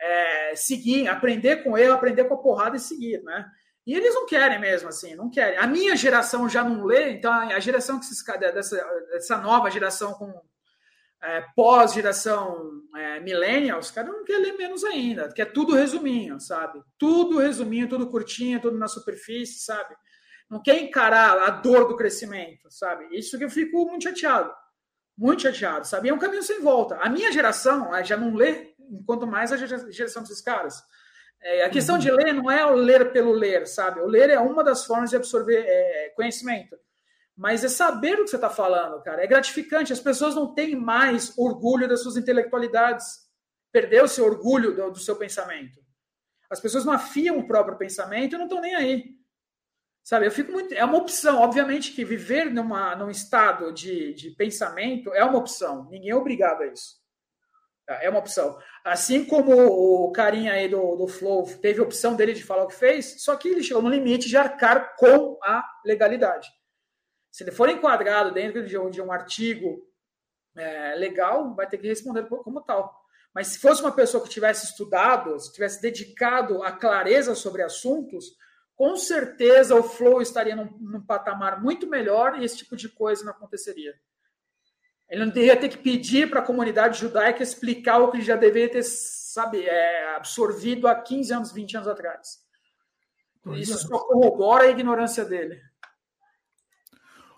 [0.00, 3.22] é, seguir, aprender com erro, aprender com a porrada e seguir.
[3.22, 3.46] Né?
[3.86, 5.58] E eles não querem mesmo, assim, não querem.
[5.58, 8.76] A minha geração já não lê, então a geração que se, dessa,
[9.12, 10.32] dessa nova geração com
[11.22, 16.82] é, pós-geração é, millennial, os caras não querem ler menos ainda, quer tudo resuminho, sabe?
[16.98, 19.94] Tudo resuminho, tudo curtinho, tudo na superfície, sabe?
[20.48, 23.06] não quer encarar a dor do crescimento, sabe?
[23.16, 24.52] Isso que eu fico muito chateado.
[25.16, 26.08] Muito chateado, sabe?
[26.08, 26.96] É um caminho sem volta.
[26.96, 30.82] A minha geração já não lê, enquanto mais a geração desses caras.
[31.48, 34.00] É, a questão de ler não é o ler pelo ler, sabe?
[34.00, 36.76] O ler é uma das formas de absorver é, conhecimento.
[37.36, 39.22] Mas é saber o que você está falando, cara.
[39.22, 39.92] É gratificante.
[39.92, 43.06] As pessoas não têm mais orgulho das suas intelectualidades.
[43.70, 45.78] Perdeu seu orgulho do, do seu pensamento.
[46.50, 49.16] As pessoas não afiam o próprio pensamento e não estão nem aí.
[50.02, 50.74] Sabe, eu fico muito.
[50.74, 51.40] É uma opção.
[51.40, 55.88] Obviamente que viver numa, num estado de, de pensamento é uma opção.
[55.90, 57.06] Ninguém é obrigado a isso.
[57.86, 58.02] Tá?
[58.02, 58.58] É uma opção.
[58.86, 62.68] Assim como o carinha aí do, do Flow teve a opção dele de falar o
[62.68, 66.48] que fez, só que ele chegou no limite de arcar com a legalidade.
[67.32, 69.84] Se ele for enquadrado dentro de um, de um artigo
[70.56, 72.96] é, legal, vai ter que responder como tal.
[73.34, 78.36] Mas se fosse uma pessoa que tivesse estudado, se tivesse dedicado a clareza sobre assuntos,
[78.76, 83.24] com certeza o flow estaria num, num, patamar muito melhor e esse tipo de coisa
[83.24, 83.98] não aconteceria.
[85.08, 88.36] Ele não teria ter que pedir para a comunidade judaica explicar o que ele já
[88.36, 92.38] deveria ter sabe, é, absorvido há 15 anos, 20 anos atrás.
[93.54, 93.76] Isso é.
[93.76, 95.60] só corrobora a ignorância dele.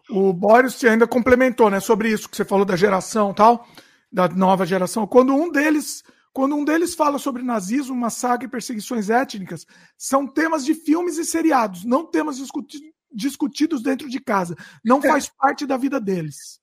[0.08, 3.66] O Boris ainda complementou né, sobre isso que você falou da geração tal,
[4.10, 5.06] da nova geração.
[5.06, 9.66] Quando um deles quando um deles fala sobre nazismo, massacre e perseguições étnicas,
[9.96, 12.78] são temas de filmes e seriados, não temas discuti
[13.10, 14.54] discutidos dentro de casa.
[14.84, 16.57] Não faz parte da vida deles.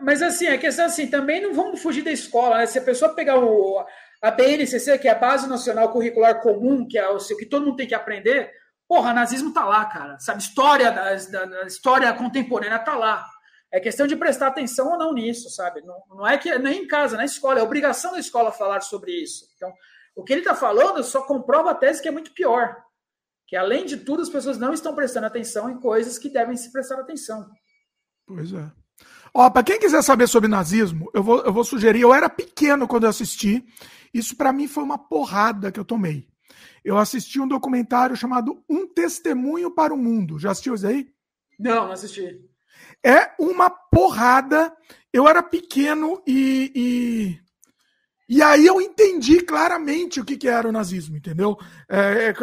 [0.00, 2.66] Mas assim, a questão é assim, também não vamos fugir da escola, né?
[2.66, 3.84] Se a pessoa pegar o,
[4.22, 7.76] a BNCC, que é a Base Nacional Curricular Comum, que é o que todo mundo
[7.76, 8.50] tem que aprender,
[8.88, 10.18] porra, nazismo tá lá, cara.
[10.18, 13.26] Sabe, história da, da, da história contemporânea tá lá.
[13.72, 15.82] É questão de prestar atenção ou não nisso, sabe?
[15.82, 19.10] Não, não é que nem em casa, na escola, é obrigação da escola falar sobre
[19.10, 19.46] isso.
[19.56, 19.72] Então,
[20.14, 22.76] o que ele está falando só comprova a tese que é muito pior.
[23.48, 26.70] Que, além de tudo, as pessoas não estão prestando atenção em coisas que devem se
[26.70, 27.50] prestar atenção.
[28.26, 28.70] Pois é.
[29.36, 32.00] Ó, para quem quiser saber sobre nazismo, eu vou, eu vou sugerir.
[32.00, 33.64] Eu era pequeno quando eu assisti.
[34.12, 36.28] Isso para mim foi uma porrada que eu tomei.
[36.84, 40.38] Eu assisti um documentário chamado Um Testemunho para o Mundo.
[40.38, 41.08] Já assistiu isso aí?
[41.58, 42.40] Não, não assisti.
[43.04, 44.72] É uma porrada.
[45.12, 46.70] Eu era pequeno e,
[48.28, 51.56] e, e aí eu entendi claramente o que, que era o nazismo, entendeu?
[51.88, 52.34] É, é,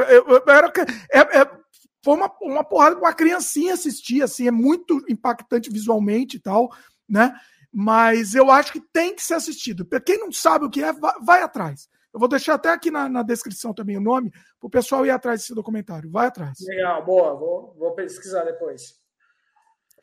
[0.48, 0.74] era,
[1.10, 1.61] é, é,
[2.04, 6.70] foi uma, uma porrada para uma criancinha assistir, assim, é muito impactante visualmente e tal,
[7.08, 7.34] né?
[7.72, 9.86] Mas eu acho que tem que ser assistido.
[9.86, 11.88] Para quem não sabe o que é, vai, vai atrás.
[12.14, 15.12] Eu vou deixar até aqui na, na descrição também o nome, para o pessoal ir
[15.12, 16.12] atrás desse documentário.
[16.12, 16.58] Vai atrás.
[16.68, 17.36] Legal, boa.
[17.36, 19.00] Vou, vou pesquisar depois.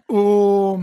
[0.09, 0.83] O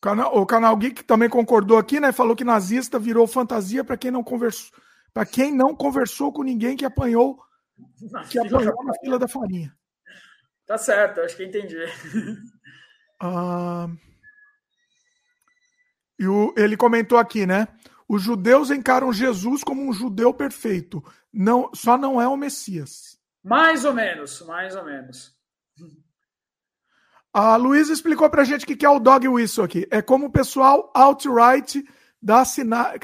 [0.00, 2.10] canal, o canal Geek também concordou aqui, né?
[2.10, 4.76] Falou que nazista virou fantasia para quem não conversou,
[5.14, 7.38] para quem não conversou com ninguém que apanhou,
[8.10, 9.72] na que apanhou na fila da farinha.
[10.70, 11.76] Tá certo, acho que entendi.
[13.22, 13.86] Ah,
[16.18, 17.68] e o, ele comentou aqui, né?
[18.08, 23.18] Os judeus encaram Jesus como um judeu perfeito, não, só não é o Messias.
[23.44, 25.36] Mais ou menos, mais ou menos.
[27.30, 29.86] A Luísa explicou pra gente o que é o dog whistle aqui.
[29.90, 31.84] É como o pessoal outright
[32.22, 32.98] dá sinais.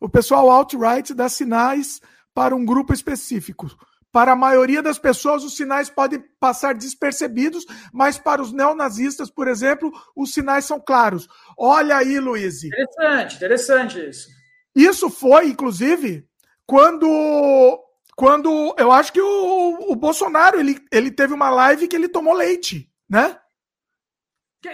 [0.00, 2.00] O pessoal outright dá sinais
[2.32, 3.66] para um grupo específico.
[4.10, 9.46] Para a maioria das pessoas, os sinais podem passar despercebidos, mas para os neonazistas, por
[9.48, 11.28] exemplo, os sinais são claros.
[11.56, 12.64] Olha aí, Luiz.
[12.64, 14.28] Interessante, interessante isso.
[14.74, 16.26] Isso foi, inclusive,
[16.66, 17.84] quando
[18.16, 22.34] quando eu acho que o, o Bolsonaro ele, ele teve uma live que ele tomou
[22.34, 23.38] leite, né?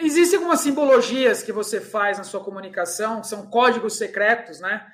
[0.00, 4.86] Existem algumas simbologias que você faz na sua comunicação, são códigos secretos, né?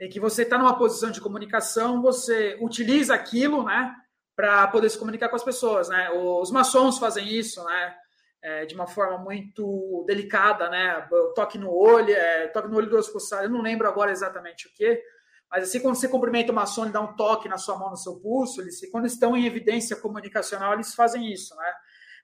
[0.00, 3.94] Em que você está numa posição de comunicação, você utiliza aquilo, né?
[4.36, 6.10] Para poder se comunicar com as pessoas, né?
[6.10, 7.94] Os maçons fazem isso, né?
[8.40, 11.08] É, de uma forma muito delicada, né?
[11.34, 13.12] Toque no olho, é, toque no olho do osso
[13.42, 15.02] eu não lembro agora exatamente o que,
[15.50, 17.96] mas assim, quando você cumprimenta o maçom e dá um toque na sua mão, no
[17.96, 21.72] seu pulso, eles, quando estão em evidência comunicacional, eles fazem isso, né?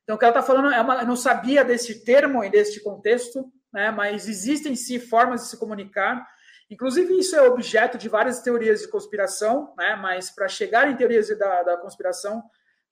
[0.02, 2.82] Então, o que ela está falando é uma, eu não sabia desse termo e deste
[2.82, 6.26] contexto, né, mas existem sim formas de se comunicar.
[6.74, 11.28] Inclusive, isso é objeto de várias teorias de conspiração, né, mas para chegar em teorias
[11.38, 12.42] da, da conspiração,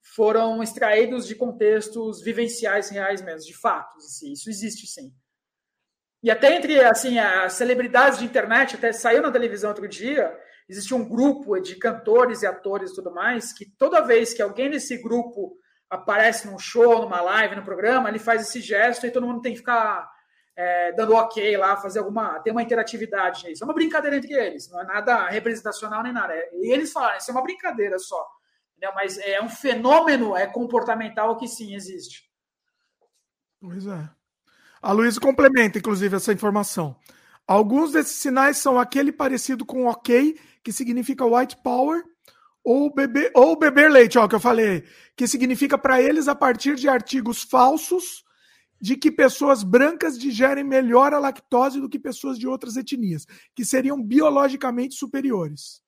[0.00, 4.04] foram extraídos de contextos vivenciais reais mesmo, de fatos.
[4.04, 5.12] Assim, isso existe sim.
[6.22, 10.32] E até entre assim as celebridades de internet, até saiu na televisão outro dia,
[10.68, 14.68] existe um grupo de cantores e atores e tudo mais, que toda vez que alguém
[14.68, 15.56] nesse grupo
[15.90, 19.52] aparece num show, numa live, no programa, ele faz esse gesto e todo mundo tem
[19.52, 20.08] que ficar
[20.56, 22.38] é, dando ok lá, fazer alguma.
[22.40, 23.64] ter uma interatividade nisso.
[23.64, 26.34] É uma brincadeira entre eles, não é nada representacional nem nada.
[26.52, 28.26] E eles falaram, isso é uma brincadeira só.
[28.94, 32.28] Mas é um fenômeno é comportamental que sim existe.
[33.60, 34.10] Pois é.
[34.80, 36.96] A Luísa complementa, inclusive, essa informação.
[37.46, 42.02] Alguns desses sinais são aquele parecido com ok, que significa white power,
[42.64, 44.84] ou beber, ou beber leite, ó, que eu falei,
[45.16, 48.24] que significa para eles a partir de artigos falsos
[48.82, 53.64] de que pessoas brancas digerem melhor a lactose do que pessoas de outras etnias, que
[53.64, 55.80] seriam biologicamente superiores.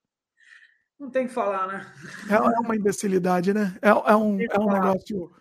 [0.99, 1.93] Não tem que falar, né?
[2.31, 3.77] É, é uma imbecilidade, né?
[3.83, 5.33] É, é um, é um negócio.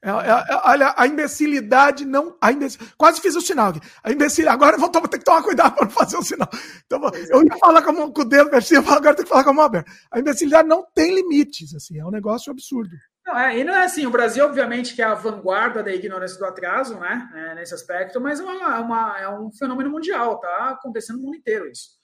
[0.00, 2.34] É, é, é, olha, a imbecilidade não.
[2.40, 2.80] A imbecil...
[2.96, 3.80] Quase fiz o sinal aqui.
[4.02, 4.54] A imbecilidade.
[4.54, 6.48] Agora vou ter que tomar cuidado para não fazer o sinal.
[6.86, 6.98] Então,
[7.28, 9.92] eu ia falar com, o dedo agora tenho que falar com a mão aberta.
[10.10, 12.96] A imbecilidade não tem limites, assim, é um negócio absurdo.
[13.24, 16.38] Não, é, e não é assim, o Brasil, obviamente, que é a vanguarda da ignorância
[16.38, 17.30] do atraso, né?
[17.34, 21.36] É, nesse aspecto, mas é, uma, uma, é um fenômeno mundial, tá acontecendo no mundo
[21.36, 22.02] inteiro isso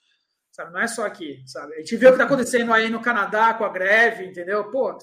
[0.59, 0.73] sabe?
[0.73, 1.73] Não é só aqui, sabe?
[1.75, 4.69] A gente vê o que está acontecendo aí no Canadá com a greve, entendeu?
[4.69, 4.97] Pô,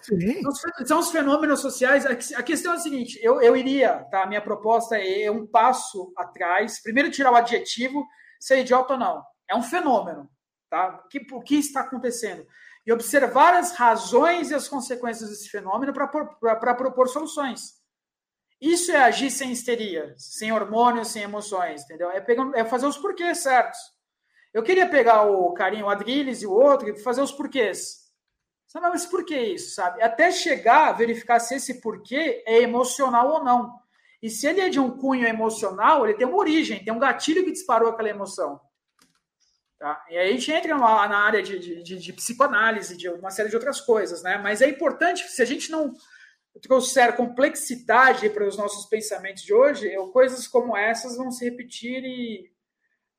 [0.84, 2.04] são os fenômenos sociais.
[2.04, 4.22] A questão é a seguinte: eu, eu iria, tá?
[4.22, 6.82] A minha proposta é um passo atrás.
[6.82, 8.06] Primeiro, tirar o adjetivo,
[8.38, 9.22] se é idiota ou não.
[9.48, 10.28] É um fenômeno,
[10.68, 11.00] tá?
[11.04, 12.46] O que, o que está acontecendo?
[12.86, 17.74] E observar as razões e as consequências desse fenômeno para propor soluções.
[18.60, 22.10] Isso é agir sem histeria, sem hormônios, sem emoções, entendeu?
[22.10, 23.78] É, pegar, é fazer os porquês certos.
[24.54, 28.06] Eu queria pegar o carinho, o Adriles e o outro e fazer os porquês.
[28.66, 30.02] Sabe, mas por que isso, sabe?
[30.02, 33.78] Até chegar a verificar se esse porquê é emocional ou não.
[34.22, 37.44] E se ele é de um cunho emocional, ele tem uma origem, tem um gatilho
[37.44, 38.60] que disparou aquela emoção.
[39.78, 40.02] Tá?
[40.08, 43.56] E aí a gente entra na área de, de, de, psicoanálise, de uma série de
[43.56, 44.38] outras coisas, né?
[44.38, 45.92] Mas é importante, se a gente não
[46.62, 52.50] trouxer complexidade para os nossos pensamentos de hoje, coisas como essas vão se repetir e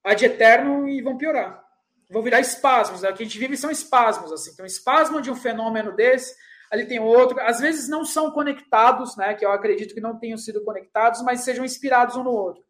[0.03, 1.63] ad eterno e vão piorar.
[2.09, 3.01] Vão virar espasmos.
[3.01, 3.09] Né?
[3.09, 4.31] O que a gente vive são espasmos.
[4.31, 4.51] Assim.
[4.51, 6.33] Então, espasmo de um fenômeno desse,
[6.71, 7.39] ali tem outro.
[7.41, 9.33] Às vezes não são conectados, né?
[9.35, 12.63] que eu acredito que não tenham sido conectados, mas sejam inspirados um no outro.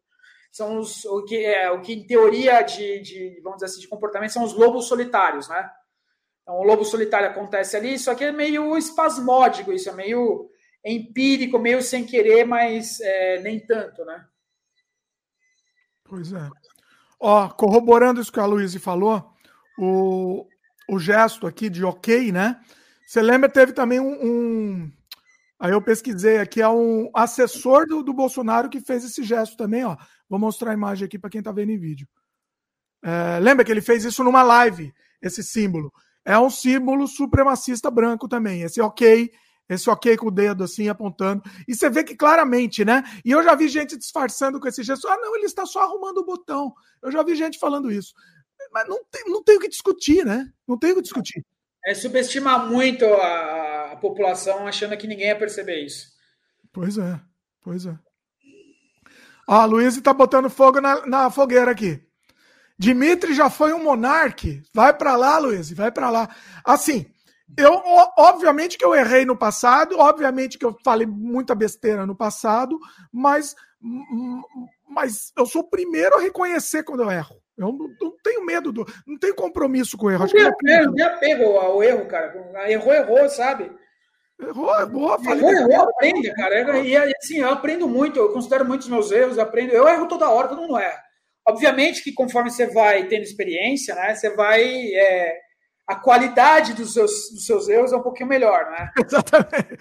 [0.50, 3.88] São os, o, que, é, o que, em teoria de, de, vamos dizer assim, de
[3.88, 5.48] comportamento, são os lobos solitários.
[5.48, 5.70] Né?
[6.42, 10.48] Então, o lobo solitário acontece ali, só que é meio espasmódico, isso é meio
[10.84, 14.24] empírico, meio sem querer, mas é, nem tanto, né?
[16.04, 16.48] Pois é.
[17.20, 19.30] Ó, corroborando isso que a Luísa falou,
[19.78, 20.46] o,
[20.88, 22.58] o gesto aqui de ok, né?
[23.06, 24.92] Você lembra, teve também um, um.
[25.58, 29.84] aí eu pesquisei aqui, é um assessor do, do Bolsonaro que fez esse gesto também,
[29.84, 29.96] ó.
[30.28, 32.06] Vou mostrar a imagem aqui para quem está vendo em vídeo.
[33.02, 34.92] É, lembra que ele fez isso numa live,
[35.22, 35.92] esse símbolo.
[36.24, 38.62] É um símbolo supremacista branco também.
[38.62, 39.30] Esse ok
[39.68, 41.42] esse ok com o dedo assim apontando.
[41.66, 43.04] E você vê que claramente, né?
[43.24, 45.06] E eu já vi gente disfarçando com esse gesto.
[45.06, 46.72] Ah, não, ele está só arrumando o botão.
[47.02, 48.14] Eu já vi gente falando isso.
[48.72, 50.50] Mas não tem, não tem o que discutir, né?
[50.66, 51.44] Não tem o que discutir.
[51.84, 56.08] É subestimar muito a, a população achando que ninguém ia perceber isso.
[56.72, 57.20] Pois é,
[57.62, 57.98] pois é.
[59.48, 61.98] Ó, a Luiz está botando fogo na, na fogueira aqui.
[62.78, 64.62] Dimitri já foi um monarque.
[64.74, 66.28] Vai para lá, Luiz, vai para lá.
[66.62, 67.06] Assim,
[67.56, 67.72] eu,
[68.18, 72.78] obviamente que eu errei no passado, obviamente que eu falei muita besteira no passado,
[73.10, 73.56] mas,
[74.86, 77.36] mas eu sou o primeiro a reconhecer quando eu erro.
[77.56, 80.26] Eu não, tenho medo, do, não tenho compromisso com o erro.
[80.26, 82.70] Não tem apego, não apego ao erro, cara.
[82.70, 83.72] Errou, errou, sabe?
[84.40, 85.22] Errou, errou.
[85.22, 86.78] Falei, errou, errou, aprende, cara.
[86.80, 89.72] E assim, eu aprendo muito, eu considero muitos meus erros, aprendo.
[89.72, 91.02] Eu erro toda hora, todo mundo erra.
[91.46, 94.62] Obviamente que conforme você vai tendo experiência, né, você vai.
[94.94, 95.48] É,
[95.88, 98.90] a qualidade dos seus, dos seus erros é um pouquinho melhor, né?
[99.02, 99.78] Exatamente.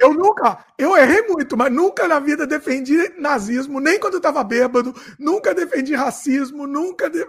[0.00, 4.42] Eu nunca, eu errei muito, mas nunca na vida defendi nazismo, nem quando eu estava
[4.42, 7.08] bêbado, nunca defendi racismo, nunca.
[7.08, 7.24] De...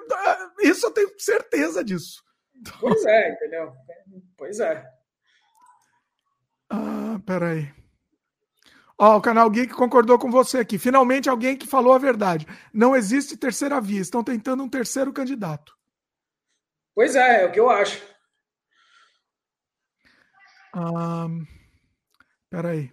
[0.64, 2.24] Isso eu tenho certeza disso.
[2.82, 3.72] Pois é, entendeu?
[4.36, 4.84] Pois é.
[6.70, 7.74] Ah, peraí.
[8.98, 10.78] Ó, o canal Geek concordou com você aqui.
[10.78, 12.48] Finalmente alguém que falou a verdade.
[12.74, 14.02] Não existe terceira via.
[14.02, 15.76] Estão tentando um terceiro candidato.
[16.94, 18.02] Pois é, é o que eu acho.
[20.74, 21.46] Um,
[22.50, 22.92] peraí.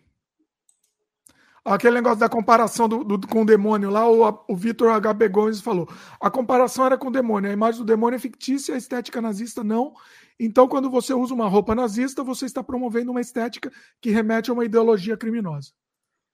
[1.64, 5.28] Aquele negócio da comparação do, do, com o demônio lá, o, o Vitor H.
[5.28, 5.88] Gomes falou.
[6.20, 7.48] A comparação era com o demônio.
[7.48, 9.94] A imagem do demônio é fictícia, a estética nazista não.
[10.38, 14.52] Então, quando você usa uma roupa nazista, você está promovendo uma estética que remete a
[14.52, 15.72] uma ideologia criminosa.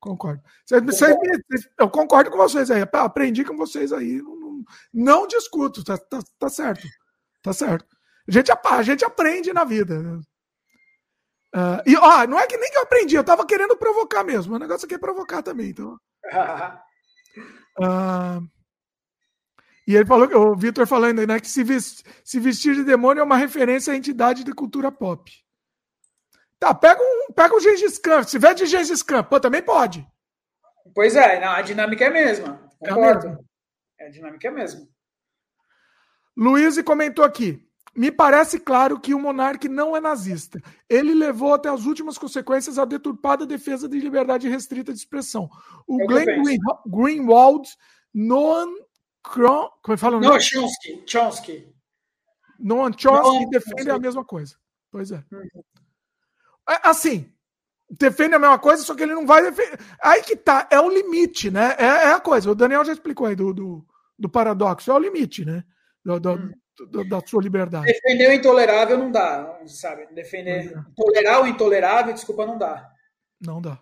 [0.00, 0.42] Concordo.
[0.64, 2.82] Cês, cês, eu concordo com vocês aí.
[2.92, 4.22] Aprendi com vocês aí.
[4.22, 6.86] Não, não, não discuto, tá, tá, tá certo.
[7.42, 7.96] Tá certo.
[8.28, 10.20] A gente, a gente aprende na vida.
[11.54, 14.54] Uh, e ó, não é que nem que eu aprendi, eu tava querendo provocar mesmo.
[14.54, 15.70] O negócio aqui é provocar também.
[15.70, 15.98] Então.
[17.80, 18.46] Uh,
[19.88, 23.24] e ele falou, o Vitor falando né, que se vestir, se vestir de demônio é
[23.24, 25.32] uma referência à entidade de cultura pop.
[26.60, 28.22] Tá, pega um, pega um Gengis Khan.
[28.22, 30.06] Se tiver de Gengis Khan, pô, também pode.
[30.94, 32.70] Pois é, a dinâmica é a mesma.
[32.78, 33.28] Concordo.
[33.28, 34.86] É a, É, a dinâmica é a mesma.
[36.36, 37.66] Luiz comentou aqui.
[37.96, 40.60] Me parece claro que o monarca não é nazista.
[40.86, 45.48] Ele levou até as últimas consequências a deturpada defesa de liberdade restrita de expressão.
[45.86, 47.66] O é Glenn Green, Greenwald,
[48.12, 48.86] Noam
[49.32, 50.20] Kron, como é fala?
[50.20, 51.02] Não, Chomsky.
[51.06, 51.74] Chomsky.
[52.58, 54.56] Noam Chomsky Noam defende a mesma coisa.
[54.90, 55.22] Pois é.
[55.30, 55.62] Uhum.
[56.68, 56.80] é.
[56.82, 57.32] Assim,
[57.90, 59.78] defende a mesma coisa, só que ele não vai defender.
[60.02, 61.76] Aí que tá, é o limite, né?
[61.78, 62.50] É, é a coisa.
[62.50, 63.86] O Daniel já explicou aí do, do,
[64.18, 65.64] do paradoxo, é o limite, né?
[66.04, 66.52] do, do, hum.
[66.90, 67.86] do, da sua liberdade.
[67.86, 70.06] Defender o intolerável não dá, sabe?
[70.14, 70.84] Defender, é.
[70.96, 72.90] tolerar o intolerável, desculpa, não dá.
[73.40, 73.78] Não dá.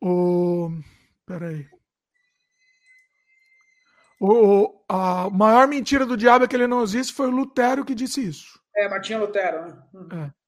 [0.00, 0.70] O...
[1.26, 1.66] Peraí.
[4.20, 7.94] O, a maior mentira do diabo é que ele não existe foi o Lutero que
[7.94, 8.58] disse isso.
[8.76, 9.78] É, Martinho Lutero, né?
[9.94, 10.08] Hum.
[10.12, 10.38] É.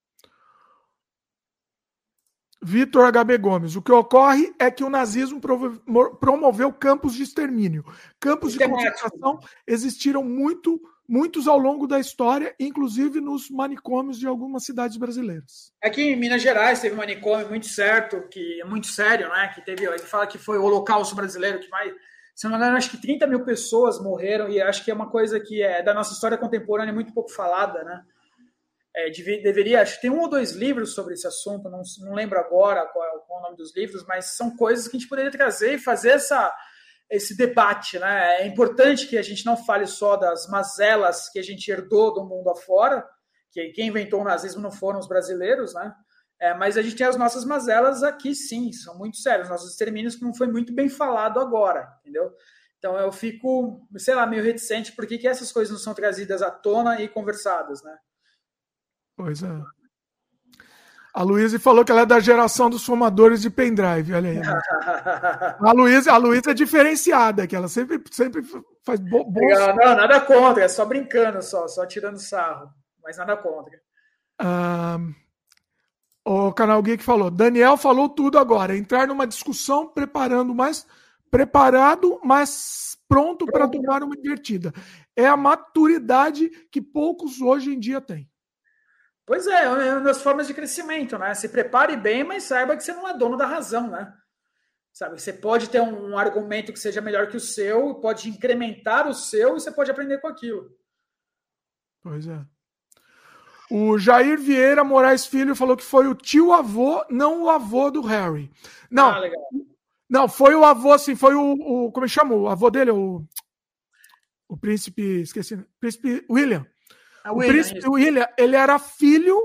[2.63, 3.77] Vitor HB Gomes.
[3.77, 5.41] O que ocorre é que o nazismo
[6.21, 7.85] promoveu campos de extermínio.
[8.19, 10.79] Campos de concentração existiram muito,
[11.09, 15.73] muitos ao longo da história, inclusive nos manicômios de algumas cidades brasileiras.
[15.83, 19.49] Aqui em Minas Gerais teve um manicômio muito certo, que é muito sério, né?
[19.55, 21.95] Que teve, ele fala que foi o Holocausto brasileiro que mais
[22.41, 25.11] se não me engano, acho que 30 mil pessoas morreram, e acho que é uma
[25.11, 28.03] coisa que é da nossa história contemporânea muito pouco falada, né?
[28.95, 32.39] é, deveria, acho que tem um ou dois livros sobre esse assunto, não, não lembro
[32.39, 35.09] agora qual é, qual é, o nome dos livros, mas são coisas que a gente
[35.09, 36.53] poderia trazer e fazer essa,
[37.09, 37.99] esse debate.
[37.99, 38.43] Né?
[38.43, 42.25] É importante que a gente não fale só das mazelas que a gente herdou do
[42.25, 43.07] mundo afora,
[43.53, 45.93] que quem inventou o nazismo não foram os brasileiros, né?
[46.41, 50.17] É, mas a gente tem as nossas mazelas aqui, sim, são muito sérias, nossos extermínios
[50.17, 52.33] que não foi muito bem falado agora, entendeu?
[52.79, 56.51] Então eu fico, sei lá, meio reticente por que, essas coisas não são trazidas à
[56.51, 57.95] tona e conversadas, né?
[59.15, 59.63] Pois é.
[61.13, 64.15] A Luísa falou que ela é da geração dos fumadores de pendrive.
[64.15, 64.41] Olha aí.
[65.61, 68.43] A Luísa, a Luísa é diferenciada, que ela sempre, sempre
[68.83, 69.31] faz bo.
[69.31, 72.71] Não, nada contra, é só brincando, só, só tirando sarro.
[73.03, 73.77] Mas nada contra.
[74.41, 75.13] Um,
[76.31, 78.77] o canal Geek falou: Daniel falou tudo agora.
[78.77, 80.87] Entrar numa discussão preparando mais
[81.29, 84.73] preparado, mas pronto para tomar uma invertida.
[85.17, 88.31] É a maturidade que poucos hoje em dia têm.
[89.27, 91.35] Pois é, é uma das formas de crescimento, né?
[91.35, 94.13] Se prepare bem, mas saiba que você não é dono da razão, né?
[94.93, 99.15] Sabe, você pode ter um argumento que seja melhor que o seu, pode incrementar o
[99.15, 100.77] seu e você pode aprender com aquilo.
[102.03, 102.45] Pois é.
[103.71, 108.01] O Jair Vieira Moraes Filho falou que foi o tio avô, não o avô do
[108.01, 108.51] Harry.
[108.91, 109.11] Não.
[109.11, 109.31] Ah,
[110.09, 112.35] não, foi o avô, assim, foi o, o como é chama?
[112.35, 113.25] O avô dele, o
[114.51, 116.67] o príncipe, esqueci, príncipe William.
[117.25, 119.39] O príncipe William, ele era filho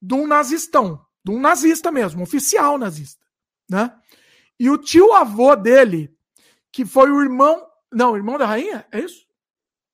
[0.00, 3.24] de um nazistão, de um nazista mesmo, um oficial nazista,
[3.68, 3.98] né?
[4.60, 6.14] E o tio avô dele,
[6.70, 9.26] que foi o irmão, não, o irmão da rainha, é isso?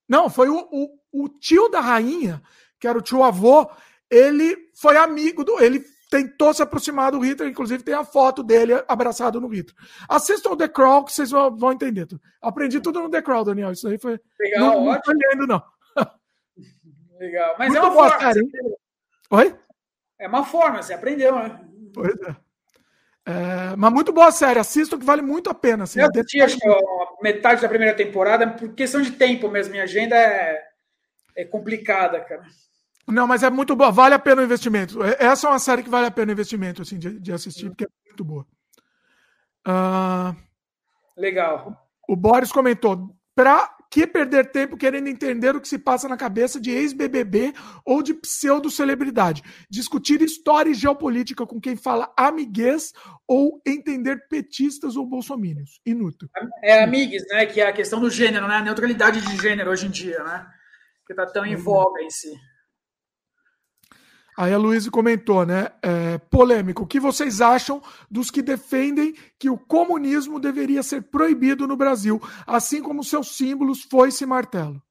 [0.09, 2.43] Não, foi o, o, o tio da rainha,
[2.83, 3.71] que era o tio avô,
[4.11, 8.73] ele foi amigo do, ele tentou se aproximar do Hitler, inclusive tem a foto dele
[8.89, 9.77] abraçado no Hitler.
[10.09, 12.09] Assistam o The Crawl que vocês vão, entender.
[12.43, 13.71] Aprendi tudo no The Crawl, Daniel.
[13.71, 14.19] Isso aí foi.
[14.41, 15.01] Legal, não, não
[15.31, 15.63] lendo, não.
[17.21, 17.55] Legal.
[17.57, 18.33] Mas Muito é uma boa forma.
[18.33, 18.51] Série,
[19.31, 19.57] Oi?
[20.19, 21.61] É uma forma, você aprendeu, né?
[21.95, 22.37] Pois é.
[23.27, 23.77] é.
[23.77, 25.85] mas muito boa série, assistam que vale muito a pena.
[25.85, 29.71] Assim, eu assisti, acho que a metade da primeira temporada, por questão de tempo mesmo,
[29.71, 30.65] minha agenda é,
[31.37, 32.43] é complicada, cara.
[33.07, 35.03] Não, mas é muito boa, vale a pena o investimento.
[35.03, 37.69] É, essa é uma série que vale a pena o investimento, assim, de, de assistir,
[37.69, 38.47] porque é muito boa.
[39.67, 40.37] Uh...
[41.17, 41.77] Legal.
[42.09, 46.59] O Boris comentou: para que perder tempo querendo entender o que se passa na cabeça
[46.59, 47.53] de ex-BBB
[47.85, 49.43] ou de pseudo-celebridade?
[49.69, 52.93] Discutir história e geopolítica com quem fala amiguês
[53.29, 55.79] ou entender petistas ou bolsomínios?
[55.85, 56.29] Inútil.
[56.63, 57.45] É amigues, né?
[57.45, 58.57] Que é a questão do gênero, né?
[58.57, 60.47] A neutralidade de gênero hoje em dia, né?
[61.07, 61.63] Que tá tão em uhum.
[61.63, 62.33] voga em si.
[64.37, 65.69] Aí a Luísa comentou, né?
[65.83, 66.85] É, polêmico.
[66.85, 72.21] O que vocês acham dos que defendem que o comunismo deveria ser proibido no Brasil,
[72.47, 74.83] assim como seus símbolos foice e martelo?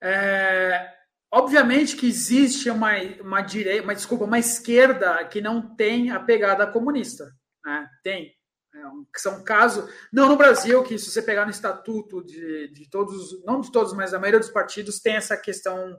[0.00, 0.88] É,
[1.32, 6.66] obviamente que existe uma, uma direita, uma desculpa, uma esquerda que não tem a pegada
[6.66, 7.24] comunista.
[7.64, 7.88] Né?
[8.04, 8.32] Tem.
[8.74, 12.88] É um, são casos, não no Brasil, que se você pegar no estatuto de, de
[12.88, 15.94] todos, não de todos, mas da maioria dos partidos, tem essa questão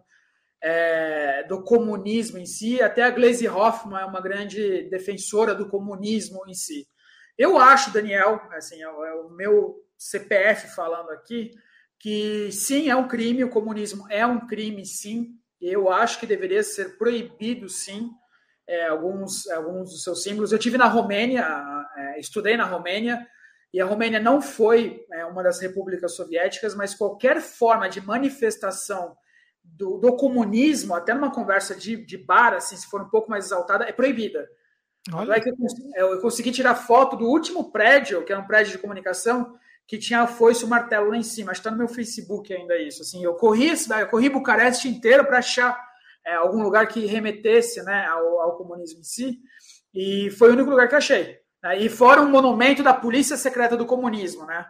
[0.63, 2.81] é, do comunismo em si.
[2.81, 6.87] Até a Glaze Hoffman é uma grande defensora do comunismo em si.
[7.37, 11.51] Eu acho, Daniel, assim, é, é o meu CPF falando aqui,
[11.99, 15.31] que sim, é um crime, o comunismo é um crime, sim.
[15.59, 18.09] Eu acho que deveria ser proibido, sim,
[18.67, 20.53] é, alguns, alguns dos seus símbolos.
[20.53, 21.45] Eu tive na Romênia,
[21.97, 23.27] é, estudei na Romênia,
[23.73, 29.17] e a Romênia não foi é, uma das repúblicas soviéticas, mas qualquer forma de manifestação
[29.63, 33.45] do, do, comunismo, até numa conversa de, de bar, assim, se for um pouco mais
[33.45, 34.47] exaltada, é proibida.
[35.11, 35.39] Olha.
[35.41, 38.77] que eu, consegui, eu consegui tirar foto do último prédio, que era um prédio de
[38.77, 41.51] comunicação, que tinha a foice e o martelo lá em cima.
[41.51, 43.01] Está no meu Facebook ainda isso.
[43.01, 45.77] Assim, eu corri eu corri Bucareste inteiro para achar
[46.25, 49.39] é, algum lugar que remetesse né, ao, ao, comunismo em si,
[49.93, 51.37] e foi o único lugar que achei.
[51.61, 51.79] Né?
[51.79, 54.65] E fora um monumento da Polícia Secreta do Comunismo, né?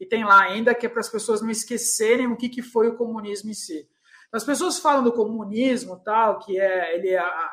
[0.00, 2.88] E tem lá ainda que é para as pessoas não esquecerem o que, que foi
[2.88, 3.88] o comunismo em si.
[4.32, 7.10] As pessoas falam do comunismo, tal, que é ele,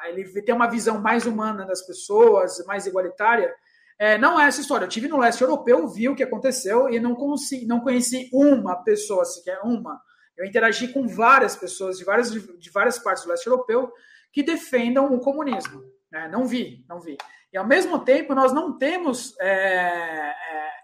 [0.07, 3.53] ele tem uma visão mais humana das pessoas, mais igualitária.
[3.99, 4.85] É, não é essa história.
[4.85, 8.81] Eu tive no leste europeu, vi o que aconteceu e não, conheci, não conheci uma
[8.81, 9.99] pessoa sequer, uma.
[10.37, 13.91] Eu interagi com várias pessoas de várias, de várias partes do leste europeu
[14.31, 15.83] que defendam o comunismo.
[16.09, 16.29] Né?
[16.29, 17.17] Não vi, não vi.
[17.51, 20.33] E ao mesmo tempo, nós não temos é, é,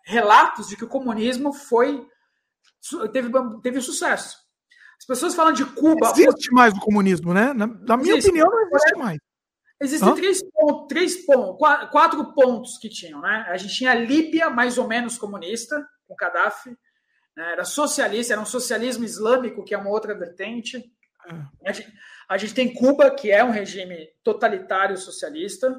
[0.03, 2.05] relatos de que o comunismo foi
[3.13, 3.29] teve,
[3.61, 4.44] teve sucesso.
[4.97, 6.11] As pessoas falam de Cuba.
[6.11, 7.53] Existe mais o comunismo, né?
[7.53, 9.19] Na, na minha existe, opinião, não existe mais.
[9.81, 11.57] Existem três pontos, três pontos,
[11.91, 13.45] quatro, pontos que tinham, né?
[13.49, 16.69] A gente tinha a Líbia, mais ou menos comunista, com Gaddafi.
[17.35, 17.51] Né?
[17.51, 20.77] Era socialista, era um socialismo islâmico, que é uma outra vertente.
[21.27, 21.69] É.
[21.69, 21.93] A, gente,
[22.29, 25.69] a gente tem Cuba, que é um regime totalitário socialista.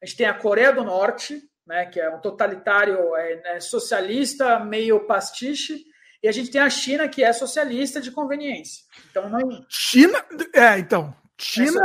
[0.00, 4.60] A gente tem a Coreia do Norte, né, que é um totalitário é, é socialista,
[4.60, 5.84] meio pastiche.
[6.22, 8.84] E a gente tem a China, que é socialista de conveniência.
[9.10, 9.64] Então, não...
[9.68, 10.22] China?
[10.54, 11.14] É, então.
[11.38, 11.80] China.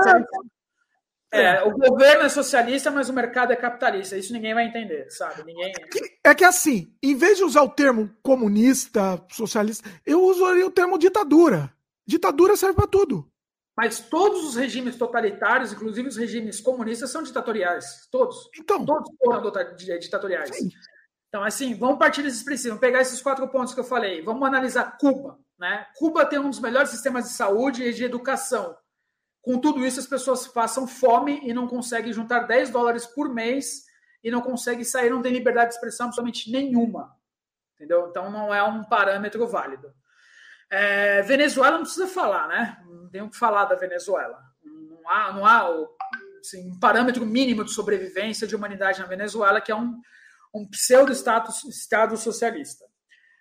[1.31, 4.17] É, é, o governo é socialista, mas o mercado é capitalista.
[4.17, 5.43] Isso ninguém vai entender, sabe?
[5.43, 5.71] Ninguém...
[5.71, 10.65] É que, é que assim, em vez de usar o termo comunista, socialista, eu usaria
[10.65, 11.73] o termo ditadura.
[12.05, 13.29] Ditadura serve para tudo.
[13.75, 18.07] Mas todos os regimes totalitários, inclusive os regimes comunistas, são ditatoriais.
[18.09, 18.49] Todos.
[18.57, 18.85] Então.
[18.85, 19.51] Todos foram
[19.99, 20.55] ditatoriais.
[20.55, 20.69] Sim.
[21.27, 24.21] Então, assim, vamos partir desses princípios, vamos pegar esses quatro pontos que eu falei.
[24.21, 25.37] Vamos analisar Cuba.
[25.57, 25.85] Né?
[25.95, 28.77] Cuba tem um dos melhores sistemas de saúde e de educação.
[29.41, 33.85] Com tudo isso, as pessoas passam fome e não conseguem juntar 10 dólares por mês
[34.23, 37.15] e não conseguem sair, não tem liberdade de expressão absolutamente nenhuma.
[37.75, 38.07] Entendeu?
[38.09, 39.93] Então, não é um parâmetro válido.
[40.69, 42.77] É, Venezuela não precisa falar, né?
[42.87, 44.41] Não tem o que falar da Venezuela.
[44.63, 45.69] Não há, não há
[46.39, 50.01] assim, um parâmetro mínimo de sobrevivência de humanidade na Venezuela, que é um
[50.55, 52.85] um pseudo-estado socialista.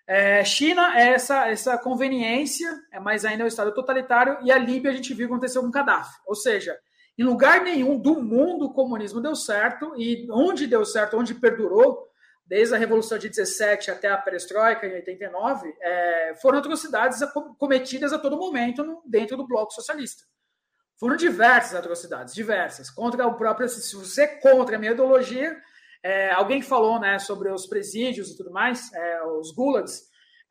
[0.06, 4.90] É, China é essa, essa conveniência, é mais ainda o Estado totalitário, e a Líbia
[4.90, 6.14] a gente viu acontecer com Gaddafi.
[6.26, 6.78] Ou seja,
[7.16, 12.06] em lugar nenhum do mundo o comunismo deu certo, e onde deu certo, onde perdurou,
[12.44, 17.20] desde a Revolução de 17 até a Perestroika em 89, é, foram atrocidades
[17.58, 20.24] cometidas a todo momento no, dentro do bloco socialista.
[20.98, 22.90] Foram diversas atrocidades, diversas.
[22.90, 23.68] Contra o próprio.
[23.68, 25.60] Se você é contra a minha ideologia,
[26.04, 30.02] é, alguém falou né, sobre os presídios e tudo mais, é, os gulags,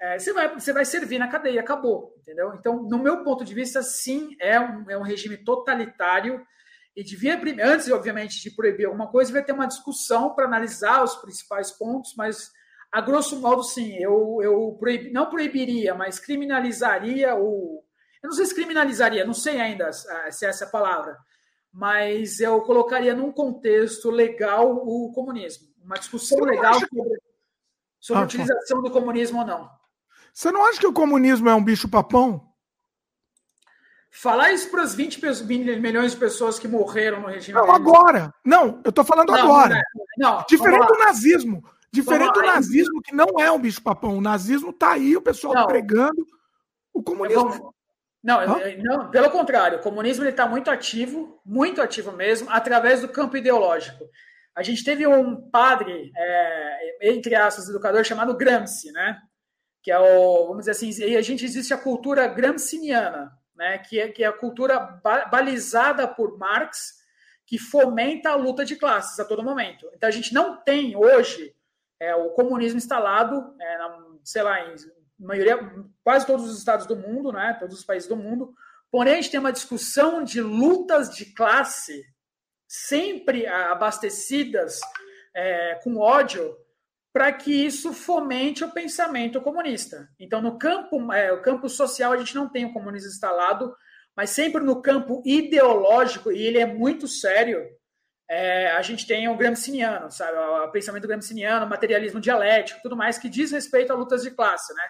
[0.02, 2.56] é, você, vai, você vai servir na cadeia, acabou, entendeu?
[2.56, 6.44] Então, no meu ponto de vista, sim, é um, é um regime totalitário
[6.96, 11.16] e devia, antes, obviamente, de proibir alguma coisa, devia ter uma discussão para analisar os
[11.18, 12.52] principais pontos, mas,
[12.92, 17.84] a grosso modo, sim, eu, eu proib, não proibiria, mas criminalizaria o...
[18.24, 21.18] Eu não sei se criminalizaria, não sei ainda se é essa a palavra,
[21.74, 25.68] mas eu colocaria num contexto legal o comunismo.
[25.84, 27.20] Uma discussão legal sobre.
[28.00, 29.70] sobre ah, a utilização do comunismo ou não.
[30.32, 32.48] Você não acha que o comunismo é um bicho-papão?
[34.12, 35.20] Falar isso para as 20
[35.80, 37.58] milhões de pessoas que morreram no regime.
[37.58, 38.32] Não, agora.
[38.46, 39.82] Não, eu estou falando não, agora.
[40.16, 41.64] Não, não, Diferente do nazismo.
[41.92, 44.18] Diferente do nazismo, que não é um bicho-papão.
[44.18, 46.26] O nazismo está aí, o pessoal pregando.
[46.94, 47.73] O comunismo.
[48.24, 48.40] Não,
[48.78, 54.10] não, pelo contrário, o comunismo está muito ativo, muito ativo mesmo, através do campo ideológico.
[54.56, 59.20] A gente teve um padre, é, entre aspas, educador, chamado Gramsci, né?
[59.82, 63.80] Que é o, vamos dizer assim, e a gente existe a cultura gramsciana, né?
[63.80, 64.80] Que é, que é a cultura
[65.30, 66.94] balizada por Marx,
[67.46, 69.90] que fomenta a luta de classes a todo momento.
[69.94, 71.54] Então a gente não tem hoje
[72.00, 74.76] é, o comunismo instalado, é, na, sei lá, em
[75.24, 75.58] maioria,
[76.04, 77.56] quase todos os estados do mundo, né?
[77.60, 78.54] Todos os países do mundo.
[78.92, 82.04] Porém, a gente tem uma discussão de lutas de classe
[82.68, 84.80] sempre abastecidas
[85.36, 86.56] é, com ódio
[87.14, 90.10] para que isso fomente o pensamento comunista.
[90.20, 93.76] Então, no campo, é, o campo social, a gente não tem o comunismo instalado,
[94.16, 97.64] mas sempre no campo ideológico, e ele é muito sério,
[98.28, 100.36] é, a gente tem o Gramsciano, sabe?
[100.38, 104.84] O pensamento Gramsciano, materialismo dialético, tudo mais que diz respeito a lutas de classe, né?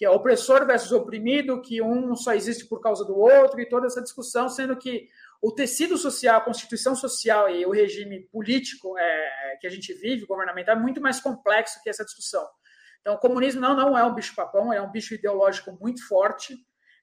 [0.00, 3.86] Que é opressor versus oprimido, que um só existe por causa do outro, e toda
[3.86, 5.06] essa discussão, sendo que
[5.42, 10.24] o tecido social, a constituição social e o regime político é, que a gente vive,
[10.24, 12.48] governamental, é muito mais complexo que essa discussão.
[13.02, 16.56] Então, o comunismo não, não é um bicho-papão, é um bicho ideológico muito forte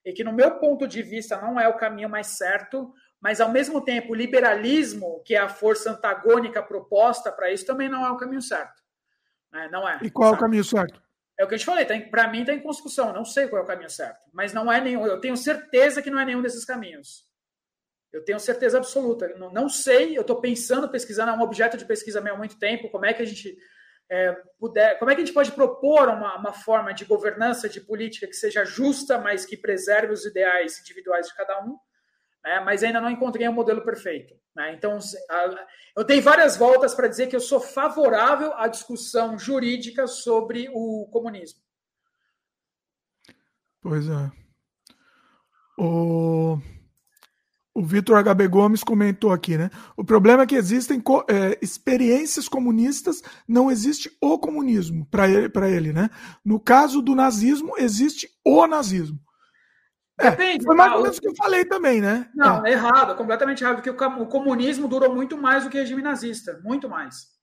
[0.04, 3.50] e que, no meu ponto de vista, não é o caminho mais certo, mas, ao
[3.50, 8.10] mesmo tempo, o liberalismo, que é a força antagônica proposta para isso, também não é
[8.10, 8.82] o caminho certo.
[9.52, 9.68] Né?
[9.70, 10.00] Não é.
[10.02, 10.34] E qual sabe?
[10.34, 11.07] é o caminho certo?
[11.38, 13.62] É o que eu te falei, tá para mim está em construção, não sei qual
[13.62, 16.42] é o caminho certo, mas não é nenhum, eu tenho certeza que não é nenhum
[16.42, 17.28] desses caminhos.
[18.12, 19.28] Eu tenho certeza absoluta.
[19.36, 22.90] Não, não sei, eu estou pensando, pesquisando, é um objeto de pesquisa há muito tempo,
[22.90, 23.56] como é que a gente
[24.10, 27.80] é, puder, como é que a gente pode propor uma, uma forma de governança, de
[27.80, 31.78] política que seja justa, mas que preserve os ideais individuais de cada um,
[32.48, 32.60] né?
[32.60, 34.34] mas ainda não encontrei um modelo perfeito.
[34.56, 34.74] Né?
[34.74, 34.98] Então,
[35.94, 41.06] eu dei várias voltas para dizer que eu sou favorável à discussão jurídica sobre o
[41.12, 41.60] comunismo.
[43.80, 44.32] Pois é.
[45.78, 46.58] O...
[47.74, 49.70] O Vitor HB Gomes comentou aqui, né?
[49.96, 55.92] O problema é que existem é, experiências comunistas, não existe o comunismo para ele, ele,
[55.92, 56.10] né?
[56.44, 59.20] No caso do nazismo, existe o nazismo.
[60.20, 62.28] É, Depende, foi mais ou menos o que eu falei também, né?
[62.34, 65.80] Não, é, é errado, completamente errado, porque o comunismo durou muito mais do que o
[65.80, 67.38] regime nazista, muito mais.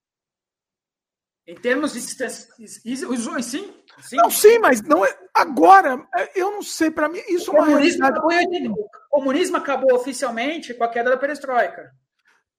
[1.48, 2.02] Em termos de.
[2.02, 3.72] Sim,
[4.02, 4.16] sim.
[4.18, 5.18] Não, sim, mas não é.
[5.34, 8.20] Agora, é, eu não sei, para mim, isso o é uma realidade.
[8.20, 11.92] O comunismo acabou oficialmente com a queda da perestroika.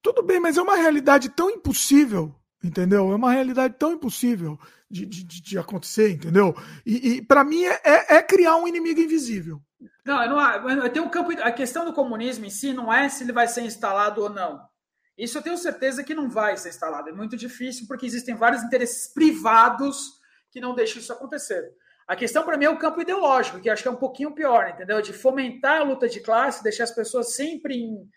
[0.01, 2.33] Tudo bem, mas é uma realidade tão impossível,
[2.63, 3.11] entendeu?
[3.11, 4.57] É uma realidade tão impossível
[4.91, 6.55] de, de, de acontecer, entendeu?
[6.85, 9.61] E, e para mim é, é, é, criar um inimigo invisível.
[10.05, 11.33] Não, eu não tenho um campo.
[11.43, 14.61] A questão do comunismo em si não é se ele vai ser instalado ou não.
[15.19, 17.09] Isso eu tenho certeza que não vai ser instalado.
[17.09, 20.13] É muito difícil porque existem vários interesses privados
[20.51, 21.73] que não deixam isso acontecer.
[22.07, 24.69] A questão para mim é o campo ideológico, que acho que é um pouquinho pior,
[24.69, 25.03] entendeu?
[25.03, 28.09] De fomentar a luta de classe, deixar as pessoas sempre em,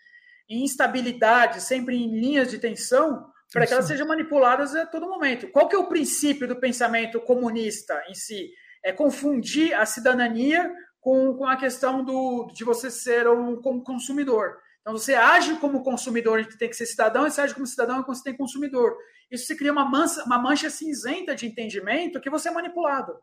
[0.48, 5.48] em instabilidade, sempre em linhas de tensão, para que elas sejam manipuladas a todo momento.
[5.48, 8.50] Qual que é o princípio do pensamento comunista em si?
[8.82, 14.58] É confundir a cidadania com, com a questão do, de você ser um como consumidor.
[14.80, 18.02] Então você age como consumidor, que tem que ser cidadão, e você age como cidadão
[18.02, 18.96] quando você tem consumidor.
[19.30, 23.18] Isso se cria uma, mancha, uma mancha cinzenta de entendimento que você é manipulado.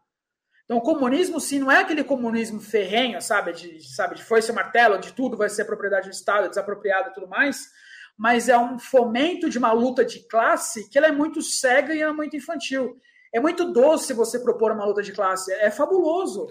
[0.65, 4.53] Então o comunismo, sim, não é aquele comunismo ferrenho, sabe, de, sabe, de foice e
[4.53, 7.71] martelo, de tudo vai ser propriedade do Estado, desapropriado e tudo mais,
[8.17, 12.01] mas é um fomento de uma luta de classe que ela é muito cega e
[12.01, 12.99] é muito infantil.
[13.31, 16.47] É muito doce você propor uma luta de classe, é fabuloso.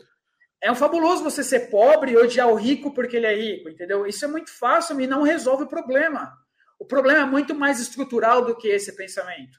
[0.62, 4.06] É um fabuloso você ser pobre e odiar o rico porque ele é rico, entendeu?
[4.06, 6.32] Isso é muito fácil e não resolve o problema.
[6.78, 9.59] O problema é muito mais estrutural do que esse pensamento.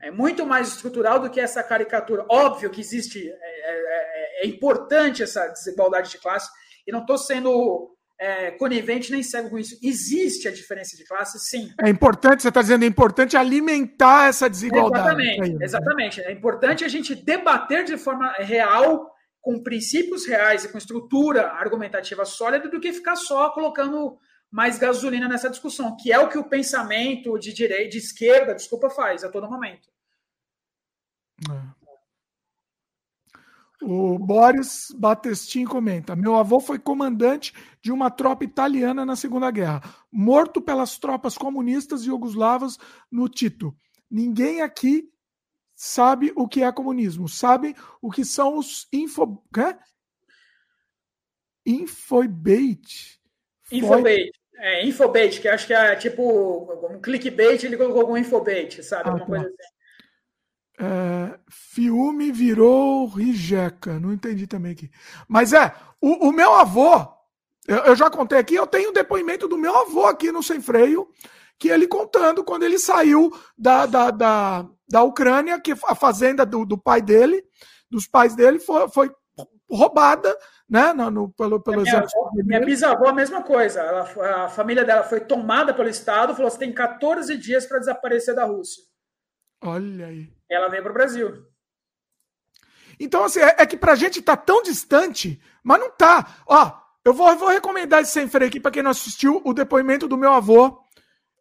[0.00, 2.24] É muito mais estrutural do que essa caricatura.
[2.28, 6.50] Óbvio que existe, é, é, é, é importante essa desigualdade de classe,
[6.86, 9.76] e não estou sendo é, conivente nem cego com isso.
[9.82, 11.72] Existe a diferença de classe, sim.
[11.84, 15.08] É importante, você está dizendo, é importante alimentar essa desigualdade.
[15.08, 15.64] Exatamente, aí, né?
[15.64, 16.20] exatamente.
[16.20, 22.24] É importante a gente debater de forma real com princípios reais e com estrutura argumentativa
[22.24, 24.16] sólida do que ficar só colocando
[24.48, 28.88] mais gasolina nessa discussão, que é o que o pensamento de direita, de esquerda, desculpa,
[28.88, 29.88] faz a todo momento.
[31.50, 31.81] É.
[33.82, 39.82] O Boris Batestin comenta: Meu avô foi comandante de uma tropa italiana na Segunda Guerra,
[40.10, 42.78] morto pelas tropas comunistas e jugoslavas
[43.10, 43.74] no Tito.
[44.10, 45.10] Ninguém aqui
[45.74, 49.42] sabe o que é comunismo, sabem o que são os info.
[49.52, 49.76] Quê?
[51.66, 53.20] Infobait.
[53.70, 54.30] Infobait.
[54.54, 59.10] É, infobait, que acho que é tipo um clickbait, ele colocou algum infobait, sabe?
[59.10, 59.26] Ah, tá.
[59.26, 59.71] coisa assim.
[60.78, 64.90] É, filme virou Rijeca, não entendi também aqui.
[65.28, 67.06] Mas é, o, o meu avô,
[67.68, 70.60] eu, eu, já contei aqui, eu tenho o depoimento do meu avô aqui no Sem
[70.60, 71.08] Freio,
[71.58, 76.64] que ele contando quando ele saiu da, da, da, da Ucrânia, que a fazenda do,
[76.64, 77.44] do pai dele,
[77.90, 79.14] dos pais dele, foi, foi
[79.70, 80.36] roubada
[80.68, 82.30] né, no, no, pelo, pelo minha, exército.
[82.32, 83.80] Minha bisavó, a mesma coisa.
[83.80, 88.34] Ela, a família dela foi tomada pelo Estado, falou: você tem 14 dias para desaparecer
[88.34, 88.82] da Rússia.
[89.62, 90.32] Olha aí.
[90.52, 91.46] Ela veio para o Brasil.
[92.98, 96.42] Então, assim, é, é que pra gente tá tão distante, mas não tá.
[96.46, 96.72] Ó,
[97.04, 100.06] eu vou, eu vou recomendar esse sem freio aqui para quem não assistiu o depoimento
[100.06, 100.78] do meu avô.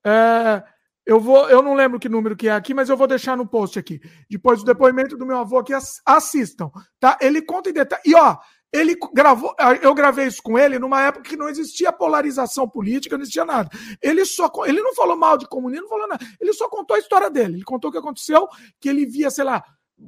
[0.06, 0.64] É,
[1.06, 3.48] eu vou, eu não lembro que número que é aqui, mas eu vou deixar no
[3.48, 4.02] post aqui.
[4.30, 5.74] Depois do depoimento do meu avô aqui,
[6.06, 7.18] assistam, tá?
[7.22, 8.02] Ele conta em detalhe.
[8.06, 8.38] E ó,
[8.74, 13.24] ele gravou, eu gravei isso com ele numa época que não existia polarização política, não
[13.24, 13.70] existia nada.
[14.02, 16.26] Ele só, ele não falou mal de comunismo, não falou nada.
[16.40, 17.56] Ele só contou a história dele.
[17.56, 18.48] Ele contou o que aconteceu,
[18.80, 19.62] que ele via, sei lá,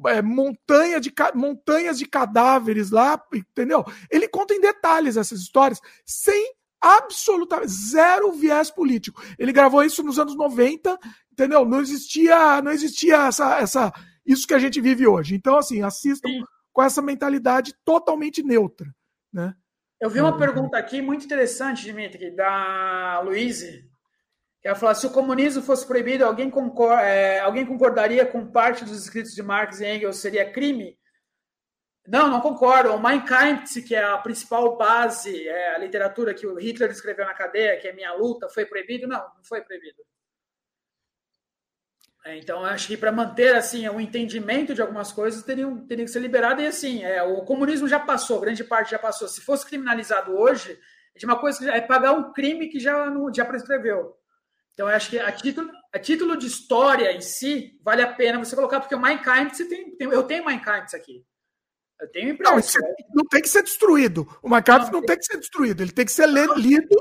[0.07, 3.83] é, montanha de, montanhas de cadáveres lá, entendeu?
[4.09, 9.21] Ele conta em detalhes essas histórias, sem absolutamente zero viés político.
[9.37, 10.97] Ele gravou isso nos anos 90,
[11.31, 11.65] entendeu?
[11.65, 13.93] Não existia, não existia essa, essa
[14.25, 15.35] isso que a gente vive hoje.
[15.35, 16.43] Então, assim, assistam Sim
[16.73, 18.93] com essa mentalidade totalmente neutra.
[19.31, 19.55] Né?
[20.01, 20.37] Eu vi uma uhum.
[20.37, 23.89] pergunta aqui muito interessante, Dimitri, da Luíse.
[24.63, 29.03] Ela falou: se o comunismo fosse proibido, alguém, concor é, alguém concordaria com parte dos
[29.03, 30.97] escritos de Marx e Engels seria crime?
[32.05, 32.93] Não, não concordo.
[32.93, 37.25] O Mein Kampf, que é a principal base, é a literatura que o Hitler escreveu
[37.25, 39.07] na cadeia, que é Minha Luta, foi proibido?
[39.07, 40.03] Não, não foi proibido.
[42.25, 46.11] É, então, acho que para manter assim o entendimento de algumas coisas teriam, teriam que
[46.11, 49.27] ser liberado e assim, é, o comunismo já passou, grande parte já passou.
[49.27, 50.79] Se fosse criminalizado hoje,
[51.13, 54.17] é de uma coisa que é pagar um crime que já não, já prescreveu.
[54.73, 58.55] Então, acho que a título, a título de história em si, vale a pena você
[58.55, 61.25] colocar, porque o Mein Kampf, você tem, tem eu tenho Mein Kampf aqui.
[61.99, 62.81] Eu tenho impressão.
[62.81, 64.27] Não, não tem que ser destruído.
[64.41, 65.83] O Mein Kampf não, não tem que ser destruído.
[65.83, 66.95] Ele tem que ser lido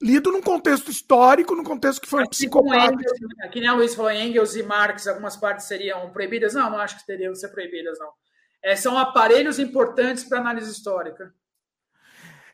[0.00, 2.92] lido num contexto histórico, num contexto que foi assim psicopata.
[2.92, 6.54] Engels, que nem a Luiz Engels e Marx, algumas partes seriam proibidas.
[6.54, 8.10] Não, não acho que teriam que ser proibidas, não.
[8.62, 11.32] É, são aparelhos importantes para análise histórica.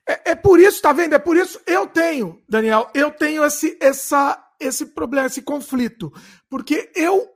[0.07, 1.15] É, é, por isso, tá vendo?
[1.15, 6.13] É por isso eu tenho, Daniel, eu tenho esse, essa, esse problema, esse conflito.
[6.49, 7.29] Porque eu,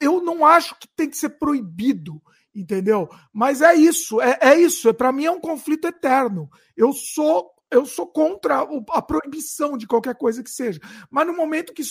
[0.00, 2.22] eu não acho que tem que ser proibido,
[2.54, 3.08] entendeu?
[3.32, 4.88] Mas é isso, é, é isso.
[4.88, 6.48] É, para mim é um conflito eterno.
[6.76, 10.80] Eu sou eu sou contra a proibição de qualquer coisa que seja.
[11.10, 11.82] Mas no momento que.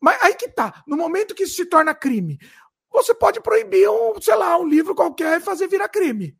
[0.00, 0.82] Mas aí que tá.
[0.86, 2.38] No momento que isso se torna crime,
[2.90, 6.36] você pode proibir um, sei lá, um livro qualquer e fazer virar crime.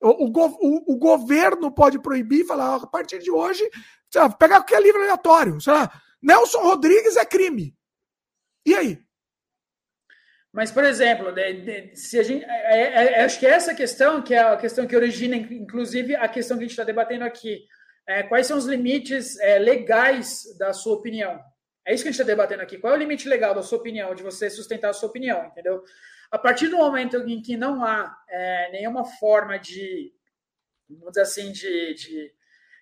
[0.00, 3.68] O, o, o, o governo pode proibir e falar, a partir de hoje,
[4.14, 5.60] lá, pegar qualquer livro aleatório.
[5.60, 5.90] Sei lá,
[6.22, 7.76] Nelson Rodrigues é crime.
[8.64, 8.98] E aí?
[10.52, 11.26] Mas, por exemplo,
[11.94, 14.96] se a gente, é, é, é, acho que essa questão, que é a questão que
[14.96, 17.66] origina, inclusive, a questão que a gente está debatendo aqui,
[18.10, 21.40] é, quais são os limites é, legais da sua opinião.
[21.86, 22.76] É isso que a gente está debatendo aqui.
[22.76, 25.82] Qual é o limite legal da sua opinião, de você sustentar a sua opinião, entendeu?
[26.30, 30.12] A partir do momento em que não há é, nenhuma forma de,
[30.88, 32.32] vamos dizer assim, de, de,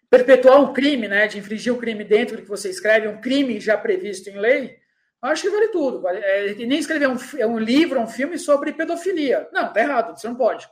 [0.08, 3.60] perpetuar um crime, né, de infringir um crime dentro do que você escreve, um crime
[3.60, 4.78] já previsto em lei,
[5.20, 6.00] acho que vale tudo.
[6.00, 7.18] Vale, é, nem escrever um,
[7.48, 9.46] um livro, um filme sobre pedofilia.
[9.52, 10.66] Não, tá errado, você não pode.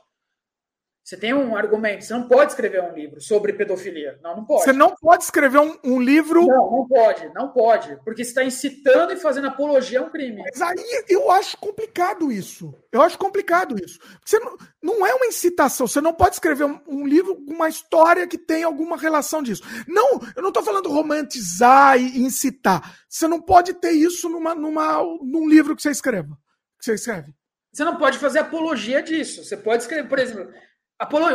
[1.07, 4.19] Você tem um argumento, você não pode escrever um livro sobre pedofilia.
[4.21, 4.63] Não, não pode.
[4.65, 6.45] Você não pode escrever um, um livro.
[6.45, 7.95] Não, não pode, não pode.
[8.03, 10.43] Porque você está incitando e fazendo apologia a um crime.
[10.43, 12.73] Mas aí eu acho complicado isso.
[12.91, 13.97] Eu acho complicado isso.
[14.25, 15.87] Você não, não é uma incitação.
[15.87, 19.63] Você não pode escrever um, um livro com uma história que tem alguma relação disso.
[19.87, 22.99] Não, eu não estou falando romantizar e incitar.
[23.07, 26.37] Você não pode ter isso numa, numa, num livro que você escreva.
[26.77, 27.33] Que você escreve.
[27.71, 29.45] Você não pode fazer apologia disso.
[29.45, 30.51] Você pode escrever, por exemplo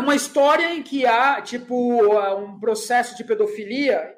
[0.01, 1.75] uma história em que há, tipo,
[2.37, 4.17] um processo de pedofilia,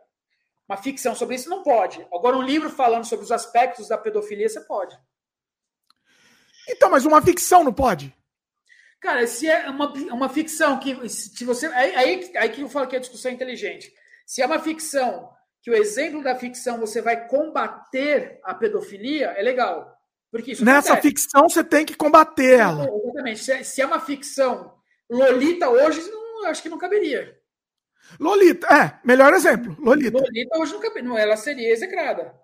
[0.69, 2.07] uma ficção sobre isso, não pode.
[2.13, 4.99] Agora, um livro falando sobre os aspectos da pedofilia, você pode.
[6.69, 8.15] Então, mas uma ficção não pode?
[9.01, 11.09] Cara, se é uma, uma ficção que.
[11.11, 13.93] Se você, aí, aí, que eu falo que a discussão é inteligente.
[14.27, 15.31] Se é uma ficção
[15.61, 19.95] que o exemplo da ficção você vai combater a pedofilia, é legal.
[20.31, 21.09] Porque isso Nessa acontece.
[21.09, 22.89] ficção você tem que combater ela.
[22.89, 23.45] Exatamente.
[23.45, 24.75] Se, é, se é uma ficção
[25.11, 27.39] Lolita hoje não, acho que não caberia.
[28.19, 29.77] Lolita, é, melhor exemplo.
[29.79, 30.19] Lolita.
[30.19, 31.19] Lolita hoje não caberia.
[31.19, 32.35] Ela seria execrada.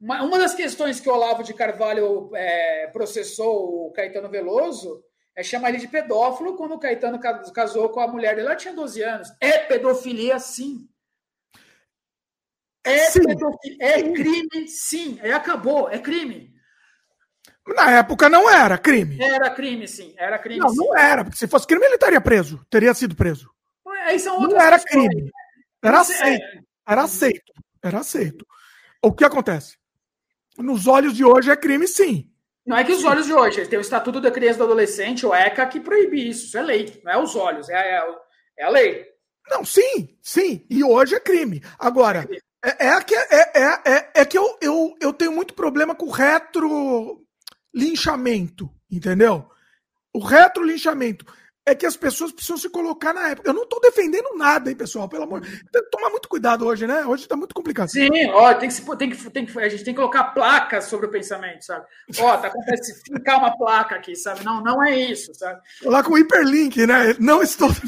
[0.00, 5.04] uma, uma das questões que o Olavo de Carvalho é, processou o Caetano Veloso
[5.34, 7.18] é chamar ele de pedófilo quando o Caetano
[7.54, 8.48] casou com a mulher dele.
[8.48, 9.28] Ela tinha 12 anos.
[9.40, 10.88] É pedofilia, sim.
[12.84, 13.22] É, sim.
[13.22, 15.18] Pedofilia, é crime, sim.
[15.22, 16.51] É, acabou, é crime.
[17.66, 19.22] Na época não era crime.
[19.22, 20.14] Era crime, sim.
[20.16, 20.58] Era crime.
[20.58, 20.76] Não, sim.
[20.76, 22.64] não era, porque se fosse crime ele estaria preso.
[22.68, 23.50] Teria sido preso.
[24.04, 25.08] Aí são não era questões.
[25.08, 25.30] crime.
[25.82, 26.44] Era aceito.
[26.86, 27.52] Era aceito.
[27.82, 28.46] Era aceito.
[29.02, 29.76] O que acontece?
[30.58, 32.28] Nos olhos de hoje é crime, sim.
[32.64, 35.26] Não é que os olhos de hoje, tem o Estatuto da Criança e do Adolescente,
[35.26, 36.46] o ECA, que proíbe isso.
[36.46, 38.04] Isso é lei, não é os olhos, é, é,
[38.58, 39.04] é a lei.
[39.50, 40.64] Não, sim, sim.
[40.70, 41.60] E hoje é crime.
[41.78, 42.28] Agora,
[42.64, 46.08] é, é que, é, é, é, é que eu, eu, eu tenho muito problema com
[46.08, 47.21] retro
[47.74, 49.48] linchamento, entendeu?
[50.12, 51.24] O retro linchamento
[51.64, 53.48] é que as pessoas precisam se colocar na época.
[53.48, 55.08] Eu não estou defendendo nada, hein, pessoal?
[55.08, 55.40] Pelo amor.
[55.42, 57.06] Tem que tomar muito cuidado hoje, né?
[57.06, 57.88] Hoje está muito complicado.
[57.88, 61.06] Sim, ó, tem que, tem que, tem que, a gente tem que colocar placas sobre
[61.06, 61.86] o pensamento, sabe?
[62.18, 64.44] Ó, tá acontecendo ficar uma placa aqui, sabe?
[64.44, 65.60] Não, não é isso, sabe?
[65.84, 67.14] Lá com hiperlink, né?
[67.18, 67.68] Não estou.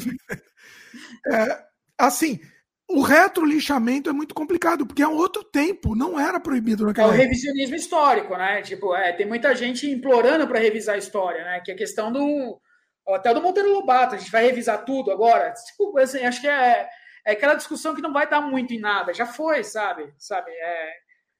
[1.27, 1.59] É,
[1.97, 2.39] assim,
[2.87, 7.15] o retrolinchamento é muito complicado, porque é um outro tempo, não era proibido naquela É
[7.15, 8.61] o revisionismo histórico, né?
[8.61, 11.61] Tipo, é, tem muita gente implorando para revisar a história, né?
[11.63, 12.59] Que é a questão do
[13.07, 15.53] até do Monteiro Lobato, a gente vai revisar tudo agora.
[15.53, 16.89] Tipo, assim, acho que é,
[17.25, 19.13] é aquela discussão que não vai dar muito em nada.
[19.13, 20.11] Já foi, sabe?
[20.17, 20.49] sabe?
[20.51, 20.89] É,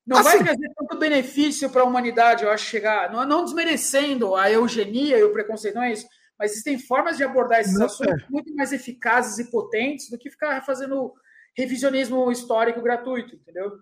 [0.05, 3.11] não assim, vai trazer tanto benefício para a humanidade, eu acho, chegar.
[3.11, 6.07] Não, não desmerecendo a eugenia e o preconceito, não é isso.
[6.37, 8.25] Mas existem formas de abordar esses assuntos é.
[8.29, 11.13] muito mais eficazes e potentes do que ficar fazendo
[11.55, 13.79] revisionismo histórico gratuito, entendeu?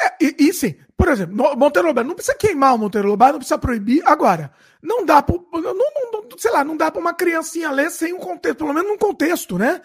[0.00, 3.38] É, e, e, sim, por exemplo, Monteiro Lobato, não precisa queimar o Monteiro Lobato, não
[3.38, 4.02] precisa proibir.
[4.04, 4.52] Agora,
[4.82, 8.18] não dá para, não, não, sei lá, não dá para uma criancinha ler sem um
[8.18, 9.80] contexto, pelo menos num contexto, né?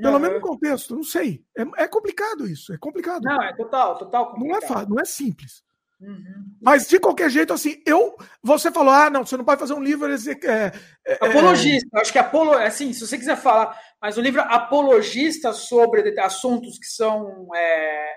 [0.00, 1.44] Pelo menos no contexto, não sei.
[1.56, 3.22] É, é, complicado isso, é complicado.
[3.22, 4.48] Não, é total, total complicado.
[4.48, 5.62] Não é fácil, não é simples.
[6.00, 6.46] Uhum.
[6.60, 8.16] Mas de qualquer jeito, assim, eu.
[8.42, 10.10] Você falou, ah, não, você não pode fazer um livro.
[10.10, 10.72] É,
[11.06, 12.00] é, apologista, é...
[12.00, 16.86] acho que apolo, assim, se você quiser falar, mas o livro apologista sobre assuntos que
[16.86, 18.14] são é,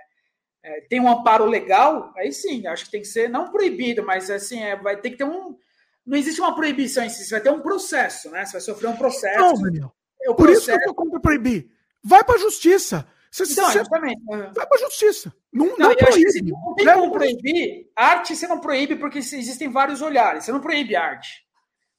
[0.63, 4.31] é, tem um amparo legal, aí sim, acho que tem que ser não proibido, mas
[4.31, 5.55] assim, é, vai ter que ter um.
[6.03, 8.43] Não existe uma proibição em si, você vai ter um processo, né?
[8.43, 9.39] Você vai sofrer um processo.
[9.39, 9.95] Não, Daniel.
[10.23, 10.71] É Por processo...
[10.71, 11.69] isso que eu tô contra proibir.
[12.03, 13.07] Vai para a justiça.
[13.29, 13.79] Você, então, você...
[13.79, 14.21] Exatamente.
[14.25, 15.33] Vai para a justiça.
[15.53, 16.51] Não, não, não proíbe.
[16.51, 17.91] Não tem como proibir.
[17.95, 20.45] Arte você não proíbe porque existem vários olhares.
[20.45, 21.45] Você não proíbe arte.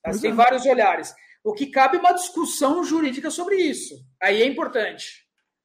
[0.03, 0.13] Tá?
[0.13, 1.15] Você tem vários olhares.
[1.47, 3.95] O que cabe é uma discussão jurídica sobre isso.
[4.21, 5.25] Aí é importante.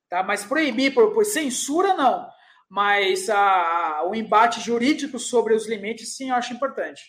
[0.09, 0.23] Tá?
[0.23, 2.29] Mas proibir por, por censura, não
[2.71, 7.03] mas a, o embate jurídico sobre os limites, sim, eu acho importante.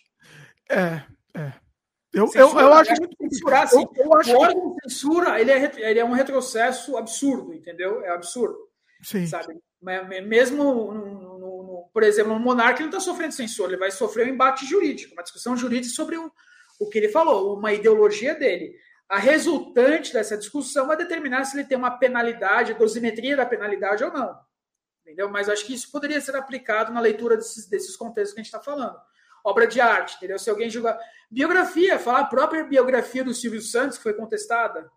[0.69, 1.01] É,
[1.39, 1.53] é.
[2.13, 4.33] Eu, censura, eu, eu acho muito censurar, assim, eu, eu acho...
[4.33, 8.03] O órgão de censura ele é, ele é um retrocesso absurdo, entendeu?
[8.05, 8.59] É absurdo.
[9.05, 9.25] Sim.
[9.25, 9.57] Sabe?
[10.27, 13.93] Mesmo, no, no, no, por exemplo, no monarca ele não está sofrendo censura, ele vai
[13.93, 16.29] sofrer um embate jurídico, uma discussão jurídica sobre o,
[16.83, 18.75] o que ele falou, uma ideologia dele.
[19.09, 24.13] A resultante dessa discussão vai determinar se ele tem uma penalidade, dosimetria da penalidade ou
[24.13, 24.39] não
[25.03, 25.29] entendeu?
[25.29, 28.53] Mas acho que isso poderia ser aplicado na leitura desses, desses contextos que a gente
[28.53, 28.99] está falando.
[29.45, 30.39] Obra de arte, entendeu?
[30.39, 30.99] Se alguém julgar.
[31.31, 34.91] Biografia, falar a própria biografia do Silvio Santos, que foi contestada.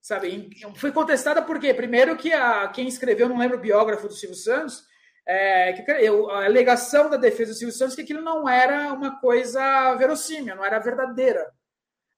[0.00, 0.50] Sabe?
[0.76, 1.74] Foi contestada por quê?
[1.74, 4.86] Primeiro que a, quem escreveu, não lembro o biógrafo do Silvio Santos,
[5.26, 9.20] é, que, a alegação da defesa do Silvio Santos é que aquilo não era uma
[9.20, 11.50] coisa verossímil, não era verdadeira.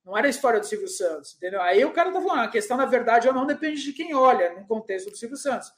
[0.05, 1.61] Não era a história do Silvio Santos, entendeu?
[1.61, 4.55] Aí o cara tá falando, a questão da verdade ou não depende de quem olha
[4.55, 5.71] no contexto do Silvio Santos.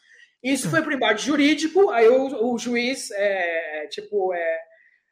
[0.42, 4.60] Isso foi para embate jurídico, aí o, o juiz, é, tipo, é,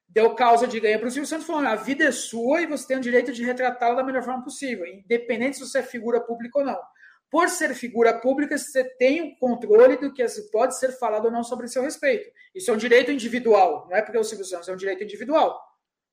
[0.08, 2.86] deu causa de ganho para o Silvio Santos, falando: a vida é sua e você
[2.86, 6.60] tem o direito de retratá-la da melhor forma possível, independente se você é figura pública
[6.60, 6.80] ou não.
[7.30, 11.44] Por ser figura pública, você tem o controle do que pode ser falado ou não
[11.44, 12.30] sobre seu respeito.
[12.54, 15.04] Isso é um direito individual, não é porque é o Silvio Santos, é um direito
[15.04, 15.60] individual.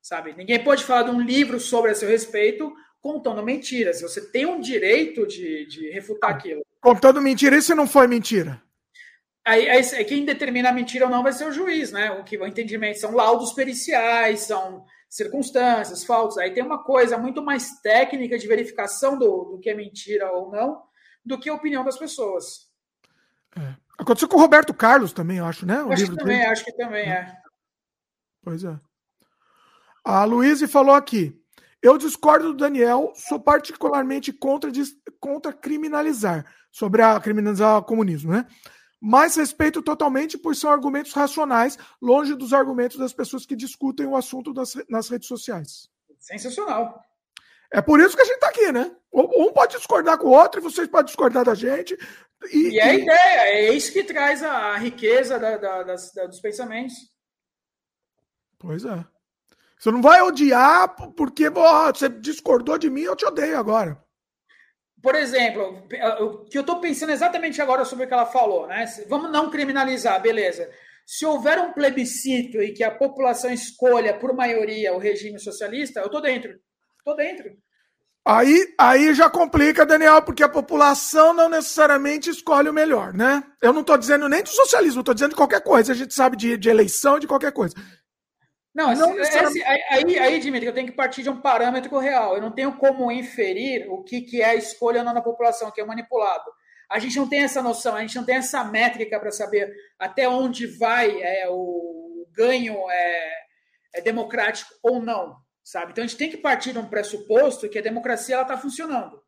[0.02, 0.34] Sabe?
[0.34, 2.72] Ninguém pode falar de um livro sobre a seu respeito
[3.02, 4.02] contando mentiras.
[4.02, 6.66] Você tem um direito de, de refutar aquilo.
[6.82, 8.62] Contando mentira, isso não foi mentira.
[9.46, 12.12] Aí, aí, quem determina a mentira ou não vai ser o juiz, né?
[12.12, 16.38] O que o entendimento são laudos periciais, são circunstâncias, fatos.
[16.40, 20.52] Aí tem uma coisa muito mais técnica de verificação do, do que é mentira ou
[20.52, 20.82] não,
[21.26, 22.70] do que a opinião das pessoas.
[23.58, 23.76] É.
[23.98, 25.82] Aconteceu com o Roberto Carlos também, eu acho, né?
[25.82, 26.50] O acho que também, dele.
[26.50, 27.38] acho que também é.
[28.44, 28.80] Pois é.
[30.04, 31.42] A Luísa falou aqui.
[31.82, 34.72] Eu discordo do Daniel, sou particularmente contra,
[35.20, 38.48] contra criminalizar, sobre a criminalizar o comunismo, né?
[39.08, 44.16] mas respeito totalmente, pois são argumentos racionais, longe dos argumentos das pessoas que discutem o
[44.16, 45.88] assunto das, nas redes sociais.
[46.20, 47.00] Sensacional.
[47.72, 48.92] É por isso que a gente está aqui, né?
[49.14, 51.98] Um pode discordar com o outro e vocês podem discordar da gente.
[52.52, 56.26] E, e é a ideia, é isso que traz a riqueza da, da, das, da,
[56.26, 56.94] dos pensamentos.
[58.60, 59.06] Pois é.
[59.80, 64.04] Você não vai odiar porque oh, você discordou de mim, eu te odeio agora.
[65.02, 65.84] Por exemplo,
[66.22, 68.86] o que eu estou pensando exatamente agora sobre o que ela falou, né?
[69.08, 70.68] Vamos não criminalizar, beleza.
[71.06, 76.08] Se houver um plebiscito e que a população escolha por maioria o regime socialista, eu
[76.08, 76.60] estou dentro.
[77.06, 77.56] Estou dentro.
[78.28, 83.44] Aí, aí já complica, Daniel, porque a população não necessariamente escolhe o melhor, né?
[83.62, 85.92] Eu não estou dizendo nem do socialismo, estou dizendo de qualquer coisa.
[85.92, 87.76] A gente sabe de, de eleição, de qualquer coisa.
[88.74, 92.36] Não, não esse, aí, aí, Dimitri, eu tenho que partir de um parâmetro real.
[92.36, 95.72] Eu não tenho como inferir o que, que é a escolha ou não da população,
[95.72, 96.52] que é manipulado.
[96.90, 100.28] A gente não tem essa noção, a gente não tem essa métrica para saber até
[100.28, 103.34] onde vai é, o ganho é,
[103.94, 105.92] é, democrático ou não, sabe?
[105.92, 109.20] Então a gente tem que partir de um pressuposto que a democracia está funcionando.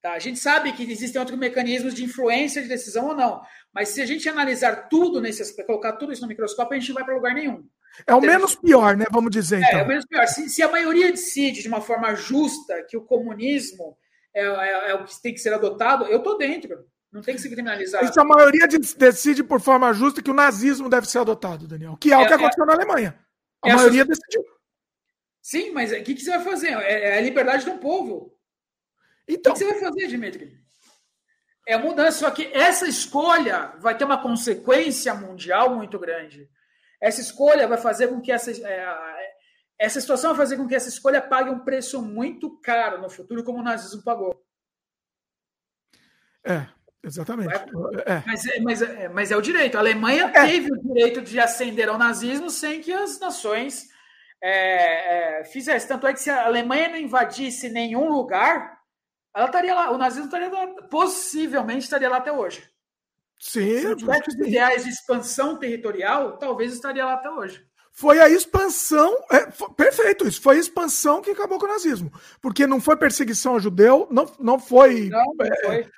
[0.00, 0.12] Tá?
[0.12, 3.42] A gente sabe que existem outros mecanismos de influência de decisão ou não,
[3.74, 6.90] mas se a gente analisar tudo nesse aspecto, colocar tudo isso no microscópio, a gente
[6.90, 7.66] não vai para lugar nenhum.
[8.06, 9.06] É o menos pior, né?
[9.10, 9.58] Vamos dizer.
[9.58, 9.80] Então.
[9.80, 10.24] É, é o menos pior.
[10.28, 13.98] Se, se, a maioria decide de uma forma justa que o comunismo
[14.32, 16.86] é, é, é o que tem que ser adotado, eu tô dentro.
[17.10, 18.04] Não tem que se criminalizar.
[18.04, 21.96] E se a maioria decide por forma justa que o nazismo deve ser adotado, Daniel,
[21.98, 23.18] que é, é o que é, aconteceu na Alemanha.
[23.64, 24.57] A maioria a decidiu.
[25.48, 26.72] Sim, mas o que, que, você vai fazer?
[26.72, 28.38] É, a liberdade do povo.
[29.26, 30.60] Então, o que, que você vai fazer, Dimitri?
[31.66, 36.46] É a mudança, só que essa escolha vai ter uma consequência mundial muito grande.
[37.00, 39.32] Essa escolha vai fazer com que essa, é,
[39.78, 43.42] essa situação vai fazer com que essa escolha pague um preço muito caro no futuro,
[43.42, 44.38] como o nazismo pagou.
[46.44, 46.66] É,
[47.02, 47.54] exatamente.
[48.04, 48.22] É.
[48.26, 49.76] Mas, é, mas, é, mas é o direito.
[49.76, 50.46] A Alemanha é.
[50.46, 53.96] teve o direito de ascender ao nazismo sem que as nações
[54.42, 55.88] é, é, fizessem.
[55.88, 58.78] Tanto é que se a Alemanha não invadisse nenhum lugar,
[59.34, 59.90] ela estaria lá.
[59.90, 62.68] O nazismo estaria lá, possivelmente estaria lá até hoje.
[63.40, 67.64] Sim, Se tivesse os ideais de expansão territorial, talvez estaria lá até hoje.
[67.92, 72.12] Foi a expansão, é, foi, perfeito, isso foi a expansão que acabou com o nazismo.
[72.40, 75.90] Porque não foi perseguição ao judeu, não, não foi, não, não é, foi.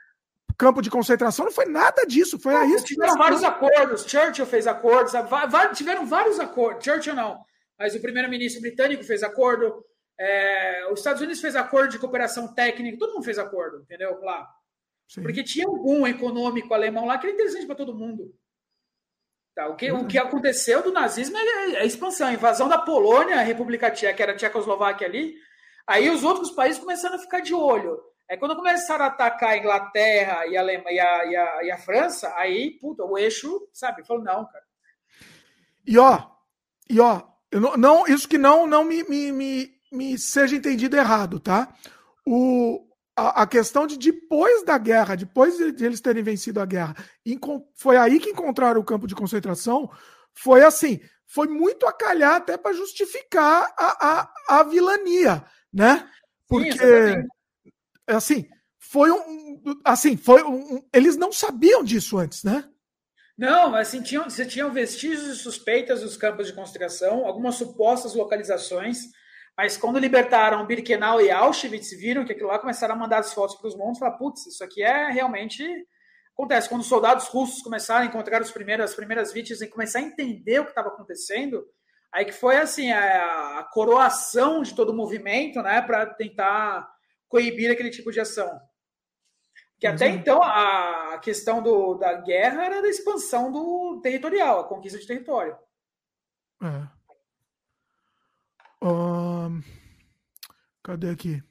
[0.56, 2.38] campo de concentração, não foi nada disso.
[2.38, 2.86] Foi não, expansão.
[2.86, 5.12] Tiveram vários acordos, Churchill fez acordos,
[5.74, 7.38] tiveram vários acordos, Churchill não,
[7.80, 9.82] mas o primeiro-ministro britânico fez acordo,
[10.18, 14.20] é, os Estados Unidos fez acordo de cooperação técnica, todo mundo fez acordo, entendeu?
[14.20, 14.46] Lá.
[15.08, 15.22] Sim.
[15.22, 18.34] Porque tinha um boom econômico alemão lá que era interessante para todo mundo.
[19.54, 20.02] Tá, o, que, uhum.
[20.02, 23.90] o que aconteceu do nazismo é, é a expansão, a invasão da Polônia, a República
[23.90, 25.34] Tcheca, que era a Tchecoslováquia ali.
[25.86, 27.98] Aí os outros países começaram a ficar de olho.
[28.30, 31.70] Aí quando começaram a atacar a Inglaterra e a, Alemanha, e a, e a, e
[31.70, 34.64] a França, aí, puta, o eixo, sabe, falou, não, cara.
[35.86, 36.30] E ó,
[36.88, 41.40] e ó, não, não, isso que não, não me, me, me, me seja entendido errado,
[41.40, 41.74] tá?
[42.26, 42.86] O,
[43.16, 46.94] a, a, questão de depois da guerra, depois de, eles terem vencido a guerra,
[47.74, 49.90] foi aí que encontraram o campo de concentração.
[50.32, 56.08] Foi assim, foi muito a calhar até para justificar a, a, a vilania, né?
[56.46, 57.28] Porque Sim,
[58.06, 58.48] assim
[58.78, 62.68] foi um, assim foi um, eles não sabiam disso antes, né?
[63.40, 68.98] Não, assim tinham, você tinham vestígios suspeitas dos campos de concentração, algumas supostas localizações
[69.60, 73.56] mas quando libertaram Birkenau e Auschwitz, viram que aquilo lá começaram a mandar as fotos
[73.56, 75.62] para os mundos e falaram, putz, isso aqui é realmente
[76.32, 76.66] acontece.
[76.66, 80.02] Quando os soldados russos começaram a encontrar os primeiros, as primeiras vítimas e começar a
[80.02, 81.62] entender o que estava acontecendo,
[82.10, 86.88] aí que foi assim a, a coroação de todo o movimento, né, para tentar
[87.28, 88.50] coibir aquele tipo de ação.
[89.80, 90.14] Que até uhum.
[90.14, 95.56] então a questão do, da guerra era da expansão do territorial, a conquista de território.
[96.62, 97.00] É
[100.82, 101.42] cadê aqui?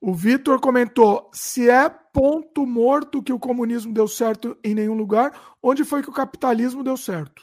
[0.00, 5.56] O Vitor comentou: se é ponto morto que o comunismo deu certo em nenhum lugar,
[5.62, 7.42] onde foi que o capitalismo deu certo?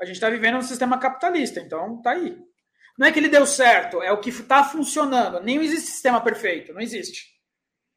[0.00, 2.38] A gente está vivendo um sistema capitalista, então tá aí.
[2.98, 5.40] Não é que ele deu certo, é o que está funcionando.
[5.40, 7.26] Nem existe sistema perfeito, não existe.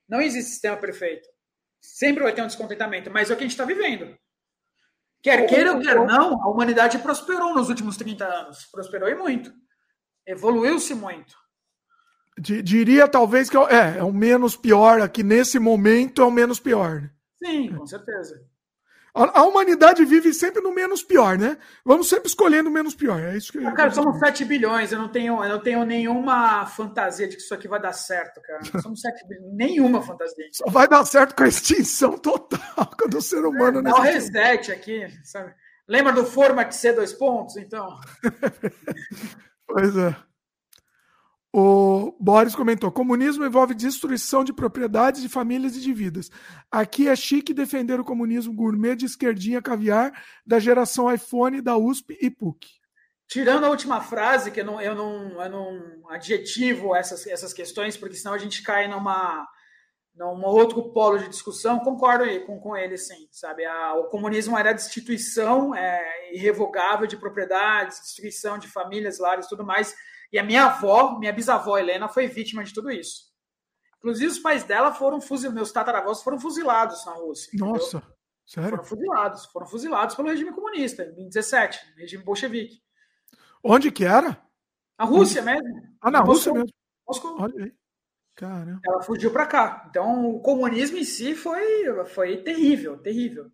[0.08, 1.28] Não existe sistema perfeito.
[1.80, 4.18] Sempre vai ter um descontentamento, mas é o que a gente está vivendo.
[5.22, 8.66] Quer queira ou quer não, a humanidade prosperou nos últimos 30 anos.
[8.72, 9.52] Prosperou e muito.
[10.26, 11.36] Evoluiu-se muito.
[12.40, 16.60] Diria talvez que é, é, é, o menos pior aqui nesse momento é o menos
[16.60, 17.02] pior.
[17.02, 17.12] Né?
[17.36, 18.49] Sim, com certeza.
[19.14, 21.58] A, a, humanidade vive sempre no menos pior, né?
[21.84, 23.20] Vamos sempre escolhendo o menos pior.
[23.20, 24.92] É isso que ah, Cara, somos 7 bilhões.
[24.92, 28.42] Eu não tenho, eu não tenho nenhuma fantasia de que isso aqui vai dar certo,
[28.42, 28.62] cara.
[28.82, 29.54] Somos 7 bilhões.
[29.56, 30.46] Nenhuma fantasia.
[30.52, 32.60] Só vai dar certo com a extinção total
[33.10, 33.80] do ser humano.
[33.80, 35.54] É, dá um reset aqui, sabe?
[35.88, 38.00] Lembra do format C dois pontos, então?
[39.66, 40.16] pois é.
[41.52, 46.30] O Boris comentou: comunismo envolve destruição de propriedades, de famílias e de vidas.
[46.70, 50.12] Aqui é chique defender o comunismo gourmet de esquerdinha caviar
[50.46, 52.68] da geração iPhone, da USP e PUC.
[53.28, 57.96] Tirando a última frase, que eu não, eu não, eu não adjetivo essas, essas questões,
[57.96, 59.48] porque senão a gente cai numa,
[60.16, 63.28] num outro polo de discussão, concordo com, com ele, sim.
[63.32, 63.66] Sabe?
[63.66, 69.64] A, o comunismo era a destituição é, irrevogável de propriedades, destruição de famílias, lares tudo
[69.64, 69.96] mais
[70.32, 73.30] e a minha avó, minha bisavó Helena, foi vítima de tudo isso.
[73.98, 77.52] Inclusive, os pais dela foram fuzilados, meus tataravós foram fuzilados na Rússia.
[77.56, 78.16] Nossa, entendeu?
[78.46, 78.70] sério?
[78.70, 82.82] Foram fuzilados, foram fuzilados pelo regime comunista, em 17, regime bolchevique.
[83.64, 84.42] Onde que era?
[84.98, 85.52] A Rússia Onde?
[85.52, 85.98] mesmo.
[86.00, 86.70] Ah, na Rússia mesmo.
[87.08, 87.42] Moscou.
[87.42, 87.74] Olha aí.
[88.36, 88.80] Caramba.
[88.86, 89.86] Ela fugiu para cá.
[89.90, 93.52] Então, o comunismo em si foi, foi terrível, terrível.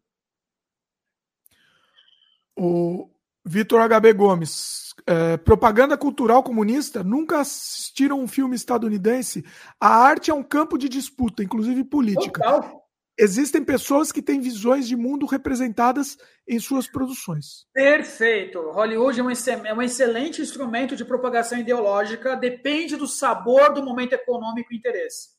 [2.55, 3.09] O
[3.45, 9.45] Vitor HB Gomes é, propaganda cultural comunista, nunca assistiram um filme estadunidense.
[9.79, 12.41] A arte é um campo de disputa, inclusive política.
[12.41, 12.85] Total.
[13.17, 17.65] Existem pessoas que têm visões de mundo representadas em suas produções.
[17.73, 18.59] Perfeito.
[18.71, 19.29] Hollywood é um,
[19.65, 25.29] é um excelente instrumento de propagação ideológica, depende do sabor do momento econômico e interesse.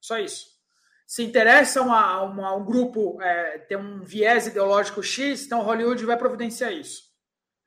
[0.00, 0.51] Só isso.
[1.12, 6.16] Se interessa uma, uma um grupo é, ter um viés ideológico X, então Hollywood vai
[6.16, 7.02] providenciar isso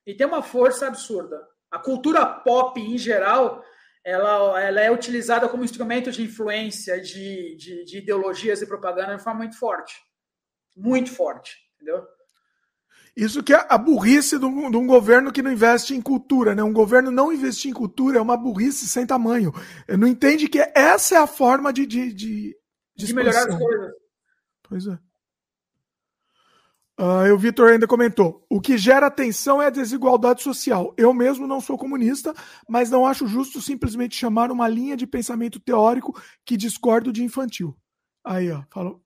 [0.04, 1.40] e tem uma força absurda.
[1.70, 3.64] A cultura pop, em geral,
[4.04, 9.24] ela, ela é utilizada como instrumento de influência de, de, de ideologias e propaganda de
[9.24, 9.94] forma muito forte.
[10.76, 12.04] Muito forte, entendeu?
[13.16, 16.56] Isso que é a burrice de um, de um, governo que não investe em cultura,
[16.56, 16.64] né?
[16.64, 19.54] Um governo não investir em cultura é uma burrice sem tamanho.
[19.88, 22.58] Não entende que essa é a forma de, de, de,
[22.96, 23.92] de, melhorar as coisas.
[24.64, 24.98] Pois é.
[26.98, 30.94] Uh, o Vitor ainda comentou: o que gera tensão é a desigualdade social.
[30.98, 32.34] Eu mesmo não sou comunista,
[32.70, 37.76] mas não acho justo simplesmente chamar uma linha de pensamento teórico que discordo de infantil.
[38.24, 39.02] Aí, ó, falou.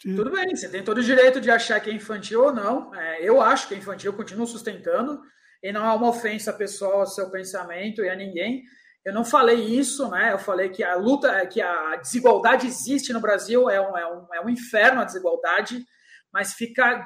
[0.00, 2.94] Tudo bem, você tem todo o direito de achar que é infantil ou não.
[2.94, 5.20] É, eu acho que é infantil, continuo sustentando,
[5.62, 8.64] e não é uma ofensa pessoal ao seu pensamento e a ninguém.
[9.04, 10.32] Eu não falei isso, né?
[10.32, 14.34] Eu falei que a luta, que a desigualdade existe no Brasil, é um, é um,
[14.34, 15.84] é um inferno a desigualdade,
[16.32, 17.04] mas fica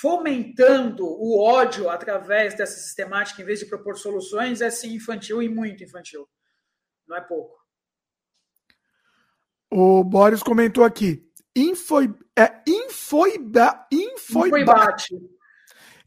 [0.00, 5.48] fomentando o ódio através dessa sistemática, em vez de propor soluções, é sim infantil e
[5.48, 6.26] muito infantil.
[7.06, 7.54] Não é pouco.
[9.70, 11.28] O Boris comentou aqui.
[11.54, 15.14] Infoi, é infoiba, infoibate.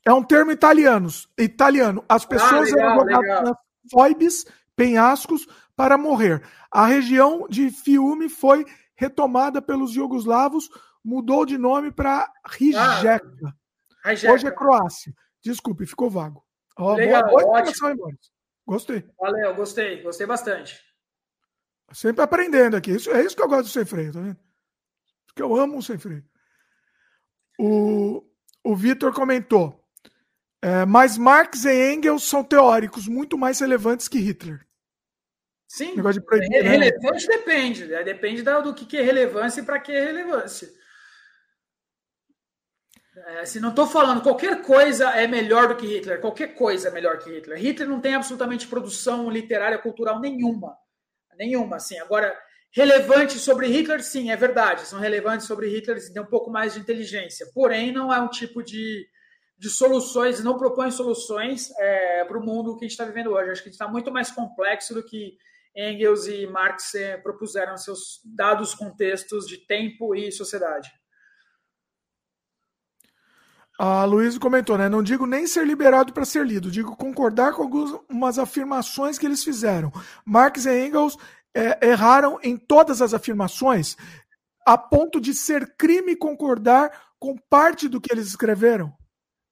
[0.05, 1.09] É um termo italiano.
[1.37, 2.03] italiano.
[2.09, 3.57] As pessoas ah, legal, eram jogadas nas
[3.91, 4.45] foibes,
[4.77, 5.45] penhascos,
[5.75, 6.41] para morrer.
[6.71, 10.69] A região de Fiume foi retomada pelos jugoslavos,
[11.03, 13.53] mudou de nome para Rijeka.
[14.03, 15.13] Ah, Hoje é Croácia.
[15.43, 16.45] Desculpe, ficou vago.
[16.77, 18.17] Oh, Legal, boa, boa ótimo.
[18.65, 19.03] Gostei.
[19.19, 20.79] Valeu, gostei, gostei bastante.
[21.91, 22.91] Sempre aprendendo aqui.
[22.91, 24.37] Isso, é isso que eu gosto do sem freio, tá vendo?
[25.25, 26.23] Porque eu amo o sem freio.
[27.59, 28.23] O,
[28.63, 29.83] o Vitor comentou.
[30.61, 34.66] É, mas Marx e Engels são teóricos muito mais relevantes que Hitler.
[35.67, 36.69] Sim, de proibir, é, né?
[36.69, 37.85] relevante depende.
[37.85, 38.03] Né?
[38.03, 40.69] Depende do que é relevância e para que é relevância.
[43.25, 46.91] É, se não estou falando qualquer coisa é melhor do que Hitler, qualquer coisa é
[46.91, 47.59] melhor que Hitler.
[47.59, 50.77] Hitler não tem absolutamente produção literária cultural nenhuma,
[51.37, 51.77] nenhuma.
[51.77, 52.37] Assim, agora
[52.71, 54.87] relevante sobre Hitler, sim, é verdade.
[54.87, 57.47] São relevantes sobre Hitler, tem um pouco mais de inteligência.
[57.53, 59.07] Porém, não é um tipo de,
[59.57, 63.49] de soluções, não propõe soluções é, para o mundo que a gente está vivendo hoje.
[63.49, 65.37] Acho que está muito mais complexo do que
[65.77, 70.89] Engels e Marx é, propuseram seus dados contextos de tempo e sociedade.
[73.79, 74.89] A Luísa comentou, né?
[74.89, 79.43] Não digo nem ser liberado para ser lido, digo concordar com algumas afirmações que eles
[79.43, 79.91] fizeram.
[80.25, 81.15] Marx e Engels
[81.55, 83.95] é, erraram em todas as afirmações,
[84.65, 88.91] a ponto de ser crime concordar com parte do que eles escreveram.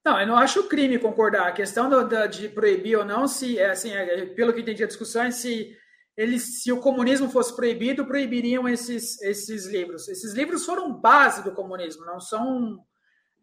[0.04, 1.46] Não, eu não acho crime concordar.
[1.46, 4.82] A questão do, do, de proibir ou não, se é assim, é, pelo que entendi
[4.82, 5.76] a discussão, é se
[6.16, 10.08] eles, se o comunismo fosse proibido, proibiriam esses, esses livros.
[10.08, 12.82] Esses livros foram base do comunismo, não são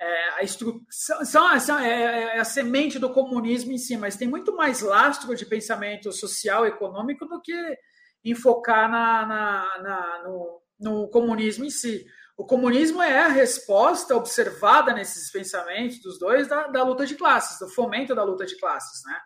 [0.02, 0.82] é, a instrução,
[1.24, 5.36] são, são, é, é, a semente do comunismo em si, mas tem muito mais lastro
[5.36, 7.78] de pensamento social e econômico do que
[8.26, 12.06] enfocar na, na, na no, no, comunismo em si.
[12.36, 17.60] O comunismo é a resposta observada nesses pensamentos dos dois da, da luta de classes,
[17.60, 19.20] do fomento da luta de classes, né?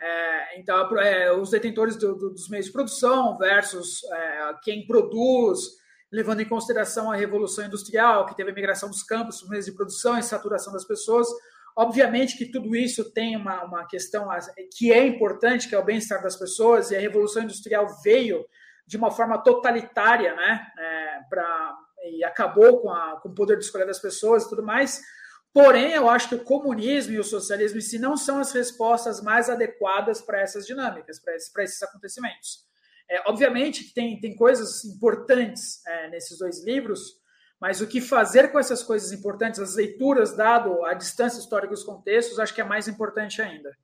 [0.00, 5.60] É, então, é, os detentores do, do, dos meios de produção versus é, quem produz,
[6.10, 9.72] levando em consideração a revolução industrial, que teve a migração dos campos, os meios de
[9.72, 11.28] produção e saturação das pessoas,
[11.76, 14.28] Obviamente que tudo isso tem uma, uma questão
[14.76, 18.44] que é importante, que é o bem-estar das pessoas, e a Revolução Industrial veio
[18.86, 20.66] de uma forma totalitária, né?
[20.78, 21.76] É, pra,
[22.12, 25.00] e acabou com, a, com o poder de escolha das pessoas e tudo mais.
[25.52, 29.20] Porém, eu acho que o comunismo e o socialismo em si não são as respostas
[29.20, 32.68] mais adequadas para essas dinâmicas, para esses, esses, acontecimentos.
[33.10, 37.18] É, obviamente que tem, tem coisas importantes é, nesses dois livros,
[37.60, 41.82] mas o que fazer com essas coisas importantes, as leituras, dado a distância histórica dos
[41.82, 43.76] contextos, acho que é mais importante ainda.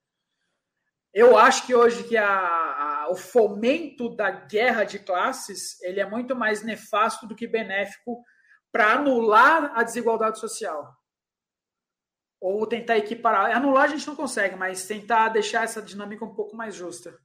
[1.12, 6.08] Eu acho que hoje que a, a, o fomento da guerra de classes ele é
[6.08, 8.22] muito mais nefasto do que benéfico
[8.70, 10.94] para anular a desigualdade social
[12.40, 13.56] ou tentar equiparar.
[13.56, 17.18] Anular a gente não consegue, mas tentar deixar essa dinâmica um pouco mais justa.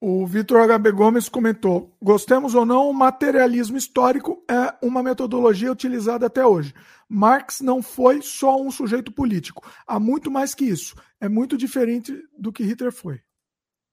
[0.00, 6.26] O Vitor HB Gomes comentou: gostemos ou não, o materialismo histórico é uma metodologia utilizada
[6.26, 6.72] até hoje.
[7.08, 9.68] Marx não foi só um sujeito político.
[9.86, 10.94] Há muito mais que isso.
[11.20, 13.20] É muito diferente do que Hitler foi.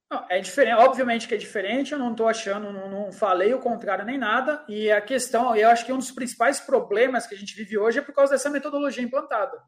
[0.10, 3.60] Não, é diferente, obviamente que é diferente, eu não estou achando, não, não, falei o
[3.60, 7.38] contrário nem nada, e a questão, eu acho que um dos principais problemas que a
[7.38, 9.60] gente vive hoje é por causa dessa metodologia implantada.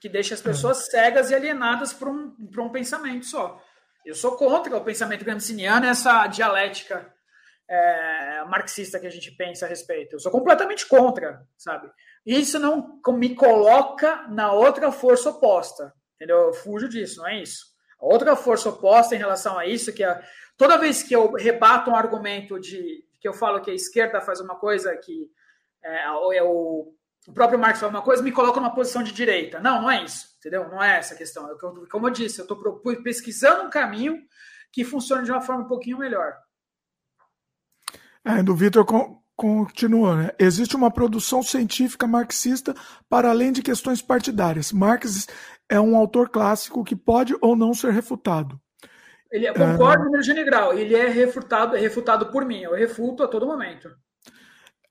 [0.00, 3.62] Que deixa as pessoas cegas e alienadas por um, um pensamento só.
[4.06, 7.12] Eu sou contra o pensamento gramsciano essa dialética
[7.68, 10.14] é, marxista que a gente pensa a respeito.
[10.14, 11.90] Eu sou completamente contra, sabe?
[12.24, 16.38] Isso não me coloca na outra força oposta, entendeu?
[16.38, 17.67] Eu fujo disso, não é isso.
[17.98, 20.22] Outra força oposta em relação a isso, que é,
[20.56, 24.40] toda vez que eu rebato um argumento de que eu falo que a esquerda faz
[24.40, 25.28] uma coisa que
[25.82, 26.94] é, é o,
[27.26, 29.60] o próprio Marx faz uma coisa, me coloca numa posição de direita.
[29.60, 30.68] Não, não é isso, entendeu?
[30.68, 31.48] Não é essa a questão.
[31.48, 31.58] Eu,
[31.88, 34.22] como eu disse, eu estou pesquisando um caminho
[34.72, 36.36] que funcione de uma forma um pouquinho melhor.
[38.24, 38.84] É, do Vitor
[39.38, 40.30] continua, né?
[40.36, 42.74] Existe uma produção científica marxista
[43.08, 44.72] para além de questões partidárias.
[44.72, 45.28] Marx
[45.68, 48.60] é um autor clássico que pode ou não ser refutado.
[49.30, 50.16] Ele é, concordo é...
[50.16, 53.88] no general, ele é refutado, é refutado por mim, eu refuto a todo momento.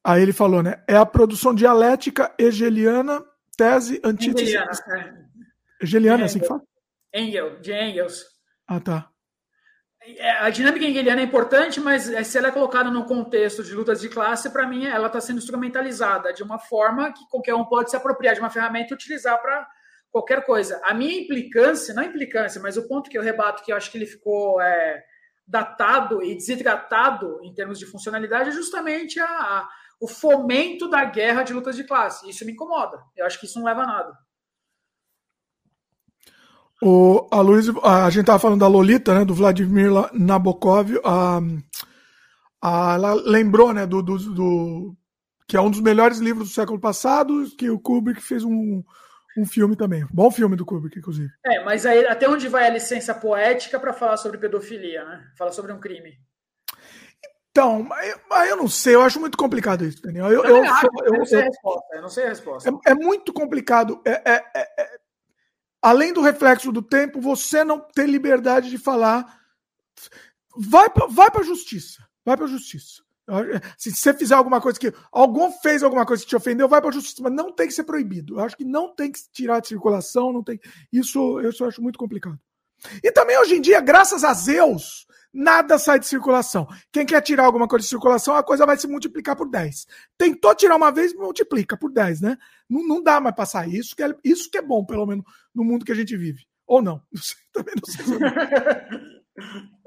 [0.01, 0.81] Aí ele falou, né?
[0.87, 3.21] É a produção dialética hegeliana,
[3.57, 4.55] tese, antítese.
[4.55, 5.83] Hegeliana, é.
[5.83, 6.61] Hegeliana, assim que fala?
[7.13, 8.23] Engel, de Engels.
[8.65, 9.09] Ah, tá.
[10.15, 13.73] É, a dinâmica hegeliana é importante, mas é, se ela é colocada no contexto de
[13.75, 17.65] lutas de classe, para mim ela está sendo instrumentalizada de uma forma que qualquer um
[17.65, 19.67] pode se apropriar de uma ferramenta e utilizar para
[20.09, 20.79] qualquer coisa.
[20.85, 23.97] A minha implicância, não implicância, mas o ponto que eu rebato, que eu acho que
[23.97, 25.03] ele ficou é,
[25.45, 29.69] datado e desidratado em termos de funcionalidade, é justamente a, a,
[29.99, 32.29] o fomento da guerra de lutas de classe.
[32.29, 32.97] Isso me incomoda.
[33.13, 34.26] Eu acho que isso não leva a nada.
[36.81, 40.91] O, a Luiz, a gente estava falando da Lolita, né, do Vladimir Nabokov.
[41.03, 41.39] A,
[42.61, 44.95] a, ela lembrou, né, do, do, do,
[45.47, 48.83] que é um dos melhores livros do século passado, que o Kubrick fez um,
[49.37, 50.05] um filme também.
[50.11, 51.29] Bom filme do Kubrick, inclusive.
[51.45, 55.25] É, mas aí até onde vai a licença poética para falar sobre pedofilia, né?
[55.35, 56.19] Falar sobre um crime.
[57.49, 60.27] Então, eu, eu não sei, eu acho muito complicado isso, Daniel.
[60.27, 60.65] Eu, eu, eu,
[61.05, 61.95] eu não sei a resposta.
[61.95, 62.69] Eu não sei a resposta.
[62.69, 63.99] É, é muito complicado.
[64.05, 64.97] É, é, é, é
[65.87, 69.39] além do reflexo do tempo, você não tem liberdade de falar.
[70.55, 72.05] Vai para vai a justiça.
[72.25, 73.03] Vai para a justiça.
[73.77, 74.93] Se você fizer alguma coisa que.
[75.11, 77.21] Algum fez alguma coisa que te ofendeu, vai para a justiça.
[77.23, 78.35] Mas não tem que ser proibido.
[78.35, 80.33] Eu acho que não tem que tirar de circulação.
[80.33, 80.59] não tem
[80.91, 82.39] Isso, isso eu acho muito complicado.
[83.03, 86.67] E também hoje em dia, graças a Zeus, nada sai de circulação.
[86.91, 89.85] Quem quer tirar alguma coisa de circulação, a coisa vai se multiplicar por 10.
[90.17, 92.37] Tentou tirar uma vez, multiplica por 10, né?
[92.69, 95.63] Não, não dá mais passar isso, que é, isso que é bom, pelo menos, no
[95.63, 96.45] mundo que a gente vive.
[96.65, 97.01] Ou não.
[97.11, 98.05] não sei, também não sei.
[98.05, 98.15] Se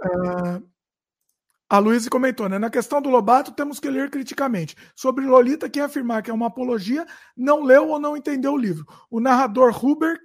[0.08, 0.62] uh,
[1.68, 2.58] a Luísa comentou, né?
[2.58, 4.76] Na questão do Lobato, temos que ler criticamente.
[4.96, 8.86] Sobre Lolita, quem afirmar que é uma apologia não leu ou não entendeu o livro.
[9.10, 10.20] O narrador Hubert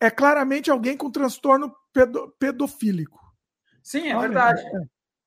[0.00, 3.17] é claramente alguém com transtorno pedo pedofílico.
[3.82, 4.60] Sim, é Olha, verdade.
[4.60, 4.80] É.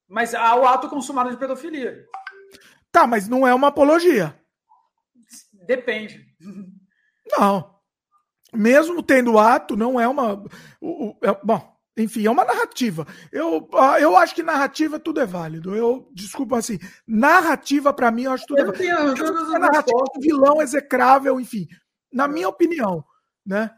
[0.07, 2.05] Mas há o ato consumado de pedofilia.
[2.91, 4.37] Tá, mas não é uma apologia.
[5.65, 6.25] Depende.
[7.37, 7.75] Não.
[8.53, 10.33] Mesmo tendo ato, não é uma.
[10.81, 13.07] O, o, é, bom, enfim, é uma narrativa.
[13.31, 15.75] Eu, ah, eu acho que narrativa tudo é válido.
[15.75, 19.15] Eu, desculpa assim, narrativa para mim eu acho tudo eu é válido.
[19.15, 21.67] Tenho, é narrativa, vilão execrável, enfim.
[22.11, 23.03] Na minha opinião,
[23.45, 23.71] né?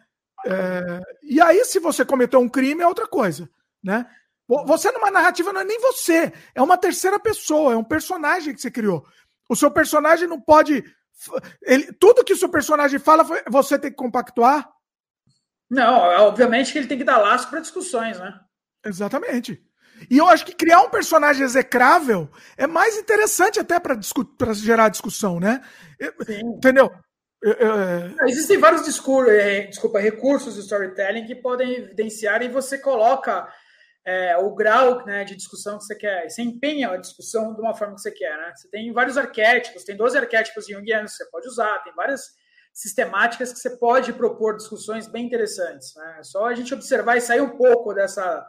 [0.46, 3.50] É, e aí, se você cometeu um crime, é outra coisa,
[3.84, 4.10] né?
[4.48, 8.62] Você numa narrativa não é nem você, é uma terceira pessoa, é um personagem que
[8.62, 9.06] você criou.
[9.50, 10.84] O seu personagem não pode.
[11.62, 14.70] Ele, tudo que o seu personagem fala, você tem que compactuar.
[15.70, 15.94] Não,
[16.28, 18.38] obviamente que ele tem que dar laço para discussões, né?
[18.86, 19.64] Exatamente.
[20.10, 23.98] E eu acho que criar um personagem execrável é mais interessante até para
[24.54, 25.62] gerar discussão, né?
[26.26, 26.42] Sim.
[26.58, 26.92] Entendeu?
[27.44, 28.30] É...
[28.30, 33.48] Existem vários discursos, é, desculpa, recursos de storytelling que podem evidenciar e você coloca
[34.06, 36.30] é, o grau né, de discussão que você quer.
[36.30, 38.38] Você empenha a discussão de uma forma que você quer.
[38.38, 38.54] Né?
[38.56, 42.22] Você tem vários arquétipos, tem 12 arquétipos junguianos que você pode usar, tem várias
[42.74, 45.96] sistemáticas que você pode propor discussões bem interessantes.
[45.96, 46.18] Né?
[46.20, 48.46] É só a gente observar e sair um pouco dessa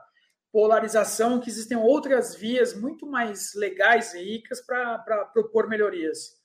[0.51, 6.45] polarização que existem outras vias muito mais legais e ricas para propor melhorias.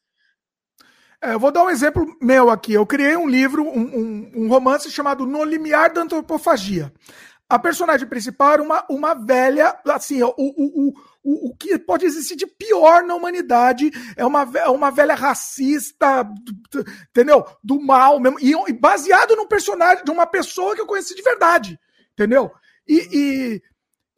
[1.21, 2.73] É, eu vou dar um exemplo meu aqui.
[2.73, 6.93] Eu criei um livro, um, um, um, romance chamado No Limiar da Antropofagia.
[7.49, 12.35] A personagem principal era uma, uma velha, assim, o, o, o, o que pode existir
[12.35, 16.29] de pior na humanidade é uma, uma velha racista,
[17.09, 17.43] entendeu?
[17.63, 18.39] Do mal mesmo.
[18.39, 21.79] E, e baseado num personagem, de uma pessoa que eu conheci de verdade,
[22.13, 22.51] entendeu?
[22.87, 23.61] E, e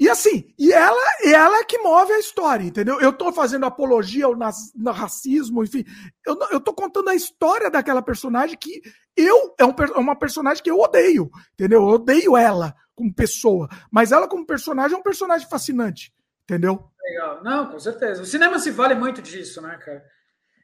[0.01, 2.99] e assim, e ela, ela é que move a história, entendeu?
[2.99, 5.85] Eu tô fazendo apologia ao nas, no racismo, enfim.
[6.25, 8.81] Eu, eu tô contando a história daquela personagem que
[9.15, 11.81] eu é um, é uma personagem que eu odeio, entendeu?
[11.81, 16.13] Eu odeio ela como pessoa, mas ela como personagem é um personagem fascinante,
[16.43, 16.87] entendeu?
[17.01, 17.43] Legal.
[17.43, 18.21] Não, com certeza.
[18.21, 20.05] O cinema se vale muito disso, né, cara?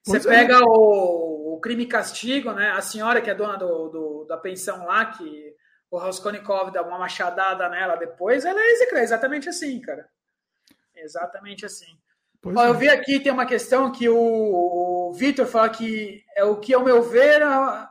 [0.05, 0.21] Você é.
[0.21, 2.71] pega o, o, crime e castigo, né?
[2.71, 5.55] A senhora que é dona do, do da pensão lá, que
[5.89, 10.07] o Raskolnikov dá uma machadada nela depois, ela é exatamente assim, cara.
[10.95, 11.97] Exatamente assim.
[12.45, 12.69] Ó, é.
[12.69, 14.15] Eu vi aqui, tem uma questão que o,
[15.09, 17.89] o Vitor fala que é o que, ao meu ver, a,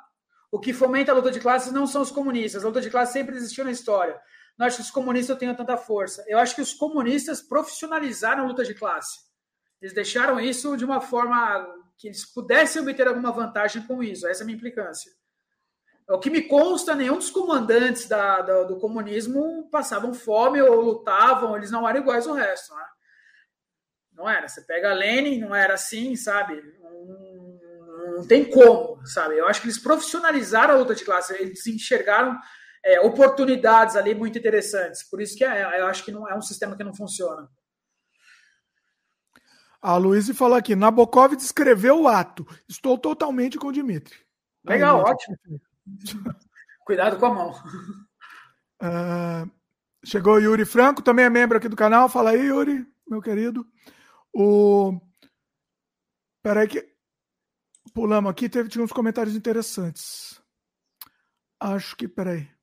[0.51, 2.65] o que fomenta a luta de classes não são os comunistas.
[2.65, 4.19] A luta de classes sempre existiu na história.
[4.59, 6.25] Não acho que os comunistas tenham tanta força.
[6.27, 9.19] Eu acho que os comunistas profissionalizaram a luta de classe.
[9.81, 11.67] Eles deixaram isso de uma forma
[11.99, 14.27] que eles pudessem obter alguma vantagem com isso.
[14.27, 15.13] Essa é a minha implicância.
[16.09, 21.57] O que me consta, nenhum dos comandantes da, da, do comunismo passavam fome ou lutavam,
[21.57, 22.75] eles não eram iguais ao resto.
[22.75, 22.85] Né?
[24.13, 24.47] Não era.
[24.47, 26.63] Você pega Lenin, não era assim, sabe?
[26.81, 29.37] Não, não, tem como, sabe?
[29.37, 32.39] Eu acho que eles profissionalizaram a luta de classe, eles enxergaram
[32.87, 35.03] é, oportunidades ali muito interessantes.
[35.03, 37.51] Por isso que é, eu acho que não é um sistema que não funciona.
[39.83, 42.47] A Luísa falou aqui: Nabokov descreveu o ato.
[42.69, 44.17] Estou totalmente com o Dimitri.
[44.65, 45.37] Legal, Aí, ótimo.
[46.85, 47.51] Cuidado com a mão.
[48.81, 49.51] Uh,
[50.07, 52.09] chegou o Yuri Franco, também é membro aqui do canal.
[52.09, 53.67] Fala aí, Yuri, meu querido.
[54.33, 55.01] O...
[56.41, 56.95] Peraí que...
[57.93, 60.41] Pulamos aqui, teve tinha uns comentários interessantes.
[61.59, 62.56] Acho que, peraí.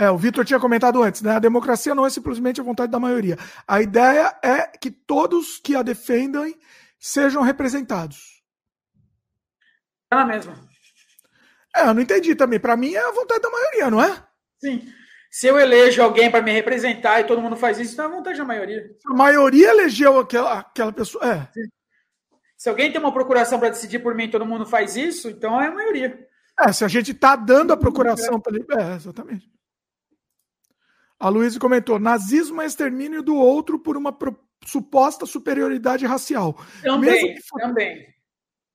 [0.00, 1.32] É, o Vitor tinha comentado antes, né?
[1.32, 3.36] A democracia não é simplesmente a vontade da maioria.
[3.68, 6.58] A ideia é que todos que a defendem
[6.98, 8.42] sejam representados.
[10.10, 10.54] É a mesma.
[11.76, 12.58] É, eu não entendi também.
[12.58, 14.24] Para mim é a vontade da maioria, não é?
[14.58, 14.90] Sim.
[15.30, 18.16] Se eu elejo alguém para me representar e todo mundo faz isso, então é a
[18.16, 18.90] vontade da maioria.
[19.06, 21.22] A maioria elegeu aquela, aquela pessoa.
[21.26, 21.42] É.
[21.52, 21.68] Sim.
[22.56, 25.60] Se alguém tem uma procuração para decidir por mim e todo mundo faz isso, então
[25.60, 26.26] é a maioria.
[26.58, 28.66] É, se a gente está dando a procuração para ele.
[28.78, 29.59] É, exatamente.
[31.20, 34.36] A Luísa comentou: nazismo é extermínio do outro por uma pro...
[34.64, 36.58] suposta superioridade racial.
[36.82, 37.60] Também, for...
[37.60, 38.06] também.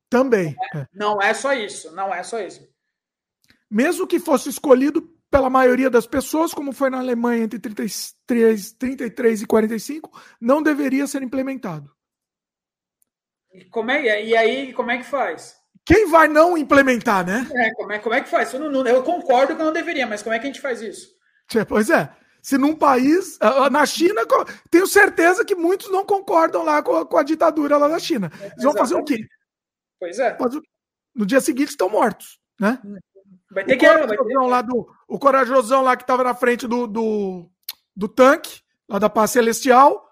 [0.08, 0.56] Também.
[0.56, 2.66] Não é, não é só isso, não é só isso
[3.70, 9.42] mesmo que fosse escolhido pela maioria das pessoas, como foi na Alemanha entre 33, 33
[9.42, 11.92] e 45, não deveria ser implementado.
[13.54, 15.58] E, como é, e aí, como é que faz?
[15.86, 17.46] Quem vai não implementar, né?
[17.54, 18.54] É, como, é, como é que faz?
[18.54, 21.14] Eu, não, eu concordo que não deveria, mas como é que a gente faz isso?
[21.68, 22.10] Pois é.
[22.46, 23.40] Se num país,
[23.72, 24.22] na China,
[24.70, 28.32] tenho certeza que muitos não concordam lá com a, com a ditadura lá na China.
[28.40, 29.18] Eles vão fazer o quê?
[30.00, 30.38] Pois é.
[31.16, 32.80] No dia seguinte estão mortos, né?
[33.50, 33.88] Vai ter o que.
[33.88, 37.50] Corajosão lá do, o corajosão lá que estava na frente do, do,
[37.96, 40.08] do tanque, lá da paz celestial.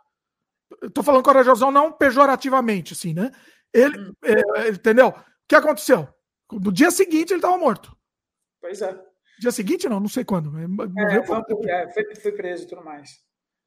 [0.92, 3.30] Tô falando corajosão não pejorativamente, assim, né?
[3.72, 4.14] Ele, hum.
[4.24, 5.10] é, entendeu?
[5.10, 5.16] O
[5.48, 6.08] que aconteceu?
[6.52, 7.96] No dia seguinte ele estava morto.
[8.60, 9.13] Pois é.
[9.40, 10.52] Dia seguinte, não, não sei quando.
[10.58, 11.38] É, foi,
[11.68, 13.22] é, foi, foi, preso e tudo mais.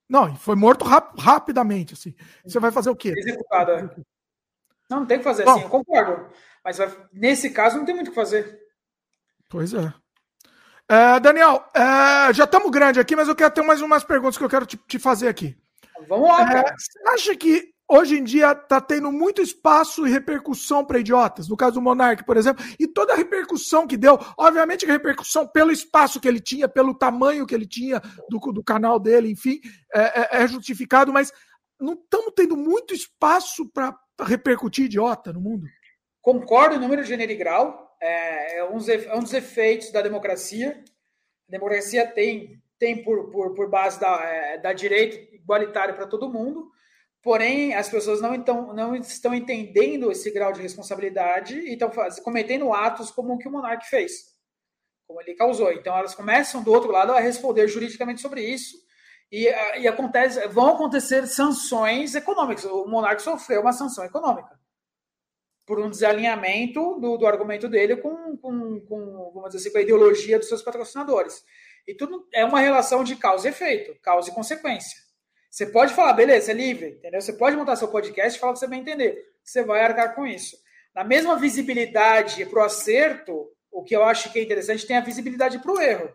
[0.08, 2.14] Não, foi morto rap, rapidamente, assim.
[2.44, 3.12] Você vai fazer o quê?
[3.16, 3.82] Executado, é.
[4.88, 6.30] Não, não tem que fazer Bom, assim, eu concordo.
[6.64, 6.78] Mas
[7.12, 8.58] nesse caso não tem muito o que fazer.
[9.48, 9.92] Pois é.
[10.88, 14.44] é Daniel, é, já estamos grande aqui, mas eu quero ter mais umas perguntas que
[14.44, 15.56] eu quero te, te fazer aqui.
[16.08, 20.84] Vamos lá, é, Você acha que hoje em dia está tendo muito espaço e repercussão
[20.84, 21.48] para idiotas?
[21.48, 24.94] No caso do Monark, por exemplo, e toda a repercussão que deu, obviamente que a
[24.94, 29.30] repercussão pelo espaço que ele tinha, pelo tamanho que ele tinha do, do canal dele,
[29.30, 29.60] enfim,
[29.94, 31.32] é, é, é justificado, mas
[31.80, 35.66] não estamos tendo muito espaço para repercutir idiota no mundo?
[36.22, 40.82] Concordo número, gênero e grau é, é, um, é um dos efeitos da democracia.
[41.48, 46.32] A democracia tem, tem por, por, por base da, é, da direito igualitário para todo
[46.32, 46.70] mundo.
[47.26, 51.90] Porém as pessoas não, então, não estão entendendo esse grau de responsabilidade e estão
[52.22, 54.12] cometendo atos como o que o monarca fez,
[55.08, 55.72] como ele causou.
[55.72, 58.76] Então elas começam do outro lado a responder juridicamente sobre isso
[59.32, 59.48] e,
[59.80, 62.64] e acontece, vão acontecer sanções econômicas.
[62.64, 64.56] O monarca sofreu uma sanção econômica
[65.66, 69.82] por um desalinhamento do, do argumento dele com, com, com, vamos dizer assim, com a
[69.82, 71.42] ideologia dos seus patrocinadores.
[71.88, 75.05] E tudo é uma relação de causa e efeito, causa e consequência.
[75.50, 77.20] Você pode falar, beleza, é livre, entendeu?
[77.20, 79.32] Você pode montar seu podcast e falar o que você bem entender.
[79.42, 80.56] Você vai arcar com isso.
[80.94, 85.02] Na mesma visibilidade para o acerto, o que eu acho que é interessante tem a
[85.02, 86.12] visibilidade para o erro.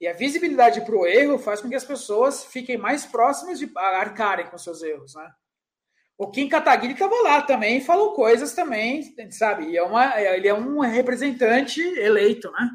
[0.00, 3.70] E a visibilidade para o erro faz com que as pessoas fiquem mais próximas de
[3.74, 5.30] arcarem com seus erros, né?
[6.16, 9.70] O Kim Kataguiri estava lá também, falou coisas também, sabe?
[9.70, 12.70] E é uma, ele é um representante eleito, né?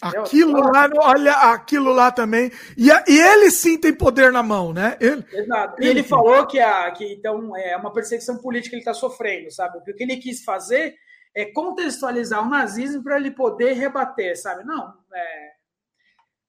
[0.00, 2.52] Aquilo lá, olha, aquilo lá também.
[2.76, 4.96] E, e ele sim tem poder na mão, né?
[5.00, 5.82] Ele, Exato.
[5.82, 8.94] E ele, ele falou que, a, que então é uma perseguição política que ele está
[8.94, 9.78] sofrendo, sabe?
[9.78, 10.94] O que ele quis fazer
[11.34, 14.64] é contextualizar o nazismo para ele poder rebater, sabe?
[14.64, 15.50] Não, é...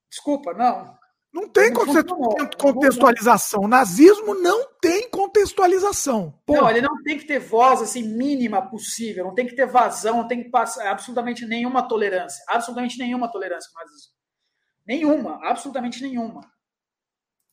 [0.09, 0.98] desculpa, não.
[1.31, 1.71] Não tem
[2.57, 3.61] contextualização.
[3.61, 6.33] O nazismo não tem contextualização.
[6.47, 10.17] Não, ele não tem que ter voz assim mínima possível, não tem que ter vazão,
[10.17, 14.11] não tem que passar absolutamente nenhuma tolerância, absolutamente nenhuma tolerância com o nazismo.
[14.87, 16.41] Nenhuma, absolutamente nenhuma.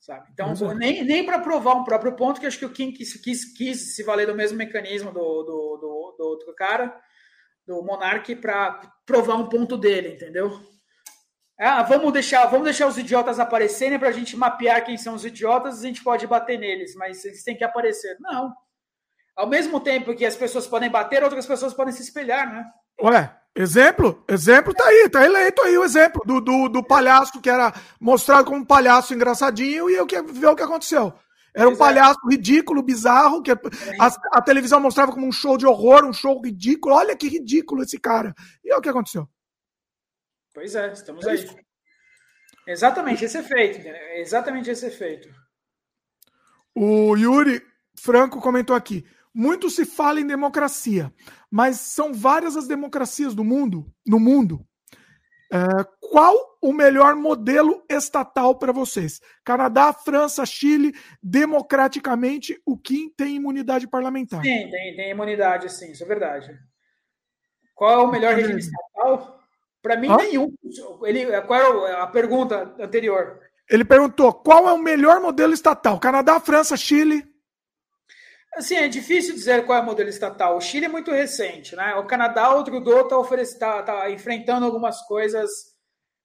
[0.01, 0.29] Sabe?
[0.33, 0.75] Então, é.
[0.75, 3.95] nem, nem para provar um próprio ponto, que acho que o Kim quis, quis, quis
[3.95, 6.99] se valer do mesmo mecanismo do, do, do, do outro cara,
[7.67, 10.76] do Monark, para provar um ponto dele, entendeu?
[11.59, 15.25] Ah, vamos deixar, vamos deixar os idiotas aparecerem para a gente mapear quem são os
[15.25, 18.17] idiotas, a gente pode bater neles, mas eles têm que aparecer.
[18.21, 18.53] Não.
[19.35, 22.65] Ao mesmo tempo que as pessoas podem bater, outras pessoas podem se espelhar, né?
[23.03, 24.23] Ué, exemplo?
[24.29, 28.45] Exemplo tá aí, tá eleito aí o exemplo do, do, do palhaço que era mostrado
[28.45, 31.13] como um palhaço engraçadinho e o que vê o que aconteceu.
[31.55, 31.89] Era um Exato.
[31.89, 33.59] palhaço ridículo, bizarro, que a,
[34.33, 36.95] a, televisão mostrava como um show de horror, um show ridículo.
[36.95, 38.35] Olha que ridículo esse cara.
[38.63, 39.27] E é o que aconteceu.
[40.57, 41.47] Pois é, estamos é aí.
[42.67, 45.29] Exatamente esse efeito, exatamente esse efeito.
[46.75, 47.61] O Yuri
[47.95, 49.05] Franco comentou aqui:
[49.35, 51.13] muito se fala em democracia,
[51.51, 54.67] mas são várias as democracias do mundo, no mundo.
[55.53, 55.59] É,
[56.01, 59.21] qual o melhor modelo estatal para vocês?
[59.45, 64.43] Canadá, França, Chile, democraticamente, o Kim tem imunidade parlamentar?
[64.43, 66.59] Sim, tem, tem imunidade, sim, isso é verdade.
[67.75, 69.37] Qual é o melhor regime estatal?
[69.87, 70.17] Para mim, Hã?
[70.17, 70.53] nenhum.
[71.05, 73.39] Ele, qual era a pergunta anterior?
[73.71, 76.01] Ele perguntou qual é o melhor modelo estatal?
[76.01, 77.25] Canadá, França, Chile?
[78.57, 80.57] Assim, é difícil dizer qual é o modelo estatal.
[80.57, 81.95] O Chile é muito recente, né?
[81.95, 85.49] O Canadá, o Trudeau está tá, tá enfrentando algumas coisas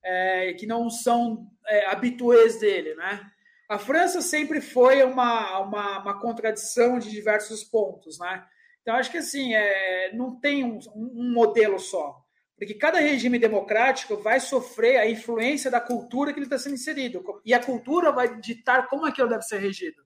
[0.03, 3.21] é, que não são é, habituês dele, né?
[3.69, 8.43] A França sempre foi uma, uma, uma, contradição de diversos pontos, né?
[8.81, 12.20] Então, acho que assim, é, não tem um, um modelo só.
[12.61, 17.23] Porque cada regime democrático vai sofrer a influência da cultura que ele está sendo inserido.
[17.43, 19.99] E a cultura vai ditar como aquilo deve ser regido.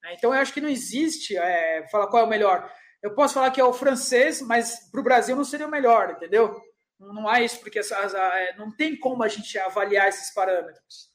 [0.00, 0.14] Né?
[0.16, 2.72] Então, eu acho que não existe é, falar qual é o melhor.
[3.02, 6.12] Eu posso falar que é o francês, mas para o Brasil não seria o melhor,
[6.12, 6.62] entendeu?
[7.00, 11.10] Não há isso, porque as, as, é, não tem como a gente avaliar esses parâmetros.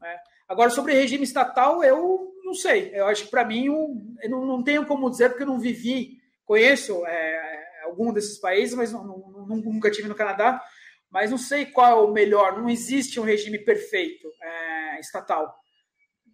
[0.00, 0.18] Né?
[0.48, 2.90] Agora, sobre regime estatal, eu não sei.
[2.92, 6.18] Eu acho que, para mim, eu não, não, tenho como dizer, porque eu não vivi,
[6.44, 10.62] conheço é, algum desses países, mas não, não, nunca tive no Canadá.
[11.10, 12.58] Mas não sei qual é o melhor.
[12.58, 15.54] Não existe um regime perfeito é, estatal.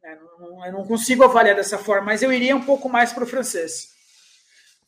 [0.02, 3.24] É, não, eu não consigo avaliar dessa forma, mas eu iria um pouco mais para
[3.24, 3.90] o francês.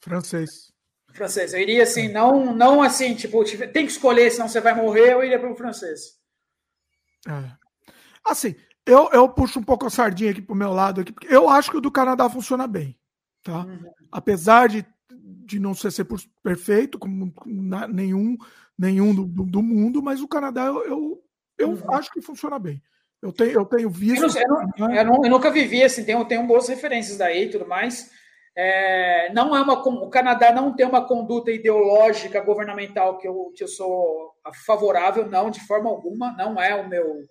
[0.01, 0.73] Francês.
[1.12, 1.52] Francês.
[1.52, 5.23] Eu iria assim, não, não assim, tipo, tem que escolher, senão você vai morrer, eu
[5.23, 6.18] iria para o francês.
[7.28, 7.52] É.
[8.25, 11.49] Assim, eu, eu puxo um pouco a sardinha aqui pro meu lado, aqui, porque eu
[11.49, 12.99] acho que o do Canadá funciona bem.
[13.42, 13.65] Tá?
[13.65, 13.92] Uhum.
[14.10, 14.86] Apesar de
[15.44, 16.06] de não ser, ser
[16.42, 17.32] perfeito, como
[17.90, 18.36] nenhum,
[18.78, 21.24] nenhum do, do, mundo, mas o Canadá eu, eu,
[21.58, 21.94] eu uhum.
[21.94, 22.82] acho que funciona bem.
[23.20, 24.36] Eu tenho, eu tenho visto.
[24.36, 27.66] Eu, não, eu, não, eu, nunca vivi assim, tenho, tenho boas referências daí e tudo
[27.66, 28.10] mais.
[28.54, 33.64] É, não é uma, o Canadá não tem uma conduta ideológica governamental que eu, que
[33.64, 34.34] eu sou
[34.66, 37.22] favorável, não, de forma alguma, não é o meu,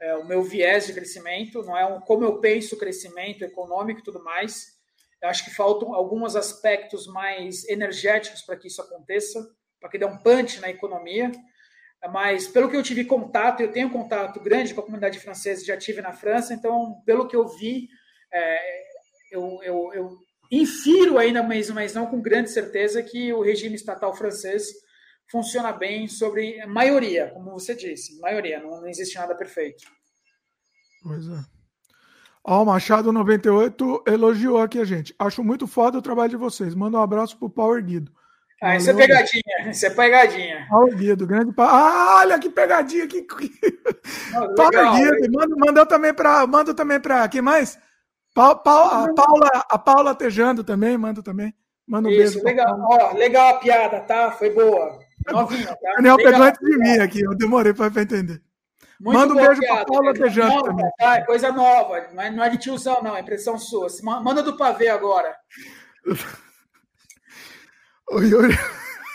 [0.00, 4.02] é, o meu viés de crescimento, não é um, como eu penso crescimento econômico e
[4.02, 4.75] tudo mais.
[5.22, 9.46] Eu acho que faltam alguns aspectos mais energéticos para que isso aconteça,
[9.80, 11.30] para que dê um punch na economia.
[12.10, 15.76] Mas, pelo que eu tive contato, eu tenho contato grande com a comunidade francesa, já
[15.76, 17.88] tive na França, então, pelo que eu vi,
[18.32, 18.82] é,
[19.32, 20.18] eu, eu, eu,
[20.50, 24.68] infiro ainda, mas, mas não com grande certeza, que o regime estatal francês
[25.28, 29.84] funciona bem sobre maioria, como você disse, maioria, não, não existe nada perfeito.
[31.02, 31.55] Pois é.
[32.48, 35.12] Ó, o Machado 98 elogiou aqui a gente.
[35.18, 36.76] Acho muito foda o trabalho de vocês.
[36.76, 38.12] Manda um abraço pro Power Guido.
[38.62, 39.70] Ah, isso é pegadinha.
[39.70, 40.66] Isso é pegadinha.
[40.70, 41.52] Power Guido, grande.
[41.58, 43.08] Ah, olha que pegadinha.
[43.08, 43.26] Que...
[44.56, 45.32] Power Guido.
[45.32, 46.46] Manda, manda também para.
[46.46, 47.28] Manda também para.
[47.28, 47.78] Quem mais?
[48.32, 51.52] Pa, pa, a, Paula, a Paula Tejando também, manda também.
[51.88, 52.44] Manda um Isso, beijo.
[52.44, 54.30] Legal, Ó, legal a piada, tá?
[54.30, 54.98] Foi boa.
[55.26, 55.92] Novinha, tá?
[55.96, 58.40] Daniel pegou antes de mim aqui, eu demorei para entender.
[59.00, 60.90] Muito manda um beijo para Paula também.
[60.98, 61.18] Tá?
[61.18, 63.88] É coisa nova, não é, não é de tiozão, não, é impressão sua.
[64.02, 65.36] Manda do pavê agora.
[68.10, 68.54] o Yuri.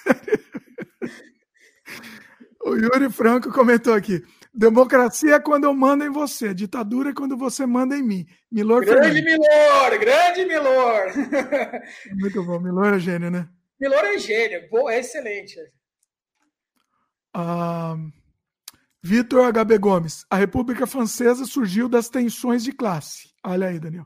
[2.64, 4.24] o Yuri Franco comentou aqui.
[4.54, 6.54] Democracia é quando eu mando em você.
[6.54, 8.26] Ditadura é quando você manda em mim.
[8.52, 9.24] Milor Grande Fernandes.
[9.24, 11.06] Milor, grande Milor.
[12.20, 12.60] Muito bom.
[12.60, 13.48] Milor é gênio, né?
[13.80, 14.68] Milor é gênio.
[14.70, 15.56] Pô, é excelente.
[17.34, 17.96] Ah,
[19.04, 20.26] Vitor HB Gomes.
[20.30, 23.34] A República Francesa surgiu das tensões de classe.
[23.44, 24.06] Olha aí, Daniel.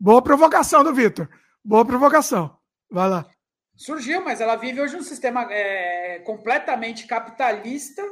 [0.00, 1.28] Boa provocação do Vitor.
[1.64, 2.56] Boa provocação.
[2.90, 3.26] Vai lá.
[3.76, 8.02] Surgiu, mas ela vive hoje um sistema é, completamente capitalista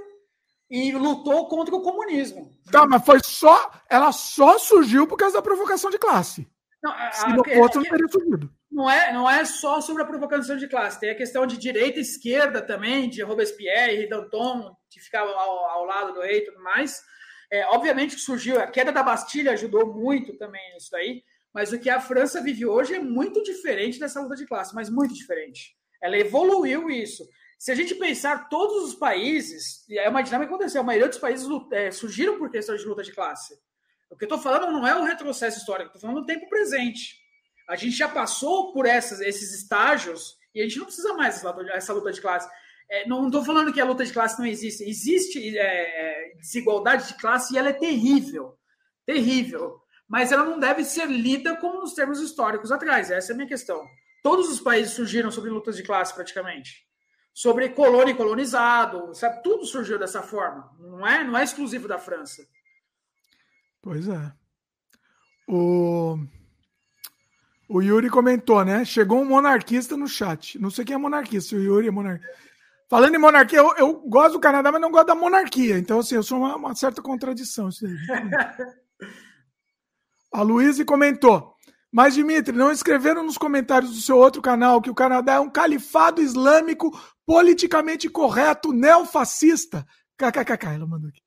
[0.70, 2.52] e lutou contra o comunismo.
[2.70, 3.70] Tá, mas foi só.
[3.89, 6.47] Ela só surgiu por causa da provocação de classe.
[6.82, 8.50] Não, a, Se não fosse, não teria surgido.
[8.70, 11.98] Não é, não é só sobre a provocação de classe, tem a questão de direita
[11.98, 16.62] e esquerda também, de Robespierre, Danton, que ficava ao, ao, lado do rei e tudo
[16.62, 17.00] mais.
[17.50, 21.22] É, obviamente que surgiu, a queda da Bastilha ajudou muito também nisso daí,
[21.55, 24.90] mas o que a França vive hoje é muito diferente dessa luta de classe, mas
[24.90, 25.74] muito diferente.
[26.02, 27.26] Ela evoluiu isso.
[27.58, 31.18] Se a gente pensar todos os países, é uma dinâmica que aconteceu, a maioria dos
[31.18, 33.55] países é, surgiram por questão de luta de classe.
[34.10, 37.17] O que eu estou falando não é um retrocesso histórico, estou falando do tempo presente.
[37.68, 41.93] A gente já passou por essas, esses estágios e a gente não precisa mais essa
[41.93, 42.49] luta de classe.
[42.89, 44.85] É, não estou falando que a luta de classe não existe.
[44.85, 48.57] Existe é, desigualdade de classe e ela é terrível.
[49.05, 49.81] Terrível.
[50.09, 53.10] Mas ela não deve ser lida como nos termos históricos atrás.
[53.10, 53.85] Essa é a minha questão.
[54.23, 56.86] Todos os países surgiram sobre lutas de classe, praticamente
[57.36, 59.43] sobre colônia e colonizado, sabe?
[59.43, 60.75] Tudo surgiu dessa forma.
[60.81, 62.43] Não é, não é exclusivo da França.
[63.86, 64.32] Pois é.
[65.47, 66.18] O,
[67.68, 68.84] o Yuri comentou, né?
[68.84, 70.58] Chegou um monarquista no chat.
[70.58, 72.36] Não sei quem é monarquista, o Yuri é monarquista.
[72.90, 75.78] Falando em monarquia, eu, eu, gosto do Canadá, mas não gosto da monarquia.
[75.78, 77.68] Então, assim, eu sou uma, uma certa contradição.
[77.68, 77.86] Isso.
[80.34, 81.55] A Luísa comentou.
[81.92, 85.48] Mas, Dimitri, não escreveram nos comentários do seu outro canal que o Canadá é um
[85.48, 86.90] califado islâmico
[87.24, 89.86] politicamente correto, neofascista?
[90.18, 91.25] KKKK, ela mandou aqui.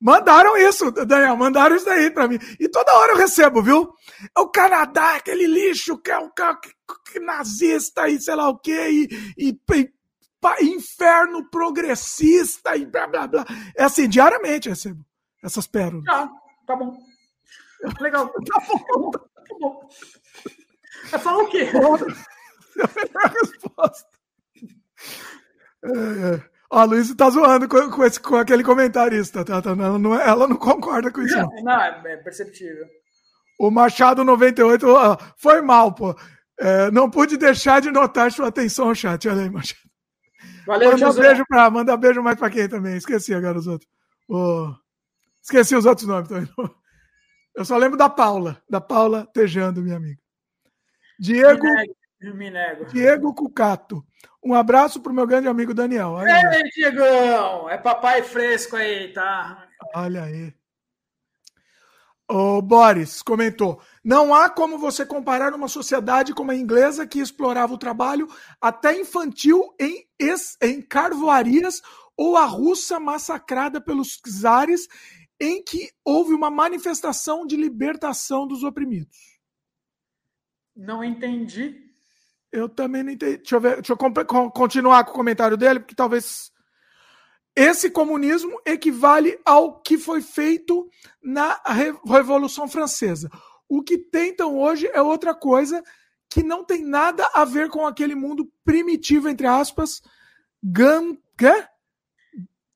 [0.00, 2.38] Mandaram isso, Daniel, mandaram isso aí para mim.
[2.58, 3.92] E toda hora eu recebo, viu?
[4.38, 6.42] O Canadá, aquele lixo que é o que,
[7.12, 13.26] que, nazista e sei lá o quê, e, e, e, inferno progressista e blá blá
[13.26, 13.44] blá.
[13.76, 15.04] É assim, diariamente eu recebo
[15.44, 16.04] essas pérolas.
[16.08, 16.30] Ah,
[16.66, 16.96] tá bom.
[18.00, 18.32] Legal.
[18.46, 18.60] Tá
[18.96, 19.10] bom.
[19.10, 19.20] Tá
[19.60, 19.88] bom.
[21.12, 21.68] É falar o quê?
[23.14, 24.08] a resposta.
[25.84, 26.49] É, é.
[26.70, 29.60] Ó, a Luísa tá zoando com, com, esse, com aquele comentarista, tá?
[29.60, 31.36] tá ela, não, ela não concorda com isso.
[31.36, 32.86] Não, não é perceptível.
[33.58, 36.16] O Machado 98 ó, foi mal, pô.
[36.58, 39.28] É, não pude deixar de notar sua atenção chat.
[39.28, 39.90] Olha aí, Machado.
[40.66, 42.96] Valeu, manda beijo pra, manda beijo mais pra quem também.
[42.96, 43.90] Esqueci agora os outros.
[44.28, 44.72] Oh,
[45.42, 46.48] esqueci os outros nomes também.
[47.56, 50.20] Eu só lembro da Paula, da Paula Tejando, minha amiga.
[51.18, 51.64] Diego.
[51.64, 52.36] Me nego.
[52.36, 52.84] Me nego.
[52.86, 54.04] Diego Cucato.
[54.42, 56.10] Um abraço pro meu grande amigo Daniel.
[56.10, 56.70] Olha Ei, aí.
[56.70, 57.68] Diegão!
[57.68, 59.68] É papai fresco aí, tá?
[59.94, 60.54] Olha aí.
[62.32, 67.74] O Boris comentou: não há como você comparar uma sociedade como a inglesa que explorava
[67.74, 68.28] o trabalho
[68.60, 70.06] até infantil em,
[70.62, 71.82] em carvoarias
[72.16, 74.86] ou a russa massacrada pelos czares
[75.40, 79.40] em que houve uma manifestação de libertação dos oprimidos.
[80.76, 81.89] Não entendi.
[82.52, 83.38] Eu também não entendi.
[83.38, 86.50] Deixa eu, ver, deixa eu continuar com o comentário dele, porque talvez.
[87.54, 90.88] Esse comunismo equivale ao que foi feito
[91.20, 91.60] na
[92.06, 93.28] Revolução Francesa.
[93.68, 95.82] O que tentam hoje é outra coisa
[96.28, 100.00] que não tem nada a ver com aquele mundo primitivo, entre aspas,
[100.62, 101.16] Gan...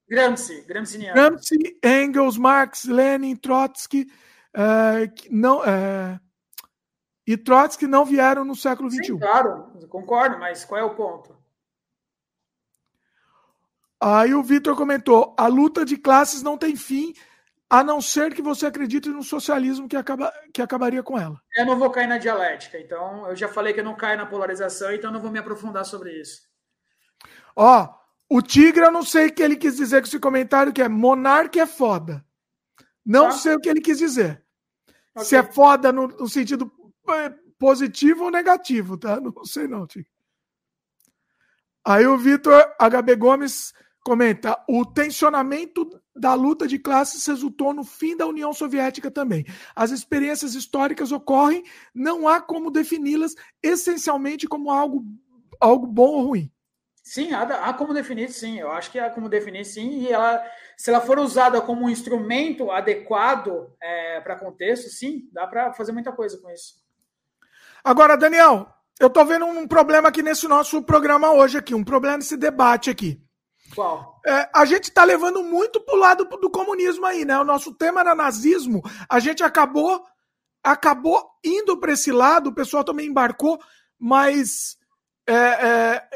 [0.09, 4.07] Gramsci, Gramsci, Gramsci, Engels, Marx, Lenin, Trotsky,
[4.57, 6.21] uh, não, uh,
[7.27, 9.05] e Trotsky não vieram no século XXI.
[9.05, 11.37] Sim, claro, concordo, mas qual é o ponto?
[14.01, 17.15] Aí o Vitor comentou: a luta de classes não tem fim,
[17.71, 21.41] a não ser que você acredite no socialismo que, acaba, que acabaria com ela.
[21.57, 24.27] Eu não vou cair na dialética, então eu já falei que eu não caio na
[24.27, 26.43] polarização, então não vou me aprofundar sobre isso.
[27.57, 27.89] Ó,
[28.29, 30.89] o Tigre, eu não sei o que ele quis dizer com esse comentário, que é
[30.89, 32.25] monarca é foda.
[33.05, 33.33] Não tá.
[33.33, 34.43] sei o que ele quis dizer.
[35.15, 35.25] Okay.
[35.25, 36.71] Se é foda no, no, sentido
[37.59, 39.19] positivo ou negativo, tá?
[39.21, 39.87] Não sei não.
[41.87, 43.73] Aí o Vitor HB Gomes
[44.05, 49.45] comenta: o tensionamento da luta de classes resultou no fim da União Soviética também.
[49.75, 55.05] As experiências históricas ocorrem, não há como defini-las essencialmente como algo,
[55.61, 56.51] algo bom ou ruim.
[57.03, 58.59] Sim, há, há, como definir, sim.
[58.59, 60.01] Eu acho que há como definir, sim.
[60.01, 60.43] E ela,
[60.75, 65.93] se ela for usada como um instrumento adequado é, para contexto, sim, dá para fazer
[65.93, 66.84] muita coisa com isso.
[67.85, 68.67] Agora, Daniel,
[68.99, 72.89] eu estou vendo um problema aqui nesse nosso programa hoje aqui, um problema nesse debate
[72.89, 73.21] aqui.
[73.75, 74.21] Qual?
[74.27, 77.39] É, a gente está levando muito para o lado do comunismo aí, né?
[77.39, 80.03] O nosso tema era nazismo, a gente acabou
[80.63, 83.61] acabou indo para esse lado, o pessoal também embarcou,
[83.99, 84.79] mas
[85.27, 86.09] é, é,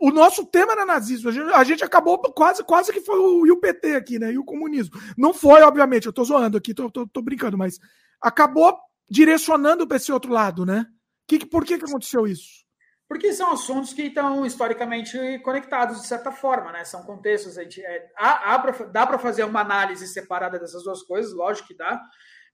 [0.00, 1.28] o nosso tema era nazismo.
[1.28, 4.32] A gente, a gente, acabou quase, quase que foi o, o PT aqui, né?
[4.32, 5.00] E o comunismo.
[5.16, 7.78] Não foi, obviamente, eu tô zoando aqui, tô, tô, tô brincando, mas
[8.20, 8.76] acabou
[9.08, 10.84] direcionando para esse outro lado, né?
[11.26, 12.62] Que, por que, que aconteceu isso?
[13.08, 16.82] Porque são assuntos que estão historicamente conectados de certa forma, né?
[16.84, 17.58] São contextos.
[17.58, 21.34] A gente, é, há, há pra, dá para fazer uma análise separada dessas duas coisas,
[21.34, 22.00] lógico que dá,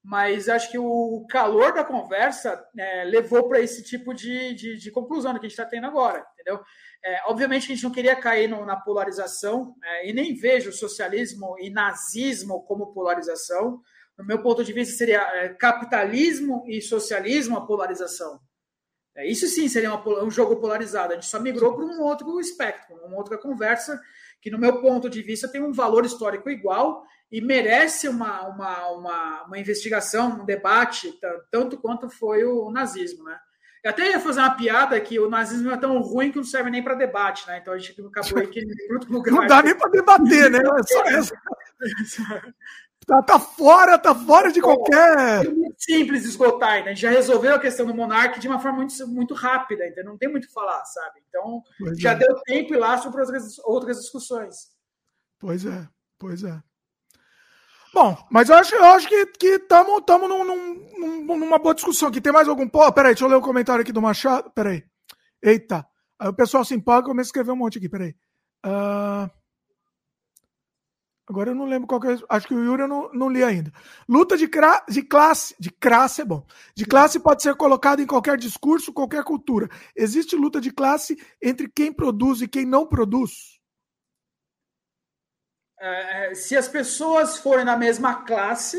[0.02, 4.90] mas acho que o calor da conversa é, levou para esse tipo de, de, de,
[4.90, 6.60] conclusão que a gente está tendo agora, entendeu?
[7.04, 10.72] É, obviamente que a gente não queria cair no, na polarização, é, e nem vejo
[10.72, 13.80] socialismo e nazismo como polarização.
[14.18, 18.40] No meu ponto de vista, seria é, capitalismo e socialismo a polarização.
[19.18, 21.12] É, isso sim seria uma, um jogo polarizado.
[21.12, 24.00] A gente só migrou para um outro espectro, uma outra conversa,
[24.40, 28.88] que, no meu ponto de vista, tem um valor histórico igual e merece uma, uma,
[28.90, 31.12] uma, uma investigação, um debate,
[31.50, 33.24] tanto quanto foi o nazismo.
[33.24, 33.36] Né?
[33.82, 36.70] Eu até ia fazer uma piada que o nazismo é tão ruim que não serve
[36.70, 37.58] nem para debate, né?
[37.58, 38.42] Então a gente acabou
[38.94, 39.32] outro lugar.
[39.32, 40.58] Não dá nem para debater, né?
[40.58, 41.34] É só essa.
[43.08, 45.46] Tá, tá fora, tá fora de qualquer.
[45.46, 46.90] É muito simples esgotar, né?
[46.90, 50.04] A gente já resolveu a questão do monarca de uma forma muito, muito rápida, então
[50.04, 51.22] não tem muito o que falar, sabe?
[51.26, 52.16] Então pois já é.
[52.16, 54.76] deu tempo e lá sobre outras, outras discussões.
[55.38, 55.88] Pois é,
[56.18, 56.62] pois é.
[57.94, 62.20] Bom, mas eu acho, eu acho que estamos que num, num, numa boa discussão aqui.
[62.20, 62.68] Tem mais algum.
[62.68, 64.50] Pô, peraí, deixa eu ler o comentário aqui do Machado.
[64.50, 64.84] Peraí.
[65.42, 65.86] Eita.
[66.18, 67.88] Aí o pessoal se empolga e começa a escrever um monte aqui.
[67.88, 68.14] Peraí.
[68.66, 69.37] Uh...
[71.28, 72.16] Agora eu não lembro qual que é.
[72.30, 73.70] Acho que o Yuri eu não, não li ainda.
[74.08, 74.82] Luta de, cra...
[74.88, 75.54] de classe.
[75.60, 76.46] De classe é bom.
[76.74, 79.68] De classe pode ser colocada em qualquer discurso, qualquer cultura.
[79.94, 83.60] Existe luta de classe entre quem produz e quem não produz?
[85.78, 88.78] É, é, se as pessoas forem na mesma classe,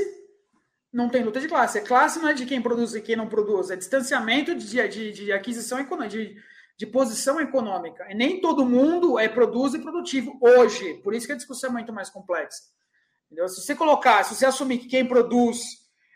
[0.91, 1.77] não tem luta de classe.
[1.77, 5.11] A classe não é de quem produz e quem não produz, é distanciamento de, de,
[5.11, 6.35] de aquisição econômica, de,
[6.79, 8.07] de posição econômica.
[8.09, 10.93] E nem todo mundo é produz e produtivo hoje.
[11.03, 12.63] Por isso que a discussão é muito mais complexa.
[13.25, 13.49] Entendeu?
[13.49, 15.59] Se você colocar, se você assumir que quem produz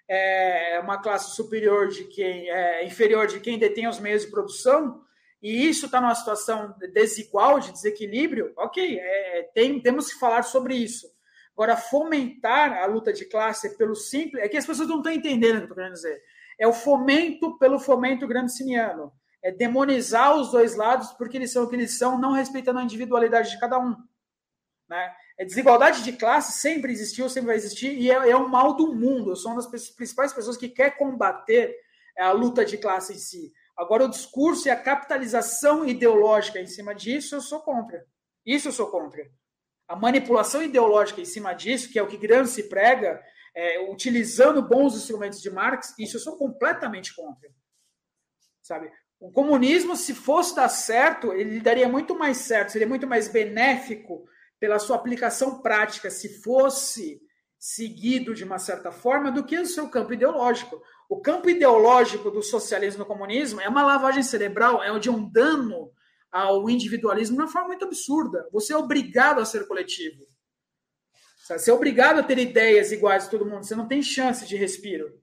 [0.08, 5.01] é uma classe superior de quem é inferior de quem detém os meios de produção,
[5.42, 10.75] e isso está numa situação desigual, de desequilíbrio, ok, é, tem, temos que falar sobre
[10.75, 11.11] isso.
[11.51, 14.42] Agora, fomentar a luta de classe pelo simples.
[14.42, 16.22] É que as pessoas não estão entendendo o que eu estou querendo dizer.
[16.58, 19.11] É o fomento pelo fomento gramsciano.
[19.43, 22.83] É demonizar os dois lados porque eles são o que eles são, não respeitando a
[22.83, 23.95] individualidade de cada um.
[24.88, 25.13] Né?
[25.38, 29.31] É desigualdade de classe sempre existiu, sempre vai existir, e é, é mal do mundo.
[29.31, 31.75] Eu sou uma das principais pessoas que quer combater
[32.17, 33.51] a luta de classe em si.
[33.75, 38.05] Agora, o discurso e a capitalização ideológica em cima disso, eu sou contra.
[38.45, 39.27] Isso eu sou contra.
[39.88, 43.22] A manipulação ideológica em cima disso, que é o que Gramsci prega,
[43.55, 47.49] é, utilizando bons instrumentos de Marx, isso eu sou completamente contra.
[48.61, 48.91] Sabe?
[49.23, 54.25] O comunismo, se fosse dar certo, ele daria muito mais certo, seria muito mais benéfico
[54.59, 57.21] pela sua aplicação prática, se fosse
[57.57, 60.81] seguido de uma certa forma, do que o seu campo ideológico.
[61.07, 65.31] O campo ideológico do socialismo e do comunismo é uma lavagem cerebral, é de um
[65.31, 65.89] dano
[66.29, 68.45] ao individualismo de uma forma muito absurda.
[68.51, 70.27] Você é obrigado a ser coletivo.
[71.47, 73.63] Você é obrigado a ter ideias iguais a todo mundo.
[73.63, 75.22] Você não tem chance de respiro.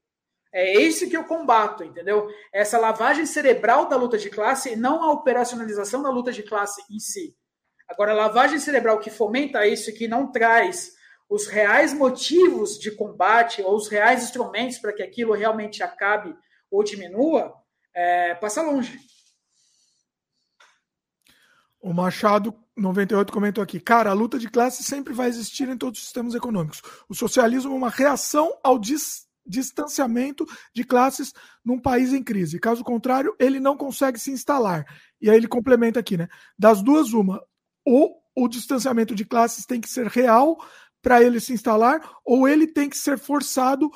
[0.53, 2.29] É isso que eu combato, entendeu?
[2.53, 6.83] Essa lavagem cerebral da luta de classe e não a operacionalização da luta de classe
[6.91, 7.37] em si.
[7.89, 10.93] Agora, a lavagem cerebral que fomenta isso e que não traz
[11.29, 16.37] os reais motivos de combate ou os reais instrumentos para que aquilo realmente acabe
[16.69, 17.55] ou diminua,
[17.95, 18.99] é, passa longe.
[21.81, 26.01] O Machado 98 comentou aqui, cara, a luta de classe sempre vai existir em todos
[26.01, 26.83] os sistemas econômicos.
[27.09, 32.59] O socialismo é uma reação ao dis distanciamento de classes num país em crise.
[32.59, 34.87] Caso contrário, ele não consegue se instalar.
[35.21, 36.29] E aí ele complementa aqui, né?
[36.59, 37.43] Das duas, uma,
[37.85, 40.57] ou o distanciamento de classes tem que ser real
[41.03, 43.91] para ele se instalar, ou ele tem que ser forçado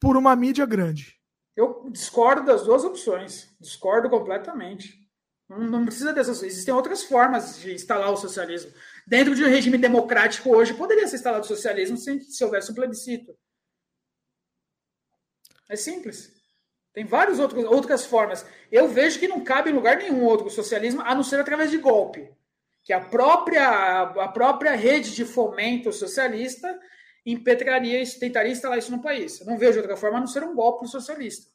[0.00, 1.18] por uma mídia grande.
[1.56, 3.54] Eu discordo das duas opções.
[3.60, 5.04] Discordo completamente.
[5.48, 6.42] Não, precisa dessas.
[6.42, 8.72] Existem outras formas de instalar o socialismo.
[9.06, 12.74] Dentro de um regime democrático hoje, poderia ser instalado o socialismo se, se houvesse um
[12.74, 13.32] plebiscito.
[15.68, 16.32] É simples.
[16.92, 18.46] Tem várias outras, outras formas.
[18.70, 21.78] Eu vejo que não cabe em lugar nenhum outro socialismo, a não ser através de
[21.78, 22.30] golpe.
[22.84, 26.78] Que a própria, a própria rede de fomento socialista
[27.26, 29.40] impetraria isso, tentaria instalar isso no país.
[29.40, 31.50] Eu não vejo outra forma a não ser um golpe socialista.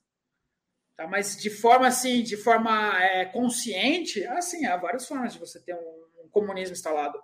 [0.98, 1.08] Tá?
[1.08, 5.74] Mas de forma assim, de forma é, consciente, assim, há várias formas de você ter
[5.74, 7.18] um, um comunismo instalado.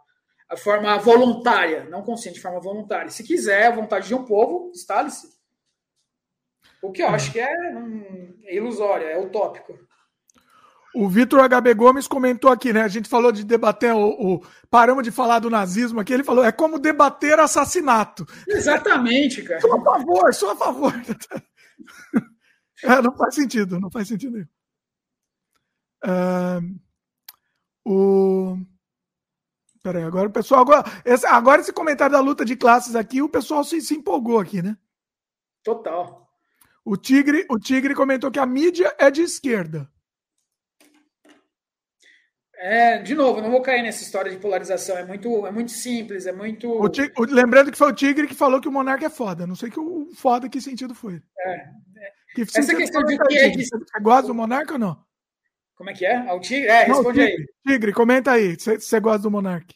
[0.48, 3.12] A forma voluntária, não consciente, de forma voluntária.
[3.12, 5.35] Se quiser, a vontade de um povo, instale-se.
[6.86, 9.74] O que eu acho que é, um, é ilusório, é utópico.
[10.94, 12.82] O Vitor HB Gomes comentou aqui, né?
[12.82, 16.14] A gente falou de debater o, o, Paramos de falar do nazismo aqui.
[16.14, 18.24] Ele falou: é como debater assassinato.
[18.48, 19.60] Exatamente, cara.
[19.60, 20.94] Sou a favor, sou a favor.
[22.84, 24.48] é, não faz sentido, não faz sentido nenhum.
[26.06, 26.80] Uh,
[27.84, 28.58] o.
[29.82, 30.62] Peraí, agora o pessoal.
[30.62, 34.40] Agora esse, agora esse comentário da luta de classes aqui, o pessoal se, se empolgou
[34.40, 34.78] aqui, né?
[35.64, 36.25] Total.
[36.86, 39.90] O Tigre, o Tigre comentou que a mídia é de esquerda.
[42.58, 44.96] É, de novo, não vou cair nessa história de polarização.
[44.96, 46.70] É muito, é muito simples, é muito.
[46.70, 49.46] O tigre, lembrando que foi o Tigre que falou que o Monarca é foda.
[49.48, 51.22] Não sei que o foda que sentido foi.
[51.40, 51.52] É.
[51.52, 51.70] é.
[52.36, 53.66] Que Essa questão de que é de...
[53.66, 55.04] Você gosta do Monarca ou não?
[55.76, 56.32] Como é que é?
[56.32, 56.68] O Tigre?
[56.68, 57.74] É, responde não, tigre, aí.
[57.74, 59.74] Tigre, comenta aí você gosta do Monarca.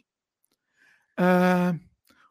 [1.19, 1.88] Uh,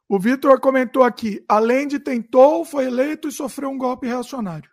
[0.08, 4.70] o Vitor comentou aqui: além de tentou, foi eleito e sofreu um golpe reacionário.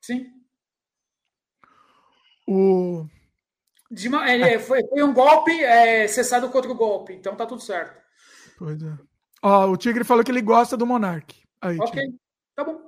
[0.00, 0.26] Sim.
[2.48, 3.06] O.
[4.06, 8.00] Uma, ele foi, foi, um golpe é, cessado contra o golpe, então tá tudo certo.
[8.56, 8.98] Pois é.
[9.42, 11.34] Ó, o Tigre falou que ele gosta do Monark.
[11.60, 12.18] Aí, ok, tigre.
[12.54, 12.80] tá bom.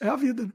[0.00, 0.44] É a vida.
[0.44, 0.52] Né?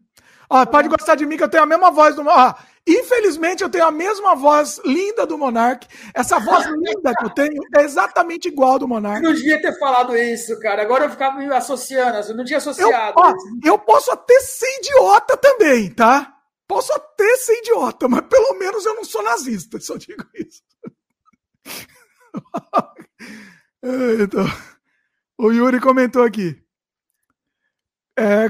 [0.50, 2.28] Ó, pode gostar de mim que eu tenho a mesma voz do.
[2.28, 2.54] Ó,
[2.88, 5.88] infelizmente eu tenho a mesma voz linda do Monark.
[6.14, 9.24] Essa voz linda que eu tenho é exatamente igual do Monark.
[9.24, 10.82] Eu não devia ter falado isso, cara.
[10.82, 12.30] Agora eu ficava me associando.
[12.30, 13.18] Eu não tinha associado.
[13.18, 13.34] Eu, ó,
[13.64, 16.34] eu posso até ser idiota também, tá?
[16.68, 20.64] Posso até ser idiota, mas pelo menos eu não sou nazista, só digo isso.
[24.24, 24.46] então,
[25.38, 26.60] o Yuri comentou aqui.
[28.18, 28.50] É,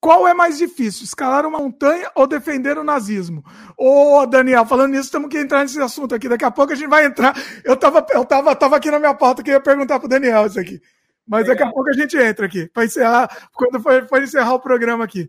[0.00, 3.44] qual é mais difícil, escalar uma montanha ou defender o nazismo?
[3.76, 6.26] Ô, Daniel, falando nisso, temos que entrar nesse assunto aqui.
[6.26, 7.34] Daqui a pouco a gente vai entrar.
[7.62, 10.46] Eu estava eu tava, tava aqui na minha pauta que ia perguntar para o Daniel
[10.46, 10.80] isso aqui.
[11.28, 11.54] Mas Legal.
[11.54, 15.04] daqui a pouco a gente entra aqui, para encerrar, quando for, for encerrar o programa
[15.04, 15.28] aqui.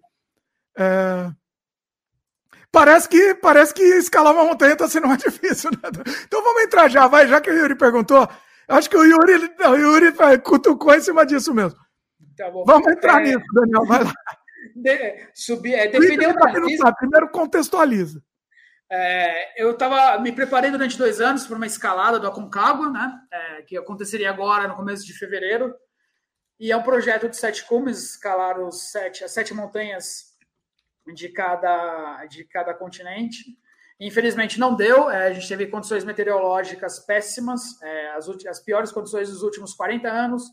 [0.77, 1.29] É...
[2.71, 5.69] Parece que, parece que escalar uma montanha está sendo mais difícil.
[5.71, 5.89] Né?
[6.25, 8.27] Então vamos entrar já, vai, já que o Yuri perguntou.
[8.69, 11.77] Acho que o Yuri, o Yuri cutucou em cima disso mesmo.
[12.37, 13.25] Tá vamos entrar é...
[13.25, 14.13] nisso, Daniel, vai lá.
[14.75, 16.95] De, subir, é, defender o nazismo.
[16.95, 18.23] Primeiro contextualiza.
[18.89, 23.21] É, eu estava me preparei durante dois anos para uma escalada do Aconcagua, né?
[23.31, 25.73] É, que aconteceria agora no começo de fevereiro.
[26.59, 30.35] E é um projeto de sete cumes, escalar os sete, as sete montanhas
[31.15, 33.45] de cada, de cada continente.
[33.99, 39.29] Infelizmente não deu, é, a gente teve condições meteorológicas péssimas, é, as, as piores condições
[39.29, 40.43] dos últimos 40 anos.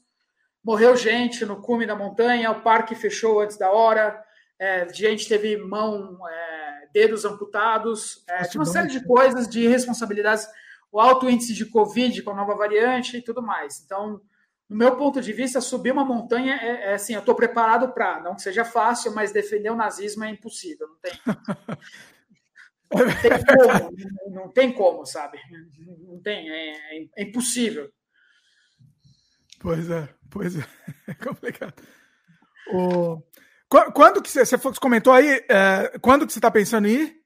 [0.62, 4.22] Morreu gente no cume da montanha, o parque fechou antes da hora,
[4.58, 10.46] é, gente teve mão, é, dedos amputados, é, tinha uma série de coisas, de responsabilidades,
[10.90, 13.82] o alto índice de Covid com a nova variante e tudo mais.
[13.84, 14.20] Então,
[14.68, 18.20] no meu ponto de vista, subir uma montanha é, é assim, eu estou preparado para,
[18.20, 21.12] não que seja fácil, mas defender o nazismo é impossível, não tem.
[22.90, 23.96] Não tem como,
[24.30, 25.38] não tem como, sabe?
[26.06, 27.92] Não tem, é, é impossível.
[29.58, 30.64] Pois é, pois é,
[31.08, 31.74] é complicado.
[32.72, 33.22] O...
[33.92, 37.18] Quando que você, você comentou aí, é, quando que você está pensando em ir?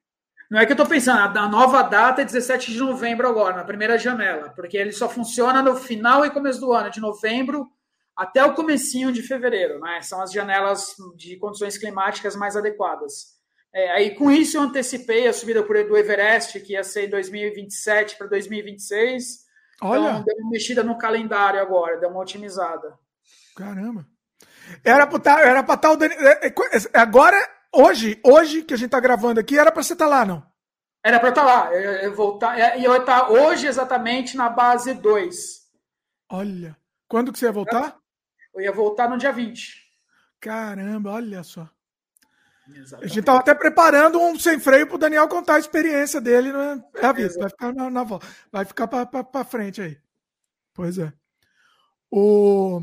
[0.51, 3.65] Não é que eu estou pensando, a nova data é 17 de novembro agora, na
[3.65, 7.67] primeira janela, porque ele só funciona no final e começo do ano, de novembro
[8.15, 10.03] até o comecinho de fevereiro, né?
[10.03, 13.33] São as janelas de condições climáticas mais adequadas.
[13.75, 17.11] É, aí com isso eu antecipei a subida por, do Everest, que ia ser em
[17.11, 19.42] 2027 para 2026.
[19.83, 20.11] Olha.
[20.11, 22.99] Então deu uma mexida no calendário agora, deu uma otimizada.
[23.57, 24.07] Caramba.
[24.85, 26.53] Era para tá, era estar tá o é, é,
[26.95, 27.37] agora
[27.75, 30.47] Hoje, hoje que a gente tá gravando aqui, era para você estar tá lá, não?
[31.03, 31.73] Era para estar tá lá.
[31.75, 35.35] Eu, eu voltar, tá, e eu estar hoje exatamente na base 2.
[36.31, 36.77] Olha.
[37.09, 37.97] Quando que você ia voltar?
[38.55, 39.91] Eu ia voltar no dia 20.
[40.39, 41.67] Caramba, olha só.
[42.69, 43.05] Exatamente.
[43.05, 46.83] A gente tava até preparando um sem freio pro Daniel contar a experiência dele, né?
[46.95, 48.05] É a vida, vai ficar na, na
[48.51, 49.99] vai ficar para frente aí.
[50.75, 51.13] Pois é.
[52.11, 52.83] O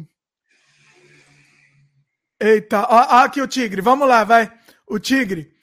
[2.40, 4.52] Eita, ó, aqui o tigre, vamos lá, vai.
[4.88, 5.54] o Tigre.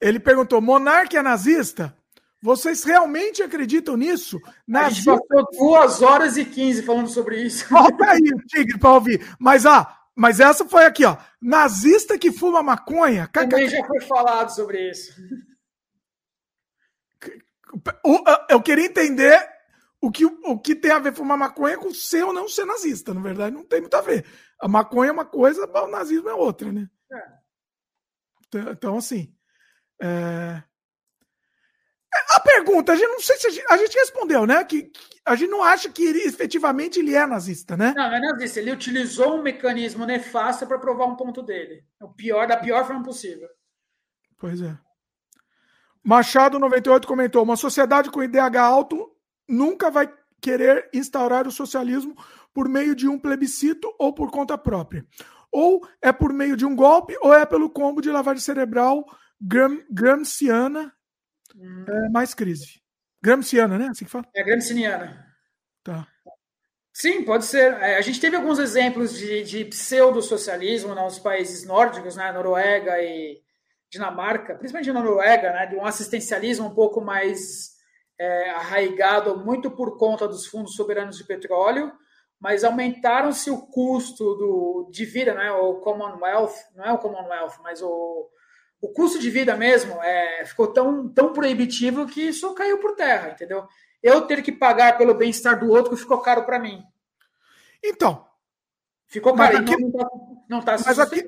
[0.00, 1.96] Ele perguntou: Monarque é nazista?
[2.42, 4.40] Vocês realmente acreditam nisso?
[4.66, 5.12] Nazista...
[5.12, 7.68] A gente passou duas horas e quinze falando sobre isso.
[7.68, 9.36] Volta aí, Tigre, para ouvir.
[9.38, 11.16] Mas, ah, mas essa foi aqui, ó.
[11.40, 13.28] Nazista que fuma maconha.
[13.28, 15.12] Também já foi falado sobre isso.
[18.48, 19.48] Eu queria entender
[20.00, 23.14] o que, o que tem a ver fumar maconha com ser ou não ser nazista.
[23.14, 24.26] Na verdade, não tem muito a ver.
[24.60, 26.90] A maconha é uma coisa, o nazismo é outra, né?
[27.12, 27.22] É.
[28.48, 29.32] Então, então, assim.
[30.02, 30.64] É...
[32.34, 34.64] A pergunta, a gente não sei se a gente, a gente respondeu, né?
[34.64, 37.92] Que, que, a gente não acha que ele, efetivamente ele é nazista, né?
[37.96, 38.60] Não, não é nazista.
[38.60, 41.84] Ele utilizou um mecanismo nefasto para provar um ponto dele.
[42.00, 43.48] O pior, da pior forma possível.
[44.38, 44.76] Pois é.
[46.02, 49.10] Machado 98 comentou: uma sociedade com IDH alto
[49.48, 52.16] nunca vai querer instaurar o socialismo
[52.54, 55.06] por meio de um plebiscito ou por conta própria.
[55.50, 59.04] Ou é por meio de um golpe, ou é pelo combo de lavagem cerebral
[59.40, 60.92] gram, gramsciana
[61.56, 61.84] hum.
[61.88, 62.80] é, mais crise.
[63.22, 63.88] Gramsciana, né?
[63.88, 64.26] Assim que fala?
[64.34, 65.26] É gramsciana.
[65.82, 66.06] Tá.
[66.92, 67.74] Sim, pode ser.
[67.74, 72.32] É, a gente teve alguns exemplos de, de pseudo-socialismo nos países nórdicos, né?
[72.32, 73.40] Noruega e
[73.90, 75.66] Dinamarca, principalmente na Noruega, né?
[75.66, 77.76] De um assistencialismo um pouco mais
[78.18, 81.92] é, arraigado, muito por conta dos fundos soberanos de petróleo,
[82.40, 85.52] mas aumentaram-se o custo do, de vida, né?
[85.52, 88.28] O Commonwealth, não é o Commonwealth, mas o,
[88.80, 93.30] o custo de vida mesmo é, ficou tão, tão proibitivo que isso caiu por terra,
[93.30, 93.66] entendeu?
[94.02, 96.84] Eu ter que pagar pelo bem-estar do outro ficou caro para mim.
[97.82, 98.26] Então.
[99.06, 99.58] Ficou caro.
[99.58, 100.08] Aqui, não está
[100.48, 101.24] não tá mas aqui,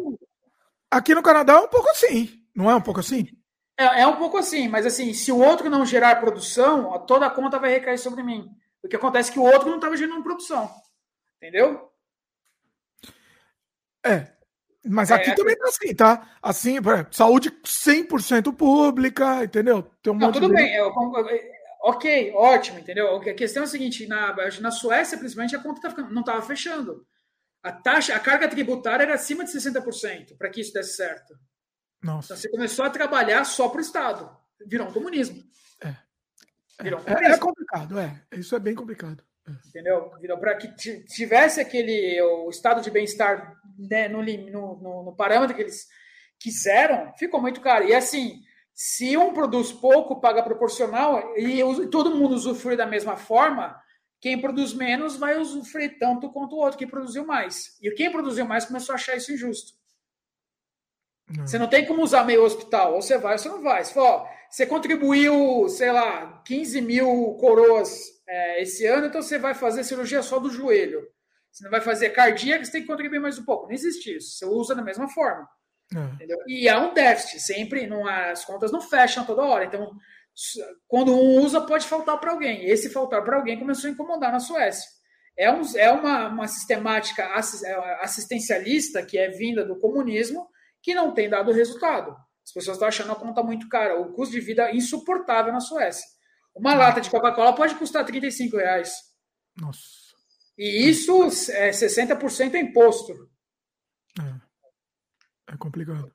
[0.90, 2.40] aqui no Canadá é um pouco assim.
[2.54, 3.26] Não é um pouco assim?
[3.76, 7.30] É, é um pouco assim, mas assim, se o outro não gerar produção, toda a
[7.30, 8.54] conta vai recair sobre mim.
[8.82, 10.70] O que acontece é que o outro não estava gerando produção.
[11.36, 11.90] Entendeu?
[14.04, 14.39] É.
[14.86, 16.36] Mas aqui é, também tá assim, tá?
[16.42, 16.76] Assim,
[17.10, 19.82] saúde 100% pública, entendeu?
[20.02, 20.54] Tem um não, tudo de...
[20.54, 20.74] bem.
[20.74, 20.90] Eu,
[21.82, 23.14] ok, ótimo, entendeu?
[23.14, 26.40] A questão é a seguinte, na, na Suécia, principalmente, a conta tá ficando, não estava
[26.42, 27.06] fechando.
[27.62, 31.34] A taxa, a carga tributária era acima de 60% para que isso desse certo.
[32.02, 32.28] Nossa.
[32.28, 34.34] Então você começou a trabalhar só para o Estado.
[34.66, 35.42] Virou um comunismo.
[35.84, 35.94] É.
[36.82, 37.32] Virou um comunismo.
[37.32, 38.22] É, é complicado, é.
[38.32, 39.22] Isso é bem complicado.
[39.68, 40.10] Entendeu?
[40.38, 40.68] Para que
[41.04, 45.86] tivesse aquele o estado de bem-estar né, no, no, no, parâmetro que eles
[46.38, 47.86] quiseram, ficou muito caro.
[47.86, 48.42] E assim,
[48.74, 53.80] se um produz pouco, paga proporcional, e todo mundo usufrui da mesma forma,
[54.20, 57.78] quem produz menos vai usufruir tanto quanto o outro que produziu mais.
[57.80, 59.72] E quem produziu mais começou a achar isso injusto.
[61.28, 61.46] Não.
[61.46, 63.84] Você não tem como usar meio hospital, ou você vai ou você não vai.
[63.84, 69.38] Você, fala, ó, você contribuiu, sei lá, 15 mil coroas é, esse ano, então você
[69.38, 71.06] vai fazer cirurgia só do joelho.
[71.50, 73.66] Você não vai fazer cardíaca, você tem que contribuir mais um pouco.
[73.66, 74.36] Não existe isso.
[74.36, 75.48] Você usa da mesma forma.
[75.94, 76.26] É.
[76.46, 77.86] E há um déficit, sempre.
[77.86, 79.64] Não, as contas não fecham toda hora.
[79.64, 79.90] Então,
[80.86, 82.66] quando um usa, pode faltar para alguém.
[82.66, 84.88] Esse faltar para alguém começou a incomodar na Suécia.
[85.36, 90.48] É, um, é uma, uma sistemática é, assistencialista que é vinda do comunismo
[90.82, 92.16] que não tem dado resultado.
[92.50, 94.00] As pessoas estão achando a conta muito cara.
[94.00, 96.04] O custo de vida insuportável na Suécia.
[96.52, 98.92] Uma lata de Coca-Cola pode custar 35 reais.
[99.56, 99.80] Nossa.
[100.58, 101.12] E isso
[101.52, 103.12] é 60% é imposto.
[104.18, 105.54] É.
[105.54, 106.10] é complicado.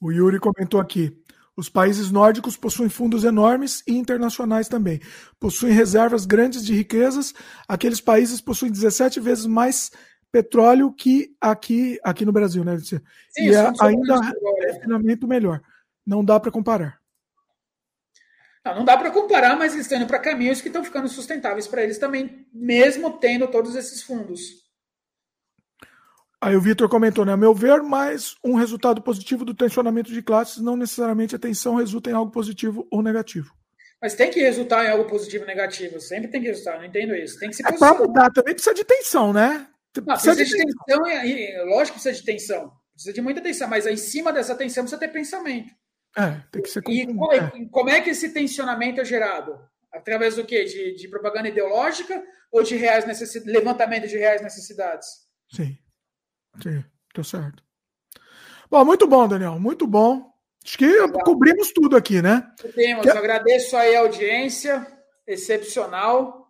[0.00, 1.22] O Yuri comentou aqui.
[1.54, 5.00] Os países nórdicos possuem fundos enormes e internacionais também.
[5.38, 7.34] Possuem reservas grandes de riquezas.
[7.68, 9.90] Aqueles países possuem 17 vezes mais
[10.36, 12.78] petróleo que aqui, aqui no Brasil, né?
[12.78, 13.00] Sim,
[13.38, 14.20] e é ainda
[14.66, 15.62] refinamento melhor.
[16.06, 17.00] Não dá para comparar.
[18.62, 21.66] Não, não dá para comparar, mas eles estão indo para caminhos que estão ficando sustentáveis
[21.66, 24.66] para eles também, mesmo tendo todos esses fundos.
[26.38, 27.32] Aí o Vitor comentou, né?
[27.32, 31.76] A meu ver, mais um resultado positivo do tensionamento de classes, não necessariamente a tensão
[31.76, 33.54] resulta em algo positivo ou negativo.
[34.02, 35.98] Mas tem que resultar em algo positivo ou negativo.
[35.98, 37.38] Sempre tem que resultar, não entendo isso.
[37.38, 39.66] Tem que se é para mudar também precisa de tensão, né?
[40.02, 42.72] Precisa, de, tensão, lógico que precisa de tensão.
[42.92, 45.72] Precisa de muita tensão, mas em cima dessa tensão precisa ter pensamento.
[46.16, 47.52] É, tem que ser e como, é.
[47.70, 49.60] como é que esse tensionamento é gerado?
[49.92, 50.64] Através do quê?
[50.64, 55.08] De, de propaganda ideológica ou de reais necessidades, levantamento de reais necessidades?
[55.48, 55.76] Sim.
[56.62, 57.62] Sim, tá certo.
[58.70, 59.58] Bom, muito bom, Daniel.
[59.58, 60.32] Muito bom.
[60.64, 61.22] Acho que Legal.
[61.22, 62.42] cobrimos tudo aqui, né?
[62.74, 63.02] Temos.
[63.02, 63.10] Que...
[63.10, 64.86] Agradeço aí a audiência.
[65.26, 66.45] Excepcional.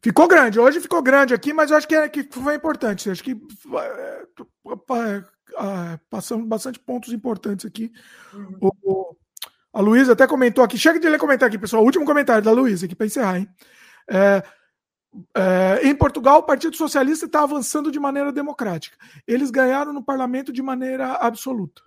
[0.00, 0.60] Ficou grande.
[0.60, 3.10] Hoje ficou grande aqui, mas eu acho que, é, que foi importante.
[3.10, 5.24] Acho que é,
[5.56, 7.92] ah, passamos bastante pontos importantes aqui.
[8.32, 8.70] Uhum.
[8.84, 9.16] O,
[9.72, 10.78] a Luísa até comentou aqui.
[10.78, 11.82] Chega de ler comentário aqui, pessoal.
[11.82, 13.48] O último comentário da Luísa aqui para encerrar, hein?
[14.08, 14.42] É,
[15.36, 18.96] é, em Portugal, o Partido Socialista está avançando de maneira democrática.
[19.26, 21.82] Eles ganharam no parlamento de maneira absoluta.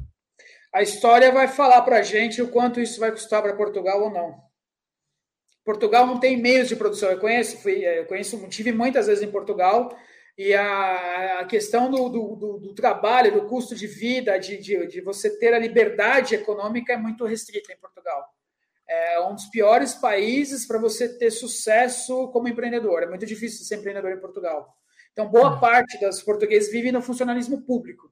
[0.74, 4.10] a história vai falar para a gente o quanto isso vai custar para Portugal ou
[4.12, 4.51] não.
[5.64, 7.10] Portugal não tem meios de produção.
[7.10, 9.96] Eu conheço, fui, eu conheço, tive muitas vezes em Portugal
[10.38, 14.88] e a, a questão do, do, do, do, trabalho, do custo de vida, de, de,
[14.88, 18.28] de, você ter a liberdade econômica é muito restrita em Portugal.
[18.88, 23.04] É um dos piores países para você ter sucesso como empreendedor.
[23.04, 24.76] É muito difícil ser empreendedor em Portugal.
[25.12, 25.60] Então, boa hum.
[25.60, 28.12] parte dos portugueses vivem no funcionalismo público.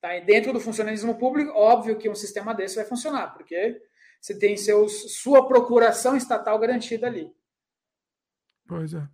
[0.00, 0.16] Tá?
[0.16, 3.80] E dentro do funcionalismo público, óbvio que um sistema desse vai funcionar, porque
[4.20, 7.32] você tem seus, sua procuração estatal garantida ali.
[8.66, 9.08] Pois é.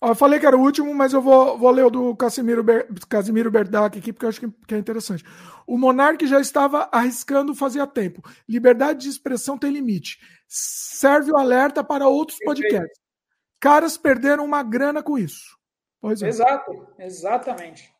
[0.00, 2.62] Ó, eu falei que era o último, mas eu vou, vou ler o do Casimiro,
[2.62, 5.24] Ber, Casimiro Berdac aqui, porque eu acho que, que é interessante.
[5.66, 8.22] O monarca já estava arriscando fazia tempo.
[8.48, 10.18] Liberdade de expressão tem limite.
[10.46, 12.98] Serve o alerta para outros podcasts.
[13.60, 15.58] Caras perderam uma grana com isso.
[16.00, 16.28] Pois é.
[16.28, 17.92] Exato, exatamente.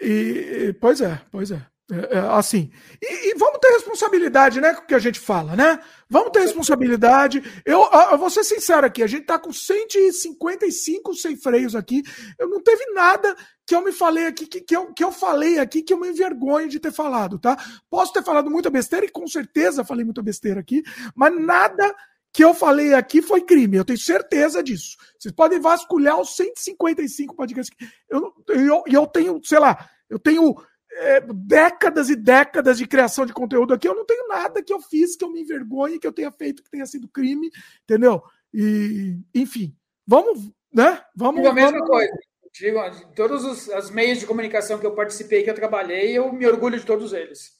[0.00, 1.66] E, pois é, pois é.
[1.88, 2.68] É, é, assim,
[3.00, 4.74] e, e, vamos ter responsabilidade, né?
[4.74, 5.78] Com o que a gente fala, né?
[6.10, 7.40] Vamos ter responsabilidade.
[7.64, 12.02] Eu, eu vou ser sincero aqui, a gente tá com 155 sem freios aqui.
[12.40, 15.60] Eu não teve nada que eu me falei aqui, que, que, eu, que eu falei
[15.60, 17.56] aqui, que eu me envergonho de ter falado, tá?
[17.88, 20.82] Posso ter falado muita besteira, e com certeza falei muita besteira aqui,
[21.14, 21.94] mas nada
[22.32, 24.96] que eu falei aqui foi crime, eu tenho certeza disso.
[25.18, 27.74] Vocês podem vasculhar os 155 podcasts.
[28.10, 30.54] Eu, eu, eu tenho, sei lá, eu tenho
[30.96, 34.80] é, décadas e décadas de criação de conteúdo aqui, eu não tenho nada que eu
[34.80, 37.50] fiz que eu me envergonhe, que eu tenha feito que tenha sido crime,
[37.82, 38.22] entendeu?
[38.52, 39.76] E, enfim,
[40.06, 41.02] vamos, né?
[41.14, 41.36] Vamos.
[41.36, 41.88] Digo a mesma vamos...
[41.88, 42.12] coisa.
[42.52, 42.80] Digo,
[43.14, 46.78] todos os, os, meios de comunicação que eu participei, que eu trabalhei, eu me orgulho
[46.78, 47.54] de todos eles.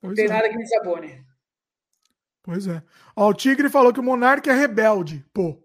[0.00, 0.28] Pois não tem é.
[0.28, 1.22] nada que me desabone.
[2.42, 2.82] Pois é.
[3.14, 5.22] Ó, o Tigre falou que o Monarca é rebelde.
[5.34, 5.62] Pô.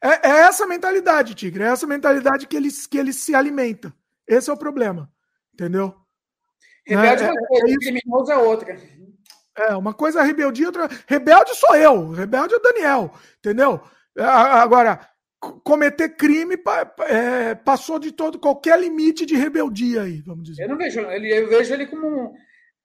[0.00, 1.62] É, é essa mentalidade, Tigre.
[1.62, 3.94] É essa mentalidade que ele, que ele se alimenta.
[4.26, 5.12] Esse é o problema.
[5.52, 5.94] Entendeu?
[6.86, 8.78] Rebelde é, uma coisa, é criminoso é outra.
[9.56, 10.88] É, uma coisa é rebeldia, outra.
[11.06, 13.80] Rebelde sou eu, rebelde é o Daniel, entendeu?
[14.18, 15.00] Agora,
[15.62, 16.56] cometer crime
[17.06, 20.64] é, passou de todo qualquer limite de rebeldia aí, vamos dizer.
[20.64, 22.34] Eu não vejo, eu vejo ele como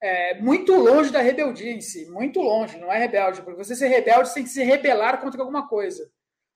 [0.02, 3.88] é, muito longe da rebeldia em si, muito longe, não é rebelde, porque você ser
[3.88, 6.10] rebelde você tem que se rebelar contra alguma coisa.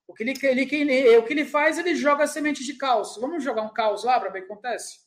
[0.06, 3.16] O que ele, ele, ele, o que ele faz, ele joga semente de caos.
[3.18, 5.03] Vamos jogar um caos lá para ver o que acontece?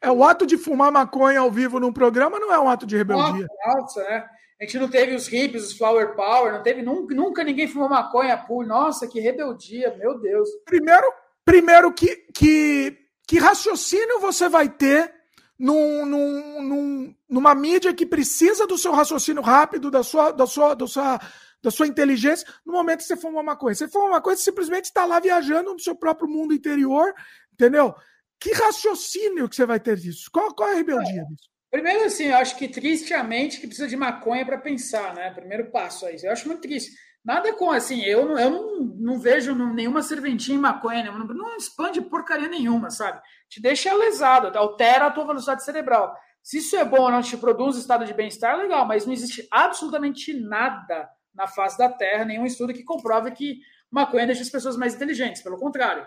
[0.00, 2.96] É, o ato de fumar maconha ao vivo num programa não é um ato de
[2.96, 3.46] rebeldia.
[3.66, 4.28] Nossa, né?
[4.60, 7.88] A gente não teve os hippies, os flower power, não teve nunca, nunca ninguém fumou
[7.88, 8.66] maconha pool.
[8.66, 10.48] Nossa, que rebeldia, meu Deus.
[10.64, 11.12] Primeiro,
[11.44, 12.96] primeiro que, que,
[13.26, 15.14] que raciocínio você vai ter
[15.56, 20.74] num, num, num, numa mídia que precisa do seu raciocínio rápido, da sua, da sua,
[20.74, 21.20] da sua,
[21.62, 23.76] da sua inteligência, no momento que você fuma maconha.
[23.76, 27.14] Você fuma maconha, você simplesmente está lá viajando no seu próprio mundo interior,
[27.52, 27.94] entendeu?
[28.40, 30.30] Que raciocínio que você vai ter disso?
[30.32, 31.24] Qual, qual é a rebeldia é.
[31.24, 31.48] disso?
[31.70, 35.30] Primeiro, assim, eu acho que tristemente que precisa de maconha para pensar, né?
[35.30, 36.16] Primeiro passo aí.
[36.22, 36.92] Eu acho muito triste.
[37.24, 42.00] Nada com, assim, eu, eu não, não vejo nenhuma serventia em maconha, não, não expande
[42.00, 43.20] porcaria nenhuma, sabe?
[43.50, 46.14] Te deixa lesado, altera a tua velocidade cerebral.
[46.42, 49.46] Se isso é bom ou não te produz estado de bem-estar, legal, mas não existe
[49.50, 53.58] absolutamente nada na face da Terra, nenhum estudo que comprove que
[53.90, 56.06] maconha deixa as pessoas mais inteligentes, pelo contrário.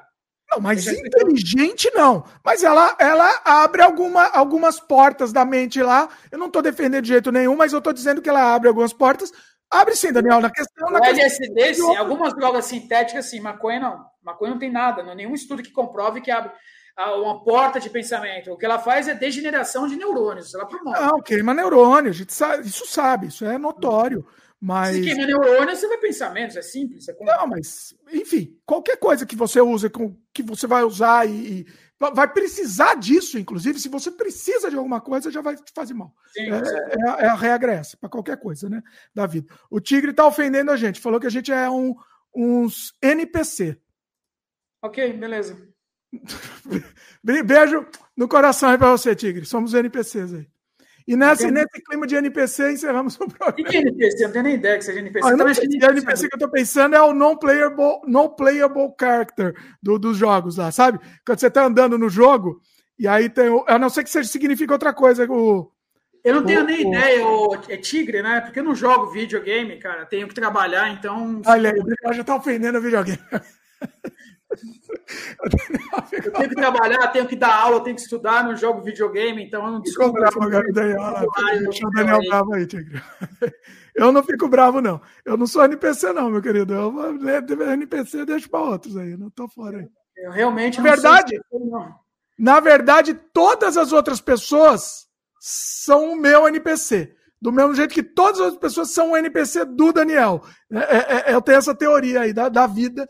[0.51, 2.25] Não, mas inteligente não.
[2.43, 6.09] Mas ela, ela abre alguma, algumas portas da mente lá.
[6.30, 8.91] Eu não estou defendendo de jeito nenhum, mas eu estou dizendo que ela abre algumas
[8.91, 9.31] portas.
[9.69, 10.89] Abre sim, Daniel, na questão.
[10.89, 14.05] Na o LSD, sim, algumas drogas sintéticas, sim, maconha não.
[14.21, 16.51] Maconha não tem nada, não nenhum estudo que comprove que abre
[16.97, 18.51] uma porta de pensamento.
[18.51, 20.53] O que ela faz é degeneração de neurônios.
[20.53, 20.99] Ela promove.
[20.99, 24.27] Não, queima neurônio, a gente sabe, isso sabe, isso é notório.
[24.61, 24.95] Mas...
[24.95, 27.07] Se queima neurônio, você vai pensar menos, é simples.
[27.09, 29.90] É Não, mas, enfim, qualquer coisa que você use,
[30.31, 31.67] que você vai usar e, e,
[31.99, 36.14] vai precisar disso, inclusive, se você precisa de alguma coisa, já vai te fazer mal.
[36.31, 38.83] Sim, é, é, é, a regra essa, para qualquer coisa, né,
[39.15, 39.51] da vida.
[39.67, 41.95] O Tigre tá ofendendo a gente, falou que a gente é um,
[42.35, 43.75] uns NPC.
[44.83, 45.57] Ok, beleza.
[47.23, 49.43] Beijo no coração aí para você, Tigre.
[49.43, 50.48] Somos NPCs aí.
[51.07, 53.51] E nessa, nesse clima de NPC, encerramos o programa.
[53.51, 54.23] O que é NPC?
[54.23, 55.27] Eu não tenho nem ideia que seja NPC.
[55.27, 59.97] Ah, não, o NPC que eu estou pensando é o non-playable non -playable character do,
[59.97, 60.99] dos jogos lá, sabe?
[61.25, 62.61] Quando você está andando no jogo,
[62.97, 63.49] e aí tem.
[63.49, 65.25] O, a não ser que seja, signifique outra coisa.
[65.30, 65.71] O,
[66.23, 66.89] eu não tenho o, nem o...
[66.89, 68.41] ideia, o, é tigre, né?
[68.41, 70.05] Porque eu não jogo videogame, cara.
[70.05, 71.41] Tenho que trabalhar, então.
[71.45, 73.19] Olha aí, já está ofendendo o videogame.
[75.43, 79.65] Eu tenho que trabalhar, tenho que dar aula, tenho que estudar, não jogo videogame, então
[79.65, 80.13] eu não discuto.
[80.13, 80.39] Bravo,
[80.73, 81.27] Daniel,
[81.63, 83.01] deixa o Daniel bravo aí, Tigre.
[83.93, 85.01] Eu não fico bravo, não.
[85.25, 86.73] Eu não sou NPC, não, meu querido.
[86.73, 86.93] Eu,
[87.73, 89.89] NPC deixo para outros aí, não tô fora aí.
[90.15, 91.41] Eu realmente na verdade,
[92.39, 95.07] Na verdade, todas as outras pessoas
[95.39, 97.13] são o meu NPC.
[97.41, 100.43] Do mesmo jeito que todas as pessoas são um NPC do Daniel.
[100.71, 103.07] É, é, é, eu tenho essa teoria aí da, da vida.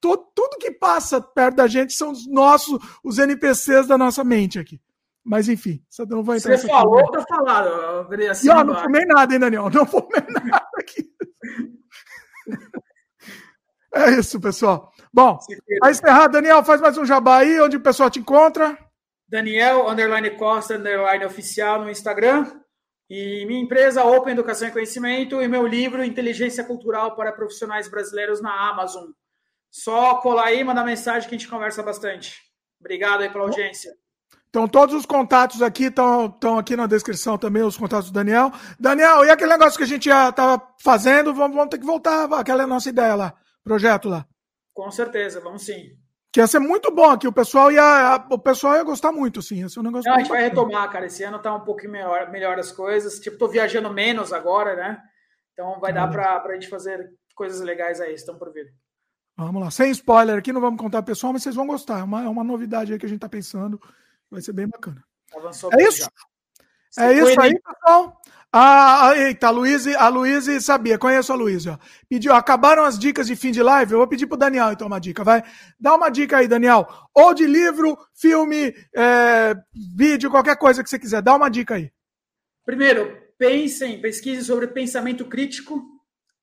[0.00, 4.80] Tudo que passa perto da gente são os nossos, os NPCs da nossa mente aqui.
[5.24, 6.56] Mas enfim, você não vai entrar.
[6.56, 7.68] Você falou, tá falado.
[8.12, 9.70] Eu assim e, ó, não fumei nada, hein, Daniel?
[9.70, 11.10] Não fumei nada aqui.
[13.94, 14.90] é isso, pessoal.
[15.12, 15.38] Bom,
[15.80, 18.78] para encerrar, Daniel, faz mais um jabá aí, onde o pessoal te encontra.
[19.28, 22.46] Daniel, underline Costa, underline oficial no Instagram.
[23.08, 28.40] E minha empresa, Open Educação e Conhecimento, e meu livro, Inteligência Cultural para Profissionais Brasileiros
[28.40, 29.10] na Amazon.
[29.70, 32.40] Só colar aí, mandar mensagem que a gente conversa bastante.
[32.80, 33.92] Obrigado aí pela audiência.
[34.48, 38.50] Então, todos os contatos aqui estão aqui na descrição também, os contatos do Daniel.
[38.80, 42.24] Daniel, e aquele negócio que a gente já estava fazendo, vamos, vamos ter que voltar,
[42.32, 44.26] aquela é a nossa ideia lá, projeto lá.
[44.74, 45.96] Com certeza, vamos sim.
[46.32, 49.64] Que ia ser muito bom aqui, o pessoal ia, o pessoal ia gostar muito, sim.
[49.64, 51.06] Esse é um negócio Não, a gente vai retomar, cara.
[51.06, 53.20] Esse ano tá um pouquinho melhor, melhor as coisas.
[53.20, 55.00] Tipo, tô viajando menos agora, né?
[55.52, 58.72] Então vai dar para a gente fazer coisas legais aí, estão por vir.
[59.46, 62.00] Vamos lá, sem spoiler aqui, não vamos contar pessoal, mas vocês vão gostar.
[62.00, 63.80] É uma, é uma novidade aí que a gente tá pensando.
[64.30, 65.02] Vai ser bem bacana.
[65.34, 66.10] Avançou é isso?
[66.98, 68.20] É isso aí, pessoal.
[68.52, 71.64] Ah, eita, a Luiz, a Luiz sabia, conheço a Luiz.
[72.08, 73.92] Pediu, acabaram as dicas de fim de live.
[73.92, 75.42] Eu vou pedir pro Daniel então uma dica, vai.
[75.78, 76.86] Dá uma dica aí, Daniel.
[77.14, 79.54] Ou de livro, filme, é,
[79.96, 81.22] vídeo, qualquer coisa que você quiser.
[81.22, 81.90] Dá uma dica aí.
[82.66, 85.99] Primeiro, pensem, pesquise sobre pensamento crítico.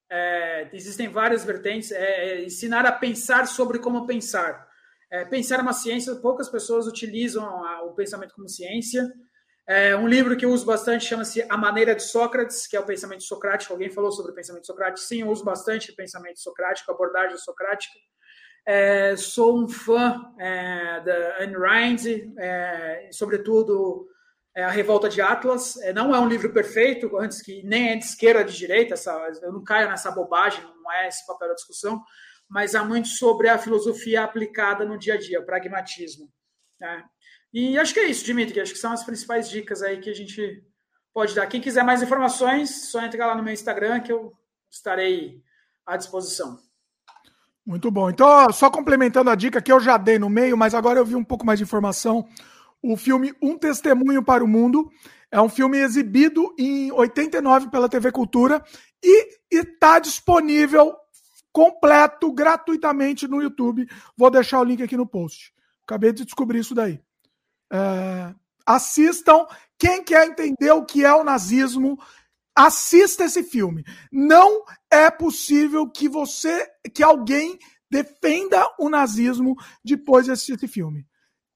[0.09, 1.91] É, existem várias vertentes.
[1.91, 4.67] É, é ensinar a pensar sobre como pensar.
[5.09, 9.11] É, pensar é uma ciência, poucas pessoas utilizam a, o pensamento como ciência.
[9.65, 12.85] É, um livro que eu uso bastante chama-se A Maneira de Sócrates, que é o
[12.85, 13.73] pensamento socrático.
[13.73, 14.99] Alguém falou sobre o pensamento socrático?
[14.99, 17.97] Sim, eu uso bastante o pensamento socrático, abordagem socrática.
[18.65, 24.07] É, sou um fã é, da Ayn Rand, é, sobretudo
[24.57, 25.77] é, A Revolta de Atlas.
[25.77, 29.11] É, não é um livro perfeito, antes que nem é de esquerda de direita, essa,
[29.43, 32.03] eu não caio nessa bobagem, não é esse papel da discussão,
[32.49, 36.27] mas há muito sobre a filosofia aplicada no dia a dia, o pragmatismo.
[36.81, 37.03] Né?
[37.53, 40.15] E acho que é isso, Dimitri, acho que são as principais dicas aí que a
[40.15, 40.63] gente
[41.13, 41.45] pode dar.
[41.45, 44.33] Quem quiser mais informações, só entra lá no meu Instagram que eu
[44.71, 45.39] estarei
[45.85, 46.57] à disposição.
[47.63, 48.09] Muito bom.
[48.09, 51.15] Então, só complementando a dica que eu já dei no meio, mas agora eu vi
[51.15, 52.27] um pouco mais de informação.
[52.81, 54.89] O filme Um Testemunho para o Mundo
[55.31, 58.63] é um filme exibido em 89 pela TV Cultura
[59.03, 60.95] e está disponível
[61.51, 63.87] completo, gratuitamente no YouTube.
[64.15, 65.51] Vou deixar o link aqui no post.
[65.85, 67.01] Acabei de descobrir isso daí.
[67.71, 68.33] É,
[68.65, 69.45] assistam.
[69.79, 71.97] Quem quer entender o que é o nazismo,
[72.55, 73.83] assista esse filme.
[74.11, 77.57] Não é possível que você, que alguém
[77.89, 81.05] defenda o nazismo depois de assistir esse filme.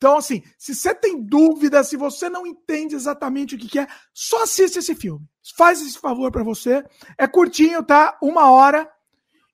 [0.01, 3.87] Então, assim, se você tem dúvida, se você não entende exatamente o que, que é,
[4.11, 5.23] só assiste esse filme.
[5.55, 6.83] Faz esse favor para você.
[7.19, 8.17] É curtinho, tá?
[8.19, 8.91] Uma hora.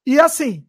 [0.05, 0.65] E assim,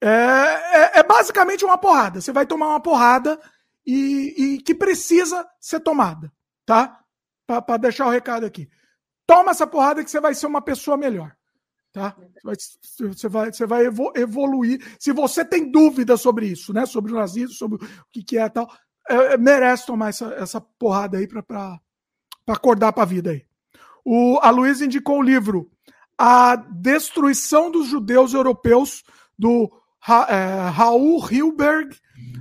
[0.00, 2.20] é, é, é, basicamente uma porrada.
[2.20, 3.40] Você vai tomar uma porrada
[3.86, 6.32] e, e que precisa ser tomada,
[6.66, 7.00] tá?
[7.46, 8.68] Para deixar o recado aqui.
[9.28, 11.36] Toma essa porrada que você vai ser uma pessoa melhor.
[11.92, 12.16] Tá?
[12.98, 13.84] Você vai, você vai
[14.16, 14.84] evoluir.
[14.98, 16.84] Se você tem dúvida sobre isso, né?
[16.84, 18.68] Sobre o nazismo, sobre o que, que é tal,
[19.08, 21.80] é, é merece tomar essa, essa porrada aí para
[22.46, 23.44] acordar para a vida aí.
[24.04, 25.70] O, a Luísa indicou o livro
[26.18, 29.02] a destruição dos judeus europeus
[29.38, 31.96] do Ra é, Raul Hilberg,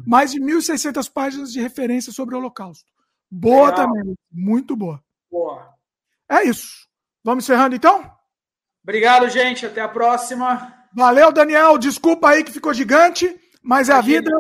[0.06, 2.86] mais de 1.600 páginas de referência sobre o Holocausto.
[3.32, 3.88] Boa Legal.
[3.88, 5.02] também, muito boa.
[5.32, 5.74] Boa.
[6.30, 6.88] É isso.
[7.24, 8.12] Vamos encerrando então?
[8.84, 9.66] Obrigado, gente.
[9.66, 10.74] Até a próxima.
[10.94, 11.78] Valeu, Daniel.
[11.78, 14.32] Desculpa aí que ficou gigante, mas é a vida.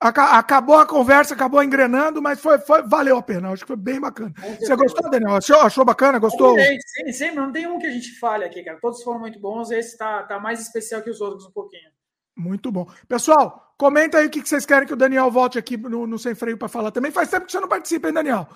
[0.00, 3.50] Acabou a conversa, acabou engrenando, mas foi, foi valeu a pena.
[3.50, 4.32] Acho que foi bem bacana.
[4.58, 5.36] Você gostou, Daniel?
[5.36, 6.18] Achou, achou bacana?
[6.18, 6.56] Gostou?
[6.58, 8.78] Sim, sim, não tem um que a gente fale aqui, cara.
[8.80, 9.70] Todos foram muito bons.
[9.70, 11.90] Esse tá, tá mais especial que os outros um pouquinho.
[12.34, 12.88] Muito bom.
[13.06, 16.34] Pessoal, comenta aí o que vocês querem que o Daniel volte aqui no, no Sem
[16.34, 17.12] Freio para falar também.
[17.12, 18.48] Faz tempo que você não participa, hein, Daniel?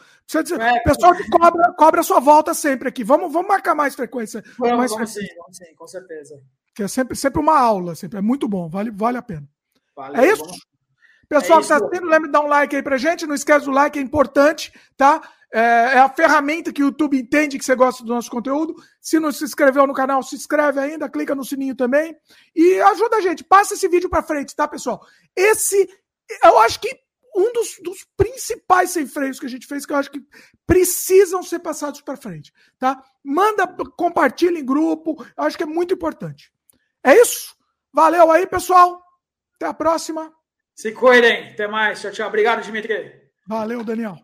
[0.58, 3.04] É, pessoal que cobra, cobra a sua volta sempre aqui.
[3.04, 4.42] Vamos, vamos marcar mais frequência.
[4.58, 5.20] Vamos, mais vamos frequência.
[5.20, 6.40] sim, vamos sim, com certeza.
[6.74, 8.18] Que é sempre, sempre uma aula, sempre.
[8.18, 9.46] É muito bom, vale, vale a pena.
[9.94, 10.42] Valeu, é isso?
[10.42, 10.73] Vamos...
[11.28, 13.26] Pessoal é que está assistindo, lembre de dar um like aí pra gente.
[13.26, 15.22] Não esquece do like, é importante, tá?
[15.52, 18.74] É, é, a ferramenta que o YouTube entende que você gosta do nosso conteúdo.
[19.00, 22.16] Se não se inscreveu no canal, se inscreve ainda, clica no sininho também.
[22.56, 25.00] E ajuda a gente, passa esse vídeo para frente, tá, pessoal?
[25.36, 25.88] Esse,
[26.42, 27.04] eu acho que
[27.36, 30.22] um dos, dos, principais sem freios que a gente fez, que eu acho que
[30.66, 33.00] precisam ser passados para frente, tá?
[33.22, 36.52] Manda, compartilha em grupo, eu acho que é muito importante.
[37.02, 37.54] É isso?
[37.92, 39.00] Valeu aí, pessoal.
[39.54, 40.32] Até a próxima.
[40.74, 41.50] Se cuidem.
[41.50, 42.00] Até mais.
[42.00, 42.28] Tchau, tchau.
[42.28, 43.12] Obrigado, Dimitri.
[43.46, 44.16] Valeu, Daniel.